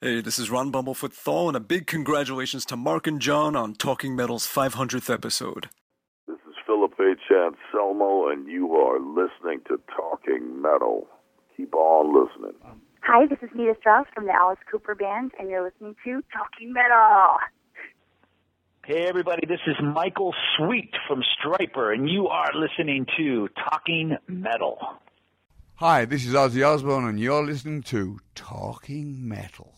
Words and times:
Hey, 0.00 0.20
this 0.20 0.38
is 0.38 0.48
Ron 0.48 0.70
Bumblefoot 0.70 1.12
Thal, 1.12 1.48
and 1.48 1.56
a 1.56 1.60
big 1.60 1.88
congratulations 1.88 2.64
to 2.66 2.76
Mark 2.76 3.08
and 3.08 3.20
John 3.20 3.56
on 3.56 3.74
Talking 3.74 4.14
Metal's 4.14 4.46
500th 4.46 5.12
episode. 5.12 5.70
This 6.28 6.38
is 6.48 6.54
Philip 6.64 6.92
H. 7.00 7.18
Anselmo, 7.32 8.28
and 8.28 8.46
you 8.46 8.74
are 8.74 9.00
listening 9.00 9.58
to 9.66 9.80
Talking 9.96 10.62
Metal. 10.62 11.08
Keep 11.56 11.74
on 11.74 12.14
listening. 12.14 12.54
Hi, 13.00 13.26
this 13.26 13.40
is 13.42 13.48
Nita 13.56 13.74
Strauss 13.80 14.06
from 14.14 14.26
the 14.26 14.32
Alice 14.32 14.60
Cooper 14.70 14.94
Band, 14.94 15.32
and 15.36 15.50
you're 15.50 15.64
listening 15.64 15.96
to 16.04 16.22
Talking 16.32 16.72
Metal. 16.72 17.38
Hey, 18.86 19.08
everybody, 19.08 19.48
this 19.48 19.58
is 19.66 19.74
Michael 19.82 20.32
Sweet 20.56 20.94
from 21.08 21.24
Stryper, 21.24 21.92
and 21.92 22.08
you 22.08 22.28
are 22.28 22.52
listening 22.54 23.04
to 23.16 23.48
Talking 23.68 24.16
Metal. 24.28 24.78
Hi, 25.74 26.04
this 26.04 26.24
is 26.24 26.34
Ozzy 26.34 26.64
Osbourne, 26.64 27.08
and 27.08 27.18
you're 27.18 27.44
listening 27.44 27.82
to 27.82 28.20
Talking 28.36 29.28
Metal. 29.28 29.77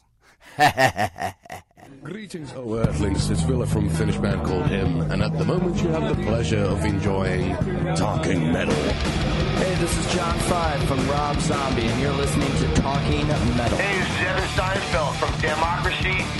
Greetings, 2.03 2.53
oh 2.55 2.75
Earthlings. 2.77 3.30
It's 3.30 3.41
Ville 3.42 3.64
from 3.64 3.86
a 3.86 3.91
Finnish 3.91 4.19
band 4.19 4.44
called 4.44 4.66
Him, 4.66 5.00
and 5.11 5.22
at 5.22 5.36
the 5.39 5.44
moment 5.44 5.83
you 5.83 5.89
have 5.89 6.14
the 6.14 6.22
pleasure 6.22 6.61
of 6.61 6.84
enjoying 6.84 7.56
Talking 7.97 8.53
Metal. 8.53 8.75
Hey, 8.75 9.75
this 9.77 9.97
is 9.97 10.14
John 10.14 10.38
Five 10.41 10.83
from 10.84 11.08
Rob 11.08 11.41
Zombie, 11.41 11.86
and 11.86 12.00
you're 12.00 12.12
listening 12.12 12.55
to 12.58 12.75
Talking 12.75 13.27
Metal. 13.28 13.78
Hey, 13.78 13.98
this 13.98 14.08
is 14.08 14.20
Evan 14.20 14.48
Seinfeld 14.50 15.14
from 15.14 15.31
Damnocracy 15.41 16.20
and 16.20 16.40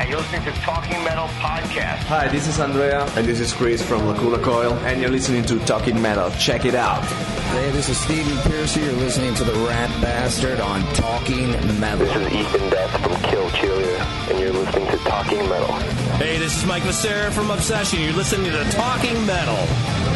and 0.00 0.08
you're 0.08 0.18
listening 0.18 0.42
to 0.44 0.52
Talking 0.60 1.02
Metal 1.04 1.26
Podcast. 1.38 1.98
Hi, 2.04 2.28
this 2.28 2.48
is 2.48 2.58
Andrea. 2.58 3.04
And 3.16 3.26
this 3.26 3.40
is 3.40 3.52
Chris 3.52 3.82
from 3.82 4.06
Lacuna 4.06 4.38
Coil. 4.38 4.72
And 4.84 5.00
you're 5.00 5.10
listening 5.10 5.44
to 5.44 5.58
Talking 5.60 6.00
Metal. 6.00 6.30
Check 6.32 6.64
it 6.64 6.74
out. 6.74 7.04
Hey, 7.04 7.70
this 7.70 7.88
is 7.88 7.98
Stephen 7.98 8.36
Pearcy. 8.38 8.82
You're 8.82 8.92
listening 8.94 9.34
to 9.36 9.44
The 9.44 9.52
Rat 9.66 9.90
Bastard 10.02 10.60
on 10.60 10.82
Talking 10.94 11.52
Metal. 11.78 12.06
This 12.06 12.16
is 12.16 12.32
Ethan 12.32 12.70
Death 12.70 12.90
from 12.90 13.30
Kill 13.30 13.48
Cheerleader, 13.50 14.30
and 14.30 14.40
you're 14.40 14.52
listening 14.52 14.86
to 14.88 14.96
Talking 14.98 15.48
Metal. 15.48 15.74
Hey, 16.16 16.38
this 16.38 16.56
is 16.56 16.64
Mike 16.66 16.82
Vescera 16.82 17.30
from 17.30 17.50
Obsession. 17.50 18.00
You're 18.00 18.12
listening 18.12 18.50
to 18.50 18.64
Talking 18.72 19.24
Metal. 19.26 19.56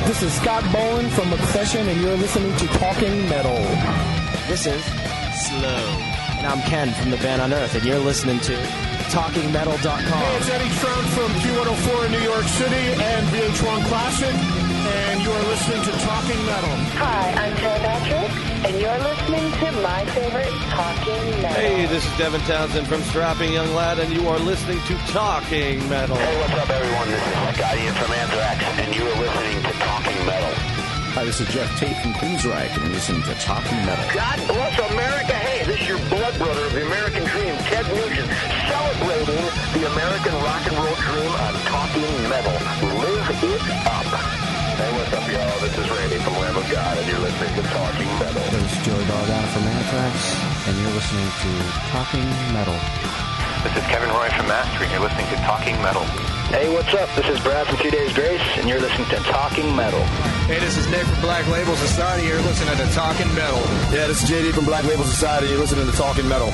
This 0.07 0.23
is 0.23 0.33
Scott 0.33 0.65
Bowen 0.73 1.09
from 1.11 1.33
Obsession, 1.33 1.89
and 1.89 2.01
you're 2.01 2.17
listening 2.17 2.57
to 2.57 2.67
Talking 2.79 3.29
Metal. 3.29 3.59
This 4.49 4.67
is 4.67 4.83
Slow. 5.47 6.05
And 6.39 6.47
I'm 6.47 6.61
Ken 6.63 6.93
from 6.95 7.11
the 7.11 7.17
band 7.19 7.43
Unearth, 7.43 7.75
and 7.75 7.85
you're 7.85 7.99
listening 7.99 8.41
to 8.41 8.55
TalkingMetal.com. 9.09 10.21
Hey, 10.21 10.37
it's 10.37 10.51
Eddie 10.51 10.69
Trunk 10.77 11.07
from 11.17 11.33
Q104 11.41 12.07
in 12.07 12.13
New 12.13 12.21
York 12.29 12.45
City 12.45 12.93
and 12.93 13.27
VH1 13.29 13.81
Classic, 13.89 14.35
and 14.35 15.23
you 15.23 15.31
are 15.33 15.45
listening 15.49 15.83
to 15.83 15.93
Talking 16.05 16.41
Metal. 16.45 16.77
Hi, 17.01 17.33
I'm 17.33 17.57
Sarah 17.57 17.81
Patrick, 17.81 18.31
and 18.69 18.77
you're 18.77 18.99
listening 19.01 19.49
to 19.65 19.73
my 19.81 20.05
favorite 20.13 20.53
Talking 20.77 21.25
Metal. 21.41 21.57
Hey, 21.57 21.87
this 21.87 22.05
is 22.05 22.19
Devin 22.19 22.43
Townsend 22.43 22.87
from 22.87 23.01
Strapping 23.05 23.53
Young 23.53 23.75
Lad, 23.75 23.99
and 23.99 24.13
you 24.13 24.29
are 24.29 24.39
listening 24.39 24.81
to 24.83 24.95
Talking 25.09 25.89
Metal. 25.89 26.17
Hey, 26.17 26.37
what's 26.41 26.53
up, 26.53 26.69
everyone? 26.69 27.09
This 27.09 27.25
is 27.25 27.57
Scott 27.57 27.79
Ian 27.79 27.95
from 27.95 28.13
Anthrax, 28.13 28.63
and 28.63 28.95
you 28.95 29.03
are 29.09 29.19
listening 29.25 29.63
to 29.63 29.73
Talking 29.73 30.27
Metal. 30.27 30.53
Hi, 31.17 31.25
this 31.25 31.41
is 31.41 31.49
Geoff 31.49 31.77
Tate 31.81 31.97
from 31.97 32.13
Queensryche, 32.13 32.77
and 32.77 32.85
you're 32.85 32.93
listening 32.93 33.23
to 33.23 33.35
Talking 33.41 33.79
Metal. 33.87 34.05
God 34.15 34.37
bless 34.47 34.79
America. 34.93 35.33
Hey, 35.33 35.65
this 35.65 35.81
is 35.81 35.89
your 35.89 35.99
blood 36.11 36.37
brother 36.39 36.67
of 36.67 36.73
the 36.75 36.85
American 36.87 37.25
Dream, 37.25 37.57
Ted 37.67 37.87
Nugent, 37.89 38.31
celebrating 38.99 39.45
the 39.75 39.87
American 39.87 40.35
rock 40.43 40.67
and 40.67 40.77
roll 40.77 40.95
dream 40.95 41.31
on 41.31 41.55
Talking 41.71 42.03
Metal. 42.29 42.53
Live 42.99 43.31
it 43.31 43.87
up. 43.87 44.07
Hey, 44.75 44.91
what's 44.95 45.13
up, 45.13 45.27
y'all? 45.31 45.61
This 45.61 45.77
is 45.79 45.91
Randy 45.91 46.19
from 46.19 46.35
Lamb 46.35 46.57
of 46.57 46.69
God, 46.71 46.99
and 46.99 47.07
you're 47.09 47.19
listening 47.19 47.55
to 47.55 47.63
Talking 47.71 48.07
Metal. 48.19 48.43
This 48.51 48.73
is 48.73 48.87
Joey 48.87 49.05
Belladonna 49.07 49.47
from 49.49 49.63
Anthrax, 49.65 50.69
and 50.69 50.79
you're 50.79 50.95
listening 50.95 51.27
to 51.27 51.51
Talking 51.91 52.29
Metal. 52.53 52.79
This 53.63 53.77
is 53.77 53.85
Kevin 53.91 54.11
Roy 54.11 54.29
from 54.31 54.47
Master, 54.47 54.85
and 54.85 54.93
you're 54.93 55.03
listening 55.03 55.27
to 55.29 55.37
Talking 55.43 55.81
Metal. 55.83 56.38
Hey, 56.49 56.73
what's 56.73 56.89
up? 56.95 57.13
This 57.15 57.29
is 57.29 57.39
Brad 57.45 57.67
from 57.67 57.77
Two 57.77 57.91
Days 57.91 58.11
Grace, 58.15 58.41
and 58.57 58.67
you're 58.67 58.81
listening 58.81 59.07
to 59.11 59.17
Talking 59.29 59.77
Metal. 59.77 60.01
Hey, 60.49 60.59
this 60.59 60.79
is 60.79 60.89
Nick 60.89 61.05
from 61.05 61.21
Black 61.21 61.47
Label 61.49 61.77
Society. 61.77 62.27
You're 62.27 62.41
listening 62.41 62.75
to 62.79 62.91
Talking 62.95 63.29
Metal. 63.35 63.61
Yeah, 63.93 64.09
this 64.09 64.25
is 64.25 64.31
JD 64.31 64.55
from 64.55 64.65
Black 64.65 64.85
Label 64.85 65.05
Society. 65.05 65.49
You're 65.49 65.59
listening 65.59 65.85
to 65.85 65.93
Talking 65.93 66.27
Metal. 66.27 66.49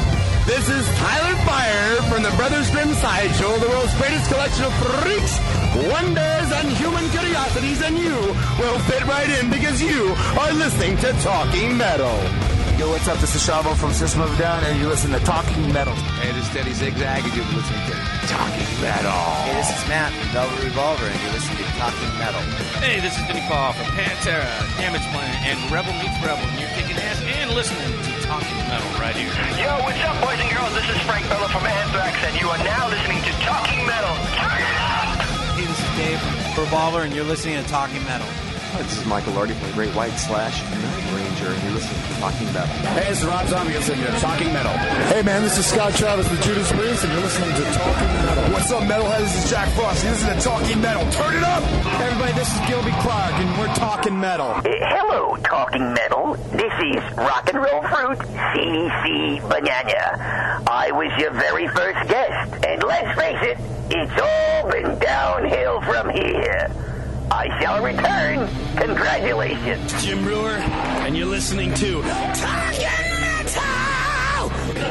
This 0.46 0.68
is 0.68 0.84
Tyler 0.98 1.36
Fyre 1.46 2.02
from 2.10 2.24
the 2.24 2.34
Brothers 2.34 2.68
Grimm 2.72 2.92
Sideshow, 2.94 3.56
the 3.58 3.68
world's 3.68 3.94
greatest 3.94 4.28
collection 4.28 4.64
of 4.64 4.74
freaks, 4.82 5.38
wonders, 5.86 6.50
and 6.58 6.68
human 6.74 7.08
curiosities, 7.10 7.80
and 7.82 7.96
you 7.96 8.34
will 8.58 8.78
fit 8.90 9.06
right 9.06 9.30
in 9.38 9.48
because 9.48 9.80
you 9.80 10.10
are 10.42 10.52
listening 10.54 10.96
to 11.06 11.12
Talking 11.22 11.78
Metal. 11.78 12.53
Yo, 12.74 12.90
what's 12.90 13.06
up? 13.06 13.14
This 13.22 13.38
is 13.38 13.46
Shavo 13.46 13.70
from 13.78 13.94
System 13.94 14.26
of 14.26 14.34
a 14.34 14.38
Down, 14.42 14.58
and 14.66 14.74
you're 14.82 14.90
listening 14.90 15.14
to 15.14 15.22
Talking 15.22 15.70
Metal. 15.70 15.94
Hey, 16.18 16.34
this 16.34 16.42
is 16.42 16.50
Teddy 16.50 16.74
Zigzag, 16.74 17.22
and 17.22 17.30
you're 17.30 17.46
listening 17.54 17.86
to 17.86 17.94
Talking 18.26 18.66
Metal. 18.82 19.14
Hey, 19.46 19.54
this 19.54 19.70
is 19.70 19.78
Matt 19.86 20.10
from 20.10 20.26
Velvet 20.34 20.58
Revolver, 20.58 21.06
and 21.06 21.14
you're 21.22 21.38
listening 21.38 21.62
to 21.62 21.70
Talking 21.78 22.10
Metal. 22.18 22.42
Hey, 22.82 22.98
this 22.98 23.14
is 23.14 23.22
Vinny 23.30 23.46
Paul 23.46 23.78
from 23.78 23.86
Pantera, 23.94 24.50
Damageplan, 24.74 25.22
and 25.46 25.54
Rebel 25.70 25.94
Meets 26.02 26.18
Rebel, 26.18 26.42
and 26.42 26.58
you're 26.58 26.74
kicking 26.74 26.98
ass 26.98 27.22
and 27.22 27.54
listening 27.54 27.94
to 27.94 28.10
Talking 28.26 28.58
Metal 28.66 28.90
right 28.98 29.14
here. 29.14 29.30
Yo, 29.54 29.70
what's 29.86 30.02
up, 30.02 30.18
boys 30.18 30.42
and 30.42 30.50
girls? 30.50 30.74
This 30.74 30.90
is 30.90 30.98
Frank 31.06 31.30
Bello 31.30 31.46
from 31.46 31.62
Anthrax, 31.62 32.18
and 32.26 32.34
you 32.42 32.50
are 32.50 32.58
now 32.66 32.90
listening 32.90 33.22
to 33.22 33.32
Talking 33.38 33.86
Metal. 33.86 34.18
Turn 34.34 34.50
it 34.50 34.74
up! 34.82 35.22
Hey, 35.54 35.62
this 35.62 35.78
is 35.78 35.90
Dave 35.94 36.18
from 36.18 36.66
Revolver, 36.66 37.06
and 37.06 37.14
you're 37.14 37.22
listening 37.22 37.54
to 37.54 37.66
Talking 37.70 38.02
Metal. 38.10 38.26
Hi, 38.74 38.82
this 38.82 38.98
is 38.98 39.06
Michael 39.06 39.34
Lardie 39.34 39.54
from 39.54 39.70
Great 39.70 39.94
White 39.94 40.18
slash 40.18 40.58
Night 40.58 41.06
Ranger, 41.14 41.46
and 41.46 41.62
you're 41.62 41.78
listening 41.78 41.94
to 42.10 42.14
Talking 42.18 42.50
Metal. 42.50 42.74
Hey, 42.98 43.06
this 43.06 43.22
is 43.22 43.24
Rob 43.24 43.46
Zombie, 43.46 43.70
and 43.70 43.86
you're 43.86 43.86
listening 43.86 44.02
to 44.02 44.18
Talking 44.18 44.52
Metal. 44.52 44.72
Hey, 45.14 45.22
man, 45.22 45.42
this 45.42 45.56
is 45.56 45.66
Scott 45.66 45.94
Travis 45.94 46.28
with 46.28 46.42
Judas 46.42 46.72
Priest, 46.72 47.04
and 47.04 47.12
you're 47.12 47.22
listening 47.22 47.54
to 47.54 47.62
Talking 47.70 48.10
Metal. 48.26 48.52
What's 48.52 48.72
up, 48.72 48.82
Metalhead? 48.82 49.20
This 49.20 49.44
is 49.44 49.48
Jack 49.48 49.68
Frost. 49.78 50.02
You're 50.02 50.12
listening 50.14 50.38
to 50.38 50.42
Talking 50.42 50.80
Metal. 50.80 51.02
Turn 51.12 51.36
it 51.36 51.44
up! 51.44 51.62
Hey, 51.62 52.06
everybody, 52.06 52.32
this 52.32 52.50
is 52.50 52.60
Gilby 52.66 52.90
Clarke, 52.98 53.38
and 53.38 53.58
we're 53.60 53.74
Talking 53.78 54.18
Metal. 54.18 54.50
Uh, 54.58 54.62
hello, 54.66 55.36
Talking 55.44 55.94
Metal. 55.94 56.34
This 56.50 56.74
is 56.82 57.16
Rock 57.16 57.48
and 57.54 57.62
Roll 57.62 57.82
Fruit, 57.86 58.18
CC 58.58 59.38
Banana. 59.46 60.66
I 60.66 60.90
was 60.90 61.14
your 61.22 61.30
very 61.30 61.68
first 61.68 62.08
guest, 62.10 62.64
and 62.66 62.82
let's 62.82 63.14
face 63.16 63.38
it, 63.54 63.58
it's 63.94 64.18
all 64.18 64.68
been 64.68 64.98
downhill 64.98 65.80
from 65.82 66.10
here. 66.10 66.93
I 67.34 67.60
shall 67.60 67.82
return. 67.82 68.48
Congratulations. 68.76 70.04
Jim 70.04 70.22
Breuer, 70.22 70.56
and 71.04 71.16
you're 71.16 71.26
listening 71.26 71.74
to 71.74 72.00
Talking 72.00 72.86
Metal! 73.20 73.62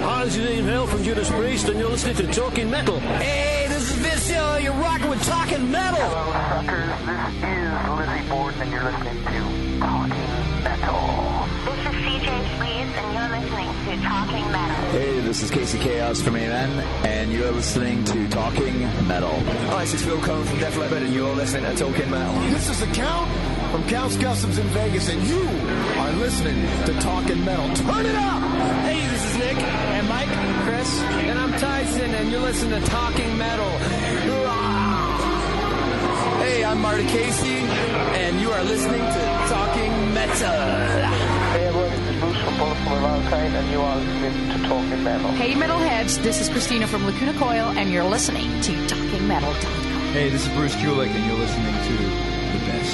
Hi, 0.04 0.25
this 0.25 0.36
is 0.36 0.50
Ian 0.50 0.66
Hill 0.66 0.86
from 0.88 1.04
Judas 1.04 1.30
Priest, 1.31 1.69
and 1.69 1.80
you're 1.80 1.90
listening 1.90 2.18
to 2.18 2.28
Talking 2.34 2.69
Metal. 2.69 3.00
Hey, 3.00 3.68
this 3.69 3.90
is 3.90 3.95
Vince 3.95 4.28
Hill. 4.28 4.60
You're 4.60 4.74
rocking 4.74 5.10
with 5.10 5.24
Talking 5.24 5.72
Metal. 5.72 6.01
Hello, 6.01 6.34
suckers. 6.50 6.90
This 7.07 7.34
is 7.48 7.72
Lizzie 7.98 8.30
Borden, 8.30 8.62
and 8.62 8.72
you're 8.72 8.84
listening 8.84 9.24
to 9.24 9.80
Talking 9.80 10.33
to 13.95 14.01
Talking 14.01 14.51
Metal. 14.51 14.92
Hey, 14.92 15.19
this 15.19 15.44
is 15.44 15.51
Casey 15.51 15.78
Chaos 15.78 16.22
from 16.22 16.36
Amen, 16.36 16.72
and 17.06 17.31
you're 17.31 17.51
listening 17.51 18.04
to 18.06 18.28
Talking 18.30 18.81
Metal. 19.07 19.40
Hi, 19.69 19.81
this 19.81 19.94
is 19.94 20.04
Phil 20.04 20.18
Collen 20.18 20.45
from 20.45 20.60
Def 20.60 20.78
Leppard, 20.78 21.04
and 21.04 21.13
you're 21.13 21.36
listening 21.36 21.66
to 21.66 21.78
Talking 21.78 22.10
Metal. 22.10 22.34
This 22.50 22.69
is 22.69 22.80
the 22.80 22.88
Count 22.88 23.30
from 23.72 23.84
Count's 23.88 24.16
Kustoms 24.18 24.57
in 24.57 24.66
Vegas, 24.68 25.10
and 25.10 25.22
you 25.28 25.42
are 26.00 26.12
listening 26.13 26.66
to 26.86 26.94
Talking 27.01 27.45
Metal. 27.45 27.68
Turn 27.75 28.06
it 28.06 28.16
up! 28.16 28.42
Hey, 28.81 29.06
this 29.07 29.25
is 29.25 29.38
Nick 29.38 29.57
and 29.57 30.10
Mike 30.10 30.30
Chris, 30.66 31.01
and 31.01 31.38
I'm 31.38 31.51
Tyson, 31.60 32.16
and 32.16 32.31
you're 32.31 32.42
listening 32.42 32.81
to 32.81 32.88
Talking 32.88 33.38
Metal. 33.38 33.78
Hey, 36.42 36.63
I'm 36.63 36.81
Marty 36.81 37.06
Casey, 37.06 37.57
and 37.57 38.42
you 38.42 38.50
are 38.50 38.63
listening 38.63 39.01
to 39.01 39.46
Talking 39.48 40.13
Metal. 40.13 41.43
Hey 42.54 42.60
everyone, 42.60 42.70
this 42.70 42.70
is 42.70 42.70
Bruce 42.70 42.70
from 42.70 42.70
Bullet 42.70 42.78
for 42.78 43.00
Valentine, 43.02 43.56
and 43.56 43.72
you 43.72 43.82
are 43.82 43.98
listening 43.98 44.50
to 44.50 44.68
Talking 44.68 45.04
Metal. 45.04 45.32
Hey 45.32 45.54
metalheads, 45.54 46.22
this 46.22 46.40
is 46.40 46.50
Cristina 46.50 46.88
from 46.88 47.06
Lacuna 47.06 47.34
Coil, 47.34 47.70
and 47.78 47.92
you're 47.92 48.04
listening 48.04 48.62
to 48.62 48.72
TalkingMetal.com. 48.72 50.14
Hey, 50.14 50.30
this 50.30 50.46
is 50.46 50.54
Bruce 50.54 50.76
Kulick, 50.76 51.08
and 51.08 51.26
you're 51.26 51.38
listening 51.38 51.74
to 51.74 51.98
the 51.98 52.60
best 52.66 52.94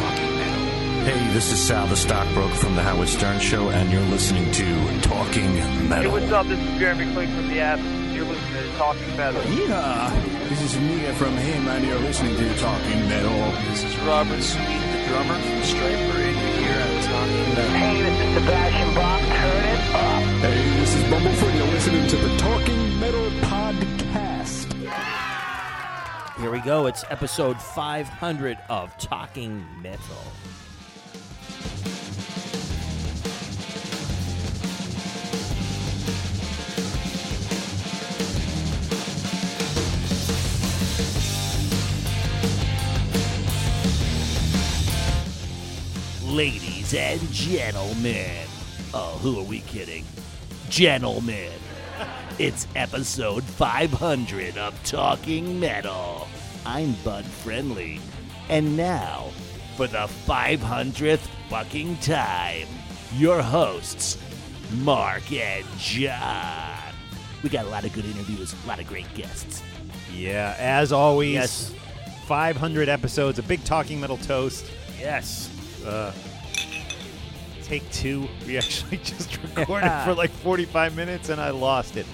Talking 0.00 0.36
Metal. 0.36 0.64
Hey, 1.04 1.32
this 1.34 1.52
is 1.52 1.60
Sal 1.60 1.86
the 1.88 1.96
Stockbroker 1.96 2.54
from 2.54 2.74
the 2.74 2.82
Howard 2.82 3.08
Stern 3.08 3.38
Show, 3.38 3.68
and 3.68 3.90
you're 3.92 4.00
listening 4.02 4.50
to 4.52 5.00
Talking 5.02 5.54
Metal. 5.88 6.12
Hey, 6.12 6.20
what's 6.20 6.32
up? 6.32 6.46
This 6.46 6.58
is 6.58 6.78
Jeremy 6.78 7.12
Clink 7.12 7.30
from 7.34 7.48
the 7.48 7.60
app. 7.60 7.78
You're 8.14 8.24
listening 8.24 8.62
to 8.62 8.78
Talking 8.78 9.16
Metal. 9.16 9.42
Yeah, 9.68 10.10
this 10.48 10.62
is 10.62 10.78
Mia 10.80 11.12
from 11.14 11.36
Him, 11.36 11.68
and 11.68 11.86
you're 11.86 11.98
listening 11.98 12.36
to 12.36 12.58
Talking 12.58 13.08
Metal. 13.08 13.52
This 13.68 13.84
is 13.84 13.96
Robert 14.00 14.42
Sweet, 14.42 14.64
the 14.64 15.04
drummer 15.08 15.34
from 15.34 15.60
Stryper, 15.62 16.29
and 17.12 17.30
you're 17.32 17.42
here 17.42 17.50
at 17.50 17.50
Talking 17.50 17.54
Metal. 17.54 17.70
Hey, 17.70 18.02
this 18.02 18.20
is 18.20 18.34
Sebastian 18.34 18.94
Bach. 18.94 19.20
Turn 19.20 19.64
it 19.64 19.80
up. 19.94 20.22
Hey, 20.40 20.80
this 20.80 20.94
is 20.94 21.02
Bumblefoot. 21.04 21.54
You're 21.56 21.66
listening 21.66 22.06
to 22.08 22.16
the 22.16 22.36
Talking 22.36 23.00
Metal 23.00 23.30
Podcast. 23.48 24.68
Here 26.40 26.50
we 26.50 26.60
go. 26.60 26.86
It's 26.86 27.04
episode 27.10 27.60
500 27.60 28.58
of 28.68 28.96
Talking 28.98 29.64
Metal. 29.82 30.00
Ladies 46.22 46.79
and 46.94 47.20
gentlemen. 47.32 48.46
Oh, 48.92 49.18
who 49.22 49.38
are 49.38 49.44
we 49.44 49.60
kidding? 49.60 50.04
Gentlemen. 50.68 51.50
It's 52.38 52.66
episode 52.74 53.44
500 53.44 54.56
of 54.56 54.74
Talking 54.84 55.60
Metal. 55.60 56.26
I'm 56.64 56.92
Bud 57.04 57.24
Friendly. 57.24 58.00
And 58.48 58.76
now, 58.76 59.30
for 59.76 59.86
the 59.86 60.08
500th 60.26 61.28
fucking 61.48 61.96
time, 61.98 62.66
your 63.14 63.42
hosts, 63.42 64.18
Mark 64.78 65.30
and 65.32 65.64
John. 65.78 66.78
We 67.42 67.48
got 67.50 67.66
a 67.66 67.68
lot 67.68 67.84
of 67.84 67.92
good 67.92 68.04
interviews, 68.04 68.54
a 68.64 68.68
lot 68.68 68.80
of 68.80 68.86
great 68.86 69.12
guests. 69.14 69.62
Yeah, 70.14 70.56
as 70.58 70.92
always, 70.92 71.34
Yes. 71.34 71.74
500 72.26 72.88
episodes, 72.88 73.38
a 73.38 73.42
big 73.42 73.62
talking 73.64 74.00
metal 74.00 74.16
toast. 74.18 74.64
Yes. 74.98 75.48
Uh, 75.84 76.12
take 77.70 77.88
two. 77.92 78.28
We 78.46 78.58
actually 78.58 78.96
just 79.04 79.38
recorded 79.56 79.92
for 80.04 80.14
like 80.14 80.30
45 80.30 80.96
minutes 80.96 81.28
and 81.28 81.40
I 81.40 81.50
lost 81.50 81.96
it. 81.96 82.06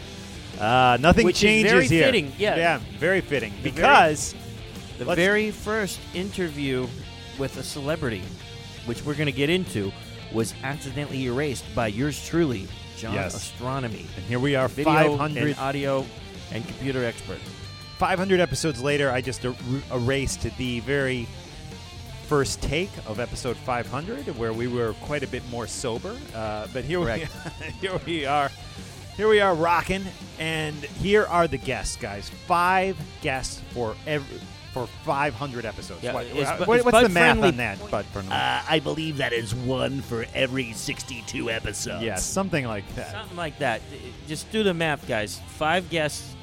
Uh, 0.61 0.99
nothing 1.01 1.25
Which 1.25 1.37
changes 1.37 1.73
very 1.73 1.87
here. 1.87 2.05
fitting, 2.05 2.33
yeah. 2.39 2.57
yeah, 2.57 2.81
very 2.99 3.21
fitting 3.21 3.53
The 3.63 3.71
because 3.71 4.35
The 4.99 5.05
very 5.05 5.51
first 5.51 5.99
interview 6.15 6.87
with 7.39 7.57
a 7.57 7.63
celebrity, 7.63 8.23
which 8.87 9.05
we're 9.05 9.15
going 9.15 9.27
to 9.27 9.33
get 9.33 9.51
into, 9.51 9.93
was 10.33 10.55
accidentally 10.63 11.25
erased 11.27 11.65
by 11.75 11.87
yours 11.89 12.27
truly, 12.27 12.67
John 12.97 13.15
Yes. 13.15 13.35
Ostronomy. 13.53 14.07
And 14.17 14.25
here 14.27 14.39
we 14.39 14.57
are, 14.57 14.69
Video 14.69 14.93
500 14.93 15.43
and 15.43 15.59
audio 15.59 16.07
and 16.53 16.67
computer 16.67 17.05
expert. 17.05 17.39
500 17.99 18.41
episodes 18.41 18.83
later, 18.83 19.11
I 19.11 19.21
just 19.21 19.45
er- 19.45 19.55
erased 19.93 20.43
the 20.59 20.81
very 20.81 21.27
first 22.27 22.61
take 22.63 22.91
of 23.07 23.21
episode 23.21 23.57
500, 23.57 24.37
where 24.37 24.53
we 24.53 24.67
were 24.69 24.93
quite 25.03 25.23
a 25.23 25.27
bit 25.29 25.49
more 25.51 25.67
sober. 25.67 26.17
Uh, 26.35 26.67
but 26.73 26.85
here 26.85 27.01
we, 27.01 27.27
here 27.81 27.99
we 28.07 28.27
are, 28.27 28.51
here 29.17 29.29
we 29.29 29.41
are 29.41 29.55
rocking, 29.55 30.05
and 30.39 30.75
here 30.77 31.25
are 31.27 31.47
the 31.47 31.57
guests, 31.59 31.97
guys. 31.97 32.29
Five 32.47 32.97
guests 33.23 33.61
for 33.71 33.95
every 34.07 34.41
for 34.73 34.87
500 35.05 35.65
episodes. 35.65 36.03
Yeah, 36.03 36.13
What- 36.13 36.27
is 36.27 36.47
uh, 36.47 36.65
what- 36.67 36.79
is 36.81 36.85
what's 36.85 37.03
the 37.03 37.09
math 37.09 37.39
Friendly- 37.39 37.49
on 37.49 37.57
that, 37.57 37.91
Bud? 37.91 38.05
Friendly? 38.13 38.31
Uh, 38.33 38.61
I 38.69 38.79
believe 38.81 39.17
that 39.17 39.33
is 39.33 39.55
one 39.55 40.03
for 40.03 40.27
every 40.35 40.75
62 40.75 41.49
episodes. 41.51 42.03
yeah, 42.05 42.17
something 42.17 42.67
like 42.67 42.87
that. 42.95 43.13
Something 43.13 43.39
like 43.39 43.59
that. 43.61 43.81
Just 44.29 44.51
do 44.53 44.63
the 44.63 44.75
math, 44.75 45.09
guys. 45.09 45.41
Five 45.57 45.89
guests, 45.89 46.35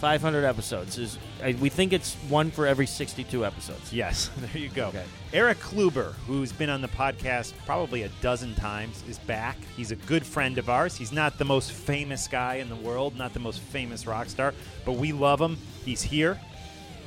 500 0.00 0.44
episodes. 0.44 0.98
Is 0.98 1.18
I- 1.42 1.56
We 1.60 1.68
think 1.68 1.92
it's 1.92 2.14
one 2.28 2.50
for 2.50 2.66
every 2.66 2.86
62 2.86 3.44
episodes. 3.46 3.92
Yes, 3.92 4.30
there 4.38 4.58
you 4.60 4.68
go. 4.70 4.88
Okay. 4.88 5.04
Eric 5.32 5.58
Kluiber, 5.58 6.12
who's 6.26 6.52
been 6.52 6.70
on 6.70 6.80
the 6.80 6.88
podcast 6.88 7.52
probably 7.66 8.02
a 8.02 8.08
dozen 8.20 8.54
times, 8.54 9.02
is 9.08 9.18
back. 9.20 9.56
He's 9.76 9.90
a 9.90 9.96
good 9.96 10.24
friend 10.26 10.58
of 10.58 10.68
ours. 10.68 10.96
He's 10.96 11.12
not 11.12 11.38
the 11.38 11.44
most 11.44 11.72
famous 11.72 12.26
guy 12.28 12.54
in 12.56 12.68
the 12.68 12.76
world, 12.76 13.16
not 13.16 13.32
the 13.34 13.40
most 13.40 13.60
famous 13.60 14.06
rock 14.06 14.28
star, 14.28 14.54
but 14.84 14.92
we 14.92 15.12
love 15.12 15.40
him. 15.40 15.56
He's 15.84 16.02
here. 16.02 16.38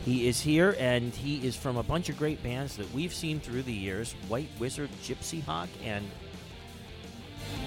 He 0.05 0.27
is 0.27 0.39
here, 0.41 0.75
and 0.79 1.13
he 1.13 1.45
is 1.45 1.55
from 1.55 1.77
a 1.77 1.83
bunch 1.83 2.09
of 2.09 2.17
great 2.17 2.41
bands 2.41 2.75
that 2.77 2.91
we've 2.93 3.13
seen 3.13 3.39
through 3.39 3.61
the 3.63 3.73
years 3.73 4.13
White 4.29 4.49
Wizzard, 4.59 4.89
Gypsy 5.03 5.43
Hawk, 5.43 5.69
and 5.83 6.03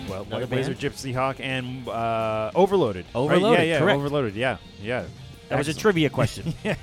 Well, 0.09 0.23
Another 0.25 0.47
White 0.47 0.51
Wizzard. 0.67 0.79
Gypsy 0.79 1.15
Hawk, 1.15 1.37
and 1.39 1.87
uh, 1.89 2.51
Overloaded. 2.55 3.05
right? 3.07 3.15
Overloaded, 3.15 3.61
Yeah, 3.61 3.65
yeah, 3.75 3.79
correct. 3.79 3.97
Overloaded. 3.99 4.35
Yeah, 4.35 4.57
yeah. 4.83 5.05
That 5.49 5.59
was 5.59 5.69
a 5.69 5.75
trivia 5.75 6.11
question. 6.11 6.55
Yeah, 6.65 6.77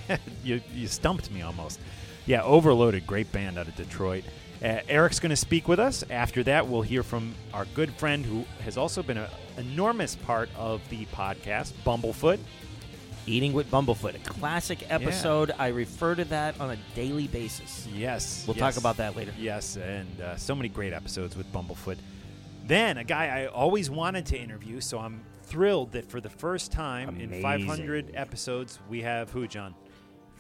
you, 0.44 0.62
you 0.74 0.88
stumped 0.88 1.32
me 1.32 1.42
almost. 1.42 1.80
Yeah, 2.26 2.44
Overloaded, 2.44 3.08
great 3.08 3.32
band 3.32 3.58
out 3.58 3.68
of 3.68 3.76
Detroit. 3.76 4.24
Uh, 4.64 4.80
Eric's 4.88 5.20
going 5.20 5.32
to 5.32 5.36
speak 5.36 5.68
with 5.68 5.80
us. 5.80 6.04
After 6.10 6.44
that, 6.44 6.68
we'll 6.68 6.84
hear 6.84 7.02
from 7.02 7.34
our 7.54 7.66
good 7.74 7.92
friend 7.96 8.24
who 8.24 8.46
has 8.64 8.78
also 8.78 9.02
been 9.02 9.18
an 9.18 9.28
enormous 9.58 10.16
part 10.16 10.50
of 10.56 10.88
the 10.90 11.06
podcast, 11.08 11.74
Bumblefoot. 11.84 12.40
Eating 13.28 13.54
with 13.54 13.70
Bumblefoot, 13.70 14.16
a 14.16 14.20
classic 14.20 14.92
episode. 14.92 15.52
I 15.58 15.68
refer 15.68 16.16
to 16.16 16.26
that 16.26 16.60
on 16.60 16.72
a 16.72 16.78
daily 16.96 17.28
basis. 17.28 17.88
Yes. 17.94 18.46
We'll 18.48 18.58
yes. 18.58 18.74
talk 18.76 18.82
about 18.82 18.98
that 18.98 19.16
later. 19.16 19.32
Yes, 19.40 19.78
and 19.78 20.22
uh, 20.22 20.36
so 20.38 20.56
many 20.56 20.70
great 20.70 20.92
episodes 20.92 21.36
with 21.36 21.52
Bumblefoot. 21.54 21.98
Then 22.66 22.98
a 22.98 23.04
guy 23.04 23.28
I 23.28 23.46
always 23.48 23.90
wanted 23.90 24.26
to 24.28 24.38
interview, 24.40 24.82
so 24.82 25.00
I'm 25.00 25.22
thrilled 25.52 25.92
that 25.92 26.10
for 26.10 26.22
the 26.22 26.30
first 26.30 26.72
time 26.72 27.10
in 27.18 27.26
Amazing. 27.26 27.42
500 27.44 28.12
episodes, 28.16 28.80
we 28.90 29.02
have 29.02 29.30
who, 29.32 29.48
John? 29.48 29.76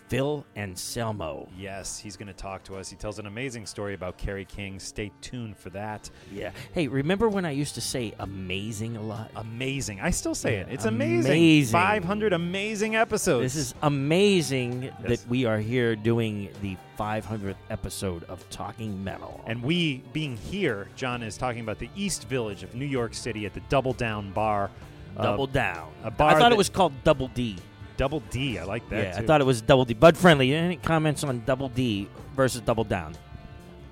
Phil 0.07 0.45
Anselmo. 0.57 1.47
Yes, 1.57 1.97
he's 1.97 2.17
going 2.17 2.27
to 2.27 2.33
talk 2.33 2.65
to 2.65 2.75
us. 2.75 2.89
He 2.89 2.97
tells 2.97 3.17
an 3.17 3.27
amazing 3.27 3.65
story 3.65 3.93
about 3.93 4.17
Kerry 4.17 4.43
King. 4.43 4.77
Stay 4.77 5.09
tuned 5.21 5.55
for 5.55 5.69
that. 5.69 6.09
Yeah. 6.33 6.51
Hey, 6.73 6.89
remember 6.89 7.29
when 7.29 7.45
I 7.45 7.51
used 7.51 7.75
to 7.75 7.81
say 7.81 8.13
amazing 8.19 8.97
a 8.97 9.01
lot? 9.01 9.31
Amazing. 9.37 10.01
I 10.01 10.09
still 10.09 10.35
say 10.35 10.55
it. 10.57 10.67
It's 10.69 10.83
Amazing. 10.83 11.31
amazing. 11.31 11.71
500 11.71 12.33
amazing 12.33 12.97
episodes. 12.97 13.53
This 13.53 13.55
is 13.67 13.73
amazing 13.83 14.83
Yes. 14.83 14.93
that 15.21 15.29
we 15.29 15.45
are 15.45 15.59
here 15.59 15.95
doing 15.95 16.49
the 16.61 16.75
500th 16.99 17.55
episode 17.69 18.25
of 18.25 18.47
Talking 18.49 19.01
Metal. 19.01 19.41
And 19.47 19.63
we, 19.63 20.03
being 20.11 20.35
here, 20.35 20.89
John 20.97 21.23
is 21.23 21.37
talking 21.37 21.61
about 21.61 21.79
the 21.79 21.89
East 21.95 22.27
Village 22.27 22.63
of 22.63 22.75
New 22.75 22.85
York 22.85 23.13
City 23.13 23.45
at 23.45 23.53
the 23.53 23.61
Double 23.69 23.93
Down 23.93 24.31
Bar. 24.33 24.69
Uh, 25.17 25.23
Double 25.23 25.47
Down. 25.47 25.89
a 26.03 26.11
bar 26.11 26.29
I 26.29 26.33
thought 26.33 26.39
that- 26.49 26.51
it 26.53 26.57
was 26.57 26.69
called 26.69 26.93
Double 27.03 27.27
D. 27.29 27.57
Double 27.97 28.21
D. 28.31 28.57
I 28.57 28.63
like 28.63 28.87
that. 28.89 29.03
yeah, 29.03 29.17
I 29.17 29.21
too. 29.21 29.27
thought 29.27 29.41
it 29.41 29.45
was 29.45 29.61
Double 29.61 29.85
D. 29.85 29.93
Bud 29.93 30.17
Friendly. 30.17 30.53
Any 30.55 30.77
comments 30.77 31.23
on 31.23 31.43
Double 31.45 31.69
D 31.69 32.07
versus 32.35 32.61
Double 32.61 32.83
Down? 32.83 33.15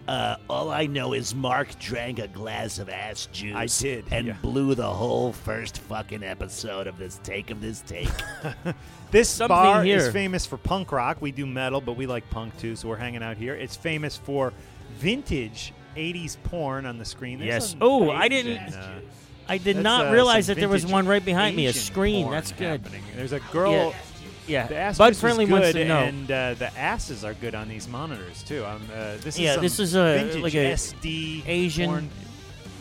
Uh, 0.08 0.38
all 0.50 0.72
I 0.72 0.88
know 0.88 1.14
is 1.14 1.36
Mark 1.36 1.78
drank 1.78 2.18
a 2.18 2.28
glass 2.28 2.80
of 2.80 2.90
ass 2.90 3.28
juice. 3.32 3.56
I 3.56 3.68
did, 3.68 4.06
and 4.10 4.26
yeah. 4.28 4.34
blew 4.42 4.74
the 4.74 4.90
whole 4.92 5.32
first 5.34 5.78
fucking 5.82 6.24
episode 6.24 6.88
of 6.88 6.98
this 6.98 7.20
take 7.24 7.52
of 7.52 7.62
this 7.62 7.82
take. 7.82 8.10
This 9.12 9.28
Something 9.28 9.56
bar 9.56 9.84
here. 9.84 9.98
is 9.98 10.10
famous 10.14 10.46
for 10.46 10.58
punk 10.58 10.92
rock. 10.92 11.18
We 11.20 11.32
do 11.32 11.48
metal, 11.48 11.82
but 11.82 11.94
we 11.94 12.06
like 12.06 12.30
punk 12.30 12.56
too, 12.60 12.76
so 12.76 12.88
we're 12.88 12.96
hanging 12.98 13.24
out 13.24 13.38
here. 13.38 13.56
It's 13.56 13.76
famous 13.76 14.16
for 14.18 14.54
vintage 15.00 15.74
80s 15.96 16.38
porn 16.44 16.86
on 16.86 16.98
the 17.00 17.06
screen. 17.06 17.40
There's 17.40 17.48
yes. 17.50 17.70
some 17.72 17.80
Oh, 17.82 18.12
I 18.12 18.28
didn't. 18.28 18.58
uh, 18.60 19.00
I 19.50 19.58
did 19.58 19.78
that's, 19.78 19.84
not 19.84 20.08
uh, 20.08 20.12
realize 20.12 20.48
that 20.48 20.58
there 20.58 20.70
was 20.70 20.86
one 20.86 21.08
right 21.08 21.24
behind 21.24 21.56
me. 21.56 21.66
A 21.66 21.74
screen. 21.74 22.30
That's 22.30 22.52
good. 22.52 22.82
happening. 22.82 23.04
There's 23.16 23.34
a 23.34 23.40
girl. 23.52 23.72
Yeah. 23.74 23.94
Yeah. 24.48 24.68
The 24.68 24.78
ass 24.78 24.98
Bud 24.98 25.16
Friendly 25.16 25.46
good, 25.46 25.52
wants 25.52 25.72
to 25.74 25.86
know. 25.86 26.00
and 26.00 26.32
uh, 26.32 26.54
the 26.56 26.76
asses 26.78 27.24
are 27.24 27.34
good 27.36 27.54
on 27.56 27.68
these 27.68 27.88
monitors 27.88 28.42
too. 28.44 28.66
Um, 28.66 28.82
uh, 28.94 29.18
this 29.18 29.36
is 29.36 29.40
Yeah, 29.40 29.58
this 29.58 29.80
is 29.80 29.96
a- 29.96 30.40
like 30.42 30.56
a 30.56 30.74
SD 30.74 31.44
Asian- 31.48 31.90
porn. 31.90 32.10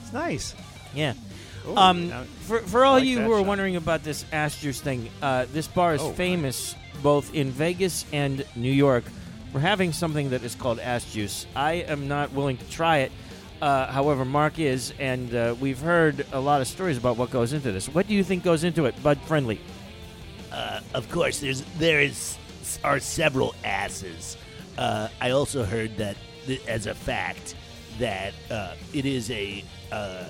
It's 0.02 0.12
nice. 0.12 0.54
Yeah. 0.94 1.12
Ooh, 1.68 1.76
um, 1.76 2.08
now- 2.08 2.24
for, 2.42 2.60
for 2.60 2.84
all 2.86 2.94
like 2.94 3.04
you 3.04 3.20
who 3.20 3.32
are 3.32 3.40
shot. 3.40 3.46
wondering 3.46 3.76
about 3.76 4.02
this 4.02 4.24
ass 4.32 4.58
juice 4.60 4.80
thing, 4.80 5.10
uh, 5.20 5.44
this 5.52 5.66
bar 5.68 5.94
is 5.94 6.00
Oh, 6.00 6.12
famous 6.12 6.74
both 7.02 7.34
in 7.34 7.50
Vegas 7.50 8.06
and 8.12 8.44
New 8.56 8.72
York 8.72 9.04
for 9.52 9.60
having 9.60 9.92
something 9.92 10.30
that 10.30 10.42
is 10.42 10.54
called 10.54 10.80
ass 10.80 11.04
juice. 11.12 11.46
I 11.54 11.74
am 11.74 12.08
not 12.08 12.32
willing 12.32 12.56
to 12.56 12.70
try 12.70 12.98
it. 12.98 13.12
Uh, 13.60 13.86
however, 13.90 14.24
Mark 14.24 14.58
is, 14.58 14.92
and 15.00 15.34
uh, 15.34 15.54
we've 15.60 15.80
heard 15.80 16.24
a 16.32 16.38
lot 16.40 16.60
of 16.60 16.68
stories 16.68 16.96
about 16.96 17.16
what 17.16 17.30
goes 17.30 17.52
into 17.52 17.72
this. 17.72 17.88
What 17.88 18.06
do 18.06 18.14
you 18.14 18.22
think 18.22 18.44
goes 18.44 18.62
into 18.64 18.84
it, 18.86 19.00
Bud 19.02 19.18
Friendly? 19.22 19.60
uh, 20.52 20.80
of 20.94 21.10
course, 21.10 21.40
there's 21.40 21.62
there 21.78 22.00
is 22.00 22.38
are 22.84 23.00
several 23.00 23.54
asses. 23.64 24.36
Uh, 24.76 25.08
I 25.20 25.30
also 25.30 25.64
heard 25.64 25.96
that 25.96 26.16
th- 26.46 26.64
as 26.68 26.86
a 26.86 26.94
fact 26.94 27.54
that 27.98 28.32
uh, 28.50 28.74
it 28.94 29.04
is 29.06 29.30
a 29.30 29.64
uh, 29.90 30.24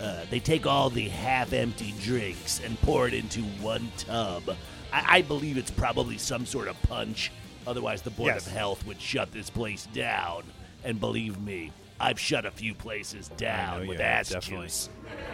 uh, 0.00 0.24
they 0.30 0.38
take 0.40 0.64
all 0.66 0.90
the 0.90 1.08
half-empty 1.08 1.94
drinks 2.00 2.60
and 2.64 2.80
pour 2.82 3.06
it 3.08 3.14
into 3.14 3.40
one 3.60 3.90
tub. 3.98 4.56
I, 4.92 5.18
I 5.18 5.22
believe 5.22 5.58
it's 5.58 5.70
probably 5.72 6.18
some 6.18 6.46
sort 6.46 6.68
of 6.68 6.80
punch. 6.82 7.32
Otherwise, 7.66 8.00
the 8.02 8.10
board 8.10 8.32
Yes. 8.34 8.46
of 8.46 8.52
health 8.52 8.86
would 8.86 9.00
shut 9.00 9.32
this 9.32 9.50
place 9.50 9.86
down. 9.92 10.44
And 10.84 10.98
believe 10.98 11.38
me, 11.38 11.72
I've 12.00 12.18
shut 12.18 12.46
a 12.46 12.50
few 12.50 12.74
places 12.74 13.28
down 13.36 13.82
know 13.82 13.88
with 13.88 13.98
you 13.98 14.04
have, 14.04 14.20
ass 14.20 14.28
definitely. 14.30 14.66
juice. 14.66 14.88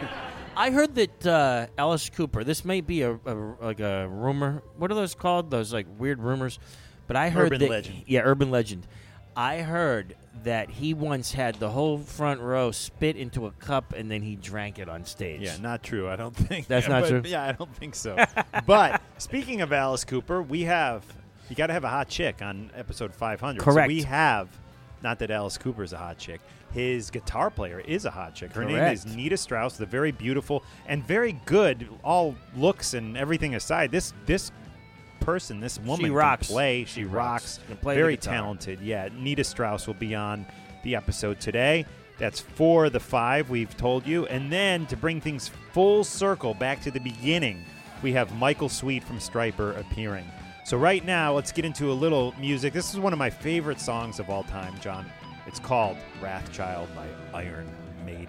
I 0.57 0.71
heard 0.71 0.95
that 0.95 1.25
uh, 1.25 1.67
Alice 1.77 2.09
Cooper. 2.09 2.43
This 2.43 2.65
may 2.65 2.81
be 2.81 3.03
a, 3.03 3.13
a 3.13 3.35
like 3.61 3.79
a 3.79 4.07
rumor. 4.09 4.63
What 4.77 4.91
are 4.91 4.95
those 4.95 5.15
called? 5.15 5.51
Those 5.51 5.71
like 5.71 5.87
weird 5.97 6.21
rumors. 6.21 6.59
But 7.07 7.15
I 7.15 7.29
heard 7.29 7.47
Urban 7.47 7.59
that, 7.61 7.69
legend. 7.69 8.03
Yeah, 8.05 8.21
urban 8.23 8.51
legend. 8.51 8.85
I 9.35 9.59
heard 9.59 10.15
that 10.43 10.69
he 10.69 10.93
once 10.95 11.31
had 11.31 11.55
the 11.55 11.69
whole 11.69 11.99
front 11.99 12.41
row 12.41 12.71
spit 12.71 13.15
into 13.15 13.45
a 13.45 13.51
cup 13.51 13.93
and 13.93 14.09
then 14.09 14.23
he 14.23 14.35
drank 14.35 14.79
it 14.79 14.89
on 14.89 15.05
stage. 15.05 15.41
Yeah, 15.41 15.57
not 15.61 15.83
true. 15.83 16.09
I 16.09 16.15
don't 16.15 16.35
think 16.35 16.67
That's 16.67 16.87
not 16.87 17.01
but- 17.03 17.09
true? 17.09 17.21
Yeah, 17.23 17.43
I 17.43 17.51
don't 17.51 17.73
think 17.75 17.93
so. 17.95 18.17
but 18.65 19.01
speaking 19.19 19.61
of 19.61 19.71
Alice 19.71 20.03
Cooper, 20.03 20.41
we 20.41 20.63
have 20.63 21.05
you 21.49 21.55
got 21.55 21.67
to 21.67 21.73
have 21.73 21.83
a 21.83 21.89
hot 21.89 22.09
chick 22.09 22.41
on 22.41 22.71
episode 22.75 23.13
500. 23.13 23.59
So 23.59 23.63
Correct. 23.63 23.87
we 23.87 24.01
have 24.03 24.49
not 25.03 25.19
that 25.19 25.29
Alice 25.31 25.57
Cooper 25.57 25.83
is 25.83 25.93
a 25.93 25.97
hot 25.97 26.17
chick. 26.17 26.41
His 26.71 27.09
guitar 27.09 27.49
player 27.49 27.79
is 27.79 28.05
a 28.05 28.11
hot 28.11 28.35
chick. 28.35 28.51
Her 28.53 28.65
name 28.65 28.77
is 28.93 29.05
Nita 29.05 29.37
Strauss, 29.37 29.77
the 29.77 29.85
very 29.85 30.11
beautiful 30.11 30.63
and 30.87 31.03
very 31.05 31.33
good, 31.45 31.87
all 32.03 32.35
looks 32.55 32.93
and 32.93 33.17
everything 33.17 33.55
aside. 33.55 33.89
This 33.91 34.13
this 34.25 34.51
person, 35.21 35.59
this 35.59 35.79
woman, 35.79 36.05
can 36.07 36.13
rocks. 36.13 36.47
play. 36.47 36.85
She, 36.85 37.01
She 37.01 37.03
rocks. 37.05 37.59
rocks. 37.69 37.81
Play 37.81 37.95
very 37.95 38.17
talented. 38.17 38.79
Yeah, 38.81 39.09
Nita 39.17 39.43
Strauss 39.43 39.87
will 39.87 39.93
be 39.95 40.13
on 40.13 40.45
the 40.83 40.95
episode 40.95 41.39
today. 41.39 41.85
That's 42.19 42.39
four 42.39 42.85
of 42.85 42.93
the 42.93 42.99
five 42.99 43.49
we've 43.49 43.75
told 43.77 44.05
you. 44.07 44.25
And 44.27 44.51
then 44.51 44.85
to 44.87 44.97
bring 44.97 45.21
things 45.21 45.49
full 45.71 46.03
circle 46.03 46.53
back 46.53 46.81
to 46.83 46.91
the 46.91 46.99
beginning, 46.99 47.63
we 48.01 48.11
have 48.13 48.33
Michael 48.37 48.69
Sweet 48.69 49.03
from 49.03 49.19
Stryper 49.19 49.77
appearing. 49.79 50.25
So 50.65 50.77
right 50.77 51.03
now, 51.05 51.33
let's 51.33 51.51
get 51.51 51.63
into 51.63 51.91
a 51.91 51.93
little 51.93 52.33
music. 52.39 52.73
This 52.73 52.93
is 52.93 52.99
one 52.99 53.13
of 53.13 53.19
my 53.19 53.29
favorite 53.29 53.79
songs 53.79 54.19
of 54.19 54.29
all 54.29 54.43
time, 54.43 54.73
John. 54.81 55.05
It's 55.47 55.59
called 55.59 55.95
Wrathchild 56.21 56.89
by 56.93 57.07
Iron 57.33 57.67
Maiden. 58.05 58.27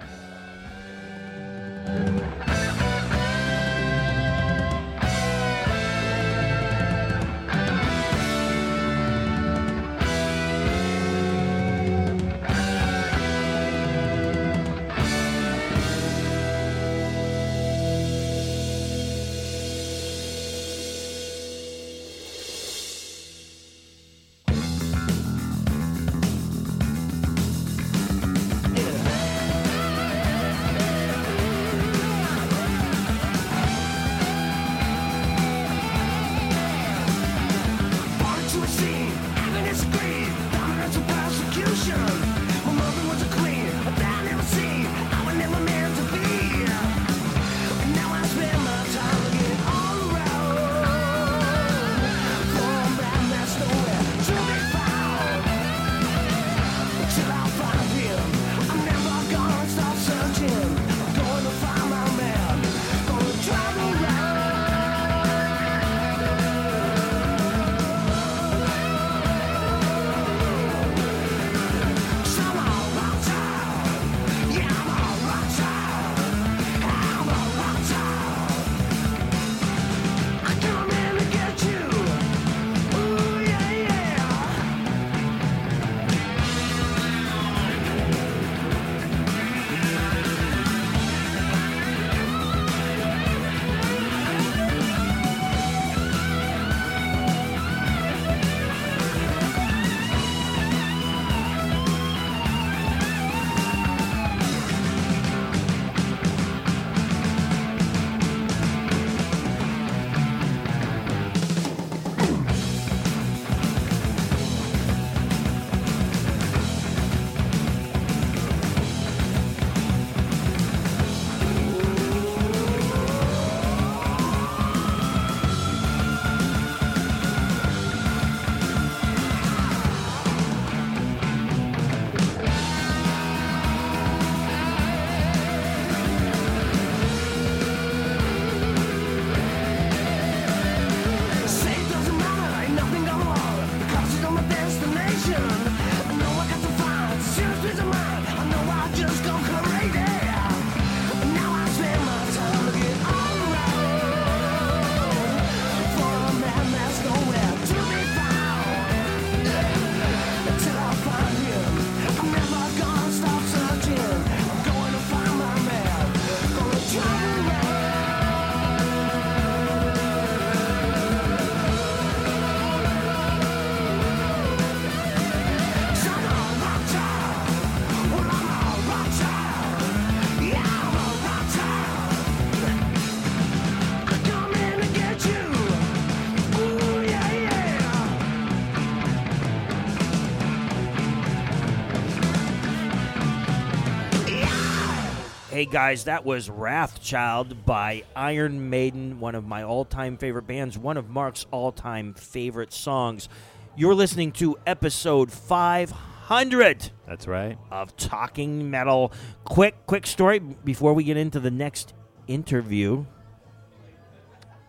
Guys, 195.68 196.04
that 196.04 196.25
was 196.25 196.48
Wrathchild 196.48 197.64
by 197.64 198.04
Iron 198.16 198.70
Maiden, 198.70 199.20
one 199.20 199.34
of 199.34 199.46
my 199.46 199.62
all 199.62 199.84
time 199.84 200.16
favorite 200.16 200.46
bands, 200.46 200.78
one 200.78 200.96
of 200.96 201.08
Mark's 201.08 201.46
all 201.50 201.72
time 201.72 202.14
favorite 202.14 202.72
songs. 202.72 203.28
You're 203.76 203.94
listening 203.94 204.32
to 204.32 204.56
episode 204.66 205.30
500 205.30 206.90
That's 207.06 207.26
right. 207.26 207.58
of 207.70 207.96
Talking 207.96 208.70
Metal. 208.70 209.12
Quick, 209.44 209.87
quick 209.87 210.06
story 210.06 210.38
before 210.38 210.94
we 210.94 211.04
get 211.04 211.16
into 211.16 211.38
the 211.40 211.50
next 211.50 211.94
interview. 212.26 213.04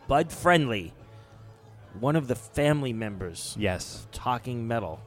Bud 0.08 0.32
Friendly 0.32 0.94
one 2.00 2.16
of 2.16 2.28
the 2.28 2.36
family 2.36 2.94
members. 2.94 3.56
Yes. 3.60 4.08
Talking 4.12 4.68
Metal. 4.68 5.02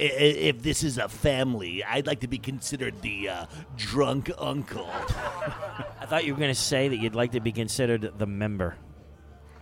I- 0.00 0.02
i- 0.04 0.06
If 0.06 0.62
this 0.62 0.82
is 0.82 0.98
a 0.98 1.08
family, 1.08 1.84
I'd 1.84 2.06
like 2.06 2.20
to 2.20 2.28
be 2.28 2.38
considered 2.38 3.00
the 3.02 3.28
uh, 3.28 3.46
drunk 3.76 4.30
uncle. 4.38 4.88
I 6.00 6.06
thought 6.06 6.24
you 6.24 6.34
were 6.34 6.38
going 6.40 6.52
to 6.54 6.60
say 6.60 6.88
that 6.88 6.96
you'd 6.98 7.14
like 7.14 7.32
to 7.32 7.40
be 7.40 7.52
considered 7.52 8.12
the 8.18 8.26
member. 8.26 8.76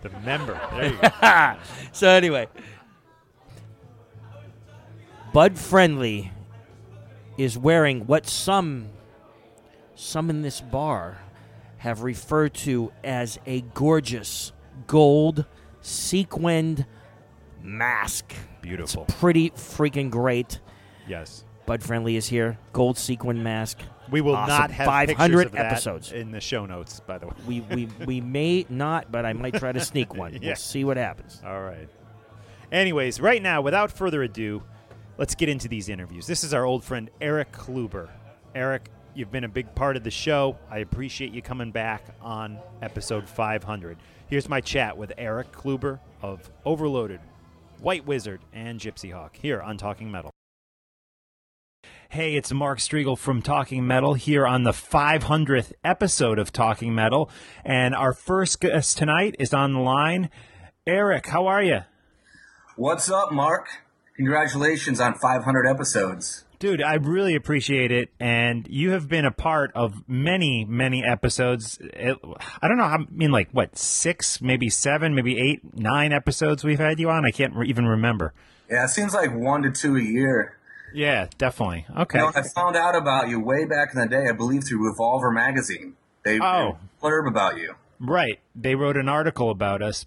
The 0.01 0.09
member. 0.25 0.59
There 0.73 0.91
you 0.91 0.99
go. 1.21 1.55
so 1.93 2.09
anyway, 2.09 2.47
Bud 5.33 5.57
Friendly 5.57 6.31
is 7.37 7.57
wearing 7.57 8.05
what 8.05 8.27
some 8.27 8.89
some 9.95 10.29
in 10.29 10.41
this 10.41 10.59
bar 10.61 11.17
have 11.77 12.01
referred 12.01 12.53
to 12.53 12.91
as 13.03 13.39
a 13.45 13.61
gorgeous 13.73 14.51
gold 14.87 15.45
sequined 15.81 16.85
mask. 17.63 18.33
Beautiful. 18.61 19.03
It's 19.07 19.15
pretty 19.15 19.49
freaking 19.51 20.09
great. 20.09 20.59
Yes. 21.07 21.43
Bud 21.65 21.81
Friendly 21.81 22.15
is 22.17 22.27
here. 22.27 22.57
Gold 22.73 22.97
sequin 22.97 23.41
mask. 23.41 23.79
We 24.11 24.19
will 24.21 24.35
Awesome. 24.35 24.49
not 24.57 24.71
have 24.71 24.85
500 24.85 25.45
of 25.47 25.51
that 25.53 25.67
episodes. 25.71 26.11
in 26.11 26.31
the 26.31 26.41
show 26.41 26.65
notes, 26.65 26.99
by 26.99 27.17
the 27.17 27.27
way. 27.27 27.33
We, 27.47 27.61
we 27.61 27.87
we 28.05 28.21
may 28.21 28.65
not, 28.69 29.11
but 29.11 29.25
I 29.25 29.31
might 29.33 29.55
try 29.55 29.71
to 29.71 29.79
sneak 29.85 30.13
one. 30.13 30.33
Yeah. 30.33 30.39
We'll 30.49 30.55
see 30.57 30.83
what 30.83 30.97
happens. 30.97 31.41
All 31.45 31.61
right. 31.61 31.87
Anyways, 32.71 33.21
right 33.21 33.41
now, 33.41 33.61
without 33.61 33.91
further 33.91 34.23
ado, 34.23 34.61
let's 35.17 35.35
get 35.35 35.47
into 35.47 35.67
these 35.69 35.87
interviews. 35.89 36.27
This 36.27 36.43
is 36.43 36.53
our 36.53 36.65
old 36.65 36.83
friend 36.83 37.09
Eric 37.21 37.51
Kluiber. 37.53 38.09
Eric, 38.55 38.89
you've 39.13 39.31
been 39.31 39.43
a 39.45 39.49
big 39.49 39.73
part 39.73 39.95
of 39.95 40.03
the 40.03 40.11
show. 40.11 40.57
I 40.69 40.79
appreciate 40.79 41.31
you 41.31 41.41
coming 41.41 41.71
back 41.71 42.03
on 42.21 42.59
episode 42.81 43.27
500. 43.29 43.97
Here's 44.27 44.49
my 44.49 44.59
chat 44.59 44.97
with 44.97 45.13
Eric 45.17 45.51
Kluiber 45.53 45.99
of 46.21 46.49
Overloaded, 46.65 47.19
White 47.83 48.05
Wizzard, 48.05 48.39
and 48.53 48.79
Gypsy 48.79 49.11
Hawk 49.11 49.35
here 49.35 49.61
on 49.61 49.77
Talking 49.77 50.09
Metal. 50.09 50.31
Hey, 52.07 52.35
it's 52.35 52.53
Mark 52.53 52.79
Strigl 52.79 53.17
from 53.17 53.41
Talking 53.41 53.85
Metal 53.85 54.13
here 54.13 54.47
on 54.47 54.63
the 54.63 54.71
500th 54.71 55.73
episode 55.83 56.39
of 56.39 56.53
Talking 56.53 56.95
Metal. 56.95 57.29
And 57.65 57.93
our 57.93 58.13
first 58.13 58.61
guest 58.61 58.97
tonight 58.97 59.35
is 59.37 59.53
on 59.53 59.73
the 59.73 59.81
line. 59.81 60.29
Eric, 60.87 61.27
how 61.27 61.45
are 61.47 61.61
you? 61.61 61.79
What's 62.77 63.11
up, 63.11 63.33
Mark? 63.33 63.67
Congratulations 64.15 65.01
on 65.01 65.15
500 65.15 65.67
episodes. 65.67 66.45
Dude, 66.63 66.81
I 66.81 66.93
really 66.93 67.35
appreciate 67.35 67.91
it. 67.91 68.07
And 68.21 68.65
you 68.69 68.91
have 68.91 69.09
been 69.09 69.25
a 69.25 69.31
part 69.31 69.73
of 69.75 70.07
many, 70.07 70.63
many 70.63 71.03
episodes. 71.03 71.77
It, 71.81 72.17
I 72.61 72.69
don't 72.69 72.77
know 72.77 72.85
how, 72.87 72.99
I 72.99 73.05
mean, 73.11 73.31
like, 73.31 73.49
what, 73.51 73.77
six, 73.77 74.41
maybe 74.41 74.69
seven, 74.69 75.13
maybe 75.13 75.37
eight, 75.37 75.59
nine 75.77 76.13
episodes 76.13 76.63
we've 76.63 76.79
had 76.79 77.01
you 77.01 77.09
on? 77.09 77.25
I 77.25 77.31
can't 77.31 77.53
re- 77.53 77.67
even 77.67 77.85
remember. 77.85 78.33
Yeah, 78.71 78.85
it 78.85 78.91
seems 78.91 79.13
like 79.13 79.35
one 79.35 79.63
to 79.63 79.71
two 79.71 79.97
a 79.97 80.01
year. 80.01 80.55
Yeah, 80.93 81.27
definitely. 81.37 81.85
Okay. 81.97 82.19
You 82.19 82.27
know, 82.27 82.31
I 82.33 82.43
found 82.55 82.77
out 82.77 82.95
about 82.95 83.27
you 83.27 83.41
way 83.41 83.65
back 83.65 83.89
in 83.93 83.99
the 83.99 84.07
day, 84.07 84.29
I 84.29 84.31
believe, 84.31 84.63
through 84.63 84.87
Revolver 84.89 85.31
magazine. 85.31 85.97
They 86.23 86.39
Oh. 86.39 86.77
they 87.01 87.09
blurb 87.09 87.27
about 87.27 87.57
you. 87.57 87.75
Right. 87.99 88.39
They 88.55 88.75
wrote 88.75 88.95
an 88.95 89.09
article 89.09 89.49
about 89.51 89.81
us. 89.81 90.05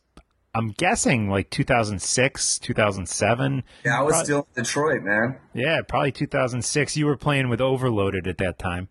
I'm 0.57 0.71
guessing 0.71 1.29
like 1.29 1.51
2006, 1.51 2.59
2007. 2.61 3.63
Yeah, 3.85 3.99
I 3.99 4.03
was 4.03 4.15
Pro- 4.15 4.25
still 4.25 4.49
in 4.57 4.63
Detroit, 4.63 5.03
man. 5.03 5.37
Yeah, 5.53 5.83
probably 5.87 6.13
2006. 6.13 6.97
You 6.97 7.07
were 7.07 7.17
playing 7.17 7.49
with 7.49 7.61
Overloaded 7.61 8.27
at 8.27 8.39
that 8.39 8.59
time. 8.59 8.89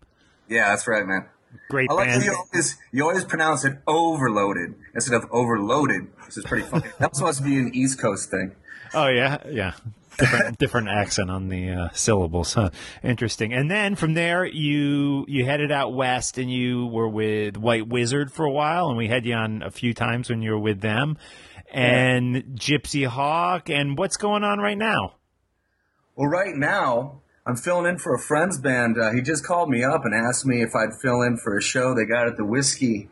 Yeah, 0.48 0.68
that's 0.70 0.86
right, 0.86 1.04
man. 1.04 1.26
Great 1.68 1.90
I 1.90 1.94
like 1.94 2.08
band. 2.08 2.24
you 2.24 2.34
always 2.36 2.76
you 2.92 3.02
always 3.02 3.24
pronounce 3.24 3.64
it 3.64 3.78
overloaded 3.86 4.74
instead 4.94 5.14
of 5.14 5.24
overloaded, 5.32 6.06
which 6.24 6.36
is 6.36 6.44
pretty 6.44 6.64
funny. 6.66 6.84
that 6.98 7.18
must 7.18 7.42
be 7.42 7.56
an 7.56 7.70
East 7.74 7.98
Coast 7.98 8.30
thing. 8.30 8.54
Oh 8.94 9.08
yeah, 9.08 9.38
yeah. 9.48 9.72
Different 10.18 10.58
different 10.60 10.88
accent 10.88 11.30
on 11.30 11.48
the 11.48 11.70
uh, 11.70 11.88
syllables. 11.92 12.54
Huh. 12.54 12.70
Interesting. 13.02 13.52
And 13.52 13.70
then 13.70 13.96
from 13.96 14.14
there, 14.14 14.44
you 14.44 15.24
you 15.28 15.44
headed 15.44 15.72
out 15.72 15.94
west, 15.94 16.38
and 16.38 16.50
you 16.50 16.86
were 16.86 17.08
with 17.08 17.56
White 17.56 17.88
Wizzard 17.88 18.32
for 18.32 18.44
a 18.44 18.52
while, 18.52 18.88
and 18.88 18.96
we 18.98 19.08
had 19.08 19.24
you 19.24 19.34
on 19.34 19.62
a 19.62 19.70
few 19.70 19.94
times 19.94 20.28
when 20.30 20.42
you 20.42 20.52
were 20.52 20.58
with 20.60 20.80
them, 20.82 21.16
and 21.72 22.36
Gypsy 22.54 23.06
Hawk. 23.06 23.68
And 23.70 23.96
what's 23.96 24.16
going 24.16 24.44
on 24.44 24.58
right 24.58 24.78
now? 24.78 25.14
Well, 26.16 26.28
right 26.28 26.54
now, 26.54 27.20
I'm 27.46 27.56
filling 27.56 27.86
in 27.86 27.98
for 27.98 28.14
a 28.14 28.18
friend's 28.18 28.58
band. 28.58 28.96
Uh, 28.98 29.12
he 29.12 29.20
just 29.22 29.46
called 29.46 29.68
me 29.68 29.84
up 29.84 30.04
and 30.04 30.14
asked 30.14 30.46
me 30.46 30.62
if 30.62 30.74
I'd 30.74 30.94
fill 31.00 31.22
in 31.22 31.36
for 31.36 31.56
a 31.56 31.62
show 31.62 31.94
they 31.94 32.04
got 32.04 32.26
at 32.26 32.36
the 32.36 32.44
Whisky. 32.44 33.08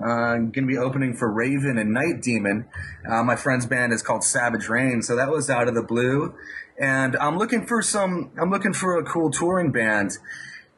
Uh, 0.00 0.06
I'm 0.06 0.50
going 0.50 0.66
to 0.66 0.72
be 0.72 0.78
opening 0.78 1.14
for 1.14 1.30
Raven 1.30 1.78
and 1.78 1.92
Night 1.92 2.22
Demon. 2.22 2.66
Uh, 3.08 3.22
my 3.22 3.36
friend's 3.36 3.66
band 3.66 3.92
is 3.92 4.02
called 4.02 4.24
Savage 4.24 4.68
Rain, 4.68 5.02
so 5.02 5.16
that 5.16 5.30
was 5.30 5.50
out 5.50 5.68
of 5.68 5.74
the 5.74 5.82
blue. 5.82 6.34
And 6.80 7.16
I'm 7.16 7.36
looking 7.36 7.66
for 7.66 7.82
some. 7.82 8.30
I'm 8.40 8.50
looking 8.50 8.72
for 8.72 8.98
a 8.98 9.04
cool 9.04 9.30
touring 9.30 9.72
band. 9.72 10.12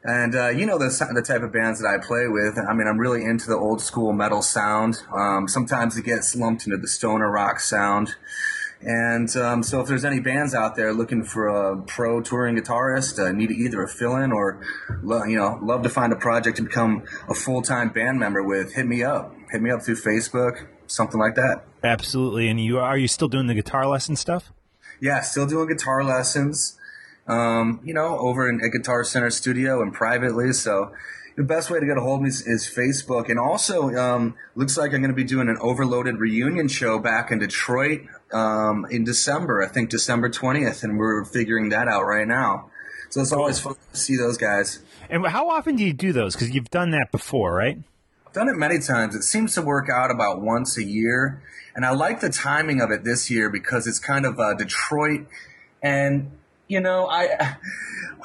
And 0.07 0.35
uh, 0.35 0.49
you 0.49 0.67
know 0.67 0.77
the 0.77 0.89
the 1.15 1.23
type 1.23 1.41
of 1.41 1.51
bands 1.51 1.81
that 1.81 1.87
I 1.87 1.97
play 1.97 2.27
with. 2.27 2.59
I 2.59 2.73
mean, 2.73 2.87
I'm 2.87 2.99
really 2.99 3.25
into 3.25 3.47
the 3.47 3.57
old 3.57 3.81
school 3.81 4.13
metal 4.13 4.43
sound. 4.43 5.01
Um, 5.11 5.47
sometimes 5.47 5.97
it 5.97 6.05
gets 6.05 6.35
lumped 6.35 6.67
into 6.67 6.77
the 6.77 6.87
stoner 6.87 7.29
rock 7.29 7.59
sound. 7.59 8.15
And 8.81 9.35
um, 9.35 9.63
so, 9.63 9.81
if 9.81 9.87
there's 9.87 10.05
any 10.05 10.19
bands 10.19 10.53
out 10.53 10.75
there 10.75 10.93
looking 10.93 11.23
for 11.23 11.47
a 11.47 11.81
pro 11.81 12.21
touring 12.21 12.55
guitarist, 12.55 13.17
uh, 13.17 13.31
need 13.31 13.49
either 13.49 13.81
a 13.81 13.87
fill-in 13.87 14.31
or, 14.31 14.61
you 15.27 15.37
know, 15.37 15.57
love 15.63 15.81
to 15.83 15.89
find 15.89 16.13
a 16.13 16.15
project 16.15 16.57
to 16.57 16.63
become 16.63 17.03
a 17.27 17.33
full-time 17.33 17.89
band 17.89 18.19
member 18.19 18.43
with, 18.43 18.75
hit 18.75 18.85
me 18.85 19.01
up. 19.01 19.33
Hit 19.49 19.61
me 19.61 19.71
up 19.71 19.81
through 19.81 19.95
Facebook, 19.95 20.67
something 20.85 21.19
like 21.19 21.33
that. 21.33 21.63
Absolutely. 21.83 22.47
And 22.47 22.63
you 22.63 22.77
are 22.77 22.97
you 22.97 23.07
still 23.07 23.27
doing 23.27 23.47
the 23.47 23.55
guitar 23.55 23.87
lesson 23.87 24.15
stuff? 24.15 24.51
Yeah, 25.01 25.21
still 25.21 25.47
doing 25.47 25.67
guitar 25.67 26.03
lessons. 26.03 26.77
Um, 27.27 27.81
you 27.83 27.93
know, 27.93 28.19
over 28.19 28.47
in, 28.47 28.61
at 28.63 28.71
Guitar 28.71 29.03
Center 29.03 29.29
Studio 29.29 29.81
and 29.81 29.93
privately. 29.93 30.53
So 30.53 30.91
the 31.35 31.43
best 31.43 31.69
way 31.69 31.79
to 31.79 31.85
get 31.85 31.97
a 31.97 32.01
hold 32.01 32.19
of 32.19 32.23
me 32.23 32.29
is, 32.29 32.45
is 32.45 32.67
Facebook. 32.67 33.29
And 33.29 33.39
also, 33.39 33.89
um, 33.95 34.35
looks 34.55 34.77
like 34.77 34.93
I'm 34.93 35.01
going 35.01 35.09
to 35.09 35.15
be 35.15 35.23
doing 35.23 35.49
an 35.49 35.57
overloaded 35.59 36.17
reunion 36.17 36.67
show 36.67 36.99
back 36.99 37.31
in 37.31 37.39
Detroit 37.39 38.01
um, 38.31 38.85
in 38.89 39.03
December. 39.03 39.63
I 39.63 39.67
think 39.67 39.89
December 39.89 40.29
20th, 40.29 40.83
and 40.83 40.97
we're 40.97 41.25
figuring 41.25 41.69
that 41.69 41.87
out 41.87 42.03
right 42.03 42.27
now. 42.27 42.69
So 43.09 43.21
it's 43.21 43.31
always 43.31 43.59
fun 43.59 43.75
to 43.91 43.97
see 43.97 44.17
those 44.17 44.37
guys. 44.37 44.79
And 45.09 45.25
how 45.27 45.49
often 45.49 45.75
do 45.75 45.83
you 45.83 45.93
do 45.93 46.11
those? 46.11 46.35
Because 46.35 46.51
you've 46.51 46.69
done 46.69 46.91
that 46.91 47.11
before, 47.11 47.53
right? 47.53 47.77
I've 48.25 48.33
done 48.33 48.49
it 48.49 48.55
many 48.55 48.79
times. 48.79 49.15
It 49.15 49.23
seems 49.23 49.53
to 49.55 49.61
work 49.61 49.89
out 49.89 50.11
about 50.11 50.41
once 50.41 50.77
a 50.77 50.83
year. 50.83 51.41
And 51.75 51.85
I 51.85 51.91
like 51.91 52.21
the 52.21 52.29
timing 52.29 52.81
of 52.81 52.91
it 52.91 53.03
this 53.03 53.29
year 53.29 53.49
because 53.49 53.87
it's 53.87 53.99
kind 53.99 54.25
of 54.25 54.39
uh, 54.39 54.53
Detroit. 54.53 55.27
And, 55.81 56.31
you 56.67 56.79
know, 56.79 57.07
I, 57.07 57.57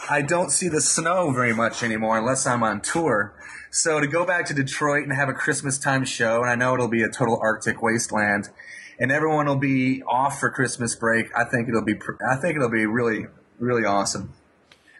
I 0.08 0.22
don't 0.22 0.50
see 0.50 0.68
the 0.68 0.80
snow 0.80 1.30
very 1.32 1.54
much 1.54 1.82
anymore 1.82 2.18
unless 2.18 2.46
I'm 2.46 2.62
on 2.62 2.80
tour. 2.80 3.34
So 3.70 4.00
to 4.00 4.06
go 4.06 4.24
back 4.26 4.46
to 4.46 4.54
Detroit 4.54 5.04
and 5.04 5.12
have 5.12 5.28
a 5.28 5.32
Christmas 5.32 5.78
time 5.78 6.04
show, 6.04 6.42
and 6.42 6.50
I 6.50 6.54
know 6.54 6.74
it'll 6.74 6.88
be 6.88 7.02
a 7.02 7.08
total 7.08 7.38
Arctic 7.40 7.80
wasteland, 7.82 8.48
and 8.98 9.12
everyone 9.12 9.46
will 9.46 9.56
be 9.56 10.02
off 10.02 10.40
for 10.40 10.50
Christmas 10.50 10.94
break. 10.94 11.26
I 11.36 11.44
think 11.44 11.68
it'll 11.68 11.84
be, 11.84 11.98
I 12.28 12.36
think 12.36 12.56
it'll 12.56 12.70
be 12.70 12.86
really, 12.86 13.26
really 13.58 13.84
awesome. 13.84 14.32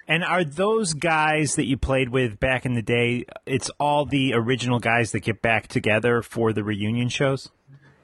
And 0.06 0.24
are 0.24 0.42
those 0.42 0.92
guys 0.92 1.54
that 1.54 1.66
you 1.66 1.76
played 1.76 2.08
with 2.08 2.40
back 2.40 2.66
in 2.66 2.74
the 2.74 2.82
day? 2.82 3.24
It's 3.46 3.70
all 3.78 4.04
the 4.04 4.32
original 4.34 4.80
guys 4.80 5.12
that 5.12 5.20
get 5.20 5.40
back 5.40 5.68
together 5.68 6.22
for 6.22 6.52
the 6.52 6.64
reunion 6.64 7.08
shows. 7.08 7.50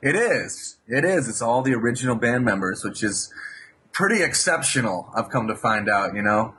It 0.03 0.15
is. 0.15 0.77
It 0.87 1.05
is. 1.05 1.29
It's 1.29 1.43
all 1.43 1.63
the 1.63 1.75
original 1.75 2.15
band 2.15 2.45
members, 2.45 2.85
which 2.85 3.03
is 3.03 3.33
pretty 3.97 4.23
exceptional. 4.23 5.11
I've 5.15 5.31
come 5.31 5.49
to 5.49 5.57
find 5.57 5.89
out. 5.89 6.15
You 6.15 6.23
know, 6.23 6.55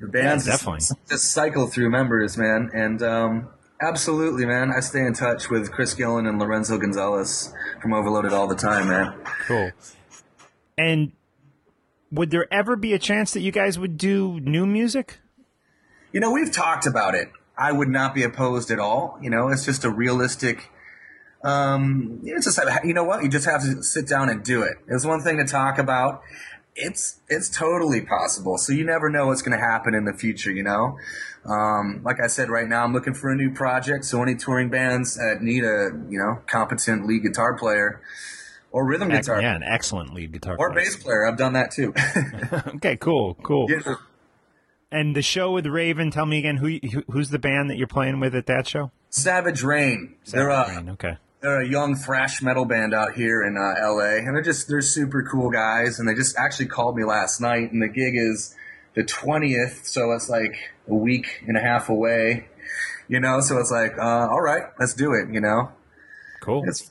the 0.00 0.08
bands 0.08 0.46
Yeah, 0.46 0.54
definitely. 0.54 0.80
just, 0.80 0.94
just 1.08 1.30
cycle 1.30 1.68
through 1.68 1.90
members, 1.90 2.36
man, 2.36 2.70
and 2.74 3.02
um, 3.02 3.48
absolutely, 3.80 4.44
man. 4.44 4.72
I 4.76 4.80
stay 4.80 5.06
in 5.06 5.14
touch 5.14 5.48
with 5.48 5.70
Chris 5.70 5.94
Gillen 5.94 6.26
and 6.26 6.38
Lorenzo 6.38 6.78
Gonzalez 6.78 7.54
from 7.80 7.92
Overloaded 7.92 8.32
all 8.32 8.48
the 8.48 8.56
time, 8.56 8.88
man. 8.88 9.14
Cool. 9.46 9.70
And 10.76 11.12
would 12.10 12.30
there 12.30 12.52
ever 12.52 12.76
be 12.76 12.92
a 12.92 12.98
chance 12.98 13.32
that 13.32 13.40
you 13.40 13.52
guys 13.52 13.78
would 13.78 13.96
do 13.96 14.40
new 14.40 14.66
music? 14.66 15.18
You 16.12 16.20
know, 16.20 16.32
we've 16.32 16.52
talked 16.52 16.86
about 16.86 17.14
it. 17.14 17.28
I 17.56 17.72
would 17.72 17.88
not 17.88 18.14
be 18.14 18.22
opposed 18.22 18.70
at 18.70 18.78
all. 18.78 19.18
You 19.22 19.30
know, 19.30 19.48
it's 19.48 19.64
just 19.64 19.84
a 19.84 19.90
realistic. 19.90 20.70
Um, 21.46 22.20
it's 22.24 22.44
just 22.44 22.58
you 22.84 22.92
know 22.92 23.04
what 23.04 23.22
you 23.22 23.28
just 23.28 23.46
have 23.46 23.62
to 23.62 23.82
sit 23.82 24.08
down 24.08 24.28
and 24.28 24.42
do 24.42 24.62
it. 24.62 24.78
It's 24.88 25.06
one 25.06 25.22
thing 25.22 25.38
to 25.38 25.44
talk 25.44 25.78
about. 25.78 26.22
It's 26.74 27.20
it's 27.28 27.48
totally 27.48 28.00
possible. 28.00 28.58
So 28.58 28.72
you 28.72 28.84
never 28.84 29.08
know 29.08 29.28
what's 29.28 29.42
going 29.42 29.56
to 29.56 29.64
happen 29.64 29.94
in 29.94 30.04
the 30.04 30.12
future. 30.12 30.50
You 30.50 30.64
know, 30.64 30.98
um, 31.44 32.00
like 32.04 32.16
I 32.22 32.26
said, 32.26 32.50
right 32.50 32.66
now 32.66 32.82
I'm 32.82 32.92
looking 32.92 33.14
for 33.14 33.30
a 33.30 33.36
new 33.36 33.52
project. 33.52 34.04
So 34.04 34.22
any 34.22 34.34
touring 34.34 34.70
bands 34.70 35.16
that 35.16 35.38
need 35.40 35.62
a 35.62 35.90
you 36.10 36.18
know 36.18 36.42
competent 36.46 37.06
lead 37.06 37.22
guitar 37.22 37.56
player 37.56 38.02
or 38.72 38.84
rhythm 38.84 39.08
guitar 39.08 39.40
Yeah, 39.40 39.54
an 39.54 39.62
excellent 39.62 40.12
lead 40.14 40.32
guitar 40.32 40.56
or 40.58 40.72
player. 40.72 40.84
bass 40.84 40.96
player, 40.96 41.26
I've 41.26 41.38
done 41.38 41.52
that 41.52 41.70
too. 41.70 41.94
okay, 42.76 42.96
cool, 42.96 43.34
cool. 43.42 43.70
Yeah. 43.70 43.94
And 44.90 45.14
the 45.16 45.22
show 45.22 45.52
with 45.52 45.66
Raven, 45.66 46.10
tell 46.10 46.26
me 46.26 46.38
again 46.38 46.56
who, 46.56 46.78
who 46.92 47.02
who's 47.10 47.30
the 47.30 47.38
band 47.38 47.70
that 47.70 47.76
you're 47.76 47.86
playing 47.86 48.20
with 48.20 48.34
at 48.34 48.46
that 48.46 48.66
show? 48.66 48.90
Savage 49.10 49.62
Rain. 49.62 50.16
Savage 50.24 50.32
They're 50.32 50.50
uh, 50.50 50.68
Rain, 50.68 50.88
okay. 50.90 51.18
They're 51.40 51.60
a 51.60 51.68
young 51.68 51.94
thrash 51.94 52.40
metal 52.42 52.64
band 52.64 52.94
out 52.94 53.14
here 53.14 53.42
in 53.42 53.56
uh, 53.56 53.74
LA, 53.92 54.16
and 54.18 54.34
they're 54.34 54.42
just 54.42 54.68
they're 54.68 54.80
super 54.82 55.22
cool 55.22 55.50
guys. 55.50 55.98
And 55.98 56.08
they 56.08 56.14
just 56.14 56.36
actually 56.38 56.66
called 56.66 56.96
me 56.96 57.04
last 57.04 57.40
night, 57.40 57.72
and 57.72 57.82
the 57.82 57.88
gig 57.88 58.14
is 58.16 58.54
the 58.94 59.04
twentieth, 59.04 59.86
so 59.86 60.12
it's 60.12 60.28
like 60.28 60.56
a 60.88 60.94
week 60.94 61.42
and 61.46 61.56
a 61.56 61.60
half 61.60 61.88
away. 61.88 62.48
You 63.08 63.20
know, 63.20 63.40
so 63.40 63.58
it's 63.58 63.70
like, 63.70 63.96
uh, 63.98 64.02
all 64.28 64.40
right, 64.40 64.64
let's 64.80 64.94
do 64.94 65.12
it. 65.12 65.32
You 65.32 65.40
know, 65.40 65.70
Cool. 66.40 66.62
It's- 66.62 66.90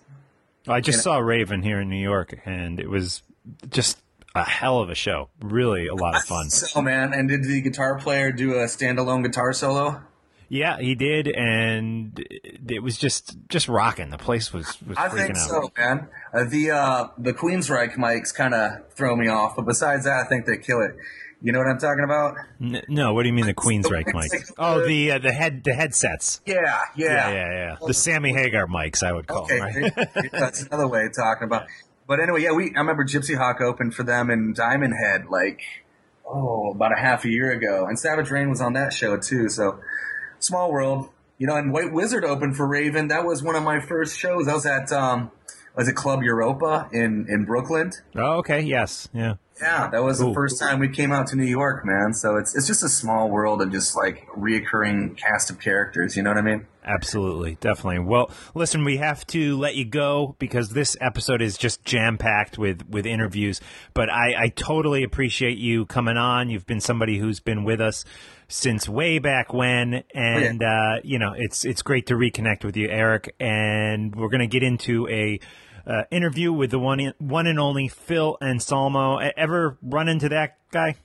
I 0.68 0.82
just 0.82 1.04
saw 1.04 1.18
Raven 1.20 1.62
here 1.62 1.80
in 1.82 1.90
New 1.90 2.02
York, 2.02 2.40
and 2.46 2.80
it 2.80 2.90
was 2.90 3.22
just 3.70 4.00
a 4.34 4.44
hell 4.44 4.80
of 4.80 4.90
a 4.90 4.96
show. 4.96 5.30
Really, 5.42 5.86
a 5.88 5.94
lot 5.94 6.16
of 6.16 6.24
fun. 6.24 6.50
so 6.50 6.82
man. 6.82 7.14
And 7.14 7.30
did 7.30 7.44
the 7.44 7.62
guitar 7.62 8.00
player 8.00 8.32
do 8.32 8.54
a 8.56 8.66
standalone 8.66 9.24
guitar 9.24 9.54
solo? 9.54 10.02
Yeah, 10.50 10.78
he 10.80 10.96
did, 10.96 11.28
and 11.28 12.24
it 12.70 12.84
was 12.84 12.98
just 12.98 13.38
just 13.50 13.68
rocking. 13.68 14.10
The 14.10 14.18
place 14.18 14.54
was 14.54 14.82
was 14.84 14.98
I 14.98 15.10
freaking 15.10 15.14
think 15.18 15.38
out. 15.38 15.50
so, 15.50 15.72
man. 15.78 16.08
Uh, 16.34 16.44
the 16.46 16.72
uh, 16.72 17.08
the 17.18 17.34
Queensryche 17.34 17.96
mics 17.96 18.34
kind 18.34 18.54
of 18.54 18.92
throw 18.94 19.16
me 19.16 19.28
off, 19.28 19.56
but 19.56 19.66
besides 19.66 20.06
that, 20.06 20.24
I 20.26 20.30
think 20.30 20.46
they 20.46 20.58
kill 20.58 20.82
it. 20.82 20.96
You 21.42 21.52
know 21.52 21.60
what 21.60 21.68
I'm 21.68 21.78
talking 21.78 22.04
about? 22.04 22.36
N- 22.62 22.82
no, 22.88 23.14
what 23.14 23.24
do 23.24 23.28
you 23.30 23.34
mean 23.34 23.46
the 23.46 23.54
Queensryche 23.54 24.06
mic? 24.14 24.32
Oh, 24.58 24.86
the 24.86 25.12
uh, 25.14 25.20
the 25.20 25.32
head 25.32 25.64
the 25.64 25.74
headsets. 25.74 26.42
Yeah, 26.46 26.56
yeah, 26.64 26.80
yeah, 26.96 27.30
yeah, 27.32 27.50
yeah. 27.52 27.76
The 27.86 27.94
Sammy 27.94 28.32
Hagar 28.34 28.68
mics, 28.68 29.04
I 29.04 29.12
would 29.14 29.28
call 29.28 29.44
Okay, 29.44 29.60
them. 29.60 29.92
Right? 29.96 30.32
that's 30.32 30.64
another 30.64 30.88
way 30.88 31.06
of 31.06 31.16
talking 31.16 31.44
about. 31.46 31.68
But 32.08 32.20
anyway, 32.20 32.44
yeah, 32.44 32.52
we 32.52 32.66
I 32.76 32.80
remember 32.80 33.04
Gypsy 33.04 33.36
Hawk 33.36 33.62
opened 33.62 33.96
for 33.96 34.04
them 34.04 34.30
in 34.30 34.54
Diamond 34.54 34.94
Head 35.04 35.26
like 35.30 35.62
oh 36.28 36.72
about 36.72 36.92
a 36.98 37.00
half 37.00 37.26
a 37.26 37.30
year 37.30 37.52
ago, 37.52 37.86
and 37.88 38.00
Savage 38.00 38.30
Rain 38.32 38.50
was 38.50 38.62
on 38.62 38.74
that 38.74 38.94
show 38.94 39.18
too. 39.18 39.50
So 39.50 39.80
small 40.40 40.72
world, 40.72 41.10
you 41.38 41.48
know. 41.48 41.56
And 41.56 41.72
White 41.72 41.92
Wizzard 41.92 42.24
opened 42.24 42.56
for 42.56 42.68
Raven. 42.68 43.08
That 43.08 43.26
was 43.26 43.44
one 43.44 43.56
of 43.56 43.64
my 43.64 43.80
first 43.80 44.18
shows. 44.18 44.48
I 44.48 44.54
was 44.54 44.66
at 44.66 44.92
um 44.92 45.32
was 45.76 45.88
it 45.88 45.94
Club 45.94 46.24
Europa 46.24 46.90
in 46.92 47.28
in 47.30 47.46
Brooklyn. 47.46 47.92
oh, 48.16 48.38
okay. 48.38 48.62
Yes. 48.62 49.10
Yeah. 49.14 49.36
Yeah, 49.62 49.88
that 49.90 50.04
was 50.04 50.20
the 50.20 50.34
first 50.34 50.60
time 50.60 50.80
we 50.80 50.90
came 50.90 51.14
out 51.14 51.28
to 51.28 51.38
New 51.38 51.46
York, 51.46 51.86
man. 51.86 52.14
So 52.14 52.36
it's 52.36 52.54
it's 52.58 52.68
just 52.68 52.84
a 52.84 52.90
small 52.90 53.30
world 53.30 53.62
of 53.62 53.72
just 53.72 53.96
like 53.96 54.28
reoccurring 54.38 55.16
cast 55.18 55.50
of 55.50 55.62
characters. 55.62 56.18
You 56.18 56.24
know 56.24 56.32
what 56.32 56.38
I 56.38 56.42
mean? 56.42 56.68
Absolutely, 56.84 57.58
definitely. 57.62 58.00
Well, 58.00 58.30
listen, 58.54 58.84
we 58.84 58.98
have 58.98 59.26
to 59.28 59.58
let 59.58 59.76
you 59.76 59.86
go 59.86 60.36
because 60.40 60.72
this 60.72 60.98
episode 61.00 61.42
is 61.42 61.58
just 61.58 61.86
jam 61.86 62.18
packed 62.18 62.58
with 62.58 62.86
with 62.90 63.06
interviews. 63.06 63.62
But 63.94 64.10
I, 64.10 64.36
I 64.38 64.48
totally 64.50 65.04
appreciate 65.04 65.58
you 65.58 65.86
coming 65.86 66.18
on. 66.18 66.50
You've 66.50 66.66
been 66.66 66.82
somebody 66.82 67.18
who's 67.18 67.40
been 67.40 67.64
with 67.64 67.80
us 67.80 68.04
since 68.48 68.88
way 68.88 69.20
back 69.20 69.54
when, 69.54 70.04
and 70.14 70.64
uh, 70.64 70.98
you 71.04 71.20
know 71.20 71.34
it's 71.36 71.66
it's 71.66 71.82
great 71.82 72.08
to 72.08 72.16
reconnect 72.16 72.64
with 72.64 72.76
you, 72.78 72.90
Eric. 72.90 73.36
And 73.40 74.16
we're 74.16 74.30
gonna 74.30 74.48
get 74.48 74.64
into 74.64 75.08
a. 75.10 75.40
Uh, 75.88 76.02
interview 76.10 76.52
with 76.52 76.72
the 76.72 76.80
one 76.80 77.14
one 77.20 77.46
and 77.46 77.60
only 77.60 77.88
Phil 77.88 78.40
Anselmo. 78.42 79.18
Ever 79.18 79.78
run 79.84 80.08
into 80.10 80.28
that 80.30 80.58
guy? 80.72 80.96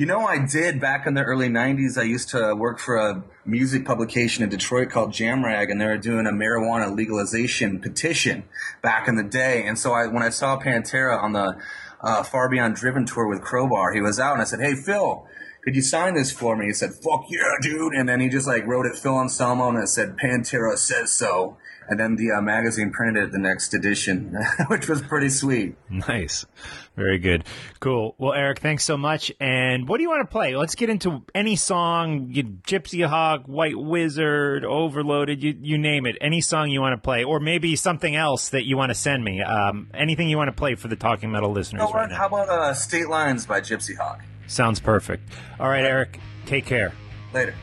You 0.00 0.06
know, 0.06 0.20
I 0.20 0.46
did 0.46 0.80
back 0.80 1.06
in 1.06 1.12
the 1.12 1.22
early 1.22 1.50
90s. 1.50 1.98
I 1.98 2.04
used 2.04 2.30
to 2.30 2.54
work 2.54 2.78
for 2.78 2.96
a 2.96 3.22
music 3.44 3.84
publication 3.84 4.42
in 4.42 4.48
Detroit 4.48 4.88
called 4.88 5.10
Jamrag, 5.10 5.70
and 5.70 5.78
they 5.78 5.84
were 5.84 5.98
doing 5.98 6.26
a 6.26 6.30
marijuana 6.30 6.96
legalization 6.96 7.80
petition 7.80 8.44
back 8.80 9.08
in 9.08 9.16
the 9.16 9.22
day. 9.22 9.66
And 9.66 9.78
so 9.78 9.92
I, 9.92 10.06
when 10.06 10.22
I 10.22 10.30
saw 10.30 10.58
Pantera 10.58 11.22
on 11.22 11.34
the 11.34 11.58
uh, 12.00 12.22
Far 12.22 12.48
Beyond 12.48 12.76
Driven 12.76 13.04
tour 13.04 13.28
with 13.28 13.42
Crowbar, 13.42 13.92
he 13.92 14.00
was 14.00 14.18
out, 14.18 14.32
and 14.32 14.40
I 14.40 14.46
said, 14.46 14.60
Hey, 14.60 14.74
Phil, 14.74 15.26
could 15.62 15.76
you 15.76 15.82
sign 15.82 16.14
this 16.14 16.30
for 16.30 16.56
me? 16.56 16.66
He 16.66 16.72
said, 16.72 16.94
Fuck 16.94 17.26
yeah, 17.28 17.54
dude. 17.60 17.92
And 17.94 18.08
then 18.08 18.20
he 18.20 18.28
just 18.28 18.46
like 18.46 18.66
wrote 18.66 18.86
it 18.86 18.96
Phil 18.96 19.18
Anselmo, 19.18 19.68
and 19.68 19.78
it 19.78 19.88
said, 19.88 20.16
Pantera 20.16 20.76
says 20.76 21.12
so. 21.12 21.56
And 21.88 21.98
then 21.98 22.14
the 22.14 22.30
uh, 22.30 22.40
magazine 22.40 22.92
printed 22.92 23.24
it 23.24 23.32
the 23.32 23.40
next 23.40 23.74
edition, 23.74 24.36
which 24.68 24.88
was 24.88 25.02
pretty 25.02 25.28
sweet. 25.28 25.74
Nice. 25.88 26.46
Very 26.94 27.18
good. 27.18 27.44
Cool. 27.80 28.14
Well, 28.16 28.32
Eric, 28.32 28.60
thanks 28.60 28.84
so 28.84 28.96
much. 28.96 29.32
And 29.40 29.88
what 29.88 29.96
do 29.96 30.04
you 30.04 30.08
want 30.08 30.22
to 30.22 30.30
play? 30.30 30.54
Let's 30.54 30.76
get 30.76 30.88
into 30.88 31.22
any 31.34 31.56
song, 31.56 32.28
you, 32.30 32.44
Gypsy 32.44 33.04
Hawk, 33.04 33.42
White 33.46 33.76
Wizzard, 33.76 34.64
Overloaded, 34.64 35.42
you, 35.42 35.56
you 35.60 35.78
name 35.78 36.06
it. 36.06 36.16
Any 36.20 36.40
song 36.40 36.70
you 36.70 36.80
want 36.80 36.92
to 36.92 37.04
play, 37.04 37.24
or 37.24 37.40
maybe 37.40 37.74
something 37.74 38.14
else 38.14 38.50
that 38.50 38.66
you 38.66 38.76
want 38.76 38.90
to 38.90 38.94
send 38.94 39.24
me. 39.24 39.42
Um, 39.42 39.90
anything 39.92 40.28
you 40.28 40.36
want 40.36 40.48
to 40.48 40.56
play 40.56 40.76
for 40.76 40.86
the 40.86 40.96
Talking 40.96 41.32
Metal 41.32 41.50
listeners 41.50 41.80
You 41.80 41.88
know 41.88 41.92
right 41.92 42.08
now. 42.08 42.16
How 42.16 42.26
about 42.28 42.48
uh, 42.48 42.72
State 42.72 43.08
Lines 43.08 43.46
by 43.46 43.60
Gypsy 43.60 43.96
Hawk? 43.96 44.22
Sounds 44.50 44.80
perfect. 44.80 45.22
All 45.60 45.68
right, 45.68 45.84
Eric, 45.84 46.18
take 46.44 46.66
care. 46.66 46.92
Later. 47.32 47.54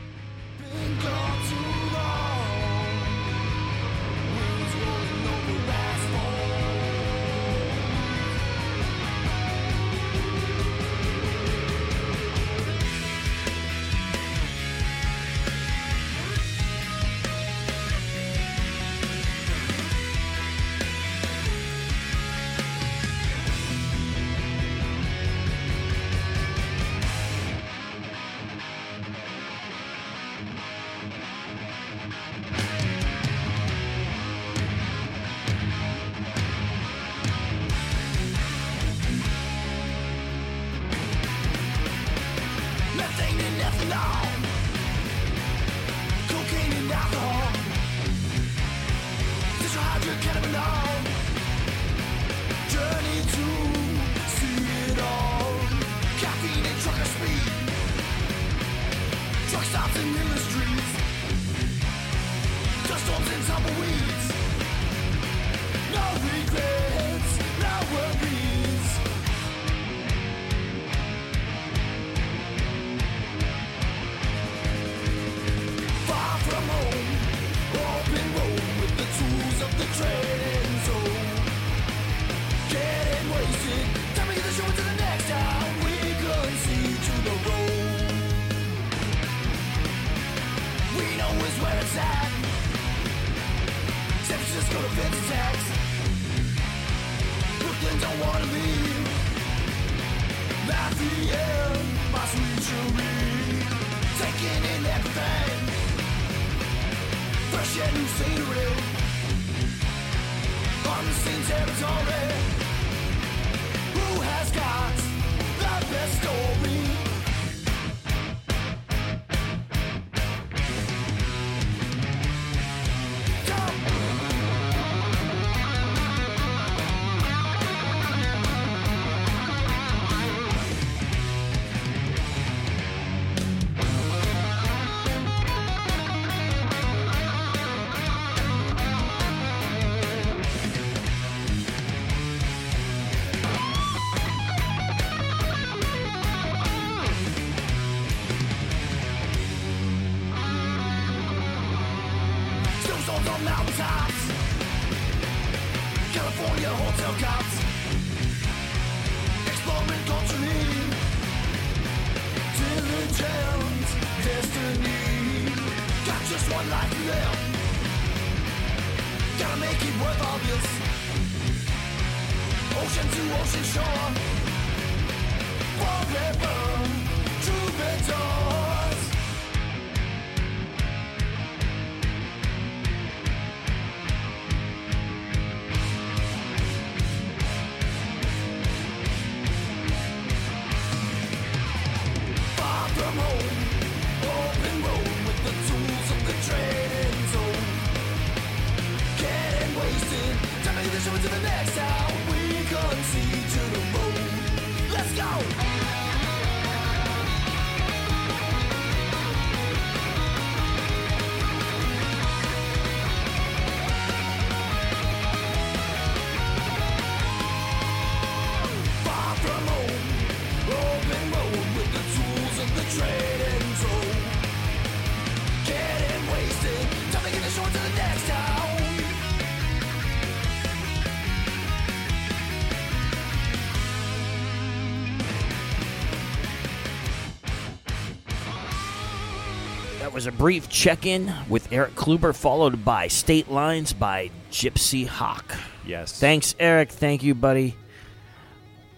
A 240.28 240.32
brief 240.32 240.68
check 240.68 241.06
in 241.06 241.32
with 241.48 241.72
Eric 241.72 241.94
Kluiber, 241.94 242.36
followed 242.36 242.84
by 242.84 243.08
State 243.08 243.50
Lines 243.50 243.94
by 243.94 244.30
Gypsy 244.50 245.06
Hawk. 245.06 245.56
Yes. 245.86 246.20
Thanks, 246.20 246.54
Eric. 246.60 246.90
Thank 246.90 247.22
you, 247.22 247.34
buddy. 247.34 247.76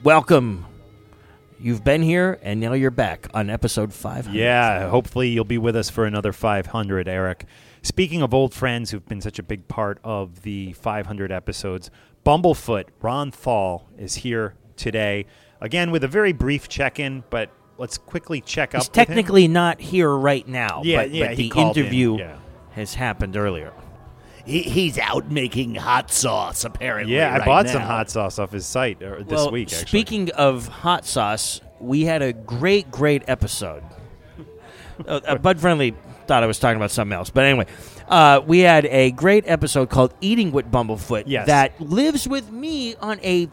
Welcome. 0.02 0.66
You've 1.60 1.84
been 1.84 2.02
here, 2.02 2.40
and 2.42 2.58
now 2.58 2.72
you're 2.72 2.90
back 2.90 3.28
on 3.32 3.48
episode 3.48 3.94
500. 3.94 4.36
Yeah, 4.36 4.88
hopefully 4.88 5.28
you'll 5.28 5.44
be 5.44 5.56
with 5.56 5.76
us 5.76 5.88
for 5.88 6.04
another 6.04 6.32
500, 6.32 7.06
Eric. 7.06 7.44
Speaking 7.82 8.22
of 8.22 8.34
old 8.34 8.52
friends 8.52 8.90
who've 8.90 9.06
been 9.06 9.20
such 9.20 9.38
a 9.38 9.44
big 9.44 9.68
part 9.68 10.00
of 10.02 10.42
the 10.42 10.72
500 10.72 11.30
episodes, 11.30 11.92
Bumblefoot, 12.26 12.86
Ron 13.00 13.30
Thal, 13.30 13.88
is 13.96 14.16
here 14.16 14.56
today. 14.74 15.26
Again, 15.60 15.92
with 15.92 16.02
a 16.02 16.08
very 16.08 16.32
brief 16.32 16.68
check 16.68 16.98
in, 16.98 17.22
but 17.30 17.50
let's 17.80 17.96
quickly 17.96 18.42
check 18.42 18.72
He's 18.72 18.82
up. 18.82 18.90
with 18.90 18.98
him. 18.98 19.06
technically 19.06 19.48
not 19.48 19.80
here 19.80 20.10
right 20.10 20.46
now, 20.46 20.82
Yeah, 20.84 20.98
but, 20.98 21.10
yeah, 21.10 21.28
but 21.28 21.36
the 21.38 21.48
called 21.48 21.76
in, 21.76 21.84
interview 21.84 22.18
yeah. 22.18 22.36
has 22.72 22.94
happened 22.94 23.36
earlier. 23.36 23.72
He, 24.44 24.62
he's 24.62 24.98
out 24.98 25.30
making 25.30 25.76
hot 25.76 26.10
sauce, 26.10 26.64
apparently. 26.64 27.14
Yeah, 27.14 27.34
I 27.34 27.38
right 27.38 27.46
bought 27.46 27.68
some 27.68 27.82
hot 27.82 28.10
sauce 28.10 28.38
off 28.38 28.52
his 28.52 28.66
site 28.66 29.02
uh, 29.02 29.16
this 29.18 29.26
well, 29.28 29.50
week, 29.50 29.72
actually. 29.72 29.86
speaking 29.86 30.30
of 30.32 30.68
hot 30.68 31.06
sauce, 31.06 31.60
we 31.80 32.04
had 32.04 32.20
a 32.20 32.34
great, 32.34 32.90
great 32.90 33.22
episode. 33.26 33.82
uh, 35.06 35.20
uh, 35.26 35.38
Bud 35.38 35.58
Friendly 35.58 35.94
thought 36.26 36.42
I 36.42 36.46
was 36.46 36.58
talking 36.58 36.76
about 36.76 36.90
something 36.90 37.16
else, 37.16 37.30
but 37.30 37.44
anyway, 37.44 37.66
uh, 38.08 38.42
we 38.46 38.60
had 38.60 38.84
a 38.86 39.10
great 39.12 39.44
episode 39.46 39.88
called 39.88 40.14
"Eating 40.20 40.52
with 40.52 40.70
Bumblefoot" 40.70 41.24
Yes. 41.26 41.46
that 41.46 41.80
lives 41.80 42.28
with 42.28 42.50
me 42.50 42.94
on 42.96 43.20
a 43.22 43.48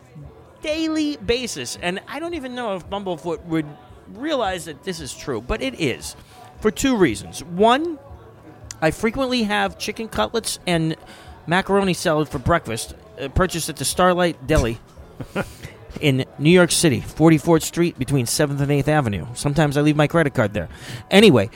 daily 0.61 1.15
basis, 1.17 1.77
and 1.81 2.01
I 2.07 2.19
don't 2.19 2.33
even 2.33 2.55
know 2.55 2.75
if 2.75 2.89
Bumblefoot 2.89 3.45
would 3.45 3.65
realize 4.13 4.65
that 4.65 4.83
this 4.83 4.99
is 4.99 5.13
true, 5.15 5.41
but 5.41 5.61
it 5.61 5.79
is 5.79 6.15
for 6.59 6.71
two 6.71 6.95
reasons. 6.97 7.43
One, 7.43 7.99
I 8.81 8.91
frequently 8.91 9.43
have 9.43 9.77
chicken 9.77 10.07
cutlets 10.07 10.59
and 10.67 10.95
macaroni 11.45 11.93
salad 11.93 12.29
for 12.29 12.39
breakfast, 12.39 12.95
uh, 13.19 13.27
purchased 13.29 13.69
at 13.69 13.77
the 13.77 13.85
Starlight 13.85 14.45
Deli 14.47 14.79
in 16.01 16.25
New 16.37 16.49
York 16.51 16.71
City, 16.71 17.01
44th 17.01 17.63
Street 17.63 17.97
between 17.97 18.25
7th 18.25 18.59
and 18.59 18.69
8th 18.69 18.87
Avenue. 18.87 19.25
Sometimes 19.33 19.77
I 19.77 19.81
leave 19.81 19.95
my 19.95 20.07
credit 20.07 20.33
card 20.33 20.53
there. 20.53 20.69
Anyway, 21.09 21.49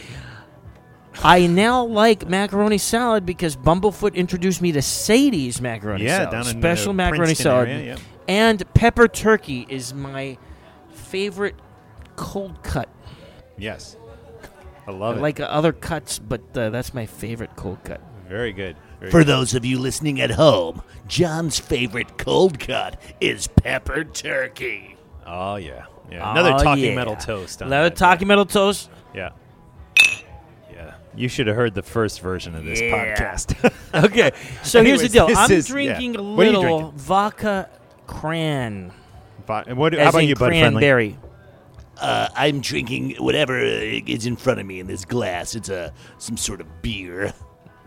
I 1.23 1.45
now 1.47 1.83
like 1.85 2.27
macaroni 2.27 2.77
salad 2.77 3.25
because 3.25 3.55
Bumblefoot 3.55 4.15
introduced 4.15 4.61
me 4.61 4.71
to 4.71 4.81
Sadie's 4.81 5.61
macaroni 5.61 6.05
Yeah, 6.05 6.17
salad. 6.17 6.31
down 6.31 6.47
in, 6.55 6.61
Special 6.61 6.89
uh, 6.91 6.93
macaroni 6.93 7.25
Princeton 7.25 7.43
salad. 7.43 7.69
area, 7.69 7.85
yeah. 7.95 7.97
And 8.27 8.73
pepper 8.73 9.07
turkey 9.07 9.65
is 9.67 9.93
my 9.93 10.37
favorite 10.93 11.55
cold 12.15 12.61
cut. 12.63 12.89
yes. 13.57 13.97
I 14.87 14.91
love 14.91 15.15
I 15.15 15.19
it. 15.19 15.21
like 15.21 15.39
other 15.39 15.73
cuts, 15.73 16.17
but 16.17 16.41
uh, 16.57 16.71
that's 16.71 16.93
my 16.93 17.05
favorite 17.05 17.55
cold 17.55 17.77
cut. 17.83 18.01
Very 18.27 18.51
good. 18.51 18.75
Very 18.99 19.11
For 19.11 19.19
good. 19.19 19.27
those 19.27 19.53
of 19.53 19.63
you 19.63 19.77
listening 19.77 20.19
at 20.19 20.31
home, 20.31 20.81
John's 21.07 21.59
favorite 21.59 22.17
cold 22.17 22.59
cut 22.59 22.99
is 23.21 23.45
pepper 23.47 24.03
turkey. 24.03 24.95
Oh, 25.25 25.55
yeah. 25.57 25.85
Yeah. 26.11 26.31
Another 26.31 26.53
Oh, 26.55 26.63
talking 26.63 26.83
yeah. 26.85 26.95
metal 26.95 27.15
toast. 27.15 27.61
On 27.61 27.67
Another 27.67 27.89
that. 27.89 27.95
talking 27.95 28.27
metal 28.27 28.45
toast. 28.45 28.89
Yeah. 29.13 29.29
Yeah. 30.73 30.95
You 31.15 31.27
should 31.29 31.45
have 31.47 31.55
heard 31.55 31.73
the 31.75 31.83
first 31.83 32.19
version 32.21 32.55
of 32.55 32.63
this 32.65 32.81
Yeah. 32.81 33.15
podcast. 33.15 33.73
Okay, 34.05 34.31
so 34.63 34.81
here's 34.83 35.01
the 35.01 35.09
deal. 35.09 35.27
I'm 35.35 35.51
is- 35.51 35.67
yeah. 35.69 35.73
drinking 35.73 36.15
a 36.15 36.23
What 36.23 36.47
are 36.47 36.49
you 36.49 36.57
little 36.59 36.79
drinking? 36.79 36.97
vodka 36.99 37.69
cran. 38.07 38.93
But 39.45 39.73
what, 39.75 39.93
as 39.93 40.03
how 40.05 40.09
about 40.09 40.23
in 40.23 40.29
you, 40.29 40.35
Bud 40.35 40.47
Friendly? 40.49 41.17
Cranberry. 42.01 42.25
Uh, 42.25 42.29
I'm 42.35 42.61
drinking 42.61 43.15
whatever 43.19 43.57
is 43.59 44.25
in 44.25 44.35
front 44.35 44.59
of 44.59 44.65
me 44.65 44.79
in 44.79 44.87
this 44.87 45.05
glass. 45.05 45.55
It's 45.55 45.69
a 45.69 45.93
some 46.17 46.37
sort 46.37 46.61
of 46.61 46.81
beer. 46.81 47.33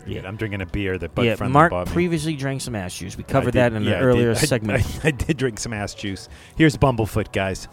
Yeah, 0.07 0.21
I'm 0.27 0.37
drinking 0.37 0.61
a 0.61 0.67
beer 0.67 0.97
that 0.99 1.15
Bud 1.15 1.23
yeah, 1.25 1.35
Friendly 1.35 1.53
Mark 1.53 1.71
bought 1.71 1.87
me. 1.87 1.93
previously 1.93 2.35
drank 2.35 2.61
some 2.61 2.75
ass 2.75 2.95
juice. 2.95 3.17
We 3.17 3.23
covered 3.23 3.53
did- 3.53 3.59
that 3.59 3.73
in 3.73 3.83
yeah, 3.83 3.91
I 3.91 3.93
an 3.95 3.99
did. 4.01 4.05
earlier 4.05 4.31
I- 4.31 4.33
segment. 4.35 5.03
I, 5.03 5.07
I 5.07 5.11
did 5.11 5.37
drink 5.37 5.59
some 5.59 5.73
ass 5.73 5.93
juice. 5.95 6.29
Here's 6.57 6.77
Bumblefoot, 6.77 7.31
guys. 7.31 7.67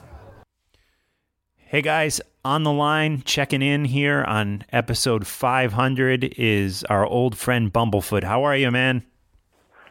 Hey 1.57 1.81
guys, 1.83 2.21
on 2.45 2.65
the 2.65 2.73
line, 2.73 3.23
checking 3.25 3.63
in 3.63 3.87
here 3.87 4.23
on 4.25 4.63
episode 4.73 5.27
500 5.27 6.35
is 6.37 6.85
our 6.85 7.07
old 7.07 7.37
friend 7.37 7.73
Bumblefoot. 7.73 8.25
How 8.25 8.43
are 8.45 8.55
you, 8.57 8.71
man? 8.71 9.05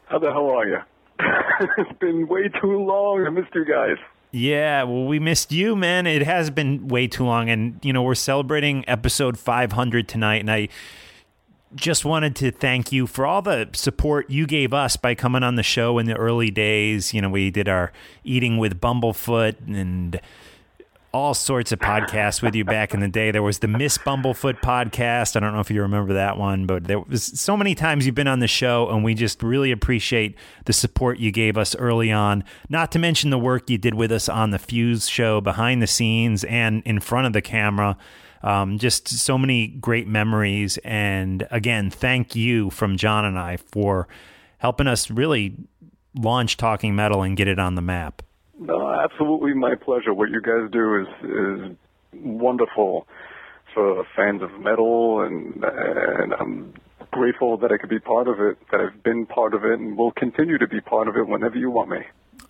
How 0.06 0.20
the 0.20 0.32
hell 0.32 0.50
are 0.52 0.68
you? 0.68 0.78
it's 1.78 2.00
been 2.00 2.28
way 2.28 2.50
too 2.62 2.84
long. 2.86 3.26
I 3.26 3.30
missed 3.32 3.54
you 3.56 3.66
guys. 3.66 3.98
Yeah, 4.32 4.84
well, 4.84 5.06
we 5.06 5.20
missed 5.20 5.52
you, 5.52 5.76
man. 5.76 6.08
It 6.08 6.24
has 6.24 6.50
been 6.50 6.88
way 6.88 7.08
too 7.08 7.26
long, 7.26 7.50
and 7.50 7.80
you 7.84 7.92
know 7.92 8.02
we're 8.02 8.16
celebrating 8.16 8.88
episode 8.88 9.38
500 9.38 10.08
tonight, 10.08 10.38
and 10.38 10.50
I 10.50 10.70
just 11.76 12.06
wanted 12.06 12.36
to 12.38 12.52
thank 12.52 12.92
you 12.92 13.08
for 13.08 13.26
all 13.26 13.42
the 13.42 13.70
support 13.74 14.30
you 14.30 14.46
gave 14.46 14.74
us 14.74 14.96
by 14.96 15.16
coming 15.16 15.44
on 15.44 15.56
the 15.56 15.64
show 15.64 15.98
in 15.98 16.06
the 16.06 16.16
early 16.16 16.50
days. 16.50 17.14
You 17.14 17.22
know, 17.22 17.30
we 17.30 17.52
did 17.52 17.68
our 17.68 17.92
eating 18.24 18.58
with 18.58 18.80
Bumblefoot 18.80 19.56
and 19.68 20.20
all 21.14 21.34
sorts 21.34 21.72
of 21.74 21.80
podcasts 21.80 22.42
with 22.42 22.56
you 22.56 22.64
back 22.64 22.94
in 22.94 23.02
the 23.02 23.08
day. 23.08 23.32
There 23.32 23.44
was 23.44 23.60
the 23.60 23.68
Miss 23.68 23.98
Bumblefoot 23.98 24.62
podcast. 24.62 25.36
I 25.36 25.42
don't 25.42 25.54
know 25.54 25.60
if 25.60 25.70
you 25.70 25.82
remember 25.82 26.14
that 26.14 26.38
one, 26.38 26.66
but 26.66 26.86
there 26.86 27.00
was 27.00 27.24
so 27.24 27.58
many 27.58 27.76
times 27.76 28.06
you've 28.06 28.16
been 28.16 28.28
on 28.28 28.40
the 28.40 28.48
show, 28.48 28.90
and 28.90 29.04
we 29.04 29.14
just 29.14 29.44
really 29.44 29.72
appreciate 29.72 30.38
the 30.66 30.74
support 30.74 31.20
you 31.20 31.32
gave 31.32 31.58
us 31.58 31.76
early 31.76 32.12
on. 32.12 32.46
Not 32.70 32.92
to 32.94 33.00
mention 33.00 33.30
the 33.30 33.38
work 33.38 33.70
you 33.70 33.78
did 33.78 33.94
with 33.94 34.12
us 34.12 34.30
on 34.30 34.52
the 34.52 34.60
Fuse 34.60 35.10
show 35.10 35.42
behind 35.42 35.82
the 35.82 35.88
scenes 35.88 36.46
and 36.46 36.82
in 36.86 37.02
front 37.02 37.28
of 37.28 37.34
the 37.34 37.42
camera. 37.42 37.98
Um, 38.44 38.80
just 38.80 39.08
so 39.08 39.38
many 39.38 39.68
great 39.68 40.08
memories. 40.08 40.78
And 40.84 41.48
again, 41.52 41.90
thank 41.92 42.36
you 42.36 42.70
from 42.70 42.98
John 42.98 43.26
and 43.26 43.38
I 43.38 43.58
for 43.58 44.08
helping 44.60 44.88
us 44.88 45.12
really 45.12 45.58
launch 46.16 46.58
Talking 46.58 46.96
Metal 46.96 47.22
and 47.22 47.38
get 47.38 47.48
it 47.48 47.60
on 47.60 47.76
the 47.76 47.82
map. 47.82 48.24
No, 48.62 48.92
absolutely 48.92 49.56
my 49.56 49.74
pleasure. 49.74 50.14
What 50.14 50.30
you 50.30 50.40
guys 50.40 50.70
do 50.72 51.02
is 51.02 51.08
is 51.24 51.78
wonderful 52.14 53.08
for 53.74 54.06
fans 54.16 54.44
of 54.44 54.52
metal, 54.60 55.22
and 55.22 55.64
and 55.64 56.34
I'm 56.34 56.74
grateful 57.10 57.58
that 57.58 57.72
I 57.72 57.78
could 57.78 57.90
be 57.90 58.00
part 58.00 58.28
of 58.28 58.40
it. 58.40 58.60
That 58.72 58.80
I've 58.80 59.02
been 59.02 59.26
part 59.26 59.56
of 59.56 59.66
it, 59.66 59.80
and 59.80 59.98
will 59.98 60.12
continue 60.12 60.60
to 60.60 60.68
be 60.68 60.80
part 60.80 61.08
of 61.08 61.18
it 61.18 61.28
whenever 61.28 61.58
you 61.58 61.72
want 61.72 61.90
me. 61.90 62.02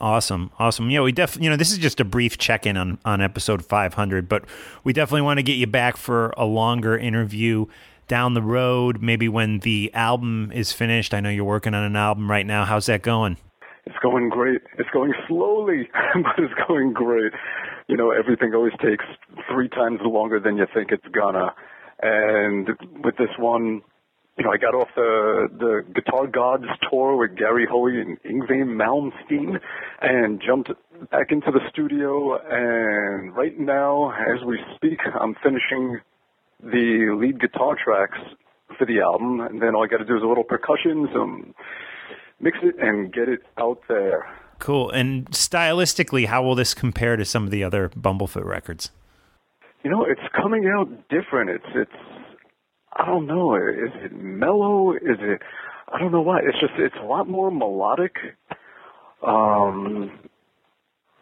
Awesome, 0.01 0.51
awesome. 0.59 0.89
Yeah, 0.89 0.99
we 0.99 1.13
def 1.13 1.37
you 1.39 1.49
know 1.49 1.55
this 1.55 1.71
is 1.71 1.77
just 1.77 2.01
a 2.01 2.05
brief 2.05 2.37
check 2.37 2.65
in 2.65 2.75
on 2.75 2.97
on 3.05 3.21
episode 3.21 3.65
500, 3.65 4.27
but 4.27 4.43
we 4.83 4.91
definitely 4.91 5.21
want 5.21 5.37
to 5.37 5.43
get 5.43 5.53
you 5.53 5.67
back 5.67 5.95
for 5.95 6.33
a 6.35 6.43
longer 6.43 6.97
interview 6.97 7.67
down 8.09 8.33
the 8.33 8.41
road. 8.41 9.01
Maybe 9.01 9.29
when 9.29 9.59
the 9.59 9.89
album 9.93 10.51
is 10.53 10.73
finished. 10.73 11.13
I 11.13 11.21
know 11.21 11.29
you're 11.29 11.45
working 11.45 11.73
on 11.73 11.85
an 11.85 11.95
album 11.95 12.29
right 12.29 12.45
now. 12.45 12.65
How's 12.65 12.87
that 12.87 13.01
going? 13.01 13.37
It's 13.85 13.95
going 14.01 14.29
great. 14.29 14.61
It's 14.77 14.89
going 14.91 15.13
slowly, 15.27 15.89
but 16.13 16.43
it's 16.43 16.53
going 16.67 16.93
great. 16.93 17.33
You 17.87 17.97
know, 17.97 18.11
everything 18.11 18.53
always 18.53 18.73
takes 18.81 19.05
three 19.51 19.69
times 19.69 19.99
longer 20.03 20.39
than 20.39 20.57
you 20.57 20.65
think 20.73 20.91
it's 20.91 21.07
gonna. 21.13 21.53
And 22.01 22.69
with 23.03 23.17
this 23.17 23.29
one, 23.37 23.81
you 24.37 24.45
know, 24.45 24.51
I 24.51 24.57
got 24.57 24.73
off 24.73 24.87
the 24.95 25.49
the 25.57 25.85
Guitar 25.93 26.27
Gods 26.27 26.65
tour 26.89 27.15
with 27.17 27.37
Gary 27.37 27.67
Hoey 27.69 27.99
and 27.99 28.21
Yngwie 28.23 28.63
Malmsteen, 28.65 29.59
and 30.01 30.41
jumped 30.45 30.71
back 31.11 31.31
into 31.31 31.51
the 31.51 31.59
studio. 31.69 32.37
And 32.37 33.35
right 33.35 33.59
now, 33.59 34.11
as 34.11 34.43
we 34.45 34.59
speak, 34.75 34.99
I'm 35.19 35.35
finishing 35.43 35.99
the 36.63 37.17
lead 37.19 37.41
guitar 37.41 37.75
tracks 37.83 38.19
for 38.77 38.85
the 38.85 39.01
album, 39.01 39.41
and 39.41 39.61
then 39.61 39.75
all 39.75 39.83
I 39.83 39.87
got 39.87 39.97
to 39.97 40.05
do 40.05 40.15
is 40.15 40.23
a 40.23 40.27
little 40.27 40.43
percussion, 40.43 41.09
some 41.13 41.53
mix 42.41 42.57
it, 42.63 42.75
and 42.79 43.13
get 43.13 43.29
it 43.29 43.41
out 43.57 43.79
there. 43.87 44.27
Cool. 44.59 44.91
And 44.91 45.25
stylistically, 45.31 46.27
how 46.27 46.43
will 46.43 46.55
this 46.55 46.73
compare 46.73 47.15
to 47.15 47.25
some 47.25 47.45
of 47.45 47.51
the 47.51 47.63
other 47.63 47.89
Bumblefoot 47.89 48.45
records? 48.45 48.91
You 49.83 49.89
know, 49.89 50.05
it's 50.05 50.21
coming 50.39 50.67
out 50.67 50.87
different. 51.09 51.49
It's 51.49 51.65
it's 51.73 51.91
I 52.93 53.05
don't 53.05 53.25
know. 53.25 53.55
Is 53.55 53.91
it 54.03 54.11
mellow? 54.13 54.93
Is 54.93 55.17
it 55.19 55.41
I 55.91 55.99
don't 55.99 56.11
know 56.11 56.21
why. 56.21 56.39
It's 56.39 56.59
just 56.59 56.73
it's 56.77 56.95
a 57.01 57.05
lot 57.05 57.27
more 57.27 57.49
melodic. 57.49 58.15
Um 59.25 60.11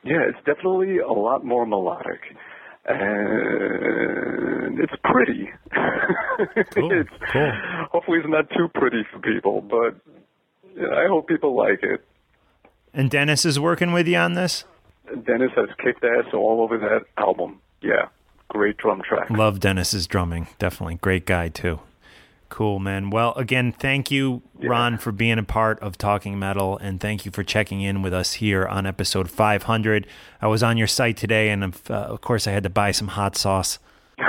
yeah, 0.04 0.22
it's 0.28 0.38
definitely 0.46 0.98
a 1.00 1.12
lot 1.12 1.46
more 1.46 1.66
melodic. 1.66 2.20
And 2.86 4.80
it's 4.80 4.94
pretty. 5.04 5.50
Cool. 6.74 6.92
it's, 6.94 7.10
cool. 7.34 7.52
Hopefully 7.92 8.20
it's 8.20 8.30
not 8.30 8.50
too 8.52 8.70
pretty 8.74 9.06
for 9.12 9.20
people, 9.20 9.60
but 9.62 10.00
I 10.80 11.08
hope 11.08 11.28
people 11.28 11.56
like 11.56 11.84
it. 11.84 12.06
And 12.94 13.10
Dennis 13.10 13.46
is 13.46 13.60
working 13.60 13.92
with 13.92 14.08
you 14.08 14.18
on 14.18 14.34
this? 14.34 14.64
Dennis 15.26 15.52
has 15.56 15.70
kicked 15.84 16.04
ass 16.04 16.34
all 16.34 16.62
over 16.62 16.78
that 16.78 17.02
album. 17.18 17.60
Yeah, 17.82 18.08
great 18.48 18.78
drum 18.78 19.02
track. 19.02 19.30
Love 19.30 19.60
Dennis's 19.60 20.08
drumming. 20.08 20.48
Definitely. 20.58 20.96
Great 20.96 21.26
guy, 21.26 21.50
too. 21.50 21.80
Cool, 22.50 22.80
man. 22.80 23.12
Well, 23.12 23.34
again, 23.34 23.72
thank 23.72 24.10
you, 24.10 24.42
Ron, 24.56 24.98
for 24.98 25.12
being 25.12 25.38
a 25.38 25.44
part 25.44 25.80
of 25.82 26.00
Talking 26.00 26.40
Metal, 26.40 26.78
and 26.80 27.00
thank 27.00 27.24
you 27.24 27.32
for 27.32 27.44
checking 27.44 27.82
in 27.82 28.02
with 28.02 28.12
us 28.14 28.34
here 28.34 28.66
on 28.66 28.88
episode 28.88 29.30
500. 29.30 30.08
I 30.42 30.48
was 30.48 30.64
on 30.64 30.76
your 30.76 30.88
site 30.88 31.16
today, 31.16 31.50
and 31.50 31.64
of, 31.64 31.92
uh, 31.92 31.94
of 31.94 32.22
course, 32.22 32.48
I 32.48 32.52
had 32.52 32.64
to 32.64 32.70
buy 32.70 32.90
some 32.92 33.10
hot 33.10 33.38
sauce. 33.38 33.78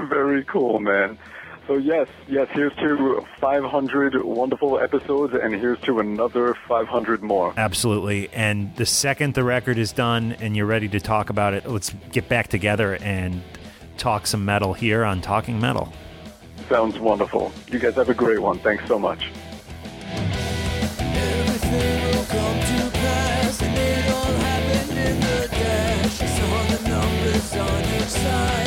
Very 0.00 0.44
cool, 0.44 0.80
man. 0.80 1.16
So 1.66 1.76
yes, 1.76 2.08
yes. 2.28 2.48
Here's 2.52 2.74
to 2.76 3.26
500 3.40 4.22
wonderful 4.22 4.78
episodes, 4.78 5.34
and 5.34 5.54
here's 5.54 5.80
to 5.82 5.98
another 5.98 6.54
500 6.68 7.22
more. 7.22 7.54
Absolutely. 7.56 8.28
And 8.32 8.74
the 8.76 8.86
second 8.86 9.34
the 9.34 9.44
record 9.44 9.78
is 9.78 9.92
done, 9.92 10.32
and 10.40 10.56
you're 10.56 10.66
ready 10.66 10.88
to 10.88 11.00
talk 11.00 11.30
about 11.30 11.54
it, 11.54 11.66
let's 11.66 11.90
get 12.12 12.28
back 12.28 12.48
together 12.48 12.96
and 12.96 13.42
talk 13.96 14.26
some 14.26 14.44
metal 14.44 14.74
here 14.74 15.04
on 15.04 15.22
Talking 15.22 15.58
Metal. 15.58 15.92
Sounds 16.68 16.98
wonderful. 16.98 17.52
You 17.68 17.78
guys 17.78 17.94
have 17.94 18.08
a 18.08 18.14
great 18.14 18.40
one. 18.40 18.58
Thanks 18.58 18.86
so 18.86 18.98
much. 18.98 19.30
side 28.06 28.63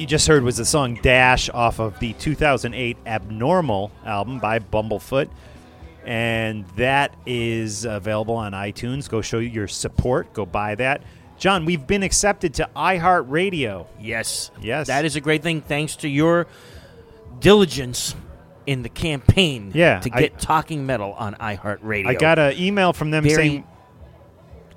you 0.00 0.06
just 0.06 0.26
heard 0.26 0.42
was 0.42 0.56
the 0.56 0.64
song 0.64 0.94
Dash 1.02 1.50
off 1.50 1.78
of 1.78 1.98
the 1.98 2.14
2008 2.14 2.96
Abnormal 3.06 3.92
album 4.04 4.38
by 4.38 4.58
Bumblefoot. 4.58 5.28
And 6.06 6.66
that 6.76 7.14
is 7.26 7.84
available 7.84 8.34
on 8.34 8.52
iTunes. 8.52 9.08
Go 9.08 9.20
show 9.20 9.38
your 9.38 9.68
support. 9.68 10.32
Go 10.32 10.46
buy 10.46 10.74
that. 10.76 11.02
John, 11.38 11.66
we've 11.66 11.86
been 11.86 12.02
accepted 12.02 12.54
to 12.54 12.68
iHeartRadio. 12.74 13.86
Yes. 14.00 14.50
Yes. 14.60 14.86
That 14.86 15.04
is 15.04 15.16
a 15.16 15.20
great 15.20 15.42
thing 15.42 15.60
thanks 15.60 15.96
to 15.96 16.08
your 16.08 16.46
diligence 17.38 18.14
in 18.66 18.82
the 18.82 18.88
campaign 18.88 19.72
Yeah, 19.74 20.00
to 20.00 20.10
I- 20.12 20.20
get 20.20 20.38
Talking 20.38 20.86
Metal 20.86 21.12
on 21.14 21.34
iHeartRadio. 21.34 22.06
I 22.06 22.14
got 22.14 22.38
an 22.38 22.58
email 22.58 22.92
from 22.92 23.10
them 23.10 23.24
Very 23.24 23.34
saying 23.34 23.64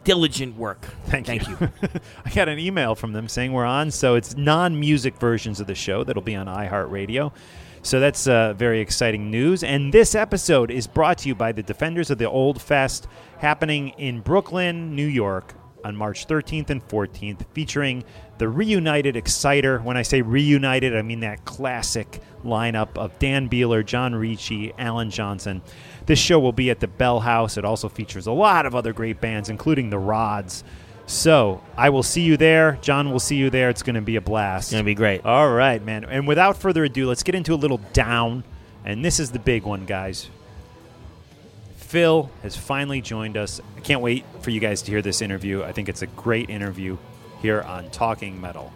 diligent 0.03 0.57
work. 0.57 0.81
Thank, 1.05 1.27
Thank 1.27 1.47
you. 1.47 1.57
I 2.25 2.29
got 2.31 2.49
an 2.49 2.59
email 2.59 2.95
from 2.95 3.13
them 3.13 3.27
saying 3.27 3.53
we're 3.53 3.65
on, 3.65 3.91
so 3.91 4.15
it's 4.15 4.35
non-music 4.35 5.17
versions 5.17 5.59
of 5.59 5.67
the 5.67 5.75
show 5.75 6.03
that'll 6.03 6.21
be 6.21 6.35
on 6.35 6.47
iHeartRadio. 6.47 7.31
So 7.81 7.99
that's 7.99 8.27
uh, 8.27 8.53
very 8.53 8.79
exciting 8.79 9.29
news. 9.29 9.63
And 9.63 9.93
this 9.93 10.15
episode 10.15 10.71
is 10.71 10.87
brought 10.87 11.17
to 11.19 11.27
you 11.27 11.35
by 11.35 11.51
the 11.51 11.63
Defenders 11.63 12.09
of 12.09 12.17
the 12.17 12.29
Old 12.29 12.61
Fest, 12.61 13.07
happening 13.39 13.89
in 13.97 14.21
Brooklyn, 14.21 14.95
New 14.95 15.05
York, 15.05 15.53
on 15.83 15.95
March 15.95 16.25
13th 16.25 16.69
and 16.69 16.87
14th, 16.87 17.45
featuring 17.53 18.05
the 18.37 18.47
reunited 18.47 19.17
Exciter. 19.17 19.79
When 19.79 19.97
I 19.97 20.01
say 20.01 20.21
reunited, 20.21 20.95
I 20.95 21.01
mean 21.01 21.19
that 21.21 21.43
classic 21.43 22.21
lineup 22.45 22.97
of 22.97 23.17
Dan 23.19 23.49
Beehler, 23.49 23.85
John 23.85 24.15
Ricci, 24.15 24.73
Allan 24.77 25.09
Johnson. 25.09 25.61
This 26.05 26.19
show 26.19 26.39
will 26.39 26.51
be 26.51 26.69
at 26.69 26.79
the 26.79 26.87
Bell 26.87 27.21
House. 27.21 27.57
It 27.57 27.65
also 27.65 27.89
features 27.89 28.27
a 28.27 28.31
lot 28.31 28.65
of 28.65 28.75
other 28.75 28.93
great 28.93 29.21
bands, 29.21 29.49
including 29.49 29.89
the 29.89 29.99
Rods. 29.99 30.63
So 31.05 31.61
I 31.77 31.89
will 31.89 32.03
see 32.03 32.21
you 32.21 32.37
there. 32.37 32.77
John 32.81 33.11
will 33.11 33.19
see 33.19 33.35
you 33.35 33.49
there. 33.49 33.69
It's 33.69 33.83
going 33.83 33.95
to 33.95 34.01
be 34.01 34.15
a 34.15 34.21
blast. 34.21 34.65
It's 34.65 34.71
going 34.71 34.83
to 34.83 34.85
be 34.85 34.95
great. 34.95 35.25
All 35.25 35.51
right, 35.51 35.83
man. 35.83 36.05
And 36.05 36.27
without 36.27 36.57
further 36.57 36.83
ado, 36.83 37.07
let's 37.07 37.23
get 37.23 37.35
into 37.35 37.53
a 37.53 37.55
little 37.55 37.79
down. 37.93 38.43
And 38.85 39.03
this 39.03 39.19
is 39.19 39.31
the 39.31 39.39
big 39.39 39.63
one, 39.63 39.85
guys. 39.85 40.29
Phil 41.77 42.31
has 42.41 42.55
finally 42.55 43.01
joined 43.01 43.37
us. 43.37 43.61
I 43.77 43.81
can't 43.81 44.01
wait 44.01 44.25
for 44.41 44.49
you 44.49 44.59
guys 44.59 44.81
to 44.83 44.91
hear 44.91 45.01
this 45.01 45.21
interview. 45.21 45.63
I 45.63 45.71
think 45.71 45.89
it's 45.89 46.01
a 46.01 46.07
great 46.07 46.49
interview 46.49 46.97
here 47.41 47.61
on 47.61 47.89
Talking 47.91 48.41
Metal. 48.41 48.73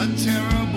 A 0.00 0.06
terrible 0.16 0.69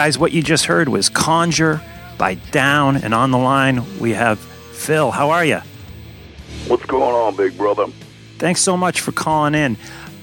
Guys, 0.00 0.18
what 0.18 0.32
you 0.32 0.42
just 0.42 0.64
heard 0.64 0.88
was 0.88 1.10
Conjure 1.10 1.78
by 2.16 2.32
Down, 2.32 2.96
and 2.96 3.12
on 3.12 3.32
the 3.32 3.36
line 3.36 3.84
we 3.98 4.12
have 4.12 4.38
Phil. 4.38 5.10
How 5.10 5.28
are 5.28 5.44
you? 5.44 5.60
What's 6.68 6.86
going 6.86 7.14
on, 7.14 7.36
big 7.36 7.54
brother? 7.58 7.84
Thanks 8.38 8.62
so 8.62 8.78
much 8.78 9.02
for 9.02 9.12
calling 9.12 9.54
in. 9.54 9.76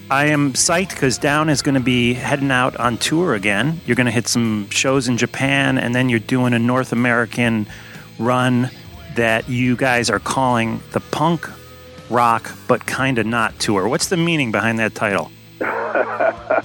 I 0.09 0.29
am 0.29 0.53
psyched 0.53 0.89
because 0.89 1.19
Down 1.19 1.47
is 1.47 1.61
going 1.61 1.75
to 1.75 1.79
be 1.79 2.15
heading 2.15 2.49
out 2.49 2.75
on 2.77 2.97
tour 2.97 3.35
again. 3.35 3.79
You're 3.85 3.95
going 3.95 4.07
to 4.07 4.11
hit 4.11 4.27
some 4.27 4.67
shows 4.71 5.07
in 5.07 5.15
Japan, 5.15 5.77
and 5.77 5.93
then 5.93 6.09
you're 6.09 6.21
doing 6.21 6.55
a 6.55 6.59
North 6.59 6.91
American 6.91 7.67
run 8.17 8.71
that 9.15 9.47
you 9.47 9.75
guys 9.75 10.09
are 10.09 10.17
calling 10.17 10.81
the 10.93 11.01
Punk 11.01 11.47
Rock 12.09 12.51
But 12.67 12.87
Kinda 12.87 13.25
Not 13.25 13.59
Tour. 13.59 13.87
What's 13.87 14.07
the 14.07 14.17
meaning 14.17 14.51
behind 14.51 14.79
that 14.79 14.95
title? 14.95 15.31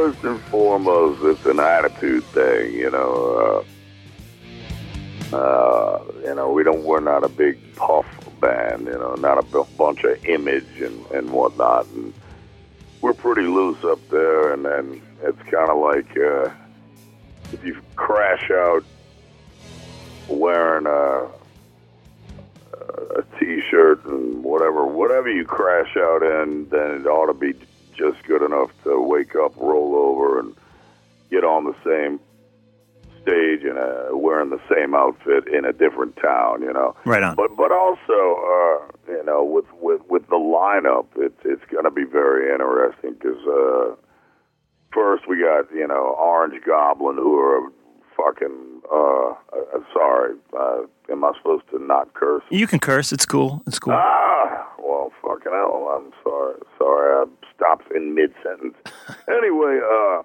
first 0.00 0.24
and 0.24 0.40
foremost, 0.44 1.22
it's 1.22 1.44
an 1.44 1.60
attitude 1.60 2.24
thing. 2.24 2.72
You 2.72 2.90
know, 2.90 3.64
uh, 5.30 5.36
uh, 5.36 6.02
you 6.24 6.34
know, 6.34 6.50
we 6.50 6.64
don't. 6.64 6.82
We're 6.84 7.00
not 7.00 7.22
a 7.22 7.28
big 7.28 7.58
puff 7.76 8.06
band. 8.40 8.86
You 8.86 8.94
know, 8.94 9.14
not 9.16 9.36
a 9.36 9.64
bunch 9.76 10.04
of 10.04 10.24
image 10.24 10.80
and 10.80 11.04
and 11.10 11.30
whatnot. 11.30 11.86
And 11.88 12.14
we're 13.02 13.12
pretty 13.12 13.42
loose 13.42 13.84
up 13.84 13.98
there. 14.08 14.54
And 14.54 14.64
then 14.64 15.02
it's 15.22 15.42
kind 15.50 15.68
of 15.68 15.76
like 15.76 16.16
uh, 16.16 16.48
if 17.52 17.62
you 17.62 17.78
crash 17.96 18.50
out 18.50 18.84
wearing 20.28 20.86
a 20.86 21.28
a 23.16 23.24
t-shirt 23.38 24.04
and 24.06 24.42
whatever 24.42 24.86
whatever 24.86 25.28
you 25.30 25.44
crash 25.44 25.96
out 25.96 26.22
in 26.22 26.68
then 26.70 27.00
it 27.00 27.06
ought 27.06 27.26
to 27.26 27.34
be 27.34 27.52
just 28.00 28.26
good 28.26 28.42
enough 28.42 28.70
to 28.84 28.98
wake 28.98 29.34
up 29.36 29.52
roll 29.56 29.94
over 29.94 30.40
and 30.40 30.56
get 31.30 31.44
on 31.44 31.64
the 31.64 31.76
same 31.84 32.18
stage 33.22 33.62
and 33.62 33.78
uh, 33.78 34.08
wearing 34.16 34.48
the 34.48 34.60
same 34.74 34.94
outfit 34.94 35.46
in 35.46 35.64
a 35.66 35.72
different 35.72 36.16
town 36.16 36.62
you 36.62 36.72
know 36.72 36.96
Right 37.04 37.22
on. 37.22 37.36
but 37.36 37.54
but 37.56 37.70
also 37.70 38.18
uh, 38.56 39.12
you 39.12 39.22
know 39.24 39.44
with 39.44 39.66
with 39.80 40.00
with 40.08 40.26
the 40.28 40.40
lineup 40.40 41.06
it's 41.16 41.40
it's 41.44 41.64
going 41.70 41.84
to 41.84 41.90
be 41.90 42.04
very 42.04 42.50
interesting 42.50 43.12
because 43.12 43.42
uh, 43.46 43.94
first 44.92 45.28
we 45.28 45.40
got 45.40 45.70
you 45.72 45.86
know 45.86 46.16
Orange 46.18 46.60
Goblin 46.66 47.16
who 47.16 47.38
are 47.38 47.70
fucking 48.16 48.80
uh, 48.90 49.30
uh 49.30 49.80
sorry 49.92 50.34
uh, 50.58 50.80
am 51.12 51.24
I 51.24 51.32
supposed 51.36 51.68
to 51.70 51.78
not 51.78 52.14
curse 52.14 52.42
You 52.50 52.66
can 52.66 52.78
curse. 52.80 53.12
It's 53.12 53.26
cool. 53.26 53.62
It's 53.66 53.78
cool. 53.78 53.94
Ah, 53.94 54.66
well, 54.78 55.12
fucking 55.22 55.52
hell. 55.52 55.88
I'm 55.96 56.12
sorry. 56.24 56.56
Sorry, 56.78 57.26
I 57.26 57.39
stopped 57.60 57.92
in 57.92 58.14
mid 58.14 58.32
sentence. 58.42 58.74
anyway, 59.28 59.80
uh, 59.84 60.22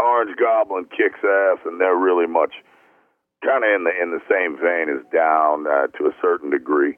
Orange 0.00 0.36
Goblin 0.38 0.86
kicks 0.86 1.20
ass, 1.22 1.58
and 1.66 1.80
they're 1.80 1.96
really 1.96 2.26
much 2.26 2.54
kind 3.44 3.64
of 3.64 3.70
in 3.74 3.84
the 3.84 3.92
in 4.00 4.10
the 4.10 4.22
same 4.28 4.56
vein 4.56 4.88
as 4.88 5.04
Down 5.12 5.66
uh, 5.66 5.86
to 5.98 6.06
a 6.06 6.14
certain 6.22 6.50
degree. 6.50 6.96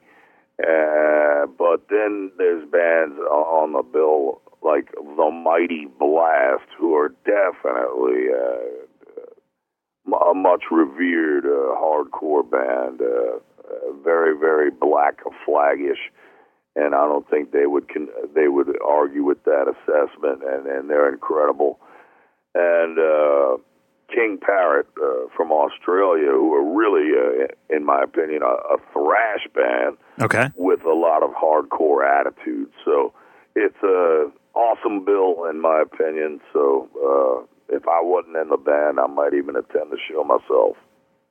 Uh, 0.59 1.47
but 1.57 1.89
then 1.89 2.31
there's 2.37 2.63
bands 2.69 3.17
on 3.19 3.73
the 3.73 3.83
bill 3.83 4.41
like 4.61 4.91
the 4.95 5.31
Mighty 5.31 5.87
Blast, 5.99 6.69
who 6.77 6.95
are 6.95 7.09
definitely 7.25 8.27
uh, 8.31 8.83
a 10.15 10.33
much 10.33 10.63
revered 10.71 11.45
uh, 11.45 11.75
hardcore 11.75 12.49
band. 12.49 13.01
Uh, 13.01 13.39
uh, 13.63 13.93
very, 14.03 14.37
very 14.37 14.69
black 14.69 15.19
flaggish, 15.47 16.11
and 16.75 16.95
I 16.95 17.05
don't 17.05 17.29
think 17.29 17.51
they 17.51 17.65
would 17.65 17.87
con- 17.87 18.09
they 18.33 18.47
would 18.47 18.75
argue 18.85 19.23
with 19.23 19.43
that 19.43 19.65
assessment. 19.67 20.43
And, 20.43 20.65
and 20.67 20.89
they're 20.89 21.11
incredible. 21.11 21.79
And 22.55 22.97
uh, 22.99 23.57
King 24.13 24.37
Parrot 24.41 24.87
uh, 25.01 25.27
from 25.35 25.51
Australia, 25.51 26.27
who 26.31 26.53
are 26.53 26.75
really, 26.75 27.11
uh, 27.17 27.75
in 27.75 27.85
my 27.85 28.03
opinion, 28.03 28.41
a, 28.43 28.75
a 28.75 28.77
thrash 28.91 29.47
band 29.53 29.97
Okay. 30.21 30.49
with 30.55 30.83
a 30.85 30.93
lot 30.93 31.23
of 31.23 31.31
hardcore 31.31 32.05
attitude. 32.07 32.69
So 32.85 33.13
it's 33.55 33.81
a 33.83 34.31
awesome 34.55 35.03
bill, 35.05 35.45
in 35.49 35.59
my 35.61 35.81
opinion. 35.81 36.41
So 36.53 36.87
uh, 36.97 37.75
if 37.75 37.87
I 37.87 38.01
wasn't 38.01 38.37
in 38.37 38.49
the 38.49 38.57
band, 38.57 38.99
I 38.99 39.07
might 39.07 39.33
even 39.33 39.55
attend 39.55 39.91
the 39.91 39.97
show 40.09 40.23
myself. 40.23 40.77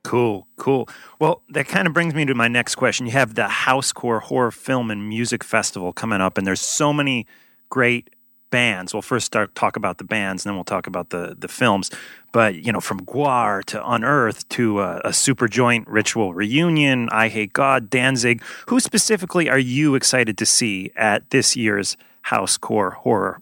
Cool, 0.03 0.47
cool. 0.57 0.89
Well, 1.19 1.43
that 1.49 1.67
kind 1.67 1.87
of 1.87 1.93
brings 1.93 2.13
me 2.13 2.25
to 2.25 2.35
my 2.35 2.49
next 2.49 2.75
question. 2.75 3.05
You 3.05 3.13
have 3.13 3.35
the 3.35 3.43
Housecore 3.43 4.21
Horror 4.21 4.51
Film 4.51 4.91
and 4.91 5.07
Music 5.07 5.43
Festival 5.43 5.93
coming 5.93 6.19
up, 6.19 6.37
and 6.37 6.45
there's 6.45 6.61
so 6.61 6.91
many 6.91 7.25
great 7.69 8.09
bands. 8.53 8.93
We'll 8.93 9.01
first 9.01 9.25
start 9.25 9.55
talk 9.55 9.75
about 9.77 9.97
the 9.97 10.03
bands, 10.03 10.45
and 10.45 10.51
then 10.51 10.55
we'll 10.55 10.63
talk 10.63 10.85
about 10.87 11.09
the 11.09 11.35
the 11.37 11.47
films. 11.47 11.89
But 12.31 12.55
you 12.55 12.71
know, 12.71 12.79
from 12.79 12.99
Gwar 13.01 13.63
to 13.65 13.81
Unearth 13.81 14.47
to 14.49 14.77
uh, 14.79 15.01
a 15.03 15.09
Superjoint 15.09 15.85
Ritual 15.87 16.33
Reunion, 16.35 17.09
Eyehategod, 17.09 17.89
Danzig. 17.89 18.43
Who 18.67 18.79
specifically 18.79 19.49
are 19.49 19.57
you 19.57 19.95
excited 19.95 20.37
to 20.37 20.45
see 20.45 20.91
at 20.95 21.29
this 21.31 21.55
year's 21.55 21.97
Housecore 22.27 22.93
Horror 22.93 23.41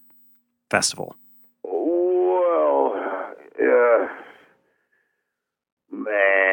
Festival? 0.69 1.15
Well, 1.63 2.95
yeah, 3.59 4.07
man, 5.91 6.50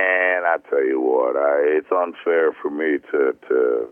I 0.49 0.57
tell 0.71 0.85
you 0.85 1.01
what, 1.01 1.37
I, 1.37 1.79
it's 1.79 1.93
unfair 1.93 2.53
for 2.61 2.71
me 2.71 2.99
to 3.13 3.37
to 3.49 3.89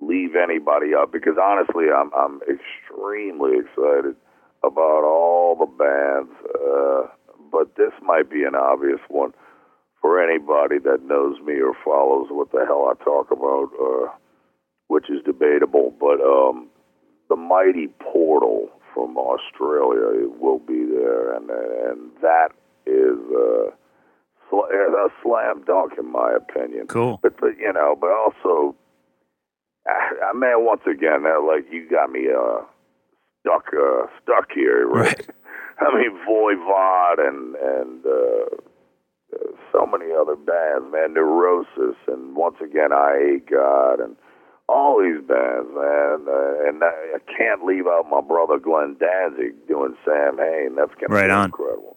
leave 0.00 0.34
anybody 0.36 0.94
up 0.94 1.12
because 1.12 1.36
honestly, 1.40 1.86
I'm 1.94 2.10
I'm 2.14 2.40
extremely 2.42 3.52
excited 3.58 4.16
about 4.64 5.04
all 5.04 5.56
the 5.56 5.66
bands, 5.66 6.32
uh, 6.54 7.02
but 7.52 7.76
this 7.76 7.92
might 8.02 8.30
be 8.30 8.42
an 8.42 8.54
obvious 8.54 9.00
one 9.08 9.32
for 10.00 10.22
anybody 10.22 10.78
that 10.80 11.02
knows 11.04 11.40
me 11.40 11.54
or 11.60 11.74
follows 11.84 12.26
what 12.30 12.50
the 12.52 12.64
hell 12.66 12.90
I 12.92 13.04
talk 13.04 13.30
about, 13.30 13.70
uh, 13.80 14.08
which 14.88 15.08
is 15.08 15.22
debatable. 15.24 15.94
But 15.98 16.20
um, 16.20 16.68
the 17.28 17.36
mighty 17.36 17.88
Portal 18.00 18.68
from 18.92 19.16
Australia 19.16 20.28
will 20.40 20.58
be 20.58 20.84
there, 20.84 21.34
and 21.34 21.50
and 21.50 22.10
that 22.20 22.48
is 22.86 23.18
uh, 23.32 23.70
a 24.52 25.08
slam 25.22 25.64
dunk 25.66 25.92
in 25.98 26.10
my 26.10 26.32
opinion. 26.36 26.86
Cool. 26.86 27.18
But, 27.22 27.40
but 27.40 27.58
you 27.58 27.72
know, 27.72 27.96
but 28.00 28.10
also, 28.10 28.74
I, 29.86 30.30
I 30.30 30.32
man, 30.36 30.64
once 30.64 30.82
again, 30.86 31.22
that 31.24 31.44
like 31.46 31.70
you 31.72 31.88
got 31.88 32.10
me 32.10 32.28
uh, 32.28 32.62
stuck 33.40 33.66
uh, 33.74 34.06
stuck 34.22 34.50
here, 34.54 34.86
right? 34.88 35.26
I 35.80 35.94
mean, 35.94 36.16
Voivod 36.26 37.26
and 37.26 37.54
and 37.56 38.06
uh, 38.06 38.56
uh, 39.34 39.50
so 39.72 39.86
many 39.86 40.12
other 40.12 40.36
bands, 40.36 40.86
man, 40.92 41.14
Neurosis, 41.14 41.96
and 42.06 42.36
once 42.36 42.56
again, 42.62 42.90
Eyehategod, 42.90 44.02
and 44.04 44.16
all 44.68 45.02
these 45.02 45.20
bands, 45.26 45.68
man. 45.74 46.26
Uh, 46.28 46.68
and 46.68 46.82
I, 46.82 47.16
I 47.16 47.18
can't 47.36 47.64
leave 47.64 47.86
out 47.86 48.06
my 48.08 48.20
brother 48.20 48.58
Glenn 48.58 48.96
Danzig 48.98 49.66
doing 49.68 49.96
Samhain. 50.04 50.76
That's 50.76 50.94
gonna 50.94 51.14
Right 51.14 51.26
be 51.28 51.32
on. 51.32 51.46
incredible. 51.46 51.96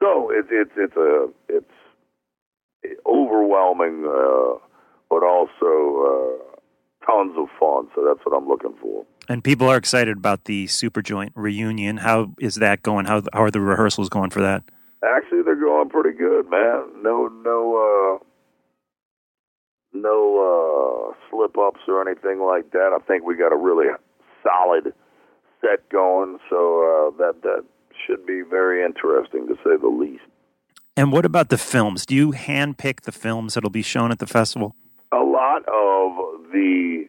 So 0.00 0.30
it's 0.30 0.48
it's 0.50 0.72
it's 0.76 0.96
a 0.96 1.28
it's 1.48 1.75
overwhelming, 3.06 4.04
uh, 4.04 4.58
but 5.08 5.22
also 5.22 5.70
uh, 6.06 7.06
tons 7.06 7.34
of 7.38 7.48
fun. 7.58 7.88
So 7.94 8.04
that's 8.06 8.24
what 8.24 8.36
I'm 8.36 8.48
looking 8.48 8.74
for. 8.80 9.04
And 9.28 9.42
people 9.42 9.68
are 9.68 9.76
excited 9.76 10.16
about 10.16 10.44
the 10.44 10.66
Superjoint 10.66 11.30
reunion. 11.34 11.98
How 11.98 12.32
is 12.40 12.56
that 12.56 12.82
going? 12.82 13.06
How 13.06 13.22
how 13.32 13.42
are 13.42 13.50
the 13.50 13.60
rehearsals 13.60 14.08
going 14.08 14.30
for 14.30 14.40
that? 14.40 14.62
Actually, 15.04 15.42
they're 15.42 15.56
going 15.56 15.88
pretty 15.88 16.16
good, 16.16 16.48
man. 16.50 17.02
No, 17.02 17.28
no, 17.44 18.20
uh, 18.20 18.24
no 19.92 21.12
uh, 21.12 21.14
slip 21.30 21.56
ups 21.58 21.80
or 21.88 22.06
anything 22.08 22.40
like 22.40 22.70
that. 22.72 22.92
I 22.94 23.04
think 23.06 23.24
we 23.24 23.36
got 23.36 23.52
a 23.52 23.56
really 23.56 23.86
solid 24.42 24.94
set 25.60 25.88
going, 25.90 26.38
so 26.48 27.12
uh, 27.12 27.18
that 27.18 27.42
that 27.42 27.64
should 28.06 28.26
be 28.26 28.42
very 28.48 28.84
interesting 28.84 29.46
to 29.48 29.54
say 29.56 29.76
the 29.80 29.88
least. 29.88 30.24
And 30.96 31.12
what 31.12 31.26
about 31.26 31.50
the 31.50 31.58
films? 31.58 32.06
Do 32.06 32.14
you 32.14 32.32
handpick 32.32 33.02
the 33.02 33.12
films 33.12 33.54
that'll 33.54 33.68
be 33.68 33.82
shown 33.82 34.10
at 34.10 34.18
the 34.18 34.26
festival? 34.26 34.74
A 35.12 35.18
lot 35.18 35.62
of 35.68 36.50
the 36.52 37.04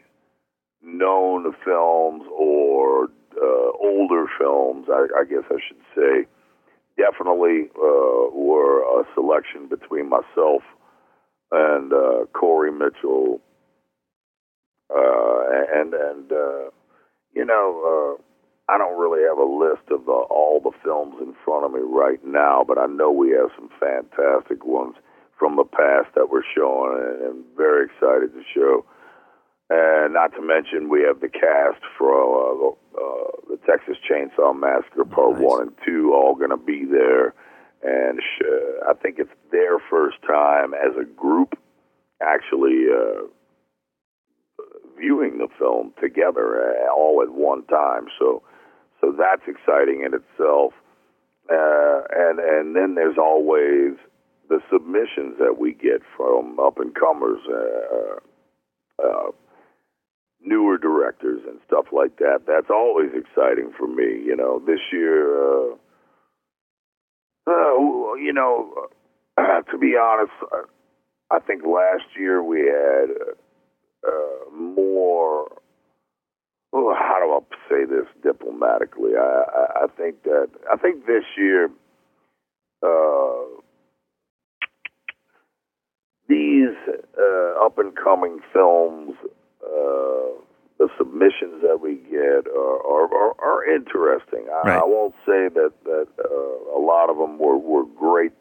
known 0.83 1.53
films 1.63 2.23
or 2.31 3.05
uh, 3.05 3.71
older 3.79 4.25
films, 4.37 4.87
I, 4.89 5.07
I 5.19 5.23
guess 5.23 5.43
I 5.49 5.57
should 5.65 5.81
say, 5.95 6.27
definitely 6.97 7.69
uh, 7.77 8.35
were 8.35 8.81
a 8.81 9.03
selection 9.13 9.67
between 9.69 10.09
myself 10.09 10.63
and 11.51 11.93
uh, 11.93 12.25
Corey 12.33 12.71
Mitchell, 12.71 13.39
uh, 14.89 15.43
and 15.73 15.93
and 15.93 16.31
uh, 16.31 16.69
you 17.33 17.45
know, 17.45 18.17
uh, 18.19 18.21
I 18.69 18.77
don't 18.77 18.99
really 18.99 19.23
have 19.23 19.37
a 19.37 19.47
list 19.47 19.87
of 19.91 20.05
the, 20.05 20.11
all 20.11 20.59
the 20.59 20.75
films 20.83 21.15
in 21.21 21.33
front 21.45 21.65
of 21.65 21.71
me 21.71 21.79
right 21.81 22.19
now, 22.25 22.65
but 22.67 22.77
I 22.77 22.85
know 22.85 23.11
we 23.11 23.31
have 23.31 23.49
some 23.55 23.69
fantastic 23.79 24.65
ones 24.65 24.95
from 25.39 25.55
the 25.55 25.63
past 25.63 26.09
that 26.15 26.29
we're 26.29 26.43
showing, 26.55 26.99
and, 26.99 27.21
and 27.21 27.45
very 27.55 27.85
excited 27.85 28.33
to 28.33 28.43
show. 28.53 28.83
And 29.69 30.13
not 30.13 30.33
to 30.33 30.41
mention, 30.41 30.89
we 30.89 31.03
have 31.03 31.19
the 31.19 31.29
cast 31.29 31.81
for 31.97 32.11
uh, 32.11 32.69
uh, 32.71 33.31
the 33.49 33.59
Texas 33.67 33.97
Chainsaw 34.09 34.57
Massacre 34.57 35.05
Part 35.05 35.33
nice. 35.33 35.43
One 35.43 35.61
and 35.61 35.73
Two, 35.85 36.13
all 36.13 36.35
going 36.35 36.51
to 36.51 36.57
be 36.57 36.85
there. 36.85 37.33
And 37.83 38.19
sh- 38.19 38.81
I 38.89 38.93
think 38.93 39.19
it's 39.19 39.29
their 39.51 39.77
first 39.89 40.17
time 40.25 40.73
as 40.73 40.95
a 40.99 41.05
group 41.05 41.57
actually 42.21 42.85
uh, 42.91 43.27
viewing 44.97 45.37
the 45.37 45.47
film 45.59 45.93
together, 46.01 46.73
uh, 46.73 46.91
all 46.91 47.21
at 47.21 47.29
one 47.29 47.63
time. 47.65 48.07
So, 48.17 48.41
so 49.01 49.13
that's 49.17 49.43
exciting 49.47 50.03
in 50.05 50.13
itself. 50.13 50.73
Uh, 51.49 52.01
and 52.11 52.39
and 52.39 52.75
then 52.75 52.95
there's 52.95 53.17
always 53.17 53.97
the 54.49 54.59
submissions 54.71 55.37
that 55.39 55.57
we 55.59 55.73
get 55.73 56.01
from 56.15 56.59
up 56.59 56.79
and 56.79 56.93
comers. 56.95 57.39
Uh, 57.47 58.19
uh, 59.03 59.31
newer 60.41 60.77
directors 60.77 61.41
and 61.47 61.59
stuff 61.67 61.85
like 61.91 62.17
that. 62.17 62.39
That's 62.47 62.69
always 62.69 63.09
exciting 63.13 63.71
for 63.77 63.87
me. 63.87 64.21
You 64.25 64.35
know, 64.35 64.61
this 64.65 64.79
year, 64.91 65.71
uh, 65.71 65.75
uh, 67.47 68.13
you 68.15 68.33
know, 68.33 68.87
uh, 69.37 69.61
to 69.71 69.77
be 69.77 69.95
honest, 70.01 70.31
uh, 70.51 70.63
I 71.31 71.39
think 71.39 71.63
last 71.63 72.05
year 72.17 72.41
we 72.43 72.59
had 72.61 73.09
uh, 74.07 74.51
more. 74.53 75.49
Oh, 76.73 76.93
how 76.93 77.19
do 77.23 77.31
I 77.33 77.57
say 77.69 77.85
this 77.85 78.07
diplomatically? 78.23 79.11
I, 79.17 79.43
I, 79.55 79.83
I 79.83 79.87
think 79.97 80.23
that 80.23 80.49
I 80.71 80.77
think 80.77 81.05
this 81.05 81.23
year. 81.37 81.69
Uh, 82.83 83.45
these 86.27 86.75
uh, 87.17 87.65
up 87.65 87.77
and 87.79 87.95
coming 87.95 88.39
films, 88.53 89.15
uh, 89.63 90.35
the 90.77 90.89
submissions 90.97 91.61
that 91.63 91.79
we 91.81 91.95
get 92.11 92.47
are 92.47 92.81
are, 92.85 93.07
are, 93.13 93.33
are 93.41 93.75
interesting. 93.75 94.45
I, 94.53 94.67
Right. 94.67 94.81
I 94.81 94.85
won't 94.85 95.15
say 95.25 95.49
that 95.49 95.71
that 95.85 96.07
uh, 96.23 96.77
a 96.77 96.81
lot 96.81 97.09
of 97.09 97.17
them 97.17 97.39
were 97.39 97.57
were 97.57 97.85
great 97.85 98.33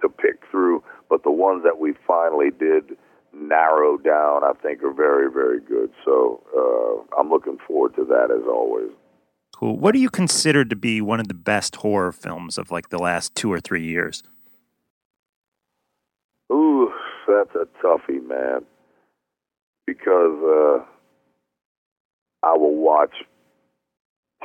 to 0.00 0.08
pick 0.08 0.40
through, 0.50 0.82
but 1.08 1.22
the 1.22 1.30
ones 1.30 1.62
that 1.64 1.78
we 1.78 1.94
finally 2.06 2.50
did 2.50 2.96
narrow 3.36 3.96
down, 3.98 4.44
I 4.44 4.52
think, 4.62 4.82
are 4.82 4.92
very 4.92 5.30
very 5.30 5.60
good. 5.60 5.90
So 6.04 6.42
uh, 6.56 7.18
I'm 7.18 7.30
looking 7.30 7.58
forward 7.66 7.94
to 7.96 8.04
that 8.04 8.30
as 8.30 8.46
always. 8.46 8.90
Cool. 9.54 9.78
What 9.78 9.92
do 9.92 10.00
you 10.00 10.10
consider 10.10 10.64
to 10.64 10.76
be 10.76 11.00
one 11.00 11.20
of 11.20 11.28
the 11.28 11.34
best 11.34 11.76
horror 11.76 12.12
films 12.12 12.58
of 12.58 12.70
like 12.70 12.88
the 12.88 12.98
last 12.98 13.34
two 13.34 13.52
or 13.52 13.60
three 13.60 13.84
years? 13.84 14.22
Ooh, 16.52 16.92
that's 17.28 17.54
a 17.54 17.66
toughie, 17.82 18.26
man. 18.26 18.64
Because 19.86 20.38
uh, 20.42 20.84
I 22.42 22.56
will 22.56 22.74
watch 22.74 23.14